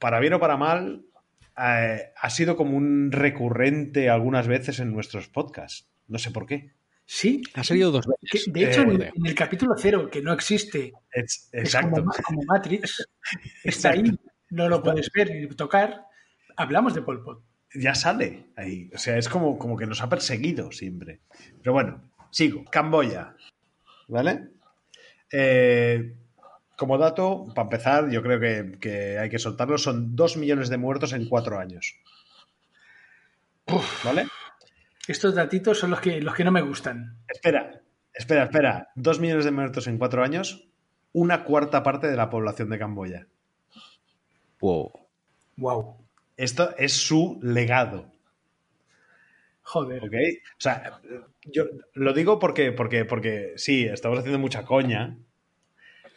para 0.00 0.20
bien 0.20 0.32
o 0.34 0.40
para 0.40 0.56
mal, 0.56 1.04
eh, 1.58 2.12
ha 2.16 2.30
sido 2.30 2.56
como 2.56 2.76
un 2.76 3.12
recurrente 3.12 4.08
algunas 4.10 4.48
veces 4.48 4.80
en 4.80 4.92
nuestros 4.92 5.28
podcasts. 5.28 5.86
No 6.08 6.18
sé 6.18 6.30
por 6.30 6.46
qué. 6.46 6.72
Sí. 7.04 7.42
Ha 7.54 7.64
salido 7.64 7.90
dos 7.90 8.06
que, 8.06 8.38
veces. 8.38 8.52
de 8.52 8.64
hecho, 8.70 8.82
Eh, 8.82 8.94
en, 8.94 9.02
en 9.02 9.26
el 9.26 9.34
capítulo 9.34 9.74
cero, 9.76 10.08
que 10.10 10.22
no 10.22 10.32
existe, 10.32 10.92
Es- 11.10 11.48
es 11.52 11.64
exacto. 11.64 11.96
como, 12.00 12.12
como 12.24 12.42
Matrix, 12.44 13.06
está 13.64 13.90
ahí, 13.90 14.04
no 14.50 14.68
lo 14.68 14.82
puedes 14.82 15.10
ver 15.12 15.30
ni 15.30 15.46
tocar. 15.48 16.06
Hablamos 16.56 16.94
de 16.94 17.02
Pol 17.02 17.22
Pot. 17.22 17.42
Ya 17.74 17.94
sale 17.94 18.48
ahí. 18.56 18.90
O 18.94 18.98
sea, 18.98 19.16
es 19.16 19.28
como, 19.28 19.58
como 19.58 19.76
que 19.76 19.86
nos 19.86 20.02
ha 20.02 20.08
perseguido 20.08 20.70
siempre. 20.72 21.20
Pero 21.62 21.72
bueno, 21.72 22.10
sigo. 22.30 22.64
Camboya. 22.70 23.34
¿Vale? 24.08 24.48
Eh, 25.30 26.14
como 26.76 26.98
dato, 26.98 27.46
para 27.54 27.64
empezar, 27.64 28.10
yo 28.10 28.22
creo 28.22 28.38
que, 28.40 28.78
que 28.78 29.18
hay 29.18 29.30
que 29.30 29.38
soltarlo. 29.38 29.78
Son 29.78 30.14
dos 30.14 30.36
millones 30.36 30.68
de 30.68 30.76
muertos 30.76 31.14
en 31.14 31.26
cuatro 31.28 31.58
años. 31.58 31.94
¿Vale? 34.04 34.26
Estos 35.08 35.34
datitos 35.34 35.78
son 35.78 35.90
los 35.90 36.00
que, 36.00 36.20
los 36.20 36.34
que 36.34 36.44
no 36.44 36.52
me 36.52 36.62
gustan. 36.62 37.18
Espera, 37.28 37.82
espera, 38.14 38.44
espera. 38.44 38.88
Dos 38.94 39.18
millones 39.18 39.44
de 39.44 39.50
muertos 39.50 39.86
en 39.86 39.98
cuatro 39.98 40.22
años, 40.22 40.68
una 41.12 41.44
cuarta 41.44 41.82
parte 41.82 42.06
de 42.06 42.16
la 42.16 42.30
población 42.30 42.70
de 42.70 42.78
Camboya. 42.78 43.26
Wow. 44.60 44.92
Wow. 45.56 45.96
Esto 46.36 46.74
es 46.78 46.92
su 46.92 47.38
legado. 47.42 48.12
Joder. 49.62 50.04
¿Ok? 50.04 50.14
O 50.56 50.60
sea, 50.60 51.00
yo 51.44 51.64
lo 51.94 52.12
digo 52.12 52.38
porque, 52.38 52.72
porque, 52.72 53.04
porque 53.04 53.54
sí, 53.56 53.84
estamos 53.84 54.18
haciendo 54.18 54.38
mucha 54.38 54.64
coña, 54.64 55.18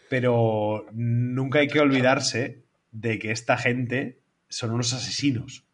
pero 0.09 0.85
nunca 0.91 1.59
hay 1.59 1.67
que 1.67 1.79
olvidarse 1.79 2.63
de 2.91 3.19
que 3.19 3.31
esta 3.31 3.57
gente 3.57 4.19
son 4.47 4.71
unos 4.71 4.93
asesinos. 4.93 5.65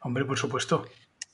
Hombre, 0.00 0.24
por 0.24 0.38
supuesto. 0.38 0.86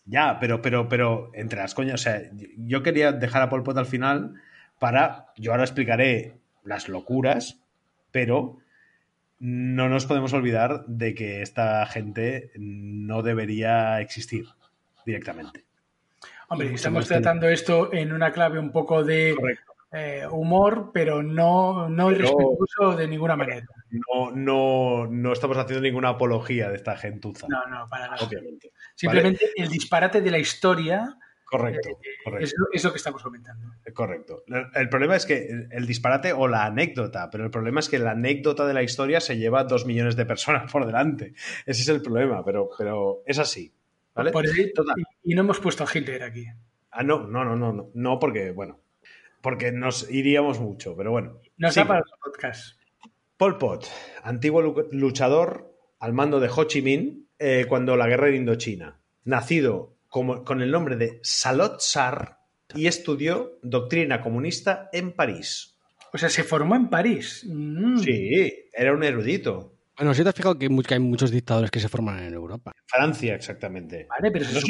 Ya, 0.06 0.38
pero, 0.38 0.60
pero, 0.60 0.88
pero, 0.88 1.30
entre 1.34 1.58
las 1.58 1.74
coñas, 1.74 1.94
o 1.94 2.04
sea, 2.04 2.22
yo 2.58 2.82
quería 2.82 3.12
dejar 3.12 3.42
a 3.42 3.48
Pol 3.48 3.62
Pot 3.62 3.78
al 3.78 3.86
final 3.86 4.34
para, 4.78 5.32
yo 5.36 5.52
ahora 5.52 5.64
explicaré 5.64 6.34
las 6.62 6.88
locuras, 6.88 7.60
pero 8.10 8.58
no 9.38 9.88
nos 9.88 10.06
podemos 10.06 10.32
olvidar 10.32 10.84
de 10.86 11.14
que 11.14 11.42
esta 11.42 11.84
gente 11.86 12.50
no 12.56 13.22
debería 13.22 14.00
existir 14.00 14.46
directamente. 15.06 15.64
Hombre, 16.48 16.72
estamos 16.74 17.06
tratando 17.08 17.48
esto 17.48 17.92
en 17.92 18.12
una 18.12 18.30
clave 18.30 18.58
un 18.58 18.70
poco 18.70 19.02
de 19.02 19.34
eh, 19.92 20.26
humor, 20.30 20.90
pero 20.92 21.22
no, 21.22 21.88
no 21.88 22.08
Pero- 22.08 22.18
irrespetuoso 22.18 22.96
de 22.96 23.08
ninguna 23.08 23.36
manera. 23.36 23.66
No, 23.90 24.30
no, 24.32 25.06
no 25.06 25.32
estamos 25.32 25.56
haciendo 25.56 25.82
ninguna 25.82 26.10
apología 26.10 26.68
de 26.68 26.76
esta 26.76 26.96
gentuza. 26.96 27.46
No, 27.48 27.66
no, 27.66 27.88
para 27.88 28.08
nada. 28.08 28.26
Obviamente. 28.26 28.72
Simplemente 28.94 29.50
el 29.56 29.68
disparate 29.68 30.20
de 30.20 30.30
la 30.30 30.38
historia 30.38 31.16
Correcto, 31.46 31.88
eh, 31.88 31.96
correcto. 32.24 32.44
es, 32.44 32.54
lo, 32.56 32.66
es 32.72 32.84
lo 32.84 32.90
que 32.92 32.96
estamos 32.96 33.22
comentando. 33.22 33.74
Correcto. 33.92 34.44
El, 34.74 34.88
problema 34.88 35.14
es 35.14 35.24
que 35.26 35.66
el, 35.70 35.86
disparate 35.86 36.32
o 36.32 36.48
la 36.48 36.64
anécdota, 36.64 37.28
pero 37.30 37.44
el 37.44 37.50
problema 37.50 37.80
es 37.80 37.88
que 37.88 37.98
la 37.98 38.12
anécdota 38.12 38.66
de 38.66 38.74
la 38.74 38.82
historia 38.82 39.20
se 39.20 39.36
lleva 39.36 39.60
a 39.60 39.64
dos 39.64 39.86
millones 39.86 40.16
de 40.16 40.26
personas 40.26 40.70
por 40.72 40.86
delante. 40.86 41.34
Ese 41.66 41.82
es 41.82 41.88
el 41.88 42.02
problema, 42.02 42.44
pero, 42.44 42.70
pero 42.76 43.22
es 43.26 43.38
así. 43.38 43.72
¿Vale? 44.14 44.32
Por 44.32 44.46
ahí- 44.46 44.72
Total. 44.72 44.94
y, 45.22 45.32
y 45.32 45.34
no 45.34 45.42
hemos 45.42 45.60
puesto 45.60 45.84
a 45.84 45.88
Hitler 45.92 46.22
aquí. 46.22 46.46
Ah, 46.90 47.02
no, 47.02 47.26
no, 47.26 47.44
no, 47.44 47.56
no, 47.56 47.72
no, 47.72 47.90
no, 47.92 48.18
porque, 48.18 48.50
bueno, 48.52 48.80
porque 49.40 49.70
nos 49.72 50.10
iríamos 50.10 50.60
mucho, 50.60 50.96
pero 50.96 51.10
bueno. 51.10 51.40
Nos 51.56 51.74
Sí. 51.74 51.80
da 51.80 51.86
para 51.86 51.98
el 52.00 52.04
podcast. 52.24 52.78
Pol 53.36 53.58
Pot, 53.58 53.86
antiguo 54.22 54.62
lu- 54.62 54.88
luchador 54.92 55.76
al 55.98 56.12
mando 56.12 56.38
de 56.40 56.48
Ho 56.48 56.64
Chi 56.64 56.82
Minh 56.82 57.23
eh, 57.38 57.66
cuando 57.68 57.96
la 57.96 58.06
guerra 58.06 58.26
de 58.28 58.36
Indochina. 58.36 59.00
Nacido 59.24 59.96
como- 60.08 60.44
con 60.44 60.62
el 60.62 60.70
nombre 60.70 60.96
de 60.96 61.18
Salot 61.22 61.80
Sar 61.80 62.38
y 62.74 62.86
estudió 62.86 63.58
doctrina 63.62 64.20
comunista 64.20 64.88
en 64.92 65.12
París. 65.12 65.76
O 66.12 66.18
sea, 66.18 66.28
se 66.28 66.44
formó 66.44 66.76
en 66.76 66.88
París. 66.88 67.44
Mm. 67.48 67.98
Sí, 67.98 68.68
era 68.72 68.92
un 68.92 69.02
erudito. 69.02 69.74
Bueno, 69.96 70.12
si 70.14 70.22
te 70.22 70.28
has 70.28 70.34
fijado 70.34 70.58
que, 70.58 70.68
hay 70.90 70.98
muchos 70.98 71.30
dictadores 71.30 71.70
que 71.70 71.80
se 71.80 71.88
forman 71.88 72.20
en 72.20 72.34
Europa. 72.34 72.72
Francia, 72.86 73.34
exactamente. 73.34 74.06
Vale, 74.08 74.30
pero 74.30 74.44
No 74.44 74.60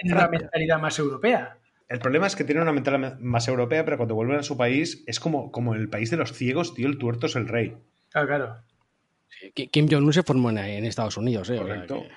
tiene 0.00 0.14
una 0.14 0.28
mentalidad 0.28 0.80
más 0.80 0.98
europea. 0.98 1.58
El 1.88 1.98
problema 1.98 2.26
es 2.26 2.34
que 2.34 2.44
tiene 2.44 2.62
una 2.62 2.72
mentalidad 2.72 3.18
más 3.18 3.46
europea, 3.46 3.84
pero 3.84 3.98
cuando 3.98 4.14
vuelven 4.14 4.38
a 4.38 4.42
su 4.42 4.56
país 4.56 5.04
es 5.06 5.20
como, 5.20 5.52
como 5.52 5.74
el 5.74 5.90
país 5.90 6.10
de 6.10 6.16
los 6.16 6.32
ciegos, 6.32 6.74
tío, 6.74 6.88
el 6.88 6.98
tuerto 6.98 7.26
es 7.26 7.36
el 7.36 7.46
rey. 7.46 7.76
Claro, 8.10 8.26
claro. 8.26 8.56
Ki- 9.54 9.68
Kim 9.68 9.86
Jong-un 9.90 10.12
se 10.12 10.22
formó 10.22 10.50
en, 10.50 10.58
en 10.58 10.84
Estados 10.84 11.16
Unidos, 11.16 11.48
¿eh? 11.50 11.54
O 11.54 11.56
sea 11.56 11.62
Correcto. 11.66 12.02
que- 12.02 12.08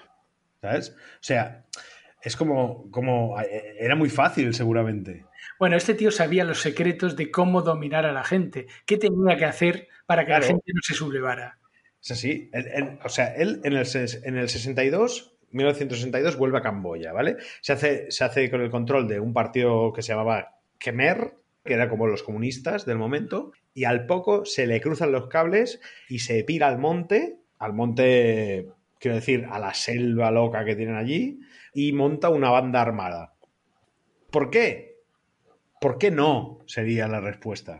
¿Sabes? 0.61 0.89
O 0.89 1.22
sea, 1.22 1.65
es 2.22 2.35
como, 2.35 2.89
como 2.91 3.39
eh, 3.39 3.76
era 3.80 3.95
muy 3.95 4.10
fácil 4.10 4.53
seguramente. 4.53 5.26
Bueno, 5.60 5.76
este 5.76 5.94
tío 5.94 6.11
sabía 6.11 6.44
los 6.44 6.60
secretos 6.61 7.15
de 7.15 7.30
cómo 7.31 7.61
dominar 7.61 8.06
a 8.06 8.11
la 8.11 8.23
gente. 8.23 8.68
¿Qué 8.85 8.98
tenía 8.98 9.38
que 9.38 9.45
hacer 9.45 9.88
para 10.06 10.23
que 10.23 10.27
Claro. 10.27 10.41
la 10.41 10.48
gente 10.48 10.72
no 10.73 10.81
se 10.84 10.94
sublevara? 10.94 11.57
Es 12.02 12.11
así. 12.11 12.49
Él- 12.53 12.68
él- 12.73 12.99
o 13.03 13.10
sea, 13.10 13.34
él 13.35 13.61
en 13.64 13.73
el, 13.73 13.85
en 14.23 14.38
el 14.38 14.49
62, 14.49 15.35
1962, 15.52 16.38
vuelve 16.38 16.57
a 16.57 16.61
Camboya, 16.61 17.14
¿vale? 17.14 17.38
Se 17.61 17.73
hace, 17.73 18.11
se 18.11 18.23
hace 18.23 18.49
con 18.49 18.61
el 18.61 18.69
control 18.69 19.07
de 19.07 19.19
un 19.19 19.34
partido 19.34 19.91
que 19.94 20.02
se 20.02 20.10
llamaba 20.14 20.60
Khmer, 20.80 21.34
que 21.64 21.73
era 21.73 21.89
como 21.89 22.07
los 22.07 22.23
comunistas 22.23 22.85
del 22.85 22.98
momento, 22.98 23.52
y 23.77 23.85
al 23.85 24.07
poco 24.07 24.43
se 24.43 24.65
le 24.65 24.81
cruzan 24.81 25.11
los 25.11 25.27
cables 25.27 25.79
y 26.09 26.17
se 26.17 26.43
pira 26.43 26.67
al 26.67 26.79
monte, 26.79 27.41
al 27.59 27.73
monte, 27.73 28.71
quiero 28.99 29.13
decir, 29.13 29.45
a 29.51 29.59
la 29.59 29.75
selva 29.75 30.31
loca 30.31 30.65
que 30.65 30.75
tienen 30.75 30.95
allí, 30.95 31.41
y 31.75 31.93
monta 31.93 32.29
una 32.29 32.49
banda 32.49 32.81
armada. 32.81 33.35
¿Por 34.31 34.49
qué? 34.49 34.95
¿Por 35.79 35.99
qué 35.99 36.09
no? 36.09 36.57
Sería 36.65 37.07
la 37.07 37.21
respuesta. 37.21 37.77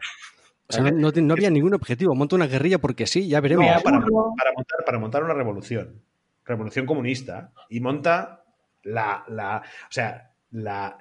O 0.68 0.74
sea, 0.74 0.84
no, 0.84 1.10
había 1.34 1.50
ningún 1.50 1.74
objetivo. 1.74 2.14
Monta 2.14 2.36
una 2.36 2.46
guerrilla 2.46 2.78
porque 2.78 3.08
sí, 3.08 3.28
ya 3.28 3.42
veremos. 3.42 3.66
No, 3.66 3.82
para, 3.82 4.00
para 4.00 4.54
montar, 4.56 4.86
para 4.86 5.00
montar 5.00 5.24
una 5.24 5.34
revolución. 5.34 6.04
Revolución 6.46 6.86
comunista. 6.86 7.54
Y 7.72 7.80
monta 7.80 8.44
la. 8.84 9.26
la 9.30 9.64
o 9.64 9.92
sea, 9.92 10.30
la. 10.52 11.00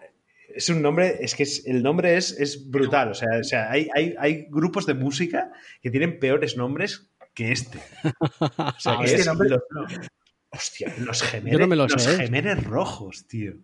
Es 0.57 0.69
un 0.70 0.81
nombre, 0.83 1.19
es 1.20 1.35
que 1.35 1.43
es- 1.45 1.66
el 1.66 1.83
nombre 1.83 2.16
es, 2.16 2.33
es 2.41 2.70
brutal. 2.70 3.11
O 3.11 3.15
sea, 3.15 3.28
o 3.41 3.45
sea 3.45 3.70
hay, 3.70 3.89
hay, 3.95 4.15
hay 4.19 4.47
grupos 4.51 4.87
de 4.87 4.95
música 4.95 5.53
que 5.83 5.91
tienen 5.91 6.19
peores 6.19 6.57
nombres 6.57 7.11
que 7.35 7.53
este. 7.53 7.78
O 8.59 8.81
sea, 8.81 8.97
que 8.99 9.05
Este 9.05 9.20
es 9.20 9.27
nombre- 9.27 9.49
los- 9.51 9.62
hostia, 10.51 10.93
los 10.99 11.23
gemeres, 11.23 11.69
no 11.69 11.74
lo 11.77 11.87
los 11.87 12.03
sé, 12.03 12.16
gemeres 12.16 12.65
rojos, 12.65 13.27
tío. 13.27 13.55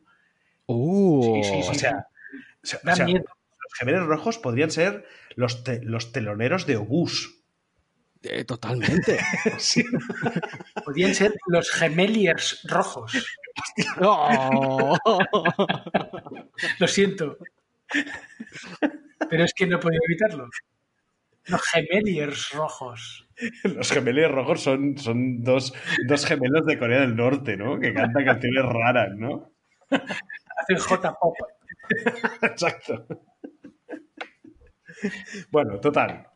Uh, 0.66 1.42
Sí, 1.42 1.50
sí, 1.50 1.62
sí. 1.62 1.68
O 1.70 1.74
sea, 1.74 2.06
o 2.62 2.66
sea, 2.66 2.80
Da 2.84 2.92
o 2.92 2.96
sea, 2.96 3.04
miedo. 3.06 3.24
los 3.24 3.74
gemeres 3.78 4.02
rojos 4.02 4.38
podrían 4.38 4.70
ser 4.70 5.04
los, 5.34 5.64
te- 5.64 5.82
los 5.82 6.12
teloneros 6.12 6.66
de 6.66 6.76
Obús. 6.76 7.41
Eh, 8.22 8.44
totalmente. 8.44 9.18
Sí. 9.58 9.84
Podían 10.84 11.14
ser 11.14 11.34
los 11.46 11.70
gemeliers 11.70 12.60
rojos. 12.68 13.12
Oh. 14.00 14.96
Lo 16.78 16.86
siento. 16.86 17.38
Pero 19.28 19.44
es 19.44 19.52
que 19.54 19.66
no 19.66 19.78
podía 19.78 19.98
evitarlo. 20.08 20.48
Los 21.46 21.62
gemeliers 21.68 22.50
rojos. 22.52 23.28
Los 23.64 23.90
gemelos 23.90 24.30
rojos 24.30 24.62
son, 24.62 24.96
son 24.96 25.42
dos, 25.42 25.74
dos 26.06 26.24
gemelos 26.24 26.64
de 26.66 26.78
Corea 26.78 27.00
del 27.00 27.16
Norte, 27.16 27.56
¿no? 27.56 27.78
Que 27.80 27.92
cantan 27.92 28.24
canciones 28.24 28.64
raras, 28.64 29.10
¿no? 29.16 29.52
Hacen 29.90 30.78
J-pop. 30.78 31.34
Exacto. 32.42 33.06
Bueno, 35.50 35.80
total. 35.80 36.28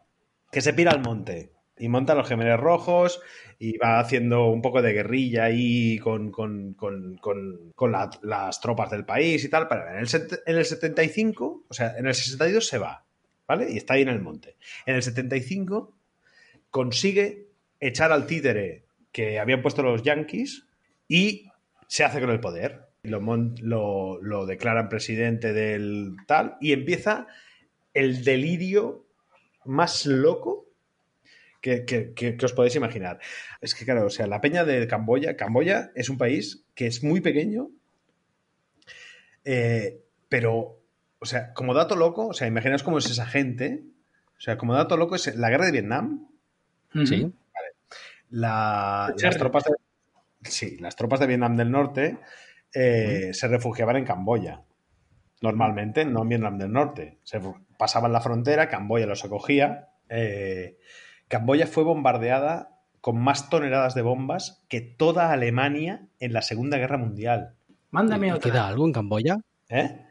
Que 0.51 0.61
se 0.61 0.75
pira 0.75 0.91
al 0.91 1.01
monte 1.01 1.56
y 1.79 1.89
monta 1.89 2.15
los 2.15 2.29
gemelos 2.29 2.59
rojos 2.61 3.21
y 3.59 3.77
va 3.79 3.99
haciendo 4.01 4.47
un 4.47 4.63
poco 4.63 4.83
de 4.83 4.93
guerrilla 4.93 5.45
ahí 5.45 5.99
con, 5.99 6.31
con- 6.31 6.75
con- 6.75 7.17
con- 7.19 7.73
con 7.75 7.93
la- 7.93 8.11
las 8.23 8.61
tropas 8.61 8.91
del 8.91 9.05
país 9.05 9.45
y 9.45 9.49
tal. 9.49 9.69
Pero 9.69 9.89
en 9.91 9.99
el, 9.99 10.09
en 10.47 10.57
el 10.57 10.65
75, 10.65 11.65
o 11.69 11.75
sea, 11.75 11.97
en 11.99 12.07
el 12.07 12.15
62 12.15 12.67
se 12.67 12.79
va, 12.79 13.05
¿vale? 13.47 13.71
Y 13.71 13.77
está 13.77 13.95
ahí 13.95 14.03
en 14.03 14.09
el 14.09 14.21
monte. 14.23 14.57
En 14.87 14.95
el 14.97 15.03
75 15.03 15.95
consigue 16.71 17.49
echar 17.81 18.13
al 18.13 18.27
títere 18.27 18.85
que 19.13 19.39
habían 19.39 19.63
puesto 19.63 19.83
los 19.83 20.03
yankees 20.03 20.67
y 21.09 21.49
se 21.89 22.05
hace 22.05 22.21
con 22.21 22.31
el 22.31 22.41
poder. 22.41 22.87
Lo, 23.03 23.21
lo, 23.21 24.21
lo 24.21 24.47
declaran 24.47 24.89
presidente 24.89 25.53
del 25.53 26.17
tal 26.27 26.57
y 26.61 26.73
empieza 26.73 27.29
el 27.95 28.25
delirio 28.25 29.07
más 29.65 30.07
loco 30.07 30.66
que, 31.67 31.85
que- 31.85 32.13
que- 32.15 32.37
que 32.37 32.47
os 32.47 32.53
podéis 32.53 32.77
imaginar. 32.77 33.19
Es 33.61 33.75
que, 33.75 33.85
claro, 33.85 34.07
o 34.07 34.11
sea, 34.11 34.29
la 34.29 34.41
peña 34.41 34.65
de 34.65 34.87
Camboya, 34.87 35.37
Camboya 35.37 35.91
es 35.97 36.09
un 36.09 36.17
país 36.17 36.65
que 36.77 36.87
es 36.87 37.03
muy 37.03 37.21
pequeño, 37.21 37.71
eh, 39.45 40.01
pero, 40.29 40.81
o 41.19 41.27
sea, 41.27 41.53
como 41.55 41.75
dato 41.75 41.97
loco, 41.97 42.29
o 42.29 42.33
sea, 42.33 42.47
imaginaos 42.47 42.85
cómo 42.85 42.99
es 42.99 43.11
esa 43.11 43.27
gente. 43.27 43.83
O 44.39 44.41
sea, 44.41 44.57
como 44.59 44.75
dato 44.75 44.97
loco 44.97 45.17
es 45.17 45.35
la 45.35 45.51
guerra 45.51 45.67
de 45.67 45.73
Vietnam, 45.73 46.29
Sí. 47.05 47.33
la- 48.31 49.13
las 49.19 49.37
tropas 49.37 49.65
de, 49.65 49.73
sí, 50.49 50.77
las 50.79 50.95
tropas 50.95 51.19
de 51.21 51.27
Vietnam 51.27 51.57
del 51.57 51.71
Norte 51.73 52.19
eh, 52.75 53.31
se 53.33 53.49
refugiaban 53.49 53.97
en 53.97 54.05
Camboya. 54.05 54.63
Normalmente, 55.43 56.05
no 56.05 56.23
en 56.23 56.29
Vietnam 56.29 56.59
del 56.59 56.73
Norte. 56.73 57.19
Se 57.25 57.41
pasaban 57.79 58.13
la 58.13 58.21
frontera, 58.21 58.69
Camboya 58.69 59.07
los 59.07 59.25
acogía. 59.25 59.89
eh, 60.09 60.77
Camboya 61.29 61.67
fue 61.67 61.83
bombardeada 61.85 62.81
con 63.01 63.19
más 63.19 63.51
toneladas 63.51 63.95
de 63.95 64.03
bombas 64.03 64.65
que 64.69 64.81
toda 64.81 65.33
Alemania 65.33 66.07
en 66.21 66.33
la 66.33 66.43
Segunda 66.43 66.77
Guerra 66.79 66.99
Mundial. 66.99 67.55
Mándame 67.91 68.27
¿Queda 68.29 68.37
otra. 68.37 68.67
algo 68.69 68.87
en 68.87 68.93
Camboya? 68.93 69.39
¿Eh? 69.69 70.03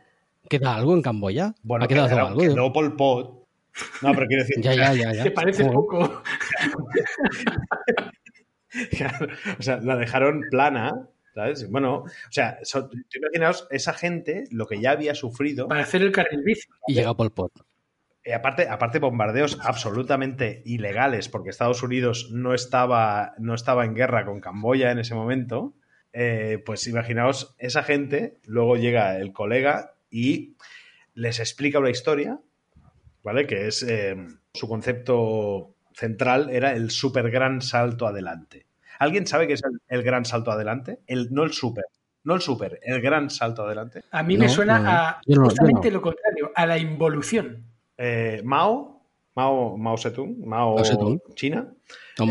¿Queda 0.50 0.76
algo 0.76 0.94
en 0.94 1.02
Camboya? 1.02 1.54
Bueno, 1.64 1.86
¿Ha 1.86 1.88
quedado 1.88 2.08
quedaron- 2.08 2.28
algo? 2.30 2.42
quedó 2.42 2.74
Pol 2.74 2.96
Pot. 2.96 3.46
No, 4.02 4.14
pero 4.14 4.28
quiero 4.28 4.44
decir, 4.44 4.58
Ya, 4.64 4.74
ya, 4.74 4.94
ya, 4.94 5.14
ya. 5.14 5.24
Te 5.24 5.32
parece 5.32 5.64
Joder. 5.64 5.76
poco. 5.76 6.24
O 9.60 9.62
sea, 9.64 9.78
la 9.78 9.96
dejaron 9.96 10.42
plana, 10.52 11.08
¿Sabes? 11.34 11.70
Bueno, 11.70 11.96
o 12.04 12.06
sea, 12.32 12.60
so- 12.64 12.90
imaginaos 13.14 13.68
esa 13.70 13.94
gente 13.94 14.46
lo 14.52 14.66
que 14.68 14.80
ya 14.82 14.92
había 14.92 15.16
sufrido. 15.16 15.68
Para 15.68 15.82
hacer 15.84 16.02
el 16.02 16.12
carril 16.14 16.42
bici. 16.44 16.68
Y 16.88 16.94
llega 16.94 17.14
Pol 17.14 17.32
Pot. 17.32 17.52
Eh, 18.26 18.34
aparte, 18.34 18.68
aparte, 18.68 18.98
bombardeos 19.00 19.60
absolutamente 19.62 20.64
ilegales, 20.66 21.30
porque 21.30 21.52
Estados 21.52 21.84
Unidos 21.84 22.32
no 22.32 22.54
estaba, 22.56 23.34
no 23.38 23.54
estaba 23.54 23.86
en 23.86 23.94
guerra 23.94 24.26
con 24.26 24.42
Camboya 24.42 24.92
en 24.92 25.00
ese 25.00 25.14
momento. 25.16 25.76
eh, 26.18 26.64
pues 26.66 26.88
imaginaos, 26.88 27.56
esa 27.60 27.84
gente, 27.84 28.40
luego 28.46 28.78
llega 28.78 29.18
el 29.18 29.32
colega 29.34 29.96
y 30.10 30.56
les 31.14 31.40
explica 31.40 31.78
una 31.80 31.90
historia, 31.90 32.40
¿vale? 33.22 33.46
Que 33.48 33.68
es 33.68 33.84
eh, 33.84 34.16
su 34.54 34.68
concepto 34.68 35.76
central 35.94 36.50
era 36.52 36.72
el 36.74 36.90
super 36.92 37.30
gran 37.30 37.62
salto 37.62 38.08
adelante. 38.08 38.66
¿Alguien 38.98 39.28
sabe 39.28 39.46
qué 39.48 39.54
es 39.54 39.62
el, 39.64 39.82
el 39.90 40.04
gran 40.04 40.24
salto 40.26 40.52
adelante? 40.52 41.00
El, 41.06 41.34
no 41.34 41.44
el 41.44 41.52
super, 41.52 41.84
no 42.24 42.34
el 42.36 42.42
super, 42.42 42.80
el 42.82 43.02
gran 43.02 43.30
salto 43.30 43.64
adelante. 43.66 44.04
A 44.12 44.24
mí 44.24 44.36
No, 44.36 44.44
me 44.44 44.50
suena 44.50 44.80
no, 44.80 44.90
a 44.90 45.22
no, 45.28 45.44
justamente 45.46 45.90
no. 45.90 45.96
lo 45.96 46.02
contrario, 46.02 46.52
a 46.56 46.66
la 46.66 46.78
involución. 46.78 47.66
Eh, 47.98 48.42
Mao, 48.44 49.02
Mao, 49.36 49.78
Mao 49.78 49.98
Zedong, 49.98 50.46
Mao, 50.46 50.76
Mao 50.76 50.86
Zedong. 50.86 51.20
China. 51.36 51.74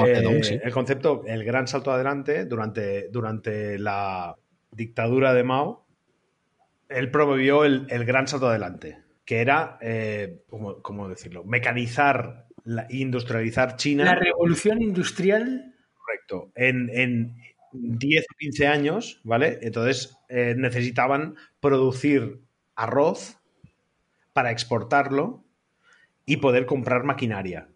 Eh, 0.07 0.43
sí. 0.43 0.59
El 0.63 0.73
concepto, 0.73 1.23
el 1.27 1.45
gran 1.45 1.69
salto 1.69 1.93
adelante, 1.93 2.47
durante, 2.47 3.09
durante 3.09 3.79
la 3.79 4.35
dictadura 4.71 5.35
de 5.35 5.45
Mao, 5.45 5.87
él 6.89 7.11
promovió 7.11 7.65
el, 7.65 7.87
el 7.91 8.05
gran 8.05 8.27
salto 8.27 8.49
adelante, 8.49 8.99
que 9.25 9.41
era, 9.41 9.79
eh, 9.81 10.43
¿cómo, 10.49 10.81
cómo 10.83 11.09
decirlo? 11.09 11.45
Mecanizar, 11.45 12.47
la, 12.65 12.87
industrializar 12.89 13.77
China. 13.77 14.05
La 14.05 14.15
revolución 14.15 14.83
industrial, 14.83 15.75
Correcto. 16.05 16.53
En, 16.55 16.91
en 16.93 17.35
10 17.73 18.25
o 18.31 18.35
15 18.39 18.67
años, 18.67 19.21
¿vale? 19.25 19.59
Entonces 19.63 20.17
eh, 20.29 20.55
necesitaban 20.57 21.37
producir 21.61 22.41
arroz 22.77 23.39
para 24.33 24.51
exportarlo 24.51 25.44
y 26.27 26.37
poder 26.39 26.67
comprar 26.67 27.05
maquinaria. 27.05 27.69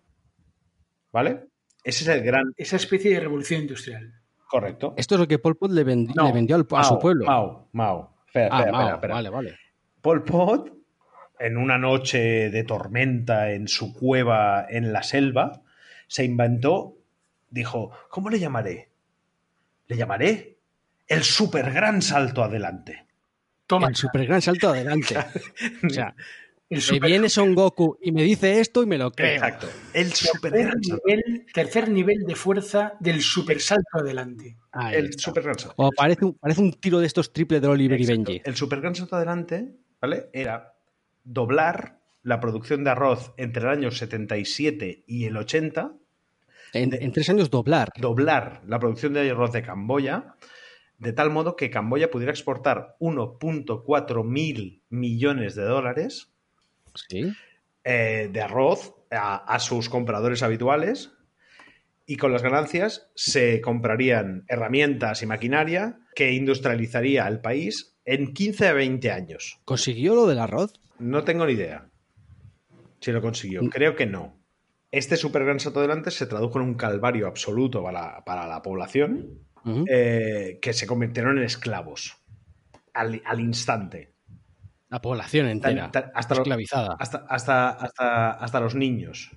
¿Vale? 1.13 1.49
Ese 1.85 2.05
es 2.05 2.09
el 2.09 2.23
gran. 2.23 2.53
esa 2.57 2.77
especie 2.77 3.13
de 3.15 3.21
revolución 3.21 3.63
industrial. 3.63 4.13
Correcto. 4.47 4.95
Esto 4.97 5.15
es 5.15 5.21
lo 5.21 5.29
que 5.29 5.39
Pol 5.39 5.57
Pot 5.57 5.71
le, 5.73 5.85
vendi- 5.85 6.15
No, 6.15 6.27
le 6.27 6.33
vendió 6.33 6.57
al- 6.57 6.67
a 6.75 6.85
su 6.85 6.99
pueblo. 6.99 7.27
Mao, 7.27 7.69
Mao. 7.73 8.17
Espera, 8.27 8.49
ah, 8.51 8.59
espera, 8.61 8.73
Mao, 8.73 8.81
espera, 8.83 8.95
espera. 8.97 9.15
vale, 9.15 9.29
vale. 9.31 9.59
Pol 10.01 10.25
Pot, 10.25 10.73
en 11.39 11.57
una 11.57 11.79
noche 11.79 12.51
de 12.51 12.65
tormenta 12.65 13.53
en 13.53 13.69
su 13.69 13.93
cueva 13.95 14.67
en 14.69 14.93
la 14.93 15.03
selva, 15.03 15.63
se 16.07 16.25
inventó, 16.25 16.97
dijo, 17.51 17.91
¿cómo 18.11 18.31
le 18.31 18.39
llamaré? 18.39 18.91
Le 19.87 19.97
llamaré 19.97 20.59
el 21.07 21.23
super 21.23 21.71
gran 21.73 22.01
salto 22.03 22.43
adelante. 22.43 23.07
Toma, 23.67 23.89
El 23.89 23.97
super 23.97 24.27
gran 24.27 24.41
salto 24.43 24.71
adelante. 24.71 25.15
O 25.85 25.91
sea, 25.91 26.15
el 26.71 26.77
me 26.79 26.83
super- 26.83 27.09
viene 27.11 27.29
Son 27.29 27.55
Goku 27.55 27.99
y 28.03 28.13
me 28.13 28.23
dice 28.23 28.61
esto 28.61 28.83
y 28.83 28.87
me 28.87 28.99
lo 28.99 29.11
creo. 29.11 29.33
Exacto. 29.35 29.69
El 29.95 30.13
super 30.13 30.53
tercer, 30.53 30.75
nivel, 30.79 31.47
tercer 31.55 31.89
nivel 31.91 32.25
de 32.27 32.35
fuerza 32.35 32.95
del 33.01 33.23
super 33.23 33.61
salto 33.61 33.99
adelante. 33.99 34.57
Ahí 34.73 34.97
El 34.97 35.07
está. 35.11 35.23
super 35.23 35.43
gran 35.45 35.59
salto. 35.59 35.75
O 35.79 35.91
parece 35.93 36.25
un, 36.27 36.35
parece 36.35 36.61
un 36.61 36.73
tiro 36.73 36.99
de 37.01 37.07
estos 37.07 37.33
triple 37.33 37.61
de 37.61 37.69
Oliver 37.69 37.99
Exacto. 38.01 38.21
y 38.21 38.25
Benji. 38.35 38.43
El 38.45 38.57
super 38.57 38.81
gran 38.81 38.95
salto 38.95 39.17
adelante, 39.17 39.75
¿vale? 40.01 40.29
Era 40.33 40.75
doblar 41.25 41.99
la 42.23 42.41
producción 42.41 42.85
de 42.85 42.91
arroz 42.91 43.33
entre 43.39 43.63
el 43.63 43.69
año 43.71 43.91
77 43.91 45.05
y 45.07 45.25
el 45.25 45.37
80 45.37 45.93
En, 46.75 46.91
de- 46.91 46.99
en 46.99 47.13
tres 47.13 47.31
años 47.31 47.49
doblar. 47.49 47.91
doblar 47.99 48.61
la 48.67 48.79
producción 48.79 49.15
de 49.15 49.31
arroz 49.31 49.53
de 49.53 49.63
Camboya, 49.63 50.35
de 50.99 51.13
tal 51.15 51.31
modo 51.31 51.57
que 51.57 51.71
Camboya 51.71 52.11
pudiera 52.11 52.33
exportar 52.33 52.97
1.4 53.01 54.25
mil 54.25 54.83
millones 54.91 55.55
de 55.55 55.63
dólares 55.63 56.31
Sí. 56.95 57.33
eh, 57.85 58.29
de 58.33 58.41
arroz 58.41 58.95
a, 59.11 59.37
a 59.37 59.59
sus 59.59 59.89
compradores 59.89 60.43
habituales 60.43 61.13
y 62.07 62.17
con 62.17 62.33
las 62.33 62.43
ganancias 62.43 63.11
se 63.15 63.61
comprarían 63.61 64.45
herramientas 64.49 65.23
y 65.23 65.27
maquinaria 65.27 65.99
que 66.15 66.33
industrializaría 66.33 67.27
el 67.29 67.41
país 67.41 67.97
en 68.05 68.33
15 68.33 68.69
a 68.69 68.73
20 68.73 69.11
años. 69.11 69.61
¿Consiguió 69.65 70.15
lo 70.15 70.27
del 70.27 70.39
arroz? 70.39 70.73
No 70.99 71.25
tengo 71.25 71.47
ni 71.47 71.53
idea 71.53 71.89
si 73.01 73.13
lo 73.13 73.23
consiguió. 73.23 73.63
Mm. 73.63 73.69
Creo 73.69 73.95
que 73.95 74.07
no. 74.07 74.37
Este 74.91 75.17
super 75.17 75.45
gran 75.45 75.61
salto 75.61 75.81
adelante 75.81 76.11
se 76.11 76.27
tradujo 76.27 76.59
en 76.59 76.65
un 76.65 76.75
calvario 76.75 77.27
absoluto 77.27 77.83
para, 77.83 78.25
para 78.25 78.47
la 78.47 78.63
población. 78.63 79.45
Eh, 79.87 80.61
que 80.63 80.73
se 80.73 80.87
convirtieron 80.87 81.37
en 81.37 81.45
esclavos 81.45 82.17
al, 82.95 83.21
al 83.27 83.41
instante. 83.41 84.15
La 84.91 85.01
población 85.01 85.49
entera. 85.49 85.91
Tan- 85.91 86.05
tan- 86.05 86.13
hasta, 86.15 86.35
lo- 86.35 86.41
esclavizada. 86.43 86.97
hasta, 86.99 87.19
hasta, 87.29 87.69
hasta, 87.71 88.31
hasta 88.33 88.61
los 88.61 88.75
niños. 88.75 89.31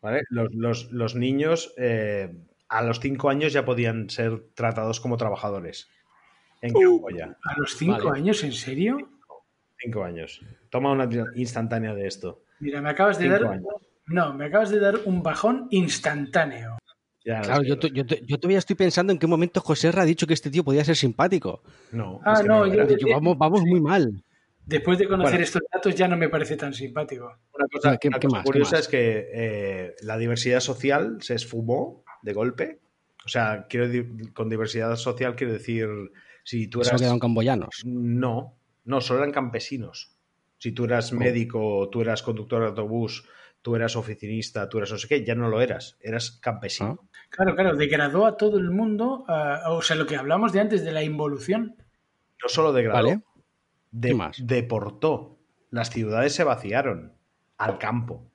¿Vale? 0.00 0.22
Los, 0.30 0.48
los- 0.54 0.92
los 0.92 1.14
niños 1.14 1.72
eh, 1.78 2.34
a 2.68 2.82
los 2.82 3.00
cinco 3.00 3.28
años 3.30 3.52
ya 3.52 3.64
podían 3.64 4.10
ser 4.10 4.42
tratados 4.54 5.00
como 5.00 5.16
trabajadores 5.16 5.88
en 6.62 6.72
Camboya. 6.72 7.36
A 7.44 7.58
los 7.58 7.76
cinco 7.76 8.04
Vale. 8.08 8.20
años, 8.20 8.42
¿en 8.44 8.52
serio? 8.52 8.98
Cinco 9.78 10.04
años. 10.04 10.40
Toma 10.70 10.92
una 10.92 11.08
instantánea 11.34 11.94
de 11.94 12.06
esto. 12.06 12.42
Mira, 12.60 12.80
me 12.80 12.90
acabas 12.90 13.18
de 13.18 13.24
Cinco 13.28 13.44
dar. 13.44 13.52
años. 13.54 13.74
No, 14.06 14.34
me 14.34 14.46
acabas 14.46 14.70
de 14.70 14.80
dar 14.80 14.96
un 15.04 15.22
bajón 15.22 15.66
instantáneo. 15.70 16.76
Ya, 17.24 17.40
Claro, 17.40 17.62
yo, 17.62 17.76
yo, 17.76 18.04
yo 18.04 18.38
todavía 18.38 18.58
estoy 18.58 18.76
pensando 18.76 19.10
en 19.12 19.18
qué 19.18 19.26
momento 19.26 19.60
José 19.62 19.88
R. 19.88 20.00
ha 20.00 20.04
dicho 20.04 20.26
que 20.26 20.34
este 20.34 20.50
tío 20.50 20.62
podía 20.62 20.84
ser 20.84 20.96
simpático. 20.96 21.62
No, 21.92 22.20
Ah, 22.24 22.34
es 22.34 22.40
que 22.42 22.48
no, 22.48 22.58
no, 22.60 22.66
yo- 22.66 22.82
era- 22.82 22.86
Yo- 22.96 23.08
vamos, 23.14 23.38
vamos 23.38 23.62
muy 23.62 23.80
mal. 23.80 24.22
Después 24.66 24.98
de 24.98 25.06
conocer 25.08 25.32
Bueno. 25.32 25.44
estos 25.44 25.62
datos 25.72 25.94
ya 25.94 26.08
no 26.08 26.16
me 26.16 26.28
parece 26.28 26.56
tan 26.56 26.72
simpático. 26.72 27.26
Una 27.52 27.66
cosa, 27.68 27.96
¿Qué- 27.98 28.08
una 28.08 28.18
qué 28.18 28.26
cosa 28.28 28.36
más, 28.38 28.44
qué 28.44 28.46
curiosa 28.46 28.76
más? 28.76 28.80
es 28.80 28.88
que 28.88 29.30
eh, 29.34 29.94
la 30.02 30.16
diversidad 30.16 30.60
social 30.60 31.18
se 31.20 31.34
esfumó 31.34 32.04
de 32.22 32.32
golpe. 32.32 32.80
O 33.24 33.28
sea, 33.28 33.66
quiero 33.68 33.88
decir, 33.88 34.32
con 34.32 34.48
diversidad 34.48 34.96
social 34.96 35.34
quiero 35.36 35.52
decir, 35.52 35.86
si 36.44 36.68
tú 36.68 36.78
Solo 36.78 36.88
eras... 36.90 37.00
quedaron 37.02 37.18
camboyanos. 37.20 37.82
No, 37.84 38.56
no, 38.84 39.00
solo 39.00 39.20
eran 39.20 39.32
campesinos. 39.32 40.16
Si 40.58 40.72
tú 40.72 40.84
eras 40.86 41.12
Oh. 41.12 41.16
médico, 41.16 41.88
tú 41.90 42.00
eras 42.00 42.22
conductor 42.22 42.60
de 42.62 42.68
autobús, 42.68 43.26
tú 43.60 43.76
eras 43.76 43.96
oficinista, 43.96 44.68
tú 44.68 44.78
eras 44.78 44.92
no 44.92 44.98
sé 44.98 45.08
qué, 45.08 45.24
ya 45.24 45.34
no 45.34 45.48
lo 45.48 45.60
eras, 45.60 45.98
eras 46.00 46.38
campesino. 46.42 46.98
Ah. 47.02 47.08
Claro, 47.30 47.54
claro, 47.54 47.76
degradó 47.76 48.24
a 48.26 48.36
todo 48.36 48.58
el 48.58 48.70
mundo. 48.70 49.24
o 49.68 49.82
sea, 49.82 49.96
lo 49.96 50.06
que 50.06 50.16
hablamos 50.16 50.52
de 50.52 50.60
antes 50.60 50.84
de 50.84 50.92
la 50.92 51.02
involución. 51.02 51.76
No 52.42 52.48
solo 52.48 52.72
degradó, 52.72 53.08
Vale. 53.08 53.20
De- 53.94 54.30
deportó. 54.42 55.38
Las 55.70 55.90
ciudades 55.90 56.34
se 56.34 56.44
vaciaron 56.44 57.12
al 57.58 57.78
campo. 57.78 58.30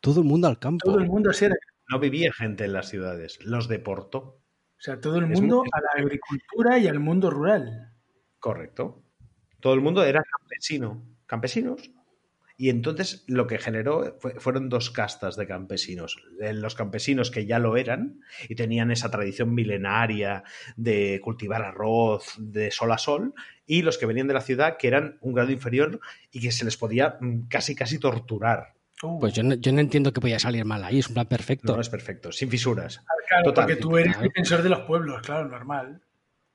Todo 0.00 0.20
el 0.20 0.26
mundo 0.26 0.48
al 0.48 0.58
campo. 0.58 0.84
Todo 0.84 0.98
el 0.98 1.06
mundo 1.06 1.30
así 1.30 1.44
era. 1.46 1.56
No 1.88 1.98
vivía 2.00 2.32
gente 2.32 2.64
en 2.64 2.72
las 2.72 2.88
ciudades, 2.88 3.38
los 3.44 3.68
deportó. 3.68 4.18
O 4.18 4.78
sea, 4.78 5.00
todo 5.00 5.16
el 5.18 5.26
mundo 5.26 5.58
muy- 5.60 5.68
a 5.72 5.80
la 5.80 6.02
agricultura 6.04 6.78
y 6.78 6.88
al 6.88 6.98
mundo 6.98 7.30
rural. 7.30 7.92
Correcto. 8.40 9.02
Todo 9.60 9.74
el 9.74 9.80
mundo 9.80 10.04
era 10.04 10.22
campesino, 10.22 11.02
campesinos. 11.26 11.90
Y 12.58 12.70
entonces 12.70 13.22
lo 13.26 13.46
que 13.46 13.58
generó 13.58 14.16
fue- 14.18 14.40
fueron 14.40 14.68
dos 14.70 14.90
castas 14.90 15.36
de 15.36 15.46
campesinos. 15.46 16.16
Eh, 16.40 16.54
Los 16.54 16.74
campesinos 16.74 17.30
que 17.30 17.44
ya 17.44 17.58
lo 17.58 17.76
eran 17.76 18.20
y 18.48 18.54
tenían 18.54 18.90
esa 18.90 19.10
tradición 19.10 19.54
milenaria 19.54 20.42
de 20.76 21.20
cultivar 21.22 21.62
arroz 21.62 22.34
de 22.38 22.70
sol 22.70 22.92
a 22.92 22.98
sol, 22.98 23.34
y 23.66 23.82
los 23.82 23.98
que 23.98 24.06
venían 24.06 24.26
de 24.28 24.34
la 24.34 24.40
ciudad 24.40 24.76
que 24.78 24.88
eran 24.88 25.18
un 25.20 25.34
grado 25.34 25.50
inferior 25.52 26.00
y 26.30 26.40
que 26.40 26.50
se 26.52 26.64
les 26.64 26.76
podía 26.76 27.18
mm, 27.20 27.48
casi 27.48 27.74
casi 27.74 27.98
torturar. 27.98 28.72
Uh, 29.02 29.18
Pues 29.20 29.34
yo 29.34 29.42
no, 29.42 29.54
yo 29.56 29.72
no 29.72 29.80
entiendo 29.80 30.12
que 30.14 30.22
podía 30.22 30.38
salir 30.38 30.64
mal 30.64 30.82
ahí. 30.82 31.00
Es 31.00 31.08
un 31.08 31.14
plan 31.14 31.26
perfecto. 31.26 31.74
No 31.74 31.80
es 31.82 31.90
perfecto, 31.90 32.32
sin 32.32 32.48
fisuras. 32.48 33.02
claro, 33.28 33.44
total, 33.44 33.64
porque 33.66 33.76
tú 33.80 33.98
eres 33.98 34.14
claro. 34.14 34.28
defensor 34.28 34.62
de 34.62 34.68
los 34.70 34.80
pueblos, 34.86 35.20
claro, 35.20 35.46
normal. 35.48 36.00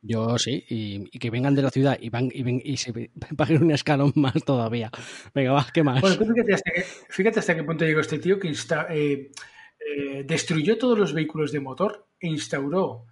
Yo 0.01 0.37
sí. 0.37 0.65
Y, 0.69 1.07
y 1.11 1.19
que 1.19 1.29
vengan 1.29 1.53
de 1.55 1.61
la 1.61 1.69
ciudad 1.69 1.97
y 1.99 2.09
van 2.09 2.29
y, 2.33 2.43
ven, 2.43 2.61
y 2.63 2.77
se 2.77 2.91
paguen 3.37 3.63
un 3.63 3.71
escalón 3.71 4.11
más 4.15 4.33
todavía. 4.45 4.89
Venga, 5.33 5.51
va, 5.53 5.67
¿qué 5.73 5.83
más? 5.83 6.01
Bueno, 6.01 6.17
tú 6.17 6.25
fíjate 6.25 6.53
hasta, 6.53 6.71
qué, 6.71 6.81
fíjate 7.09 7.39
hasta 7.39 7.55
qué 7.55 7.63
punto 7.63 7.85
llegó 7.85 7.99
este 8.01 8.19
tío 8.19 8.39
que 8.39 8.47
insta- 8.49 8.87
eh, 8.89 9.31
eh, 9.79 10.23
destruyó 10.25 10.77
todos 10.77 10.97
los 10.97 11.13
vehículos 11.13 11.51
de 11.51 11.59
motor 11.59 12.07
e 12.19 12.27
instauró 12.27 13.05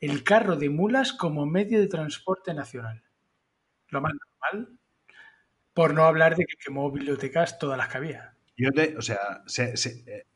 el 0.00 0.22
carro 0.24 0.56
de 0.56 0.68
mulas 0.70 1.12
como 1.12 1.46
medio 1.46 1.80
de 1.80 1.86
transporte 1.88 2.52
nacional. 2.54 3.02
Lo 3.88 4.00
más 4.00 4.12
normal. 4.12 4.78
Por 5.72 5.94
no 5.94 6.04
hablar 6.04 6.36
de 6.36 6.44
que 6.46 6.56
quemó 6.64 6.90
bibliotecas 6.90 7.58
todas 7.58 7.76
las 7.78 7.88
que 7.88 7.98
había. 7.98 8.34
Yo 8.56 8.70
te- 8.72 8.96
o 8.96 9.02
sea, 9.02 9.42
se- 9.46 9.76
se- 9.76 10.02
eh, 10.06 10.26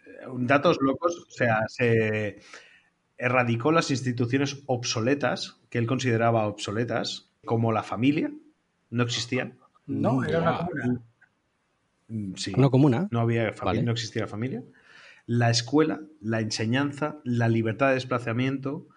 datos 0.41 0.77
locos, 0.81 1.25
o 1.27 1.31
sea, 1.31 1.61
se 1.69 2.41
erradicó 3.21 3.71
las 3.71 3.91
instituciones 3.91 4.63
obsoletas, 4.67 5.61
que 5.69 5.79
él 5.79 5.87
consideraba 5.87 6.47
obsoletas, 6.47 7.31
como 7.45 7.71
la 7.73 7.83
familia, 7.83 8.33
no 8.91 9.03
existían. 9.05 9.59
No, 9.87 10.15
Mm, 10.21 10.25
era 10.25 10.41
una 10.41 10.57
comuna. 10.59 11.01
Mm, 12.09 12.35
Sí, 12.35 12.53
Una 12.57 12.71
comuna. 12.71 13.09
no 13.11 13.21
había 13.21 13.53
familia, 13.53 13.65
Vale. 13.65 13.83
no 13.83 13.93
existía 13.93 14.27
familia. 14.27 14.63
La 15.27 15.51
escuela, 15.51 16.01
la 16.21 16.41
enseñanza, 16.41 17.21
la 17.25 17.49
libertad 17.49 17.89
de 17.89 17.95
desplazamiento, 17.95 18.89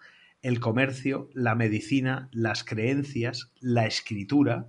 el 0.42 0.58
comercio, 0.58 1.30
la 1.32 1.54
medicina, 1.54 2.28
las 2.32 2.64
creencias, 2.64 3.52
la 3.60 3.86
escritura 3.86 4.68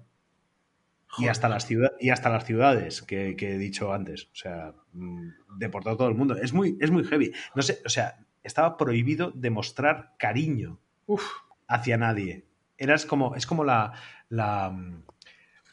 y 1.18 1.28
hasta, 1.28 1.48
las 1.50 1.66
ciudad- 1.66 1.94
y 2.00 2.10
hasta 2.10 2.30
las 2.30 2.46
ciudades 2.46 3.02
que, 3.02 3.36
que 3.38 3.56
he 3.56 3.58
dicho 3.58 3.94
antes. 3.94 4.26
O 4.26 4.36
sea, 4.36 4.74
mm, 4.94 5.30
deportó 5.58 5.90
a 5.92 5.98
todo 5.98 6.10
el 6.10 6.16
mundo. 6.16 6.36
Es 6.36 6.54
muy, 6.54 6.78
es 6.82 6.92
muy 6.92 7.04
heavy. 7.06 7.32
No 7.56 7.62
sé, 7.62 7.80
o 7.86 7.90
sea, 7.90 8.25
estaba 8.46 8.78
prohibido 8.78 9.32
demostrar 9.36 10.14
cariño 10.18 10.80
Uf, 11.08 11.24
hacia 11.68 11.98
nadie. 11.98 12.46
Eras 12.78 13.06
como, 13.06 13.36
es 13.36 13.46
como 13.46 13.64
la, 13.64 13.94
la, 14.30 14.70
mm, 14.70 15.04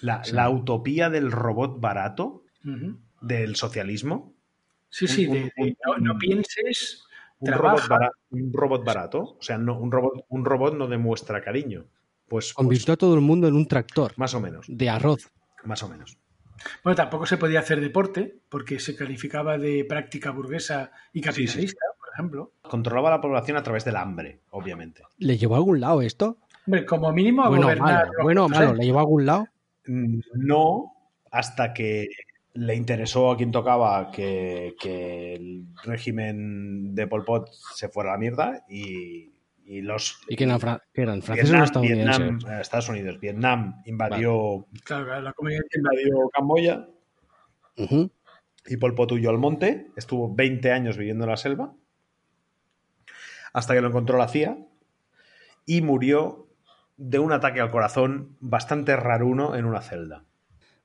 la, 0.00 0.24
Sí. 0.24 0.32
la 0.34 0.50
utopía 0.50 1.10
del 1.10 1.30
robot 1.32 1.80
barato, 1.80 2.44
del 3.20 3.56
socialismo. 3.56 4.34
Sí, 4.88 5.06
sí, 5.08 5.26
Un- 5.26 5.32
de, 5.34 5.40
de 5.56 5.76
no, 6.00 6.18
pienses, 6.18 7.04
Un 7.38 7.52
robot, 7.52 7.88
bara- 7.88 8.10
un 8.30 8.52
robot 8.52 8.84
barato. 8.84 9.36
O 9.38 9.42
sea, 9.42 9.58
no, 9.58 9.78
un, 9.78 9.90
robot, 9.90 10.24
un 10.28 10.44
robot 10.44 10.74
no 10.76 10.86
demuestra 10.86 11.40
cariño. 11.42 11.84
Pues, 12.28 12.46
pues 12.46 12.54
Convirtió 12.54 12.94
a 12.94 12.96
todo 12.96 13.14
el 13.14 13.20
mundo 13.20 13.48
en 13.48 13.54
un 13.54 13.66
tractor 13.66 14.12
más 14.16 14.32
o 14.34 14.40
menos. 14.40 14.66
de 14.68 14.88
arroz. 14.88 15.30
Más 15.64 15.82
o 15.82 15.88
menos. 15.88 16.16
Bueno, 16.84 16.94
tampoco 16.94 17.26
se 17.26 17.36
podía 17.36 17.58
hacer 17.60 17.80
deporte 17.80 18.38
porque 18.48 18.78
se 18.78 18.94
calificaba 18.94 19.58
de 19.58 19.84
práctica 19.84 20.30
burguesa 20.30 20.92
y 21.12 21.20
capitalista, 21.20 21.84
por 22.12 22.14
ejemplo. 22.14 22.52
Controlaba 22.62 23.10
la 23.10 23.20
población 23.20 23.56
a 23.56 23.62
través 23.62 23.84
del 23.84 23.96
hambre, 23.96 24.40
obviamente. 24.50 25.02
¿Le 25.18 25.38
llevó 25.38 25.54
a 25.54 25.58
algún 25.58 25.80
lado 25.80 26.02
esto? 26.02 26.38
Hombre, 26.66 26.84
como 26.84 27.10
mínimo 27.12 27.42
a 27.42 27.48
Bueno 27.48 27.62
o 27.62 27.64
gobernar. 27.64 27.92
malo, 28.06 28.12
los 28.12 28.22
bueno 28.22 28.48
malo, 28.48 28.74
¿le 28.74 28.84
llevó 28.84 28.98
a 28.98 29.02
algún 29.02 29.26
lado? 29.26 29.46
Mm, 29.86 30.20
No, 30.34 30.92
hasta 31.30 31.72
que 31.72 32.08
le 32.54 32.74
interesó 32.74 33.30
a 33.30 33.36
quien 33.36 33.50
tocaba 33.50 34.10
que, 34.10 34.74
que 34.80 35.34
el 35.34 35.64
régimen 35.84 36.94
de 36.94 37.06
Pol 37.06 37.24
Pot 37.24 37.48
se 37.74 37.88
fuera 37.88 38.10
a 38.10 38.12
la 38.14 38.18
mierda 38.18 38.64
y, 38.68 39.32
y 39.64 39.80
los... 39.80 40.20
¿Y 40.28 40.36
quién 40.36 40.50
eran, 40.50 40.60
fra- 40.60 40.82
qué 40.92 41.02
eran? 41.02 41.22
¿Franceses 41.22 41.50
o 41.50 41.52
Vietnam, 41.54 41.64
estadounidenses? 41.64 42.18
Vietnam, 42.28 42.52
eh, 42.52 42.60
Estados 42.60 42.88
Unidos. 42.90 43.18
Vietnam 43.20 43.82
invadió, 43.86 44.66
Claro, 44.84 45.04
claro, 45.06 45.22
la 45.22 45.32
comunidad 45.32 45.62
invadió 45.74 46.28
Camboya 46.32 46.86
y 48.66 48.76
Pol 48.76 48.94
Pot 48.94 49.12
huyó 49.12 49.30
al 49.30 49.38
monte. 49.38 49.90
Estuvo 49.96 50.32
20 50.32 50.70
años 50.72 50.96
viviendo 50.96 51.24
en 51.24 51.30
la 51.30 51.36
selva 51.36 51.74
hasta 53.52 53.74
que 53.74 53.80
lo 53.80 53.88
encontró 53.88 54.18
la 54.18 54.28
CIA 54.28 54.56
y 55.66 55.82
murió 55.82 56.46
de 56.96 57.18
un 57.18 57.32
ataque 57.32 57.60
al 57.60 57.70
corazón 57.70 58.36
bastante 58.40 58.96
raruno 58.96 59.56
en 59.56 59.64
una 59.64 59.80
celda. 59.80 60.24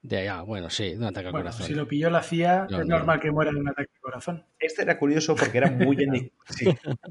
De 0.04 0.20
allá, 0.20 0.42
bueno, 0.44 0.70
sí, 0.70 0.92
de 0.92 0.98
un 0.98 1.04
ataque 1.06 1.28
al 1.28 1.32
Bueno, 1.34 1.46
corazón. 1.46 1.66
si 1.68 1.74
lo 1.74 1.88
pilló 1.88 2.10
la 2.10 2.22
CIA, 2.24 2.68
No, 2.70 2.80
es 2.82 2.88
no. 2.88 2.98
normal 2.98 3.20
que 3.20 3.32
muera 3.32 3.52
de 3.52 3.58
un 3.60 3.68
ataque 3.68 3.90
de 3.94 4.00
corazón. 4.00 4.46
Este 4.60 4.84
era 4.84 4.98
curioso 4.98 5.36
porque 5.36 5.58
era 5.58 5.70
muy 5.72 5.98
eni- 5.98 6.32
sí, 6.48 6.66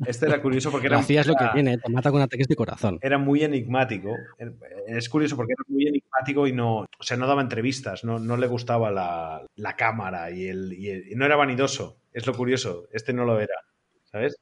Este 0.07 0.27
era 0.27 0.41
curioso 0.41 0.71
porque 0.71 0.87
era, 0.87 0.97
La 0.97 1.03
CIA 1.03 1.21
es 1.23 1.27
lo 1.27 1.35
que 1.35 1.45
era- 1.45 1.53
tiene, 1.53 1.79
te 1.79 1.91
mata 1.91 2.11
con 2.11 2.23
ataques 2.23 2.47
de 2.49 2.57
corazón. 2.57 2.99
era 3.03 3.19
muy 3.19 3.43
enigmático. 3.43 4.15
Es 4.87 5.09
curioso 5.11 5.37
porque 5.37 5.53
era 5.55 5.65
muy 5.69 5.87
enigmático 5.89 6.47
y 6.47 6.53
no, 6.53 6.79
o 6.81 7.03
sea, 7.03 7.17
no 7.17 7.27
daba 7.27 7.43
entrevistas, 7.43 8.03
no, 8.05 8.19
no 8.19 8.37
le 8.37 8.47
gustaba 8.47 8.91
la, 8.91 9.45
la 9.57 9.77
cámara 9.77 10.31
y, 10.31 10.47
el, 10.47 10.73
y 10.73 10.89
el- 10.91 11.13
y 11.13 11.15
no 11.17 11.27
era 11.27 11.37
vanidoso. 11.37 11.99
Es 12.13 12.27
lo 12.27 12.35
curioso. 12.35 12.87
Este 12.93 13.13
no 13.13 13.25
lo 13.27 13.41
era, 13.41 13.55
¿sabes? 14.05 14.37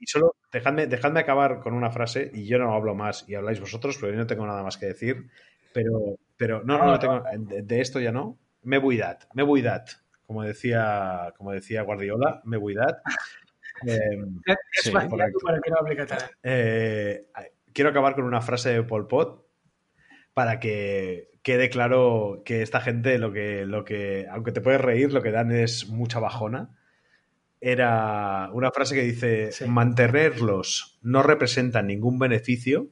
Y 0.00 0.06
solo 0.06 0.34
dejadme, 0.50 0.86
dejadme 0.86 1.20
acabar 1.20 1.60
con 1.60 1.74
una 1.74 1.90
frase 1.90 2.30
y 2.34 2.46
yo 2.46 2.58
no 2.58 2.74
hablo 2.74 2.94
más 2.94 3.28
y 3.28 3.34
habláis 3.36 3.60
vosotros, 3.60 3.96
pero 4.00 4.12
yo 4.12 4.18
no 4.18 4.26
tengo 4.26 4.46
nada 4.46 4.62
más 4.62 4.76
que 4.78 4.86
decir. 4.86 5.28
Pero, 5.72 6.16
pero 6.36 6.62
no, 6.64 6.78
no, 6.78 6.86
no 6.86 6.98
tengo, 6.98 7.22
de, 7.38 7.62
de 7.62 7.80
esto 7.80 8.00
ya 8.00 8.10
no. 8.10 8.38
Me 8.62 8.78
buidat, 8.78 9.24
me 9.34 9.42
buidat. 9.42 9.90
Como 10.26 10.42
decía, 10.42 11.32
como 11.36 11.52
decía 11.52 11.82
Guardiola, 11.82 12.40
me. 12.44 12.58
Eh, 13.86 13.98
Sí, 14.72 14.90
vaciado 14.90 15.10
correcto. 15.16 15.38
para 15.42 15.60
que 15.60 15.70
no 15.70 15.76
hable 15.78 15.96
catalán. 15.96 16.30
eh, 16.42 17.26
quiero 17.72 17.88
acabar 17.90 18.14
con 18.14 18.24
una 18.24 18.42
frase 18.42 18.70
de 18.74 18.82
Pol 18.82 19.06
Pot 19.08 19.46
para 20.34 20.60
que 20.60 21.30
quede 21.42 21.70
claro 21.70 22.42
que 22.44 22.60
esta 22.60 22.80
gente 22.82 23.18
lo 23.18 23.32
que, 23.32 23.64
lo 23.64 23.84
que, 23.84 24.26
aunque 24.30 24.52
te 24.52 24.60
puedes 24.60 24.80
reír, 24.82 25.12
lo 25.14 25.22
que 25.22 25.30
dan 25.30 25.50
es 25.50 25.88
mucha 25.88 26.18
bajona. 26.20 26.76
Era 27.60 28.48
una 28.52 28.70
frase 28.70 28.94
que 28.94 29.02
dice, 29.02 29.52
Sí. 29.52 29.66
mantenerlos 29.66 30.98
no 31.02 31.22
representa 31.22 31.82
ningún 31.82 32.18
beneficio, 32.18 32.88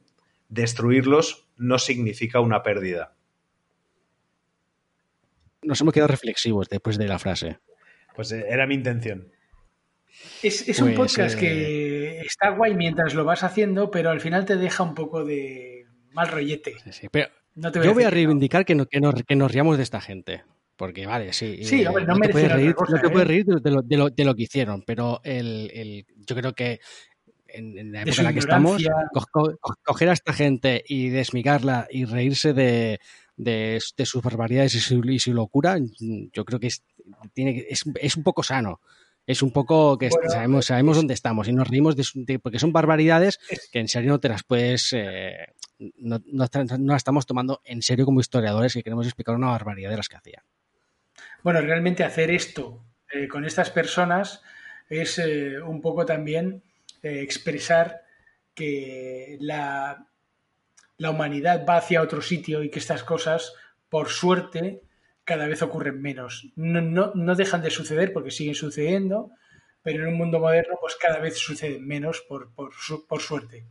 destruirlos 0.47 1.47
no 1.57 1.79
significa 1.79 2.39
una 2.39 2.61
pérdida. 2.63 3.15
Nos 5.61 5.81
hemos 5.81 5.93
quedado 5.93 6.07
reflexivos 6.07 6.69
después 6.69 6.97
de 6.97 7.07
la 7.07 7.19
frase. 7.19 7.59
Pues 8.15 8.31
eh, 8.31 8.45
era 8.49 8.65
mi 8.67 8.75
intención. 8.75 9.31
Es, 10.43 10.67
es 10.67 10.79
un 10.79 10.93
Pues, 10.95 11.13
podcast 11.13 11.35
eh, 11.37 11.39
que 11.39 12.19
está 12.21 12.49
guay 12.49 12.75
mientras 12.75 13.13
lo 13.13 13.25
vas 13.25 13.43
haciendo, 13.43 13.91
pero 13.91 14.09
al 14.09 14.21
final 14.21 14.45
te 14.45 14.55
deja 14.55 14.83
un 14.83 14.93
poco 14.95 15.23
de 15.25 15.85
mal 16.11 16.27
rollete. 16.29 16.75
Sí, 16.83 16.91
sí, 16.91 17.07
Pero 17.11 17.29
No 17.55 17.71
te 17.71 17.79
voy 17.79 17.85
yo 17.85 17.91
a 17.91 17.93
voy 17.93 18.03
a 18.03 18.05
decir 18.05 18.15
que 18.17 18.23
no. 18.23 18.27
reivindicar 18.27 18.65
que, 18.65 18.75
no- 18.75 18.85
que, 18.85 18.99
nos, 19.01 19.15
que 19.27 19.35
nos 19.35 19.51
riamos 19.51 19.77
de 19.77 19.83
esta 19.83 20.01
gente. 20.01 20.43
Porque, 20.79 21.05
vale, 21.05 21.33
sí. 21.33 21.59
Sí, 21.61 21.81
eh, 21.81 21.87
hombre, 21.89 22.05
no 22.05 22.13
te 22.13 22.19
merecen 22.21 22.31
puedes 22.31 22.45
otra 22.47 22.55
reír, 22.57 22.73
cosa, 22.73 22.95
no 22.95 23.01
te 23.01 23.07
¿eh? 23.07 23.11
puedes 23.11 23.27
reír 23.27 23.45
de 23.45 23.69
lo, 23.71 23.81
de 23.81 23.97
lo- 23.97 24.09
de 24.09 24.23
lo 24.23 24.33
que 24.33 24.43
hicieron, 24.43 24.81
pero 24.87 25.19
el, 25.25 25.69
el- 25.73 26.05
yo 26.25 26.35
creo 26.37 26.53
que 26.53 26.79
en, 27.49 27.77
en 27.77 27.91
la 27.91 28.03
época 28.03 28.21
en 28.21 28.23
la 28.23 28.31
que 28.33 28.39
estamos, 28.39 28.79
ignorancia. 28.81 29.09
co- 29.13 29.25
co- 29.29 29.57
co- 29.59 29.75
coger 29.83 30.07
a 30.09 30.13
esta 30.13 30.31
gente 30.31 30.81
y 30.87 31.09
desmigarla 31.09 31.85
y 31.91 32.05
reírse 32.05 32.53
de, 32.53 33.01
de, 33.35 33.77
de 33.97 34.05
sus 34.05 34.21
barbaridades 34.23 34.73
y 34.75 34.79
su, 34.79 35.03
y 35.03 35.19
su 35.19 35.33
locura, 35.33 35.77
yo 36.31 36.45
creo 36.45 36.61
que 36.61 36.67
es, 36.67 36.81
tiene, 37.33 37.65
es, 37.69 37.83
es 38.01 38.15
un 38.15 38.23
poco 38.23 38.41
sano. 38.41 38.79
Es 39.27 39.43
un 39.43 39.51
poco 39.51 39.97
que 39.97 40.07
Bueno, 40.09 40.29
sabemos, 40.29 40.65
sabemos 40.65 40.95
dónde 40.95 41.13
estamos 41.13 41.47
y 41.49 41.51
nos 41.53 41.67
reímos 41.67 41.97
de, 41.97 42.05
de- 42.15 42.39
porque 42.39 42.57
son 42.57 42.71
barbaridades 42.71 43.37
Es- 43.49 43.69
que 43.69 43.79
en 43.79 43.89
serio 43.89 44.11
no 44.11 44.19
te 44.21 44.29
las 44.29 44.43
puedes. 44.43 44.93
eh, 44.93 45.35
no, 45.97 46.19
no, 46.25 46.45
no 46.79 46.93
las 46.93 46.97
estamos 46.97 47.25
tomando 47.25 47.59
en 47.65 47.81
serio 47.81 48.05
como 48.05 48.21
historiadores 48.21 48.75
y 48.77 48.81
queremos 48.81 49.05
explicar 49.05 49.35
una 49.35 49.51
barbaridad 49.51 49.89
de 49.91 49.97
las 49.97 50.07
que 50.07 50.15
hacían. 50.15 50.43
Bueno, 51.43 51.61
realmente 51.61 52.03
hacer 52.03 52.31
esto 52.31 52.83
eh, 53.11 53.27
con 53.27 53.45
estas 53.45 53.69
personas 53.69 54.41
es 54.89 55.19
eh, 55.19 55.61
un 55.61 55.81
poco 55.81 56.05
también 56.05 56.63
eh, 57.01 57.21
expresar 57.21 58.01
que 58.53 59.37
la, 59.39 60.07
la 60.97 61.09
humanidad 61.09 61.65
va 61.67 61.77
hacia 61.77 62.01
otro 62.01 62.21
sitio 62.21 62.63
y 62.63 62.69
que 62.69 62.79
estas 62.79 63.03
cosas, 63.03 63.53
por 63.87 64.09
suerte, 64.09 64.81
cada 65.23 65.47
vez 65.47 65.61
ocurren 65.61 66.01
menos. 66.01 66.51
No, 66.55 66.81
no, 66.81 67.11
no 67.15 67.35
dejan 67.35 67.61
de 67.61 67.69
suceder 67.69 68.11
porque 68.11 68.31
siguen 68.31 68.55
sucediendo, 68.55 69.31
pero 69.81 70.03
en 70.03 70.09
un 70.09 70.17
mundo 70.17 70.39
moderno 70.39 70.75
pues 70.81 70.95
cada 70.95 71.19
vez 71.19 71.37
suceden 71.37 71.87
menos 71.87 72.21
por, 72.27 72.53
por, 72.53 72.71
por 73.07 73.21
suerte. 73.21 73.65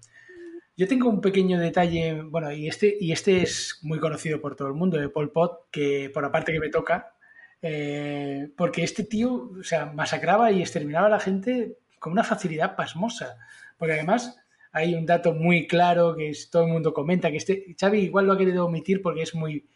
Yo 0.77 0.87
tengo 0.87 1.11
un 1.11 1.21
pequeño 1.21 1.59
detalle, 1.59 2.23
bueno, 2.23 2.53
y 2.53 2.69
este, 2.69 2.97
y 3.01 3.11
este 3.11 3.43
es 3.43 3.81
muy 3.83 3.99
conocido 3.99 4.41
por 4.41 4.55
todo 4.55 4.69
el 4.69 4.75
mundo, 4.75 4.97
de 4.97 5.09
Pol 5.09 5.33
Pot, 5.33 5.69
que 5.73 6.09
por 6.15 6.23
la 6.23 6.31
parte 6.31 6.53
que 6.53 6.61
me 6.61 6.71
toca, 6.71 7.18
eh, 7.63 8.51
porque 8.57 8.85
este 8.85 9.05
tío, 9.05 9.51
o 9.59 9.63
sea, 9.63 9.87
masacraba 9.87 10.53
y 10.53 10.61
exterminaba 10.61 11.07
a 11.07 11.11
la 11.11 11.21
gente 11.21 11.79
con 11.99 12.13
una 12.13 12.25
facilidad 12.25 12.77
pasmosa. 12.77 13.37
Porque 13.77 13.95
además 13.95 14.37
hay 14.73 14.95
un 14.95 15.07
dato 15.07 15.33
muy 15.33 15.67
claro 15.67 16.15
que 16.17 16.33
todo 16.51 16.65
el 16.65 16.73
mundo 16.73 16.93
comenta, 16.93 17.31
que 17.31 17.39
este, 17.39 17.77
Xavi 17.79 18.01
igual 18.01 18.27
lo 18.27 18.33
ha 18.35 18.39
querido 18.39 18.67
omitir 18.67 19.03
porque 19.03 19.23
es 19.23 19.35
muy... 19.35 19.67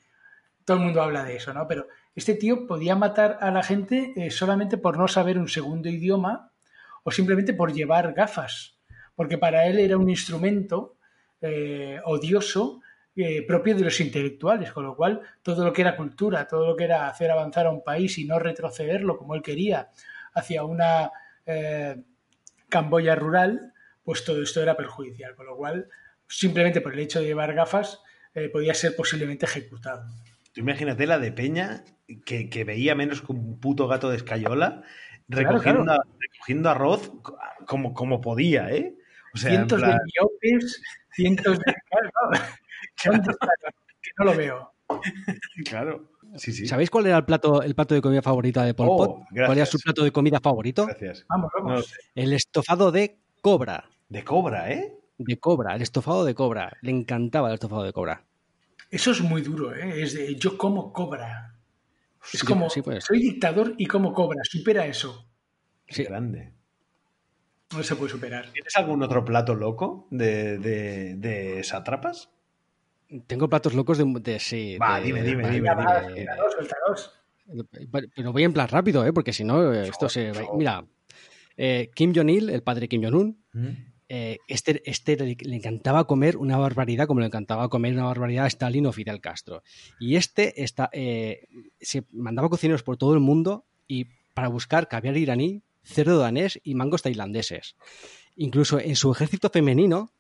Todo 0.65 0.77
el 0.77 0.85
mundo 0.85 1.03
habla 1.03 1.25
de 1.25 1.37
eso, 1.37 1.53
¿no? 1.53 1.67
Pero 1.67 1.89
este 2.15 2.35
tío 2.35 2.69
podía 2.69 2.95
matar 2.95 3.39
a 3.41 3.51
la 3.51 3.65
gente 3.65 4.13
eh, 4.15 4.31
solamente 4.31 4.79
por 4.79 4.97
no 4.97 5.09
saber 5.09 5.39
un 5.39 5.49
segundo 5.49 5.89
idioma 5.89 6.53
o 7.03 7.11
simplemente 7.11 7.53
por 7.53 7.73
llevar 7.73 8.13
gafas. 8.13 8.79
Porque 9.17 9.39
para 9.39 9.67
él 9.67 9.81
era 9.81 9.99
un 9.99 10.09
instrumento 10.09 10.97
eh, 11.41 12.01
odioso 12.05 12.81
eh, 13.17 13.43
propio 13.47 13.75
de 13.75 13.85
los 13.85 14.01
intelectuales, 14.01 14.73
con 14.73 14.85
lo 14.85 14.97
cual 14.97 15.21
todo 15.43 15.65
lo 15.65 15.73
que 15.73 15.83
era 15.83 15.97
cultura, 15.97 16.47
todo 16.47 16.67
lo 16.69 16.77
que 16.77 16.85
era 16.85 17.09
hacer 17.09 17.31
avanzar 17.31 17.67
a 17.67 17.71
un 17.71 17.85
país 17.85 18.17
y 18.19 18.25
no 18.25 18.39
retrocederlo 18.39 19.17
como 19.17 19.35
él 19.35 19.43
quería 19.43 19.91
hacia 20.35 20.65
una 20.65 21.11
eh, 21.47 21.97
Camboya 22.69 23.15
rural, 23.15 23.73
pues 24.03 24.25
todo 24.25 24.43
esto 24.43 24.63
era 24.63 24.77
perjudicial, 24.77 25.35
con 25.35 25.47
lo 25.47 25.57
cual 25.57 25.89
simplemente 26.27 26.81
por 26.81 26.95
el 26.95 27.01
hecho 27.01 27.21
de 27.21 27.27
llevar 27.27 27.53
gafas 27.55 28.01
eh, 28.35 28.49
podía 28.49 28.73
ser 28.73 28.97
posiblemente 28.97 29.45
ejecutado. 29.45 30.05
Tú 30.53 30.61
imagínate 30.61 31.07
la 31.07 31.19
de 31.19 31.33
Peña 31.33 31.85
que, 32.25 32.49
que 32.49 32.65
veía 32.65 32.95
menos 32.95 33.21
que 33.21 33.33
un 33.33 33.61
puto 33.61 33.89
gato 33.89 34.11
de 34.11 34.17
escayola 34.17 34.83
Claro, 35.29 35.59
recogiendo, 35.59 36.03
recogiendo 36.19 36.71
arroz 36.71 37.13
como, 37.67 37.95
como 37.95 38.21
podía, 38.21 38.71
¿eh? 38.71 38.95
O 39.35 39.39
sea, 39.39 39.51
en 39.51 39.57
cientos 39.57 39.81
plan- 39.81 39.97
de 39.97 40.05
miopes, 40.05 40.83
cientos 41.11 41.59
de... 41.59 41.75
Que 43.01 44.11
no 44.19 44.25
lo 44.25 44.37
veo. 44.37 44.73
Claro. 45.69 46.11
Sí, 46.37 46.53
sí. 46.53 46.67
¿Sabéis 46.67 46.91
cuál 46.91 47.07
era 47.07 47.17
el 47.19 47.25
plato, 47.25 47.63
el 47.63 47.75
plato 47.75 47.95
de 47.95 48.03
comida 48.03 48.21
favorita 48.23 48.65
de 48.65 48.75
Pol 48.75 48.89
Oh, 48.91 48.97
Pot? 48.97 49.27
¿Cuál 49.35 49.57
era 49.57 49.67
su 49.67 49.79
plato 49.79 50.03
de 50.05 50.11
comida 50.13 50.39
favorito? 50.41 50.87
Gracias. 50.87 51.25
Vamos, 51.29 51.51
No 51.59 51.65
vamos. 51.65 51.87
sé. 51.87 51.97
El 52.15 52.33
estofado 52.33 52.91
de 52.93 53.19
cobra. 53.41 53.89
De 54.09 54.23
cobra, 54.25 54.71
¿eh? 54.73 54.95
De 55.19 55.39
cobra, 55.39 55.75
el 55.75 55.83
estofado 55.83 56.25
de 56.25 56.35
cobra. 56.35 56.77
Le 56.83 56.91
encantaba 56.91 57.49
el 57.49 57.55
estofado 57.55 57.85
de 57.85 57.93
cobra. 57.93 58.25
Eso 58.91 59.11
es 59.13 59.21
muy 59.23 59.41
duro, 59.43 59.75
¿eh? 59.75 60.03
Es 60.03 60.15
de 60.15 60.35
yo 60.37 60.57
como 60.59 60.93
cobra. 60.93 61.55
Es 62.33 62.41
Sí, 62.41 62.47
como, 62.47 62.69
sí, 62.71 62.83
pues. 62.83 63.05
soy 63.05 63.19
dictador 63.21 63.75
y 63.79 63.87
como 63.87 64.13
cobra. 64.13 64.41
Supera 64.45 64.87
eso. 64.87 65.27
Qué 65.87 65.95
Sí. 65.95 66.05
grande. 66.05 66.53
No 67.75 67.83
se 67.83 67.97
puede 67.97 68.11
superar. 68.11 68.51
¿Tienes 68.53 68.77
algún 68.77 69.03
otro 69.03 69.25
plato 69.25 69.55
loco 69.55 70.07
de, 70.11 70.59
de, 70.59 71.15
de 71.17 71.65
sátrapas? 71.65 72.31
Tengo 73.27 73.49
platos 73.49 73.75
locos 73.75 73.99
de, 73.99 74.05
de 74.21 74.39
sí. 74.39 74.77
Va, 74.79 74.99
de- 75.01 75.07
dime, 75.07 75.23
dime, 75.23 75.43
de- 75.47 75.51
dime, 75.55 75.71
dime. 75.71 75.77
suéltalos, 76.15 76.53
suéltalos. 76.55 77.13
Pero 78.15 78.33
voy 78.33 78.45
en 78.45 78.53
plan 78.53 78.69
rápido, 78.69 79.05
¿eh? 79.07 79.13
porque 79.13 79.33
si 79.33 79.45
no, 79.45 79.73
eh, 79.73 79.89
esto 79.89 80.09
se. 80.09 80.33
Mira, 80.57 80.85
eh, 81.57 81.91
Kim 81.95 82.13
Jong-il, 82.15 82.49
el 82.51 82.63
padre 82.63 82.89
Kim 82.89 83.03
Jong-un, 83.03 83.45
¿Mm? 83.53 83.67
eh, 84.09 84.39
este, 84.49 84.83
este 84.89 85.17
le, 85.17 85.37
le 85.39 85.57
encantaba 85.57 86.07
comer 86.07 86.37
una 86.37 86.57
barbaridad, 86.57 87.07
como 87.07 87.21
le 87.21 87.27
encantaba 87.27 87.69
comer 87.69 87.93
una 87.95 88.05
barbaridad 88.05 88.45
a 88.45 88.49
Stalin 88.49 88.87
o 88.87 88.93
Fidel 88.93 89.21
Castro. 89.21 89.63
Y 90.01 90.17
este 90.17 90.63
está, 90.63 90.89
eh, 90.93 91.47
se 91.81 92.05
mandaba 92.13 92.49
cocineros 92.49 92.83
por 92.83 92.97
todo 92.97 93.15
el 93.15 93.21
mundo 93.21 93.67
y 93.87 94.07
para 94.35 94.49
buscar 94.49 94.89
caviar 94.89 95.17
iraní, 95.17 95.63
cerdo 95.83 96.19
danés 96.19 96.59
y 96.63 96.75
mangos 96.75 97.03
tailandeses. 97.03 97.77
Incluso 98.37 98.79
en 98.81 98.97
su 98.97 99.13
ejército 99.13 99.51
femenino 99.51 100.11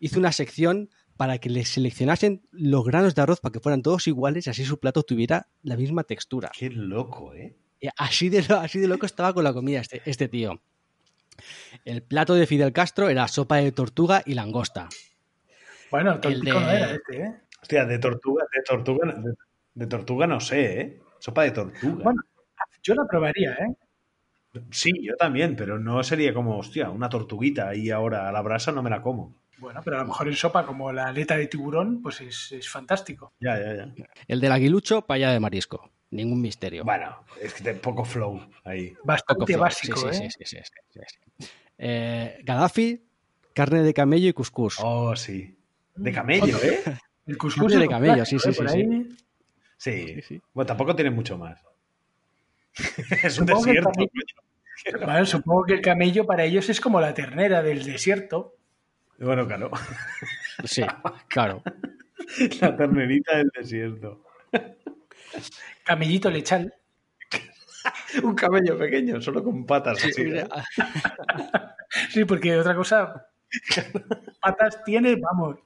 hizo 0.00 0.18
una 0.18 0.32
sección 0.32 0.88
para 1.18 1.36
que 1.38 1.50
le 1.50 1.64
seleccionasen 1.66 2.40
los 2.52 2.84
granos 2.86 3.14
de 3.14 3.20
arroz 3.20 3.40
para 3.40 3.52
que 3.52 3.60
fueran 3.60 3.82
todos 3.82 4.06
iguales 4.06 4.46
y 4.46 4.50
así 4.50 4.64
su 4.64 4.78
plato 4.78 5.02
tuviera 5.02 5.48
la 5.62 5.76
misma 5.76 6.04
textura. 6.04 6.50
Qué 6.56 6.70
loco, 6.70 7.34
¿eh? 7.34 7.54
Así 7.96 8.28
de, 8.30 8.38
así 8.54 8.78
de 8.78 8.88
loco 8.88 9.04
estaba 9.04 9.34
con 9.34 9.44
la 9.44 9.52
comida 9.52 9.80
este, 9.80 10.00
este 10.06 10.28
tío. 10.28 10.62
El 11.84 12.02
plato 12.02 12.34
de 12.34 12.46
Fidel 12.46 12.72
Castro 12.72 13.08
era 13.08 13.28
sopa 13.28 13.56
de 13.56 13.72
tortuga 13.72 14.22
y 14.24 14.34
langosta. 14.34 14.88
Bueno, 15.90 16.18
tópico 16.20 16.44
de- 16.44 16.52
no 16.52 16.70
era 16.70 16.90
este, 16.92 17.20
¿eh? 17.20 17.34
Hostia, 17.60 17.84
de 17.84 17.98
tortuga, 17.98 18.44
de 18.54 18.62
tortuga, 18.62 19.12
de, 19.12 19.34
de 19.74 19.86
tortuga 19.86 20.26
no 20.26 20.40
sé, 20.40 20.80
¿eh? 20.80 21.00
Sopa 21.18 21.42
de 21.42 21.50
tortuga. 21.50 22.04
Bueno, 22.04 22.22
yo 22.82 22.94
la 22.94 23.04
probaría, 23.06 23.52
¿eh? 23.54 23.74
Sí, 24.70 24.90
yo 25.02 25.16
también, 25.16 25.56
pero 25.56 25.78
no 25.78 26.02
sería 26.04 26.32
como, 26.32 26.58
hostia, 26.58 26.90
una 26.90 27.08
tortuguita 27.08 27.74
y 27.74 27.90
ahora 27.90 28.28
a 28.28 28.32
la 28.32 28.40
brasa 28.42 28.70
no 28.72 28.82
me 28.82 28.90
la 28.90 29.02
como. 29.02 29.34
Bueno, 29.58 29.80
pero 29.84 29.96
a 29.96 30.00
lo 30.02 30.06
mejor 30.08 30.28
en 30.28 30.34
sopa 30.36 30.64
como 30.64 30.92
la 30.92 31.06
aleta 31.08 31.36
de 31.36 31.46
tiburón, 31.48 32.00
pues 32.02 32.20
es, 32.20 32.52
es 32.52 32.68
fantástico. 32.68 33.32
Ya, 33.40 33.58
ya, 33.58 33.74
ya. 33.74 34.08
El 34.26 34.40
del 34.40 34.52
aguilucho, 34.52 35.02
paella 35.02 35.30
de 35.32 35.40
marisco. 35.40 35.90
Ningún 36.10 36.40
misterio. 36.40 36.84
Bueno, 36.84 37.24
es 37.40 37.52
que 37.54 37.74
poco 37.74 38.04
flow 38.04 38.40
ahí. 38.64 38.90
Poco 38.90 39.06
Bastante 39.06 39.52
flow. 39.52 39.60
básico, 39.60 40.00
Sí, 40.00 40.06
sí, 40.18 40.24
¿eh? 40.24 40.30
sí, 40.30 40.44
sí, 40.44 40.56
sí, 40.56 40.72
sí, 40.88 41.00
sí. 41.38 41.48
Eh, 41.76 42.38
Gaddafi, 42.44 43.04
carne 43.52 43.82
de 43.82 43.92
camello 43.92 44.28
y 44.28 44.32
cuscús. 44.32 44.76
Oh, 44.80 45.14
sí. 45.16 45.54
De 45.96 46.12
camello, 46.12 46.56
¿eh? 46.62 46.80
El 47.26 47.36
cuscús 47.36 47.64
Carne 47.72 47.82
de 47.82 47.88
camello, 47.88 48.24
sí, 48.24 48.36
¿eh? 48.36 48.38
sí, 48.38 48.52
Por 48.52 48.70
sí, 48.70 48.78
ahí. 48.78 49.16
Sí. 49.76 50.22
Sí. 50.22 50.40
Bueno, 50.54 50.66
tampoco 50.66 50.94
tiene 50.96 51.10
mucho 51.10 51.36
más. 51.36 51.60
es 53.22 53.38
un 53.38 53.46
Supongo 53.48 53.64
que 53.64 53.70
el 53.70 53.76
desierto. 53.84 53.90
camello- 53.90 55.04
Bueno, 55.04 55.26
supongo 55.26 55.64
que 55.64 55.74
el 55.74 55.80
camello 55.82 56.24
para 56.24 56.44
ellos 56.44 56.68
es 56.70 56.80
como 56.80 57.00
la 57.00 57.12
ternera 57.12 57.62
del 57.62 57.84
desierto. 57.84 58.54
Bueno, 59.18 59.46
claro. 59.46 59.70
Sí, 60.64 60.82
claro. 61.28 61.62
La 62.60 62.76
ternerita 62.76 63.36
del 63.38 63.50
desierto. 63.56 64.22
Camellito 65.84 66.30
lechal. 66.30 66.72
Un 68.22 68.34
camello 68.34 68.78
pequeño, 68.78 69.20
solo 69.20 69.42
con 69.42 69.64
patas 69.66 70.04
así. 70.04 70.22
¿eh? 70.22 70.46
Sí, 72.10 72.24
porque 72.26 72.54
otra 72.58 72.74
cosa. 72.74 73.28
Patas 74.42 74.84
tiene, 74.84 75.16
vamos. 75.16 75.56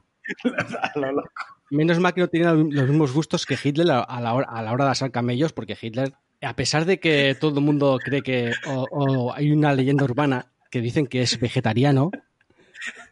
A 0.81 0.99
lo 0.99 1.13
loco. 1.13 1.31
Menos 1.71 1.99
mal 1.99 2.15
que 2.15 2.21
no 2.21 2.29
tenía 2.29 2.53
los 2.53 2.89
mismos 2.89 3.13
gustos 3.13 3.45
que 3.45 3.59
Hitler 3.61 3.91
a 3.91 4.03
a 4.03 4.21
la 4.21 4.35
hora, 4.35 4.47
a 4.49 4.63
la 4.63 4.73
hora 4.73 4.85
de 4.85 4.91
asar 4.93 5.11
camellos, 5.11 5.53
porque 5.53 5.77
Hitler, 5.81 6.13
a 6.43 6.55
pesar 6.55 6.85
de 6.85 7.01
que 7.01 7.35
todo 7.41 7.59
el 7.59 7.65
mundo 7.65 7.99
cree 8.03 8.23
que, 8.23 8.53
o, 8.69 8.87
o 8.93 9.35
hay 9.35 9.51
una 9.51 9.75
leyenda 9.75 10.05
urbana 10.05 10.53
que 10.71 10.81
dicen 10.81 11.09
que 11.09 11.23
es 11.23 11.41
vegetariano, 11.41 12.13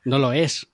no 0.04 0.18
lo 0.18 0.32
es. 0.32 0.66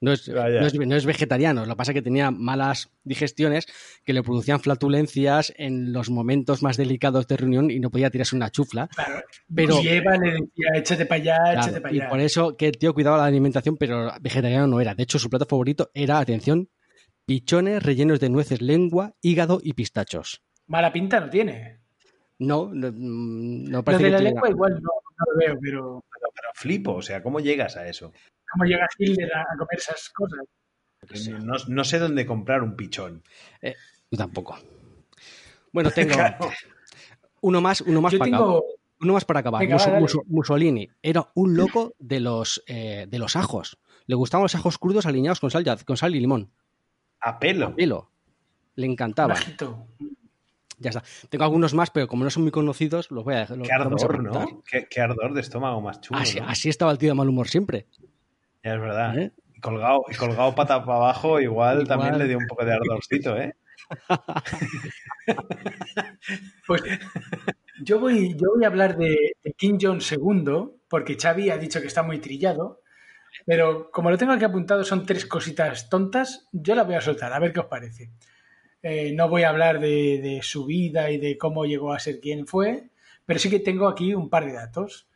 No 0.00 0.10
es, 0.12 0.28
no 0.28 0.66
es- 0.66 0.74
no 0.74 0.96
es 0.96 1.06
vegetariano, 1.06 1.64
lo 1.64 1.74
que 1.74 1.76
pasa 1.76 1.92
es 1.92 1.94
que 1.94 2.02
tenía 2.02 2.32
malas 2.32 2.90
digestiones 3.04 3.66
que 4.04 4.12
le 4.12 4.24
producían 4.24 4.58
flatulencias 4.58 5.52
en 5.56 5.92
los 5.92 6.10
momentos 6.10 6.60
más 6.60 6.76
delicados 6.76 7.28
de 7.28 7.36
reunión 7.36 7.70
y 7.70 7.78
no 7.78 7.88
podía 7.88 8.10
tirarse 8.10 8.34
una 8.34 8.50
chufla. 8.50 8.88
Claro. 8.88 9.22
Pero- 9.54 9.80
y 9.80 9.88
Eva 9.88 10.16
le 10.16 10.32
decía, 10.32 10.66
échate 10.74 11.06
para 11.06 11.20
allá, 11.22 11.36
Claro, 11.36 11.60
échate 11.60 11.80
para 11.80 11.94
y 11.94 12.00
allá. 12.00 12.08
por 12.08 12.18
eso 12.18 12.56
que 12.56 12.66
el 12.66 12.78
tío 12.78 12.92
cuidaba 12.94 13.18
la 13.18 13.26
alimentación, 13.26 13.76
pero 13.76 14.10
vegetariano 14.20 14.66
no 14.66 14.80
era. 14.80 14.96
De 14.96 15.04
hecho, 15.04 15.20
su 15.20 15.30
plato 15.30 15.46
favorito 15.46 15.92
era, 15.94 16.18
atención, 16.18 16.68
pichones 17.24 17.80
rellenos 17.80 18.18
de 18.18 18.28
nueces, 18.28 18.60
lengua, 18.60 19.14
hígado 19.22 19.60
y 19.62 19.74
pistachos. 19.74 20.42
Mala 20.66 20.92
pinta 20.92 21.20
no 21.20 21.30
tiene. 21.30 21.78
No, 22.40 22.70
no, 22.74 22.90
no 22.92 23.70
Lo 23.70 23.84
parece 23.84 24.02
de 24.02 24.08
que 24.10 24.16
la 24.16 24.18
lengua 24.20 24.50
igual 24.50 24.72
no, 24.74 24.80
no 24.80 25.32
lo 25.32 25.38
veo, 25.38 25.58
pero 25.62 26.04
Pero, 26.12 26.32
pero 26.34 26.48
flipo, 26.54 26.94
o 26.94 27.02
sea, 27.02 27.22
¿cómo 27.22 27.38
llegas 27.38 27.76
a 27.76 27.86
eso? 27.88 28.12
¿Cómo 28.52 28.64
llega 28.64 28.86
Hitler 28.98 29.34
a, 29.34 29.40
a 29.42 29.56
comer 29.58 29.78
esas 29.78 30.08
cosas? 30.10 30.40
No, 31.42 31.54
no 31.68 31.84
sé 31.84 31.98
dónde 31.98 32.24
comprar 32.26 32.62
un 32.62 32.76
pichón. 32.76 33.22
Yo 34.10 34.18
tampoco. 34.18 34.56
Bueno, 35.72 35.90
tengo 35.90 36.12
Claro. 36.14 36.50
uno 37.40 37.60
más, 37.60 37.80
uno 37.80 38.00
más 38.00 38.12
Yo 38.12 38.18
para 38.18 38.30
tengo. 38.30 38.42
acabar. 38.44 38.62
Uno 39.00 39.12
más 39.14 39.24
para 39.24 39.40
acabar. 39.40 39.60
Venga, 39.66 39.98
Mus- 39.98 40.20
Mussolini 40.26 40.88
era 41.02 41.28
un 41.34 41.56
loco 41.56 41.94
de 41.98 42.20
los, 42.20 42.62
eh, 42.68 43.06
de 43.08 43.18
los 43.18 43.34
ajos. 43.34 43.78
Le 44.06 44.14
gustaban 44.14 44.44
los 44.44 44.54
ajos 44.54 44.78
crudos 44.78 45.06
alineados 45.06 45.40
con 45.40 45.50
sal, 45.50 45.64
y- 45.66 45.84
con 45.84 45.96
sal 45.96 46.14
y 46.14 46.20
limón. 46.20 46.52
A 47.20 47.38
pelo. 47.40 47.74
Pelo. 47.74 48.10
Le 48.76 48.86
encantaba. 48.86 49.34
Bajito. 49.34 49.88
Ya 50.78 50.90
está. 50.90 51.02
Tengo 51.28 51.44
algunos 51.44 51.74
más, 51.74 51.90
pero 51.90 52.06
como 52.06 52.22
no 52.24 52.30
son 52.30 52.42
muy 52.44 52.52
conocidos, 52.52 53.10
los 53.10 53.24
voy 53.24 53.34
a 53.34 53.38
dejar. 53.40 53.58
los 53.58 53.66
Qué 53.66 53.72
a 53.74 53.76
ardor. 53.76 54.22
¿no? 54.22 54.62
Qué, 54.64 54.86
qué 54.88 55.00
ardor 55.00 55.34
de 55.34 55.40
estómago 55.40 55.80
más 55.80 56.00
chulo. 56.00 56.20
Así, 56.20 56.38
¿no? 56.40 56.48
así 56.48 56.68
estaba 56.68 56.92
el 56.92 56.98
tío 56.98 57.08
de 57.10 57.14
mal 57.14 57.28
humor 57.28 57.48
siempre. 57.48 57.86
Ya 58.64 58.74
es 58.74 58.80
verdad. 58.80 59.18
¿Eh? 59.18 59.32
Colgado, 59.60 60.02
colgado 60.18 60.54
pata 60.54 60.84
para 60.84 60.98
abajo, 60.98 61.40
igual, 61.40 61.82
Igual. 61.82 61.88
también 61.88 62.18
le 62.18 62.28
dio 62.28 62.38
un 62.38 62.46
poco 62.46 62.64
de 62.64 62.72
ardorcito, 62.74 63.36
¿eh? 63.36 63.54
Pues 66.66 66.82
yo 67.84 67.98
voy, 68.00 68.34
yo 68.36 68.48
voy 68.54 68.64
a 68.64 68.68
hablar 68.68 68.96
de, 68.96 69.36
de 69.42 69.52
Kim 69.54 69.78
Jong 69.80 70.00
II, 70.02 70.70
porque 70.88 71.16
Xavi 71.20 71.50
ha 71.50 71.58
dicho 71.58 71.80
que 71.80 71.86
está 71.88 72.02
muy 72.02 72.18
trillado, 72.20 72.80
pero 73.46 73.90
como 73.90 74.10
lo 74.10 74.18
tengo 74.18 74.32
aquí 74.32 74.44
apuntado, 74.44 74.84
son 74.84 75.06
tres 75.06 75.26
cositas 75.26 75.88
tontas, 75.88 76.48
yo 76.52 76.74
la 76.74 76.84
voy 76.84 76.94
a 76.94 77.00
soltar, 77.00 77.32
a 77.32 77.38
ver 77.38 77.52
qué 77.52 77.60
os 77.60 77.66
parece. 77.66 78.10
Eh, 78.82 79.12
no 79.14 79.28
voy 79.28 79.42
a 79.44 79.50
hablar 79.50 79.80
de, 79.80 80.20
de 80.22 80.40
su 80.42 80.64
vida 80.66 81.10
y 81.10 81.18
de 81.18 81.38
cómo 81.38 81.64
llegó 81.66 81.92
a 81.92 81.98
ser 82.00 82.20
quien 82.20 82.46
fue, 82.46 82.90
pero 83.26 83.38
sí 83.38 83.50
que 83.50 83.60
tengo 83.60 83.88
aquí 83.88 84.14
un 84.14 84.28
par 84.30 84.46
de 84.46 84.52
datos. 84.54 85.08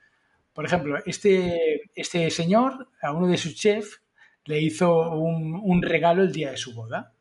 Por 0.56 0.64
ejemplo, 0.64 0.98
este, 1.04 1.82
este 1.94 2.30
señor, 2.30 2.88
a 3.02 3.12
uno 3.12 3.28
de 3.28 3.36
sus 3.36 3.54
chefs, 3.54 4.02
le 4.46 4.58
hizo 4.58 5.10
un, 5.10 5.60
un 5.62 5.82
regalo 5.82 6.22
el 6.22 6.32
día 6.32 6.50
de 6.50 6.56
su 6.56 6.74
boda. 6.74 7.12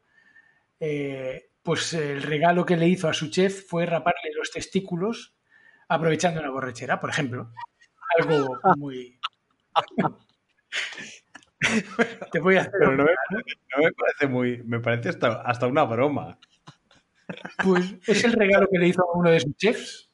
Eh, 0.80 1.50
pues 1.62 1.92
el 1.94 2.24
regalo 2.24 2.66
que 2.66 2.78
le 2.78 2.88
hizo 2.88 3.10
a 3.10 3.14
su 3.14 3.30
chef 3.30 3.68
fue 3.68 3.86
raparle 3.86 4.32
los 4.38 4.52
testículos 4.52 5.36
aprovechando 5.90 6.40
una 6.40 6.50
borrachera, 6.50 6.98
por 6.98 7.10
ejemplo. 7.10 7.52
Algo 8.18 8.58
muy... 8.78 9.20
Te 12.32 12.40
voy 12.40 12.56
a 12.56 12.62
hacer... 12.62 12.72
Pero 12.80 12.96
no 12.96 13.04
me, 13.04 13.12
no 13.12 13.84
me 13.84 13.92
parece 13.92 14.28
muy. 14.28 14.64
Me 14.64 14.80
parece 14.80 15.10
hasta, 15.10 15.42
hasta 15.42 15.68
una 15.68 15.84
broma. 15.84 16.40
Pues 17.62 17.96
es 18.08 18.24
el 18.24 18.32
regalo 18.32 18.70
que 18.72 18.80
le 18.80 18.88
hizo 18.88 19.02
a 19.02 19.18
uno 19.18 19.30
de 19.30 19.42
sus 19.42 19.58
chefs. 19.58 20.05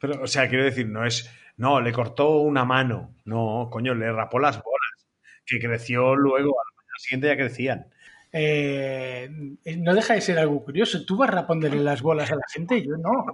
Pero, 0.00 0.22
o 0.22 0.26
sea, 0.26 0.48
quiero 0.48 0.64
decir, 0.64 0.86
no 0.88 1.04
es. 1.06 1.30
No, 1.56 1.80
le 1.80 1.92
cortó 1.92 2.38
una 2.40 2.64
mano. 2.64 3.14
No, 3.24 3.68
coño, 3.70 3.94
le 3.94 4.10
rapó 4.12 4.38
las 4.38 4.56
bolas. 4.62 5.08
Que 5.44 5.58
creció 5.58 6.14
luego, 6.14 6.50
a 6.60 6.64
la 6.64 6.76
mañana 6.76 6.98
siguiente 6.98 7.26
ya 7.28 7.36
crecían. 7.36 7.86
Eh, 8.32 9.28
no 9.78 9.94
deja 9.94 10.14
de 10.14 10.20
ser 10.20 10.38
algo 10.38 10.64
curioso. 10.64 11.04
¿Tú 11.04 11.16
vas 11.16 11.30
rapándole 11.30 11.76
las 11.82 12.00
bolas 12.00 12.30
a 12.30 12.36
la 12.36 12.42
gente? 12.52 12.80
Yo 12.84 12.96
no. 12.96 13.26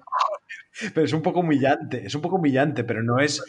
Pero 0.95 1.05
es 1.05 1.13
un 1.13 1.23
poco 1.23 1.41
humillante, 1.41 2.07
es 2.07 2.15
un 2.15 2.23
poco 2.23 2.37
humillante, 2.37 2.83
pero 2.85 3.03
no 3.03 3.19
es. 3.19 3.43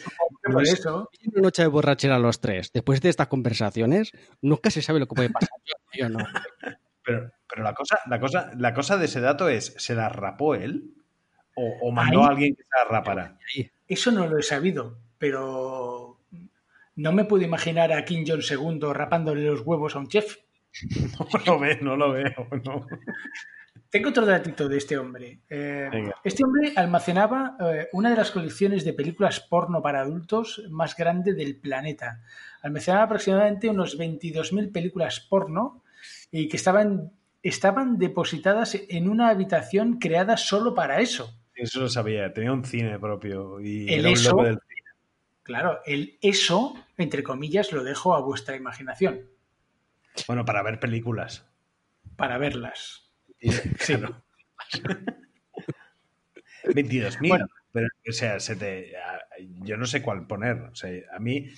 no 0.46 0.52
Por 0.52 0.62
es- 0.62 0.74
eso. 0.74 1.08
Una 1.32 1.42
noche 1.42 1.62
de 1.62 1.68
borrachera 1.68 2.16
a 2.16 2.18
los 2.18 2.40
tres. 2.40 2.70
Después 2.72 3.00
de 3.00 3.08
estas 3.08 3.28
conversaciones, 3.28 4.12
nunca 4.42 4.70
se 4.70 4.82
sabe 4.82 4.98
lo 5.00 5.06
que 5.08 5.14
puede 5.14 5.30
pasar. 5.30 5.48
Yo, 5.64 5.74
yo 6.04 6.08
no. 6.10 6.18
Pero, 7.08 7.32
pero 7.48 7.62
la 7.62 7.72
cosa, 7.72 7.98
la 8.06 8.20
cosa, 8.20 8.50
la 8.58 8.74
cosa 8.74 8.98
de 8.98 9.06
ese 9.06 9.22
dato 9.22 9.48
es, 9.48 9.72
¿se 9.78 9.94
las 9.94 10.14
rapó 10.14 10.54
él? 10.54 10.92
¿O, 11.60 11.88
o 11.88 11.92
mandó 11.92 12.20
Ahí- 12.20 12.26
a 12.26 12.30
alguien 12.30 12.54
que 12.54 12.62
se 12.62 12.68
las 12.78 12.88
rapara? 12.88 13.36
Eso 13.88 14.10
no 14.12 14.26
lo 14.26 14.38
he 14.38 14.42
sabido, 14.42 14.98
pero 15.18 16.20
no 16.96 17.12
me 17.12 17.24
puedo 17.24 17.42
imaginar 17.44 17.92
a 17.92 18.04
Kim 18.04 18.24
Jong 18.26 18.42
II 18.48 18.92
rapándole 18.92 19.42
los 19.44 19.62
huevos 19.62 19.96
a 19.96 19.98
un 19.98 20.08
chef. 20.08 20.36
No 21.18 21.26
lo 21.46 21.58
veo, 21.58 21.78
no 21.80 21.96
lo 21.96 22.12
veo. 22.12 22.46
No. 22.64 22.86
Tengo 23.90 24.10
otro 24.10 24.26
datito 24.26 24.68
de 24.68 24.76
este 24.76 24.98
hombre. 24.98 25.40
Eh, 25.48 26.10
este 26.22 26.44
hombre 26.44 26.72
almacenaba 26.76 27.56
eh, 27.58 27.88
una 27.94 28.10
de 28.10 28.16
las 28.16 28.30
colecciones 28.30 28.84
de 28.84 28.92
películas 28.92 29.40
porno 29.40 29.80
para 29.80 30.00
adultos 30.02 30.62
más 30.70 30.94
grande 30.94 31.32
del 31.32 31.56
planeta. 31.56 32.20
Almacenaba 32.62 33.04
aproximadamente 33.04 33.70
unos 33.70 33.98
22.000 33.98 34.70
películas 34.72 35.20
porno 35.20 35.82
y 36.30 36.48
que 36.48 36.58
estaban, 36.58 37.12
estaban 37.42 37.96
depositadas 37.98 38.76
en 38.90 39.08
una 39.08 39.30
habitación 39.30 39.98
creada 39.98 40.36
solo 40.36 40.74
para 40.74 41.00
eso. 41.00 41.34
Eso 41.58 41.80
lo 41.80 41.88
sabía, 41.88 42.32
tenía 42.32 42.52
un 42.52 42.64
cine 42.64 42.98
propio 42.98 43.60
y 43.60 43.88
El 43.92 44.00
era 44.00 44.08
un 44.08 44.14
eso- 44.14 44.30
loco 44.30 44.44
del 44.44 44.58
cine. 44.66 44.74
Claro, 45.42 45.80
el 45.86 46.18
eso, 46.20 46.74
entre 46.98 47.22
comillas, 47.22 47.72
lo 47.72 47.82
dejo 47.82 48.14
a 48.14 48.20
vuestra 48.20 48.54
imaginación 48.56 49.28
Bueno, 50.26 50.44
para 50.44 50.62
ver 50.62 50.78
películas. 50.78 51.44
para 52.16 52.38
verlas. 52.38 53.10
Y- 53.40 53.50
claro. 53.86 54.22
22.000. 56.64 57.28
Bueno. 57.28 57.46
Pero, 57.72 57.86
o 58.08 58.12
sea, 58.12 58.40
se 58.40 58.56
te, 58.56 58.92
yo 59.62 59.76
no 59.76 59.86
sé 59.86 60.00
cuál 60.02 60.26
poner. 60.26 60.56
O 60.72 60.74
sea, 60.74 60.90
a 61.14 61.18
mí, 61.18 61.48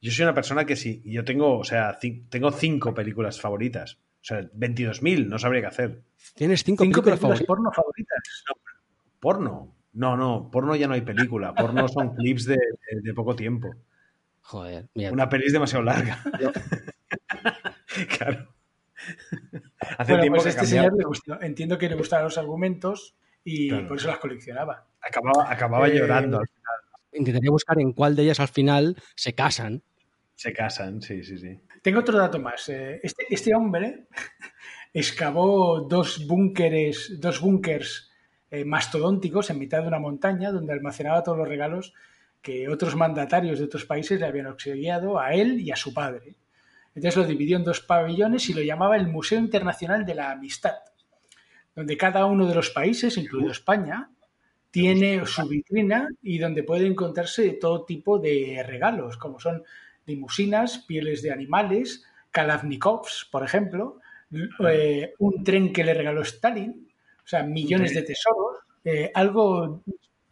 yo 0.00 0.10
soy 0.12 0.22
una 0.24 0.34
persona 0.34 0.64
que 0.64 0.76
sí, 0.76 1.02
yo 1.04 1.24
tengo, 1.24 1.58
o 1.58 1.64
sea, 1.64 1.98
tengo 2.30 2.50
cinco 2.52 2.94
películas 2.94 3.40
favoritas. 3.40 3.98
O 4.20 4.24
sea, 4.24 4.40
22.000, 4.52 5.26
no 5.26 5.38
sabría 5.38 5.62
qué 5.62 5.66
hacer. 5.66 6.02
Tienes 6.34 6.62
cinco, 6.64 6.84
Cinco 6.84 7.02
películas 7.02 7.18
películas 7.18 7.20
favoritas. 7.20 7.46
porno 7.46 7.72
favoritas. 7.72 8.44
¿Porno? 9.20 9.74
No, 9.94 10.16
no, 10.16 10.50
porno 10.50 10.76
ya 10.76 10.86
no 10.86 10.94
hay 10.94 11.00
película. 11.02 11.54
Porno 11.54 11.88
son 11.88 12.14
clips 12.16 12.44
de, 12.46 12.56
de- 12.56 13.00
de 13.02 13.14
poco 13.14 13.34
tiempo. 13.34 13.68
Joder, 14.42 14.86
mira. 14.94 15.12
Una 15.12 15.28
peli 15.28 15.46
es 15.46 15.52
demasiado 15.52 15.84
larga. 15.84 16.22
claro. 18.18 18.48
Hace 19.98 20.12
Bueno, 20.12 20.20
tiempo 20.22 20.36
pues 20.42 20.42
que 20.54 20.60
a 20.60 20.62
este 20.62 20.66
señor 20.66 20.96
le 20.96 21.04
gustó- 21.04 21.40
entiendo 21.40 21.78
que 21.78 21.88
le 21.88 21.94
gustaban 21.96 22.24
los 22.24 22.38
argumentos 22.38 23.14
y 23.44 23.68
Claro. 23.68 23.88
por 23.88 23.96
eso 23.96 24.08
las 24.08 24.18
coleccionaba. 24.18 24.86
Acababa, 25.00 25.50
acababa 25.50 25.88
Eh, 25.88 25.96
llorando. 25.98 26.38
al 26.38 26.46
final. 26.48 26.74
Intentaría 27.12 27.50
buscar 27.50 27.80
en 27.80 27.92
cuál 27.92 28.14
de 28.16 28.22
ellas 28.22 28.40
al 28.40 28.48
final 28.48 28.96
se 29.16 29.34
casan. 29.34 29.82
Se 30.34 30.52
casan, 30.52 31.00
sí, 31.02 31.24
sí, 31.24 31.38
sí. 31.38 31.60
Tengo 31.82 32.00
otro 32.00 32.18
dato 32.18 32.38
más. 32.38 32.68
Eh, 32.68 33.00
Este, 33.02 33.24
este 33.30 33.54
hombre 33.54 34.06
excavó 34.92 35.80
dos 35.80 36.26
búnkeres, 36.26 37.18
dos 37.20 37.40
búnkers 37.40 38.07
eh, 38.50 38.64
mastodónticos 38.64 39.50
en 39.50 39.58
mitad 39.58 39.82
de 39.82 39.88
una 39.88 39.98
montaña 39.98 40.50
donde 40.52 40.72
almacenaba 40.72 41.22
todos 41.22 41.38
los 41.38 41.48
regalos 41.48 41.94
que 42.40 42.68
otros 42.68 42.96
mandatarios 42.96 43.58
de 43.58 43.66
otros 43.66 43.84
países 43.84 44.20
le 44.20 44.26
habían 44.26 44.46
auxiliado 44.46 45.18
a 45.18 45.34
él 45.34 45.60
y 45.60 45.70
a 45.70 45.76
su 45.76 45.92
padre. 45.92 46.34
Entonces 46.94 47.16
lo 47.16 47.24
dividió 47.24 47.56
en 47.56 47.64
dos 47.64 47.80
pabellones 47.80 48.48
y 48.48 48.54
lo 48.54 48.62
llamaba 48.62 48.96
el 48.96 49.08
Museo 49.08 49.38
Internacional 49.38 50.04
de 50.06 50.14
la 50.14 50.30
Amistad, 50.30 50.76
donde 51.74 51.96
cada 51.96 52.26
uno 52.26 52.46
de 52.46 52.54
los 52.54 52.70
países, 52.70 53.16
incluido 53.18 53.52
España, 53.52 54.10
tiene 54.70 55.24
su 55.26 55.46
vitrina 55.46 56.08
y 56.22 56.38
donde 56.38 56.62
puede 56.62 56.86
encontrarse 56.86 57.50
todo 57.52 57.84
tipo 57.84 58.18
de 58.18 58.64
regalos, 58.66 59.16
como 59.16 59.40
son 59.40 59.62
limusinas, 60.06 60.78
pieles 60.86 61.22
de 61.22 61.32
animales, 61.32 62.04
Kalashnikovs, 62.30 63.28
por 63.30 63.44
ejemplo, 63.44 64.00
eh, 64.68 65.14
un 65.18 65.44
tren 65.44 65.72
que 65.72 65.84
le 65.84 65.94
regaló 65.94 66.22
Stalin, 66.22 66.87
o 67.28 67.30
sea, 67.30 67.42
millones 67.42 67.92
de 67.94 68.00
tesoros, 68.04 68.56
eh, 68.82 69.10
algo 69.12 69.82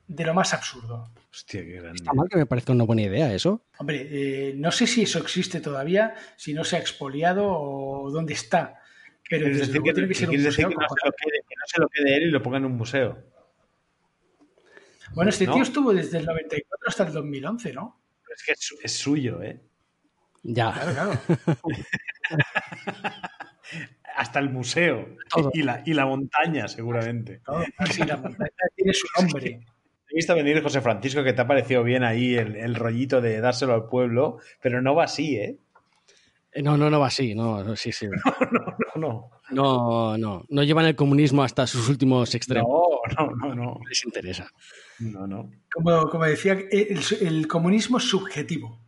de 0.08 0.24
lo 0.24 0.32
más 0.32 0.54
absurdo. 0.54 1.10
Hostia, 1.30 1.62
qué 1.62 1.72
grande. 1.72 1.96
Está 1.96 2.14
mal 2.14 2.26
que 2.26 2.38
me 2.38 2.46
parezca 2.46 2.72
una 2.72 2.84
buena 2.84 3.02
idea 3.02 3.34
eso. 3.34 3.66
Hombre, 3.76 4.08
eh, 4.10 4.54
no 4.56 4.72
sé 4.72 4.86
si 4.86 5.02
eso 5.02 5.18
existe 5.18 5.60
todavía, 5.60 6.14
si 6.38 6.54
no 6.54 6.64
se 6.64 6.76
ha 6.76 6.78
expoliado 6.78 7.46
o 7.46 8.10
dónde 8.10 8.32
está, 8.32 8.80
pero 9.28 9.44
¿Quieres 9.44 9.58
desde 9.58 9.72
decir, 9.72 9.74
luego 9.74 9.84
que, 9.84 9.92
tiene 9.92 10.08
que 10.08 10.14
ser 10.14 10.28
un 10.30 10.36
museo 10.42 10.68
que 10.70 10.74
no, 10.74 10.88
se 10.88 11.06
lo 11.06 11.12
quede, 11.12 11.38
que 11.46 11.54
no 11.54 11.66
se 11.66 11.80
lo 11.82 11.88
quede 11.90 12.16
él 12.16 12.22
y 12.22 12.30
lo 12.30 12.42
ponga 12.42 12.56
en 12.56 12.64
un 12.64 12.76
museo? 12.78 13.22
Bueno, 15.12 15.28
este 15.28 15.44
¿no? 15.44 15.52
tío 15.52 15.62
estuvo 15.64 15.92
desde 15.92 16.16
el 16.16 16.24
94 16.24 16.88
hasta 16.88 17.04
el 17.08 17.12
2011, 17.12 17.72
¿no? 17.74 18.00
Es 18.34 18.42
que 18.42 18.52
es, 18.52 18.58
su- 18.60 18.78
es 18.82 18.92
suyo, 18.92 19.42
¿eh? 19.42 19.60
Ya. 20.44 20.72
Claro, 20.72 20.92
claro. 20.94 21.20
Hasta 24.16 24.38
el 24.38 24.50
museo. 24.50 25.06
Todo. 25.28 25.50
Y 25.54 25.62
la, 25.62 25.82
y 25.84 25.92
la 25.92 26.06
montaña, 26.06 26.68
seguramente. 26.68 27.40
Todo. 27.44 27.62
Así 27.78 28.02
la 28.04 28.16
montaña 28.16 28.50
tiene 28.74 28.92
su 28.94 29.06
nombre. 29.20 29.60
He 30.08 30.14
visto 30.16 30.34
venir, 30.34 30.62
José 30.62 30.80
Francisco, 30.80 31.22
que 31.22 31.32
te 31.32 31.40
ha 31.42 31.46
parecido 31.46 31.82
bien 31.82 32.02
ahí 32.04 32.34
el, 32.34 32.56
el 32.56 32.74
rollito 32.76 33.20
de 33.20 33.40
dárselo 33.40 33.74
al 33.74 33.88
pueblo, 33.88 34.38
pero 34.62 34.80
no 34.80 34.94
va 34.94 35.04
así, 35.04 35.36
¿eh? 35.36 35.58
Eh, 36.52 36.62
No, 36.62 36.76
no, 36.76 36.88
no 36.88 37.00
va 37.00 37.08
así. 37.08 37.34
No, 37.34 37.62
no, 37.62 37.76
sí, 37.76 37.92
sí. 37.92 38.06
No, 38.96 39.00
no. 39.00 39.30
No, 39.50 40.16
no. 40.16 40.44
No 40.48 40.62
llevan 40.62 40.86
el 40.86 40.96
comunismo 40.96 41.42
hasta 41.42 41.66
sus 41.66 41.88
últimos 41.90 42.34
extremos. 42.34 42.68
No, 43.18 43.26
no, 43.26 43.36
no, 43.36 43.54
no. 43.54 43.64
No 43.74 43.80
les 43.88 44.04
interesa. 44.06 44.48
No, 45.00 45.26
no. 45.26 45.50
Como, 45.70 46.08
como 46.08 46.24
decía, 46.24 46.52
el, 46.70 46.98
el 47.20 47.46
comunismo 47.46 47.98
es 47.98 48.04
subjetivo. 48.04 48.80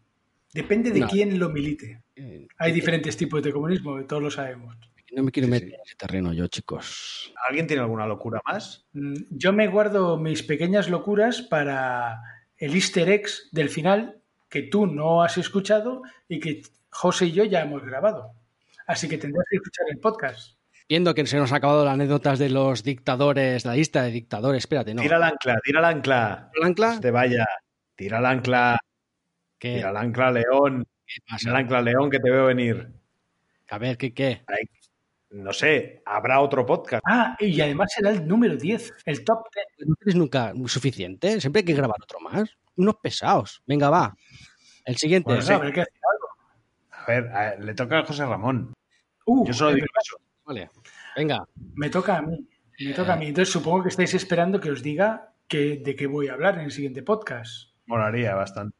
Depende 0.54 0.90
de 0.90 1.00
No. 1.00 1.08
quién 1.08 1.38
lo 1.38 1.50
milite. 1.50 2.02
Eh, 2.16 2.46
Hay 2.56 2.72
diferentes 2.72 3.16
tipos 3.18 3.42
de 3.42 3.52
comunismo, 3.52 4.02
todos 4.06 4.22
lo 4.22 4.30
sabemos. 4.30 4.74
No 5.12 5.22
me 5.22 5.30
quiero 5.32 5.46
Sí, 5.46 5.50
meter 5.50 5.68
sí. 5.68 5.74
en 5.74 5.80
ese 5.84 5.96
terreno 5.96 6.32
yo, 6.32 6.46
chicos. 6.48 7.32
¿Alguien 7.48 7.66
tiene 7.66 7.82
alguna 7.82 8.06
locura 8.06 8.40
más? 8.44 8.86
Mm, 8.92 9.14
Yo 9.30 9.52
me 9.52 9.68
guardo 9.68 10.18
mis 10.18 10.42
pequeñas 10.42 10.88
locuras 10.90 11.42
para 11.42 12.20
el 12.56 12.74
easter 12.74 13.08
eggs 13.08 13.48
del 13.52 13.70
final 13.70 14.20
que 14.48 14.62
tú 14.62 14.86
no 14.86 15.22
has 15.22 15.38
escuchado 15.38 16.02
y 16.28 16.40
que 16.40 16.62
José 16.90 17.26
y 17.26 17.32
yo 17.32 17.44
ya 17.44 17.62
hemos 17.62 17.84
grabado. 17.84 18.32
Así 18.86 19.08
que 19.08 19.18
tendrás 19.18 19.44
que 19.50 19.56
escuchar 19.56 19.86
el 19.90 19.98
podcast. 19.98 20.56
Viendo 20.88 21.14
que 21.14 21.26
se 21.26 21.36
nos 21.36 21.52
ha 21.52 21.56
acabado 21.56 21.84
las 21.84 21.94
anécdotas 21.94 22.38
de 22.38 22.48
los 22.48 22.82
dictadores, 22.82 23.66
la 23.66 23.74
lista 23.74 24.02
de 24.02 24.10
dictadores, 24.10 24.60
espérate, 24.60 24.94
no. 24.94 25.02
Tira 25.02 25.18
el 25.18 25.22
ancla, 25.22 25.58
tira 25.62 25.80
el 25.80 25.84
ancla. 25.84 26.50
¿El 26.54 26.64
ancla? 26.64 26.98
Te 27.00 27.10
vaya. 27.10 27.46
Tira 27.94 28.18
el 28.20 28.26
ancla, 28.26 28.78
¿Qué? 29.58 29.74
tira 29.76 29.90
el 29.90 29.96
ancla, 29.98 30.30
León. 30.30 30.86
¿Qué 31.06 31.20
Tira 31.38 31.50
el 31.52 31.56
ancla, 31.56 31.82
León, 31.82 32.08
que 32.10 32.18
te 32.20 32.30
veo 32.30 32.46
venir. 32.46 32.88
A 33.70 33.76
ver, 33.78 33.98
¿qué 33.98 34.14
qué? 34.14 34.42
No 35.30 35.52
sé, 35.52 36.02
habrá 36.06 36.40
otro 36.40 36.64
podcast. 36.64 37.02
Ah, 37.06 37.36
y 37.38 37.60
además 37.60 37.92
será 37.94 38.10
el 38.10 38.26
número 38.26 38.56
10, 38.56 38.94
el 39.04 39.24
top 39.24 39.44
10. 39.54 39.88
¿No 39.88 39.94
tienes 39.96 40.14
nunca 40.16 40.54
suficiente? 40.66 41.40
Siempre 41.40 41.60
hay 41.60 41.64
que 41.66 41.74
grabar 41.74 41.98
otro 42.02 42.18
más. 42.20 42.48
Unos 42.76 42.96
pesados. 43.02 43.62
Venga, 43.66 43.90
va. 43.90 44.16
El 44.84 44.96
siguiente. 44.96 45.26
Bueno, 45.28 45.42
sí. 45.42 45.52
hacer 45.52 45.66
algo. 45.66 46.28
A 46.90 47.06
ver, 47.06 47.28
a- 47.28 47.56
le 47.56 47.74
toca 47.74 47.98
a 47.98 48.04
José 48.06 48.24
Ramón. 48.24 48.72
Uh, 49.26 49.46
Yo 49.46 49.52
solo 49.52 49.70
es 49.70 49.76
digo 49.76 49.86
eso. 50.02 50.16
Vale. 50.44 50.70
Venga. 51.14 51.46
Me 51.74 51.90
toca 51.90 52.16
a 52.16 52.22
mí. 52.22 52.48
Me 52.80 52.94
toca 52.94 53.12
a 53.12 53.16
mí. 53.16 53.26
Entonces 53.26 53.52
supongo 53.52 53.82
que 53.82 53.88
estáis 53.90 54.14
esperando 54.14 54.58
que 54.60 54.70
os 54.70 54.82
diga 54.82 55.34
que, 55.46 55.76
de 55.84 55.94
qué 55.94 56.06
voy 56.06 56.28
a 56.28 56.32
hablar 56.32 56.54
en 56.54 56.64
el 56.66 56.70
siguiente 56.70 57.02
podcast. 57.02 57.74
Molaría 57.86 58.34
bastante. 58.34 58.74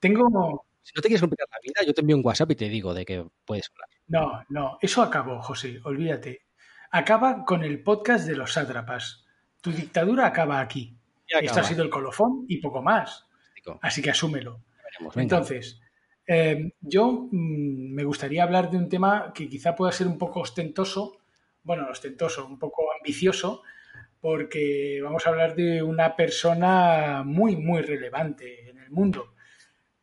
Tengo. 0.00 0.64
Si 0.82 0.92
no 0.96 1.02
te 1.02 1.08
quieres 1.08 1.20
complicar 1.20 1.46
la 1.50 1.58
vida, 1.62 1.86
yo 1.86 1.94
te 1.94 2.00
envío 2.00 2.16
un 2.16 2.24
WhatsApp 2.26 2.50
y 2.50 2.56
te 2.56 2.68
digo 2.68 2.92
de 2.94 3.04
qué 3.04 3.24
puedes 3.44 3.70
hablar. 3.70 3.88
No, 4.08 4.44
no, 4.48 4.78
eso 4.80 5.02
acabó, 5.02 5.40
José, 5.40 5.80
olvídate. 5.84 6.46
Acaba 6.90 7.44
con 7.44 7.64
el 7.64 7.82
podcast 7.82 8.26
de 8.26 8.36
los 8.36 8.52
sátrapas. 8.52 9.24
Tu 9.60 9.72
dictadura 9.72 10.26
acaba 10.26 10.60
aquí. 10.60 10.96
Esto 11.26 11.60
ha 11.60 11.64
sido 11.64 11.82
el 11.82 11.90
colofón 11.90 12.44
y 12.48 12.58
poco 12.58 12.82
más. 12.82 13.26
Así 13.80 14.02
que 14.02 14.10
asúmelo. 14.10 14.60
Veremos. 14.84 15.16
Entonces, 15.16 15.80
eh, 16.26 16.72
yo 16.80 17.28
mm, 17.30 17.94
me 17.94 18.04
gustaría 18.04 18.42
hablar 18.42 18.70
de 18.70 18.76
un 18.76 18.88
tema 18.88 19.32
que 19.34 19.48
quizá 19.48 19.74
pueda 19.74 19.92
ser 19.92 20.06
un 20.06 20.18
poco 20.18 20.40
ostentoso, 20.40 21.18
bueno, 21.62 21.88
ostentoso, 21.90 22.46
un 22.46 22.58
poco 22.58 22.92
ambicioso, 22.96 23.62
porque 24.20 25.00
vamos 25.02 25.26
a 25.26 25.30
hablar 25.30 25.54
de 25.54 25.82
una 25.82 26.14
persona 26.14 27.22
muy, 27.24 27.56
muy 27.56 27.82
relevante 27.82 28.70
en 28.70 28.78
el 28.78 28.90
mundo, 28.90 29.34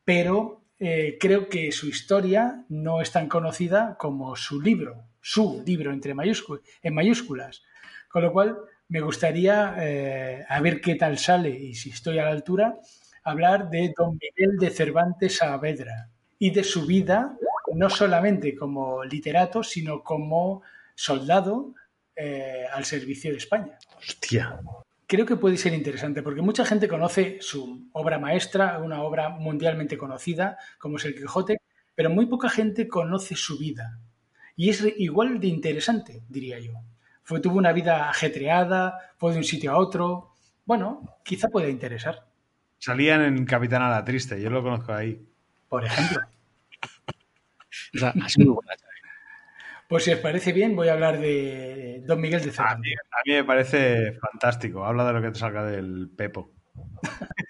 pero 0.04 0.59
eh, 0.80 1.18
creo 1.20 1.50
que 1.50 1.72
su 1.72 1.88
historia 1.88 2.66
no 2.70 3.02
es 3.02 3.12
tan 3.12 3.28
conocida 3.28 3.98
como 4.00 4.36
su 4.36 4.62
libro, 4.62 5.04
su 5.22 5.62
libro 5.66 5.92
entre 5.92 6.14
mayúsculas, 6.14 6.64
en 6.82 6.94
mayúsculas, 6.94 7.64
con 8.10 8.24
lo 8.24 8.32
cual 8.32 8.58
me 8.88 9.02
gustaría, 9.02 9.76
eh, 9.78 10.46
a 10.48 10.62
ver 10.62 10.82
qué 10.82 10.96
tal 10.96 11.18
sale 11.18 11.50
y 11.50 11.76
si 11.76 11.90
estoy 11.90 12.18
a 12.20 12.24
la 12.24 12.32
altura, 12.32 12.80
hablar 13.24 13.70
de 13.70 13.94
don 13.96 14.18
Miguel 14.18 14.58
de 14.58 14.70
Cervantes 14.70 15.38
Saavedra 15.38 16.10
y 16.40 16.52
de 16.52 16.64
su 16.64 16.86
vida, 16.86 17.38
no 17.76 17.90
solamente 17.90 18.56
como 18.56 19.04
literato, 19.04 19.64
sino 19.64 20.02
como 20.02 20.64
soldado 20.96 21.76
eh, 22.16 22.66
al 22.74 22.86
servicio 22.86 23.32
de 23.32 23.38
España. 23.38 23.78
Hostia. 23.98 24.60
Creo 25.10 25.26
que 25.26 25.38
puede 25.38 25.58
ser 25.58 25.74
interesante 25.74 26.22
porque 26.22 26.44
mucha 26.44 26.64
gente 26.64 26.88
conoce 26.88 27.40
su 27.42 27.90
obra 27.94 28.20
maestra, 28.20 28.78
una 28.78 29.02
obra 29.02 29.30
mundialmente 29.30 29.98
conocida 29.98 30.60
como 30.78 30.98
es 30.98 31.06
el 31.06 31.16
Quijote, 31.16 31.58
pero 31.96 32.12
muy 32.12 32.28
poca 32.28 32.48
gente 32.48 32.88
conoce 32.88 33.36
su 33.36 33.58
vida. 33.58 33.98
Y 34.56 34.70
es 34.70 34.86
igual 34.98 35.40
de 35.40 35.48
interesante, 35.48 36.22
diría 36.30 36.60
yo. 36.60 36.74
Fue, 37.24 37.40
tuvo 37.40 37.58
una 37.58 37.74
vida 37.74 38.08
ajetreada, 38.08 39.00
fue 39.18 39.32
de 39.32 39.40
un 39.40 39.44
sitio 39.44 39.72
a 39.72 39.80
otro. 39.80 40.34
Bueno, 40.64 41.18
quizá 41.24 41.48
pueda 41.48 41.70
interesar, 41.70 42.30
Salían 42.78 43.22
en 43.24 43.46
Capitán 43.46 43.82
a 43.82 43.90
la 43.90 44.06
Triste, 44.06 44.40
yo 44.40 44.52
lo 44.52 44.62
conozco 44.62 44.94
ahí. 44.94 45.20
por 45.68 45.86
ejemplo. 45.86 46.22
O 47.96 47.98
sea, 47.98 48.14
ha 48.22 48.30
sido 48.30 48.54
muy 48.54 48.56
buena. 48.56 48.89
Pues 49.90 50.04
si 50.04 50.12
os 50.12 50.20
parece 50.20 50.54
bien, 50.54 50.76
voy 50.76 50.88
a 50.88 50.94
hablar 50.94 51.20
de 51.20 52.02
Don 52.06 52.22
Miguel 52.22 52.42
de 52.42 52.50
A 52.50 52.52
mí, 52.52 52.56
Cervantes. 52.56 52.94
a 53.12 53.18
mí 53.26 53.34
me 53.34 53.44
parece 53.44 54.14
fantástico. 54.14 54.86
Habla 54.86 55.08
de 55.08 55.14
lo 55.14 55.22
que 55.22 55.32
te 55.32 55.40
salga 55.40 55.64
del 55.66 56.10
Pepo. 56.16 56.52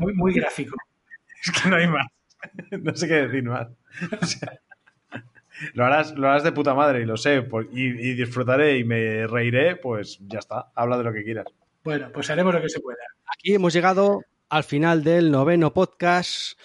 Muy, 0.00 0.12
muy 0.14 0.32
gráfico. 0.34 0.76
Es 1.44 1.62
que 1.62 1.68
no 1.70 1.76
hay 1.76 1.86
más. 1.88 2.06
No 2.82 2.94
sé 2.94 3.08
qué 3.08 3.14
decir 3.26 3.44
más. 3.44 3.68
O 4.20 4.26
sea, 4.26 4.60
lo, 5.74 5.84
harás, 5.86 6.14
lo 6.16 6.28
harás 6.28 6.42
de 6.42 6.52
puta 6.52 6.74
madre 6.74 7.02
y 7.02 7.06
lo 7.06 7.16
sé. 7.16 7.46
y, 7.72 7.84
y 7.86 8.14
disfrutaré 8.14 8.78
y 8.78 8.84
me 8.84 9.26
reiré, 9.26 9.76
pues 9.76 10.18
ya 10.20 10.38
está. 10.40 10.70
Habla 10.74 10.98
de 10.98 11.04
lo 11.04 11.12
que 11.12 11.24
quieras. 11.24 11.46
Bueno, 11.84 12.10
pues 12.12 12.28
haremos 12.30 12.52
lo 12.54 12.60
que 12.60 12.68
se 12.68 12.80
pueda. 12.80 12.98
Aquí 13.32 13.54
hemos 13.54 13.72
llegado 13.72 14.22
al 14.48 14.64
final 14.64 15.02
del 15.04 15.30
noveno 15.30 15.72
podcast. 15.72 16.58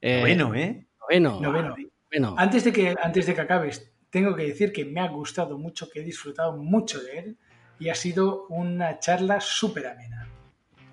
Eh, 0.00 0.20
Bueno, 0.20 0.54
¿eh? 0.54 0.86
Noveno. 1.00 1.40
Noveno. 1.40 1.76
Noveno. 2.20 2.34
Antes 2.38 2.64
de, 2.64 2.72
que, 2.72 2.94
antes 3.02 3.26
de 3.26 3.34
que 3.34 3.40
acabes, 3.40 3.90
tengo 4.10 4.34
que 4.36 4.44
decir 4.44 4.72
que 4.72 4.84
me 4.84 5.00
ha 5.00 5.08
gustado 5.08 5.58
mucho, 5.58 5.88
que 5.90 6.00
he 6.00 6.04
disfrutado 6.04 6.56
mucho 6.56 7.00
de 7.02 7.18
él 7.18 7.36
y 7.78 7.88
ha 7.88 7.94
sido 7.94 8.46
una 8.48 8.98
charla 9.00 9.40
súper 9.40 9.86
amena. 9.86 10.28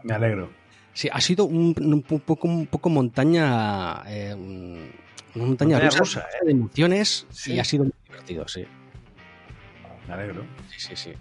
Me 0.03 0.13
alegro. 0.13 0.49
Sí, 0.93 1.07
ha 1.11 1.21
sido 1.21 1.45
un, 1.45 1.75
un 1.79 2.01
poco, 2.01 2.47
un 2.47 2.65
poco 2.67 2.89
montaña. 2.89 4.03
eh, 4.07 4.33
una 5.35 5.45
montaña, 5.45 5.75
Montaña 5.77 5.79
rusa, 5.89 5.99
rusa, 5.99 6.19
¿eh? 6.41 6.45
de 6.45 6.51
emociones 6.51 7.27
Sí. 7.29 7.53
y 7.53 7.59
ha 7.59 7.63
sido 7.63 7.83
muy 7.83 7.93
divertido, 8.05 8.47
sí. 8.47 8.65
Me 10.07 10.13
alegro. 10.13 10.43
Sí, 10.75 10.79
sí, 10.79 10.95
sí. 10.95 11.13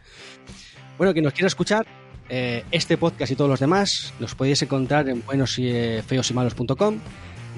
Bueno, 0.97 1.13
quien 1.13 1.25
nos 1.25 1.35
quiera 1.35 1.47
escuchar, 1.49 1.87
eh, 2.31 2.65
este 2.71 2.97
podcast 2.97 3.31
y 3.33 3.37
todos 3.37 3.51
los 3.51 3.61
demás 3.61 4.15
los 4.19 4.35
podéis 4.35 4.63
encontrar 4.63 5.09
en 5.11 5.25
buenos 5.25 5.59
y 5.59 5.69
eh, 5.69 6.03
feos 6.07 6.31
y 6.31 6.35
malos.com, 6.35 6.99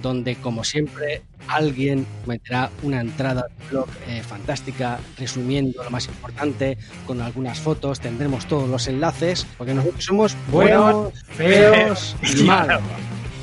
donde, 0.03 0.37
como 0.37 0.65
siempre, 0.65 1.23
alguien 1.49 2.07
meterá 2.27 2.71
una 2.83 3.01
entrada 3.01 3.47
de 3.59 3.69
blog 3.71 3.89
eh, 4.09 4.23
fantástica 4.23 4.99
resumiendo 5.19 5.83
lo 5.83 5.91
más 5.91 6.07
importante, 6.07 6.79
con 7.07 7.21
algunas 7.21 7.59
fotos, 7.59 8.01
tendremos 8.01 8.47
todos 8.47 8.69
los 8.69 8.87
enlaces, 8.89 9.47
porque 9.59 9.75
nosotros 9.75 10.05
somos 10.05 10.37
buenos, 10.51 11.13
feos 11.29 12.17
y 12.23 12.43
malos. 12.45 12.83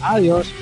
Adiós. 0.02 0.54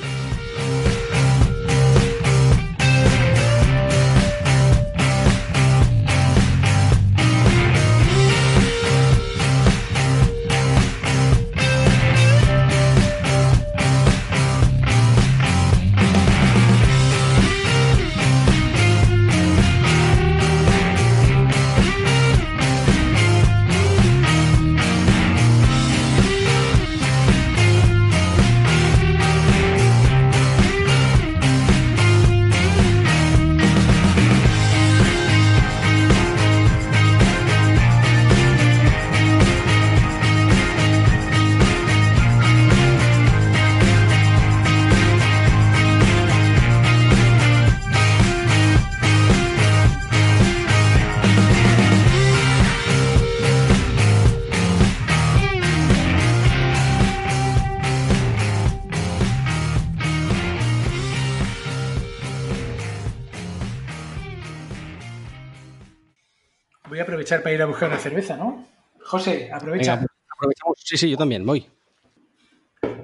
Aprovechar 67.26 67.42
para 67.42 67.54
ir 67.54 67.62
a 67.62 67.66
buscar 67.66 67.88
una 67.88 67.98
cerveza, 67.98 68.36
¿no? 68.36 68.64
José, 69.00 69.50
aprovecha. 69.52 69.96
Venga, 69.96 70.06
aprovechamos. 70.30 70.78
Sí, 70.84 70.96
sí, 70.96 71.10
yo 71.10 71.16
también, 71.16 71.44
voy. 71.44 71.66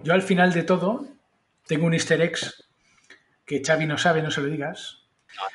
Yo 0.04 0.14
al 0.14 0.22
final 0.22 0.52
de 0.52 0.62
todo 0.62 1.06
tengo 1.66 1.86
un 1.86 1.94
easter 1.94 2.20
egg 2.20 2.36
que 3.44 3.62
Xavi 3.64 3.86
no 3.86 3.98
sabe, 3.98 4.22
no 4.22 4.30
se 4.30 4.40
lo 4.40 4.48
digas. 4.48 4.98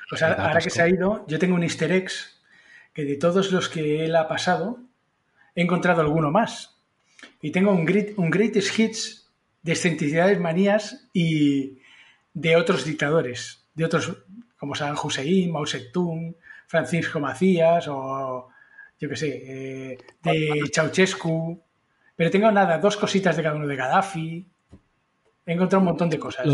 Pues 0.09 0.21
ahora, 0.23 0.47
ahora 0.47 0.59
que 0.59 0.69
se 0.69 0.81
ha 0.81 0.87
ido, 0.87 1.25
yo 1.27 1.39
tengo 1.39 1.55
un 1.55 1.63
easter 1.63 1.91
egg 1.91 2.09
que 2.93 3.05
de 3.05 3.15
todos 3.15 3.51
los 3.51 3.69
que 3.69 4.05
él 4.05 4.15
ha 4.15 4.27
pasado, 4.27 4.79
he 5.55 5.61
encontrado 5.61 6.01
alguno 6.01 6.31
más. 6.31 6.75
Y 7.41 7.51
tengo 7.51 7.71
un, 7.71 7.85
great, 7.85 8.17
un 8.17 8.29
greatest 8.29 8.77
hits 8.77 9.31
de 9.61 9.71
excentricidades, 9.71 10.39
manías 10.39 11.07
y 11.13 11.79
de 12.33 12.55
otros 12.55 12.85
dictadores, 12.85 13.65
de 13.75 13.85
otros 13.85 14.17
como 14.57 14.75
Saddam 14.75 14.97
Hussein, 15.01 15.51
Mao 15.51 15.65
Zedong, 15.65 16.35
Francisco 16.67 17.19
Macías 17.19 17.87
o 17.87 18.49
yo 18.99 19.09
qué 19.09 19.15
sé, 19.15 19.27
eh, 19.93 19.97
de 20.23 20.61
Ceausescu. 20.73 21.61
Pero 22.15 22.31
tengo 22.31 22.51
nada, 22.51 22.79
dos 22.79 22.97
cositas 22.97 23.35
de 23.37 23.43
cada 23.43 23.55
uno 23.55 23.67
de 23.67 23.75
Gaddafi. 23.75 24.47
He 25.45 25.53
encontrado 25.53 25.79
un 25.81 25.85
montón 25.85 26.09
de 26.09 26.17
cosas. 26.19 26.47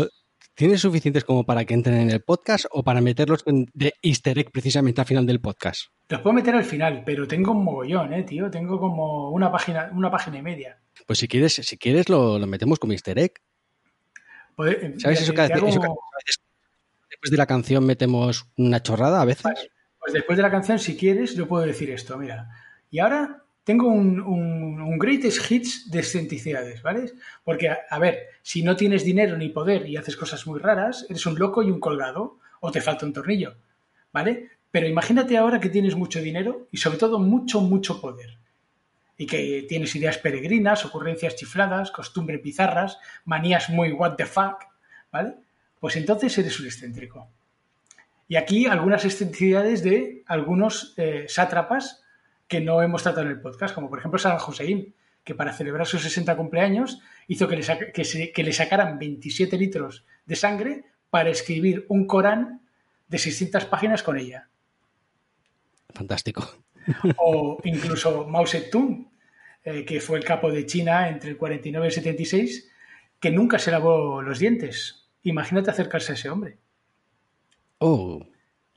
¿Tienes 0.54 0.80
suficientes 0.82 1.24
como 1.24 1.44
para 1.44 1.64
que 1.64 1.74
entren 1.74 1.96
en 1.96 2.10
el 2.10 2.20
podcast 2.22 2.66
o 2.70 2.84
para 2.84 3.00
meterlos 3.00 3.42
de 3.44 3.94
easter 4.02 4.38
egg 4.38 4.52
precisamente 4.52 5.00
al 5.00 5.06
final 5.06 5.26
del 5.26 5.40
podcast? 5.40 5.86
Los 6.08 6.20
puedo 6.20 6.34
meter 6.34 6.54
al 6.54 6.64
final, 6.64 7.02
pero 7.04 7.26
tengo 7.26 7.50
un 7.52 7.64
mogollón, 7.64 8.12
eh, 8.12 8.22
tío. 8.22 8.48
Tengo 8.50 8.78
como 8.78 9.30
una 9.30 9.50
página, 9.50 9.90
una 9.92 10.10
página 10.12 10.38
y 10.38 10.42
media. 10.42 10.78
Pues 11.06 11.18
si 11.18 11.26
quieres, 11.26 11.54
si 11.54 11.76
quieres 11.76 12.08
lo, 12.08 12.38
lo 12.38 12.46
metemos 12.46 12.78
como 12.78 12.92
easter 12.92 13.18
egg. 13.18 13.32
¿Sabes 14.56 15.00
te- 15.00 15.12
eso 15.24 15.32
que, 15.34 15.40
hago- 15.40 15.66
eso 15.66 15.80
que 15.80 15.86
a 15.86 15.90
veces 16.18 16.40
después 17.10 17.30
de 17.30 17.36
la 17.36 17.46
canción 17.46 17.84
metemos 17.84 18.46
una 18.56 18.80
chorrada 18.82 19.20
a 19.20 19.24
veces? 19.24 19.44
Pues 20.04 20.12
después 20.12 20.36
de 20.36 20.42
la 20.42 20.50
canción, 20.50 20.78
si 20.78 20.98
quieres, 20.98 21.34
yo 21.34 21.48
puedo 21.48 21.64
decir 21.64 21.90
esto, 21.90 22.18
mira. 22.18 22.50
Y 22.90 22.98
ahora 22.98 23.42
tengo 23.64 23.88
un, 23.88 24.20
un, 24.20 24.78
un 24.82 24.98
greatest 24.98 25.50
hits 25.50 25.90
de 25.90 26.00
excentricidades, 26.00 26.82
¿vale? 26.82 27.10
Porque, 27.42 27.70
a, 27.70 27.78
a 27.88 27.98
ver, 27.98 28.18
si 28.42 28.62
no 28.62 28.76
tienes 28.76 29.02
dinero 29.02 29.38
ni 29.38 29.48
poder 29.48 29.88
y 29.88 29.96
haces 29.96 30.18
cosas 30.18 30.46
muy 30.46 30.60
raras, 30.60 31.06
eres 31.08 31.24
un 31.24 31.38
loco 31.38 31.62
y 31.62 31.70
un 31.70 31.80
colgado, 31.80 32.38
o 32.60 32.70
te 32.70 32.82
falta 32.82 33.06
un 33.06 33.14
tornillo, 33.14 33.56
¿vale? 34.12 34.50
Pero 34.70 34.86
imagínate 34.86 35.38
ahora 35.38 35.58
que 35.58 35.70
tienes 35.70 35.96
mucho 35.96 36.20
dinero 36.20 36.68
y 36.70 36.76
sobre 36.76 36.98
todo 36.98 37.18
mucho, 37.18 37.62
mucho 37.62 38.02
poder. 38.02 38.36
Y 39.16 39.24
que 39.24 39.64
tienes 39.66 39.96
ideas 39.96 40.18
peregrinas, 40.18 40.84
ocurrencias 40.84 41.36
chifladas, 41.36 41.90
costumbres 41.90 42.42
bizarras, 42.42 42.98
manías 43.24 43.70
muy 43.70 43.92
what 43.92 44.16
the 44.16 44.26
fuck, 44.26 44.64
¿vale? 45.10 45.36
Pues 45.80 45.96
entonces 45.96 46.36
eres 46.36 46.60
un 46.60 46.66
excéntrico. 46.66 47.26
Y 48.28 48.36
aquí 48.36 48.66
algunas 48.66 49.04
excentricidades 49.04 49.82
de 49.82 50.22
algunos 50.26 50.94
eh, 50.96 51.26
sátrapas 51.28 52.02
que 52.48 52.60
no 52.60 52.82
hemos 52.82 53.02
tratado 53.02 53.26
en 53.26 53.32
el 53.32 53.40
podcast, 53.40 53.74
como 53.74 53.88
por 53.90 53.98
ejemplo 53.98 54.18
Saddam 54.18 54.40
Hussein, 54.48 54.94
que 55.24 55.34
para 55.34 55.52
celebrar 55.52 55.86
sus 55.86 56.02
60 56.02 56.36
cumpleaños 56.36 57.00
hizo 57.28 57.48
que 57.48 57.56
le, 57.56 57.62
saca- 57.62 57.92
que 57.92 58.04
se- 58.04 58.32
que 58.32 58.42
le 58.42 58.52
sacaran 58.52 58.98
27 58.98 59.56
litros 59.58 60.04
de 60.26 60.36
sangre 60.36 60.84
para 61.10 61.30
escribir 61.30 61.86
un 61.88 62.06
Corán 62.06 62.60
de 63.08 63.18
600 63.18 63.64
páginas 63.66 64.02
con 64.02 64.18
ella. 64.18 64.48
Fantástico. 65.94 66.46
O 67.16 67.58
incluso 67.64 68.26
Mao 68.26 68.46
Zedong, 68.46 69.08
eh, 69.64 69.84
que 69.84 70.00
fue 70.00 70.18
el 70.18 70.24
capo 70.24 70.50
de 70.50 70.66
China 70.66 71.08
entre 71.08 71.30
el 71.30 71.36
49 71.38 71.86
y 71.86 71.88
el 71.88 71.94
76, 71.94 72.70
que 73.20 73.30
nunca 73.30 73.58
se 73.58 73.70
lavó 73.70 74.20
los 74.20 74.38
dientes. 74.38 75.06
Imagínate 75.22 75.70
acercarse 75.70 76.12
a 76.12 76.14
ese 76.16 76.28
hombre. 76.28 76.58
Oh, 77.86 78.26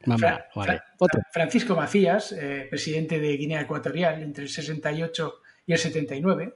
mamá, 0.05 0.17
Fra- 0.19 0.47
vale. 0.55 0.71
Fra- 0.73 0.83
Otro. 0.99 1.21
Francisco 1.31 1.75
Macías, 1.75 2.31
eh, 2.33 2.67
presidente 2.69 3.19
de 3.19 3.37
Guinea 3.37 3.61
Ecuatorial 3.61 4.21
entre 4.21 4.43
el 4.43 4.49
68 4.49 5.35
y 5.65 5.73
el 5.73 5.79
79, 5.79 6.55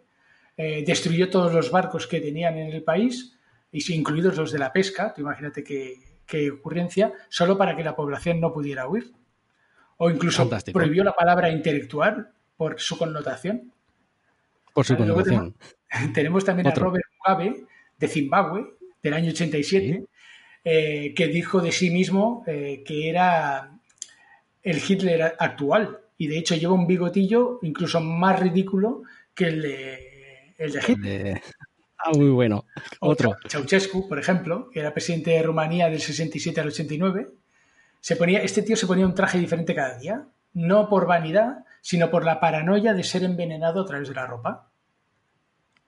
eh, 0.58 0.84
destruyó 0.86 1.30
todos 1.30 1.54
los 1.54 1.72
barcos 1.72 2.08
que 2.08 2.20
tenían 2.20 2.58
en 2.58 2.72
el 2.74 2.84
país, 2.84 3.38
sí, 3.72 3.96
incluidos 3.96 4.36
los 4.38 4.52
de 4.52 4.60
la 4.60 4.74
pesca, 4.74 5.14
tú 5.14 5.22
imagínate 5.22 5.64
qué, 5.64 5.96
qué 6.26 6.52
ocurrencia, 6.52 7.14
solo 7.30 7.58
para 7.58 7.76
que 7.76 7.84
la 7.84 7.96
población 7.96 8.40
no 8.42 8.52
pudiera 8.54 8.88
huir. 8.88 9.12
O 9.98 10.10
incluso 10.10 10.42
Fantástico. 10.42 10.78
prohibió 10.78 11.04
la 11.04 11.14
palabra 11.14 11.50
intelectual 11.52 12.32
por 12.58 12.80
su 12.82 12.98
connotación. 12.98 13.72
Por 14.74 14.86
su 14.86 14.98
connotación. 14.98 15.56
Tenemos 16.14 16.44
también 16.44 16.68
Otro. 16.68 16.84
a 16.84 16.86
Robert 16.88 17.06
Mugabe, 17.18 17.66
de 17.98 18.08
Zimbabue, 18.08 18.66
del 19.04 19.14
año 19.14 19.30
87, 19.32 20.06
eh, 20.64 21.14
que 21.16 21.28
dijo 21.28 21.62
de 21.62 21.72
sí 21.72 21.90
mismo 21.90 22.44
eh, 22.48 22.84
que 22.86 23.10
era 23.10 23.72
el 24.64 24.82
Hitler 24.88 25.36
actual. 25.40 26.00
Y 26.18 26.28
de 26.28 26.38
hecho 26.38 26.56
lleva 26.56 26.74
un 26.74 26.86
bigotillo 26.88 27.60
incluso 27.64 28.00
más 28.00 28.40
ridículo 28.40 29.04
que 29.34 29.46
el 29.46 29.62
de, 29.62 30.54
el 30.58 30.72
de 30.72 30.80
Hitler. 30.88 31.42
Ah, 31.98 32.12
muy 32.16 32.30
bueno. 32.30 32.66
Otro. 33.00 33.32
Ceau- 33.48 33.50
Ceausescu, 33.68 34.08
por 34.08 34.18
ejemplo, 34.20 34.70
que 34.72 34.80
era 34.80 34.94
presidente 34.94 35.32
de 35.32 35.44
Rumanía 35.44 35.90
del 35.90 36.02
67 36.02 36.60
al 36.62 36.68
89, 36.68 37.28
se 38.00 38.16
ponía, 38.16 38.42
este 38.42 38.64
tío 38.64 38.76
se 38.76 38.88
ponía 38.88 39.06
un 39.06 39.14
traje 39.14 39.38
diferente 39.38 39.76
cada 39.76 39.98
día, 40.00 40.26
no 40.54 40.90
por 40.90 41.06
vanidad, 41.06 41.64
sino 41.82 42.10
por 42.10 42.26
la 42.26 42.40
paranoia 42.40 42.94
de 42.96 43.04
ser 43.04 43.24
envenenado 43.24 43.82
a 43.82 43.86
través 43.86 44.08
de 44.10 44.16
la 44.16 44.26
ropa. 44.26 44.70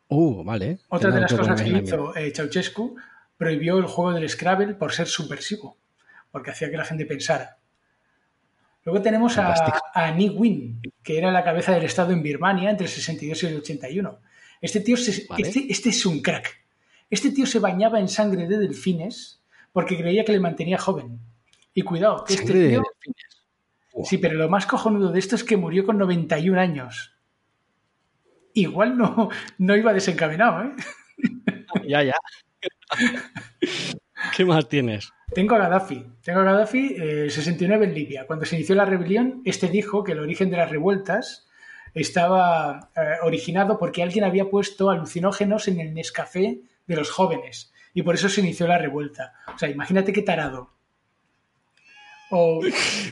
Uh, 0.09 0.43
vale. 0.43 0.79
Otra 0.89 1.09
de 1.11 1.21
las 1.21 1.33
cosas 1.33 1.59
que 1.61 1.69
hizo 1.69 2.15
eh, 2.15 2.31
Ceausescu 2.35 2.95
prohibió 3.43 3.77
el 3.77 3.85
juego 3.85 4.13
del 4.13 4.29
Scrabble 4.29 4.73
por 4.75 4.91
ser 4.93 5.07
subversivo, 5.07 5.77
porque 6.31 6.51
hacía 6.51 6.69
que 6.71 6.77
la 6.77 6.85
gente 6.85 7.05
pensara. 7.05 7.57
Luego 8.85 9.01
tenemos 9.01 9.37
a, 9.37 9.53
a 9.93 10.11
Ni 10.11 10.29
Win, 10.29 10.81
que 11.03 11.17
era 11.17 11.31
la 11.31 11.43
cabeza 11.43 11.73
del 11.73 11.83
Estado 11.85 12.11
en 12.11 12.21
Birmania 12.23 12.69
entre 12.69 12.85
el 12.85 12.91
62 12.91 13.43
y 13.43 13.45
el 13.47 13.57
81. 13.57 14.19
Este 14.61 14.79
tío, 14.81 14.97
se- 14.97 15.25
Vale. 15.29 15.47
este, 15.47 15.65
este 15.71 15.89
es 15.89 16.05
un 16.05 16.21
crack. 16.21 16.61
Este 17.09 17.31
tío 17.31 17.45
se 17.45 17.59
bañaba 17.59 17.99
en 17.99 18.07
sangre 18.09 18.47
de 18.47 18.57
delfines 18.57 19.41
porque 19.71 19.97
creía 19.97 20.25
que 20.25 20.31
le 20.33 20.39
mantenía 20.39 20.77
joven. 20.77 21.19
Y 21.73 21.81
cuidado, 21.81 22.23
que 22.25 22.33
este 22.33 22.51
tío... 22.51 22.81
delfines. 22.81 23.45
Buah. 23.93 24.05
Sí, 24.09 24.17
pero 24.17 24.33
lo 24.35 24.49
más 24.49 24.65
cojonudo 24.65 25.11
de 25.11 25.19
esto 25.19 25.35
es 25.35 25.43
que 25.43 25.55
murió 25.57 25.85
con 25.85 25.97
91 25.97 26.59
años. 26.59 27.15
Igual 28.53 28.97
no, 28.97 29.29
no 29.57 29.75
iba 29.75 29.93
desencaminado, 29.93 30.63
¿eh? 30.63 30.71
Ya, 31.87 32.03
ya. 32.03 32.13
¿Qué 34.35 34.45
más 34.45 34.67
tienes? 34.69 35.11
Tengo 35.33 35.55
a 35.55 35.59
Gaddafi. 35.59 36.05
Tengo 36.23 36.39
a 36.39 36.43
Gaddafi, 36.43 36.95
eh, 36.97 37.29
69 37.29 37.85
en 37.85 37.93
Libia. 37.93 38.25
Cuando 38.27 38.45
se 38.45 38.55
inició 38.55 38.75
la 38.75 38.85
rebelión, 38.85 39.41
este 39.45 39.67
dijo 39.67 40.03
que 40.03 40.13
el 40.13 40.19
origen 40.19 40.49
de 40.49 40.57
las 40.57 40.69
revueltas 40.69 41.47
estaba 41.93 42.89
eh, 42.95 43.01
originado 43.23 43.77
porque 43.77 44.01
alguien 44.03 44.23
había 44.23 44.49
puesto 44.49 44.89
alucinógenos 44.89 45.67
en 45.67 45.79
el 45.79 45.93
Nescafé 45.93 46.61
de 46.87 46.95
los 46.95 47.11
jóvenes. 47.11 47.71
Y 47.93 48.01
por 48.01 48.15
eso 48.15 48.29
se 48.29 48.41
inició 48.41 48.67
la 48.67 48.77
revuelta. 48.77 49.33
O 49.53 49.57
sea, 49.57 49.69
imagínate 49.69 50.13
qué 50.13 50.21
tarado. 50.21 50.71
O 52.31 52.61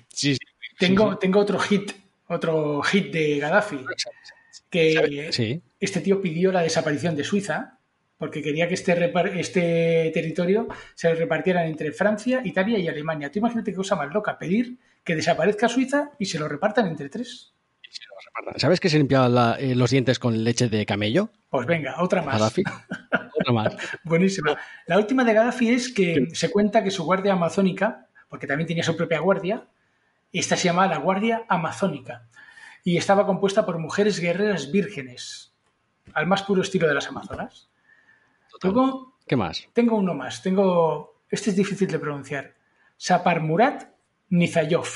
Sí, 0.10 0.34
sí. 0.36 0.40
tengo, 0.80 1.18
tengo 1.18 1.40
otro 1.40 1.60
hit, 1.60 1.92
otro 2.28 2.82
hit 2.82 3.12
de 3.14 3.38
Gaddafi, 3.40 3.86
que 4.70 5.30
Sí. 5.32 5.62
este 5.80 6.02
tío 6.02 6.22
pidió 6.22 6.52
la 6.52 6.62
desaparición 6.62 7.16
de 7.16 7.24
Suiza 7.24 7.78
porque 8.22 8.44
quería 8.44 8.68
que 8.68 8.76
este, 8.76 8.94
este 9.40 10.12
territorio 10.14 10.68
se 10.94 11.16
repartieran 11.16 11.66
entre 11.66 11.92
Francia, 11.92 12.42
Italia 12.46 12.78
y 12.78 12.88
Alemania. 12.88 13.32
Tú 13.32 13.40
imagínate 13.40 13.72
qué 13.72 13.76
cosa 13.78 13.96
más 13.96 14.14
loca, 14.14 14.38
pedir 14.38 14.78
que 15.04 15.16
desaparezca 15.16 15.68
Suiza 15.68 16.12
y 16.20 16.26
se 16.28 16.38
lo 16.38 16.48
repartan 16.48 16.86
entre 16.86 17.10
tres. 17.10 17.56
¿Sabes 18.58 18.80
que 18.80 18.90
se 18.90 19.00
limpiaban 19.00 19.34
la- 19.34 19.56
eh, 19.60 19.74
los 19.74 19.90
dientes 19.90 20.20
con 20.20 20.44
leche 20.44 20.70
de 20.70 20.86
camello? 20.86 21.32
Pues 21.50 21.66
venga, 21.66 21.96
otra 21.98 22.22
más. 22.22 22.36
Gaddafi. 22.36 22.62
Otra 23.40 23.54
más. 23.54 23.76
Buenísima. 24.04 24.56
La 24.86 24.98
última 25.00 25.24
de 25.24 25.34
Gaddafi 25.34 25.70
es 25.70 25.92
que 25.92 26.28
se 26.34 26.52
cuenta 26.52 26.84
que 26.84 26.92
su 26.92 27.04
guardia 27.04 27.34
amazónica, 27.34 28.06
porque 28.30 28.46
también 28.46 28.68
tenía 28.68 28.84
su 28.84 28.96
propia 28.96 29.20
guardia, 29.20 29.66
esta 30.32 30.56
se 30.56 30.66
llamaba 30.66 30.88
la 30.88 31.00
Guardia 31.00 31.44
Amazónica 31.50 32.28
y 32.84 32.98
estaba 32.98 33.26
compuesta 33.26 33.66
por 33.66 33.80
mujeres 33.80 34.20
guerreras 34.20 34.72
vírgenes, 34.72 35.56
al 36.14 36.28
más 36.28 36.44
puro 36.44 36.62
estilo 36.62 36.88
de 36.88 36.94
las 36.94 37.08
Amazonas. 37.08 37.71
Luego 38.64 39.18
¿Qué 39.28 39.36
más? 39.36 39.68
tengo 39.74 39.96
uno 39.98 40.14
más. 40.14 40.42
Tengo. 40.44 41.24
Este 41.30 41.50
es 41.52 41.56
difícil 41.56 41.88
de 41.90 42.00
pronunciar. 42.00 42.56
Saparmurat 42.98 43.84
Nizayov, 44.30 44.88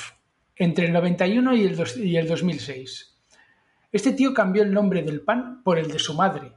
entre 0.56 0.86
el 0.88 0.94
91 0.94 1.56
y 1.56 1.66
el, 1.66 1.76
dos- 1.76 1.98
y 1.98 2.16
el 2.18 2.28
2006. 2.28 3.18
Este 3.92 4.12
tío 4.14 4.34
cambió 4.34 4.64
el 4.64 4.74
nombre 4.74 5.02
del 5.04 5.22
pan 5.22 5.64
por 5.64 5.80
el 5.80 5.90
de 5.92 6.00
su 6.00 6.14
madre. 6.14 6.52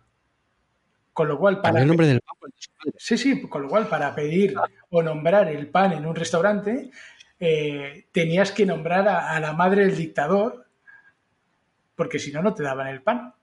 Con 1.12 1.28
lo 1.28 1.38
cual, 1.38 1.60
para. 1.60 1.80
El 1.80 1.88
nombre 1.88 2.06
del 2.06 2.20
papa. 2.20 2.46
de 2.46 2.52
su 2.58 2.70
madre. 2.78 2.92
Sí, 2.98 3.16
sí, 3.18 3.40
con 3.48 3.62
lo 3.62 3.68
cual, 3.68 3.86
para 3.88 4.14
pedir 4.14 4.54
o 4.90 5.02
nombrar 5.02 5.48
el 5.48 5.68
pan 5.70 5.92
en 5.92 6.04
un 6.06 6.14
restaurante, 6.14 6.90
eh, 7.40 8.08
tenías 8.12 8.52
que 8.52 8.66
nombrar 8.66 9.08
a, 9.08 9.30
a 9.30 9.40
la 9.40 9.52
madre 9.52 9.86
del 9.86 9.96
dictador, 9.96 10.66
porque 11.94 12.18
si 12.18 12.32
no, 12.32 12.42
no 12.42 12.54
te 12.54 12.62
daban 12.64 12.88
el 12.88 13.02
pan. 13.02 13.34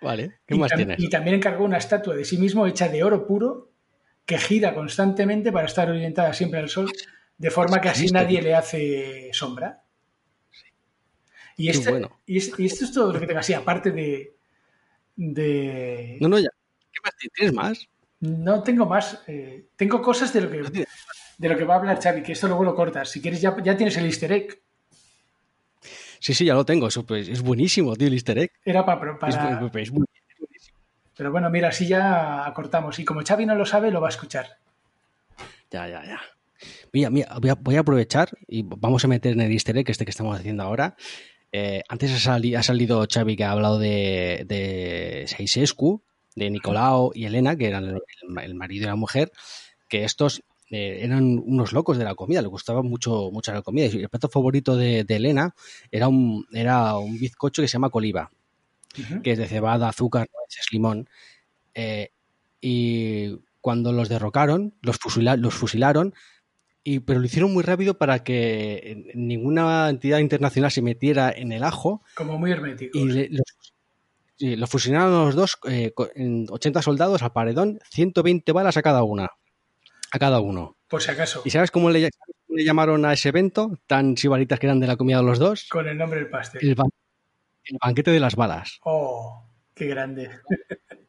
Vale. 0.00 0.38
¿Qué 0.46 0.54
y, 0.54 0.58
más 0.58 0.72
tienes? 0.72 0.98
y 1.00 1.08
también 1.10 1.36
encargó 1.36 1.64
una 1.64 1.78
estatua 1.78 2.14
de 2.14 2.24
sí 2.24 2.38
mismo 2.38 2.66
hecha 2.66 2.88
de 2.88 3.02
oro 3.02 3.26
puro 3.26 3.70
que 4.24 4.38
gira 4.38 4.74
constantemente 4.74 5.50
para 5.52 5.66
estar 5.66 5.88
orientada 5.90 6.32
siempre 6.34 6.60
al 6.60 6.68
sol, 6.68 6.90
de 7.38 7.50
forma 7.50 7.80
que 7.80 7.88
así 7.88 8.08
nadie 8.08 8.42
le 8.42 8.54
hace 8.54 9.30
sombra. 9.32 9.82
Y, 11.56 11.70
este- 11.70 11.90
bueno. 11.90 12.20
y, 12.26 12.38
es- 12.38 12.52
y 12.58 12.66
esto 12.66 12.84
es 12.84 12.92
todo 12.92 13.12
lo 13.12 13.18
que 13.20 13.26
tengo 13.26 13.40
así, 13.40 13.52
aparte 13.54 13.90
de... 13.90 14.34
de... 15.16 16.18
No, 16.20 16.28
no, 16.28 16.38
ya. 16.38 16.50
¿Qué 16.92 17.00
más 17.04 17.16
tienes? 17.16 17.34
¿Tienes 17.34 17.54
más? 17.54 17.88
No 18.20 18.62
tengo 18.62 18.86
más. 18.86 19.22
eh, 19.26 19.66
tengo 19.76 20.02
cosas 20.02 20.32
de 20.32 20.40
lo 20.42 20.50
que 20.50 20.86
de 21.38 21.48
lo 21.48 21.56
que 21.56 21.64
va 21.64 21.74
a 21.74 21.78
hablar 21.78 22.02
Xavi, 22.02 22.22
que 22.22 22.32
esto 22.32 22.48
luego 22.48 22.64
lo 22.64 22.74
cortas. 22.74 23.10
Si 23.10 23.20
quieres, 23.22 23.40
ya, 23.40 23.56
ya 23.62 23.76
tienes 23.76 23.96
el 23.96 24.06
easter 24.06 24.32
egg. 24.32 24.60
Sí, 26.20 26.34
sí, 26.34 26.44
ya 26.44 26.54
lo 26.54 26.64
tengo. 26.64 26.88
Eso, 26.88 27.04
pues, 27.06 27.28
es 27.28 27.42
buenísimo, 27.42 27.94
tío, 27.96 28.08
el 28.08 28.14
easter 28.14 28.38
egg. 28.38 28.50
Era 28.64 28.84
para... 28.84 29.12
Es, 29.28 29.36
para- 29.36 29.70
Pero 31.16 31.32
bueno, 31.32 31.50
mira, 31.50 31.68
así 31.68 31.86
ya 31.86 32.46
acortamos. 32.46 32.98
Y 32.98 33.04
como 33.04 33.22
Xavi 33.24 33.44
no 33.46 33.54
lo 33.54 33.66
sabe, 33.66 33.90
lo 33.90 34.00
va 34.00 34.08
a 34.08 34.10
escuchar. 34.10 34.46
Ya, 35.70 35.88
ya, 35.88 36.04
ya. 36.04 36.20
Mira, 36.92 37.10
mira, 37.10 37.36
voy 37.40 37.50
a, 37.50 37.54
voy 37.54 37.76
a 37.76 37.80
aprovechar 37.80 38.30
y 38.46 38.62
vamos 38.62 39.04
a 39.04 39.08
meter 39.08 39.32
en 39.32 39.40
el 39.40 39.52
easter 39.52 39.76
egg 39.76 39.90
este 39.90 40.04
que 40.04 40.10
estamos 40.10 40.38
haciendo 40.38 40.62
ahora. 40.62 40.96
Eh, 41.52 41.82
antes 41.88 42.12
ha, 42.12 42.18
sali- 42.18 42.54
ha 42.54 42.62
salido 42.62 43.06
Xavi 43.12 43.36
que 43.36 43.44
ha 43.44 43.52
hablado 43.52 43.78
de, 43.78 44.44
de 44.46 45.24
Ceausescu, 45.28 46.02
de 46.34 46.50
Nicolao 46.50 47.10
y 47.14 47.24
Elena, 47.26 47.56
que 47.56 47.68
eran 47.68 47.84
el, 47.84 47.98
el 48.42 48.54
marido 48.54 48.84
y 48.84 48.86
la 48.86 48.96
mujer, 48.96 49.32
que 49.88 50.04
estos 50.04 50.42
eh, 50.70 50.98
eran 51.02 51.40
unos 51.44 51.72
locos 51.72 51.98
de 51.98 52.04
la 52.04 52.14
comida, 52.14 52.42
les 52.42 52.50
gustaba 52.50 52.82
mucho, 52.82 53.30
mucho 53.32 53.52
la 53.52 53.62
comida. 53.62 53.86
Y 53.86 54.02
el 54.02 54.08
plato 54.08 54.28
favorito 54.28 54.76
de, 54.76 55.04
de 55.04 55.16
Elena 55.16 55.54
era 55.90 56.08
un, 56.08 56.46
era 56.52 56.96
un 56.98 57.18
bizcocho 57.18 57.62
que 57.62 57.68
se 57.68 57.72
llama 57.74 57.90
coliva, 57.90 58.30
Ujú. 58.98 59.22
que 59.22 59.32
es 59.32 59.38
de 59.38 59.46
cebada, 59.46 59.88
azúcar, 59.88 60.28
nueces, 60.34 60.66
limón. 60.72 61.08
Eh, 61.74 62.10
y 62.60 63.36
cuando 63.60 63.92
los 63.92 64.08
derrocaron, 64.08 64.74
los, 64.82 64.98
fusila- 64.98 65.36
los 65.36 65.54
fusilaron, 65.54 66.14
y, 66.84 67.00
pero 67.00 67.20
lo 67.20 67.26
hicieron 67.26 67.52
muy 67.52 67.62
rápido 67.62 67.98
para 67.98 68.22
que 68.24 69.10
ninguna 69.14 69.90
entidad 69.90 70.18
internacional 70.20 70.70
se 70.70 70.80
metiera 70.80 71.30
en 71.30 71.52
el 71.52 71.62
ajo 71.64 72.02
Como 72.14 72.38
muy 72.38 72.50
hermético. 72.50 72.96
y 72.96 73.04
le- 73.04 73.28
los, 73.30 73.44
sí, 74.36 74.56
los 74.56 74.70
fusilaron 74.70 75.12
los 75.26 75.34
dos 75.34 75.58
eh, 75.68 75.92
co- 75.94 76.08
en 76.14 76.46
80 76.48 76.80
soldados 76.82 77.22
al 77.22 77.32
paredón, 77.32 77.78
120 77.90 78.52
balas 78.52 78.76
a 78.76 78.82
cada 78.82 79.02
una. 79.02 79.28
A 80.10 80.18
cada 80.18 80.40
uno. 80.40 80.76
Por 80.88 81.02
si 81.02 81.10
acaso. 81.10 81.42
¿Y 81.44 81.50
sabes 81.50 81.70
cómo 81.70 81.90
le, 81.90 82.00
sabes 82.00 82.36
cómo 82.46 82.56
le 82.56 82.64
llamaron 82.64 83.04
a 83.04 83.12
ese 83.12 83.28
evento? 83.28 83.78
Tan 83.86 84.16
sibaritas 84.16 84.58
que 84.58 84.66
eran 84.66 84.80
de 84.80 84.86
la 84.86 84.96
comida 84.96 85.18
de 85.18 85.22
los 85.24 85.38
dos. 85.38 85.68
Con 85.68 85.86
el 85.88 85.98
nombre 85.98 86.20
del 86.20 86.30
pastel. 86.30 86.66
El, 86.66 86.74
ban- 86.76 86.90
el 87.64 87.78
banquete 87.82 88.10
de 88.10 88.20
las 88.20 88.36
balas. 88.36 88.78
Oh, 88.84 89.44
qué 89.74 89.86
grande. 89.86 90.30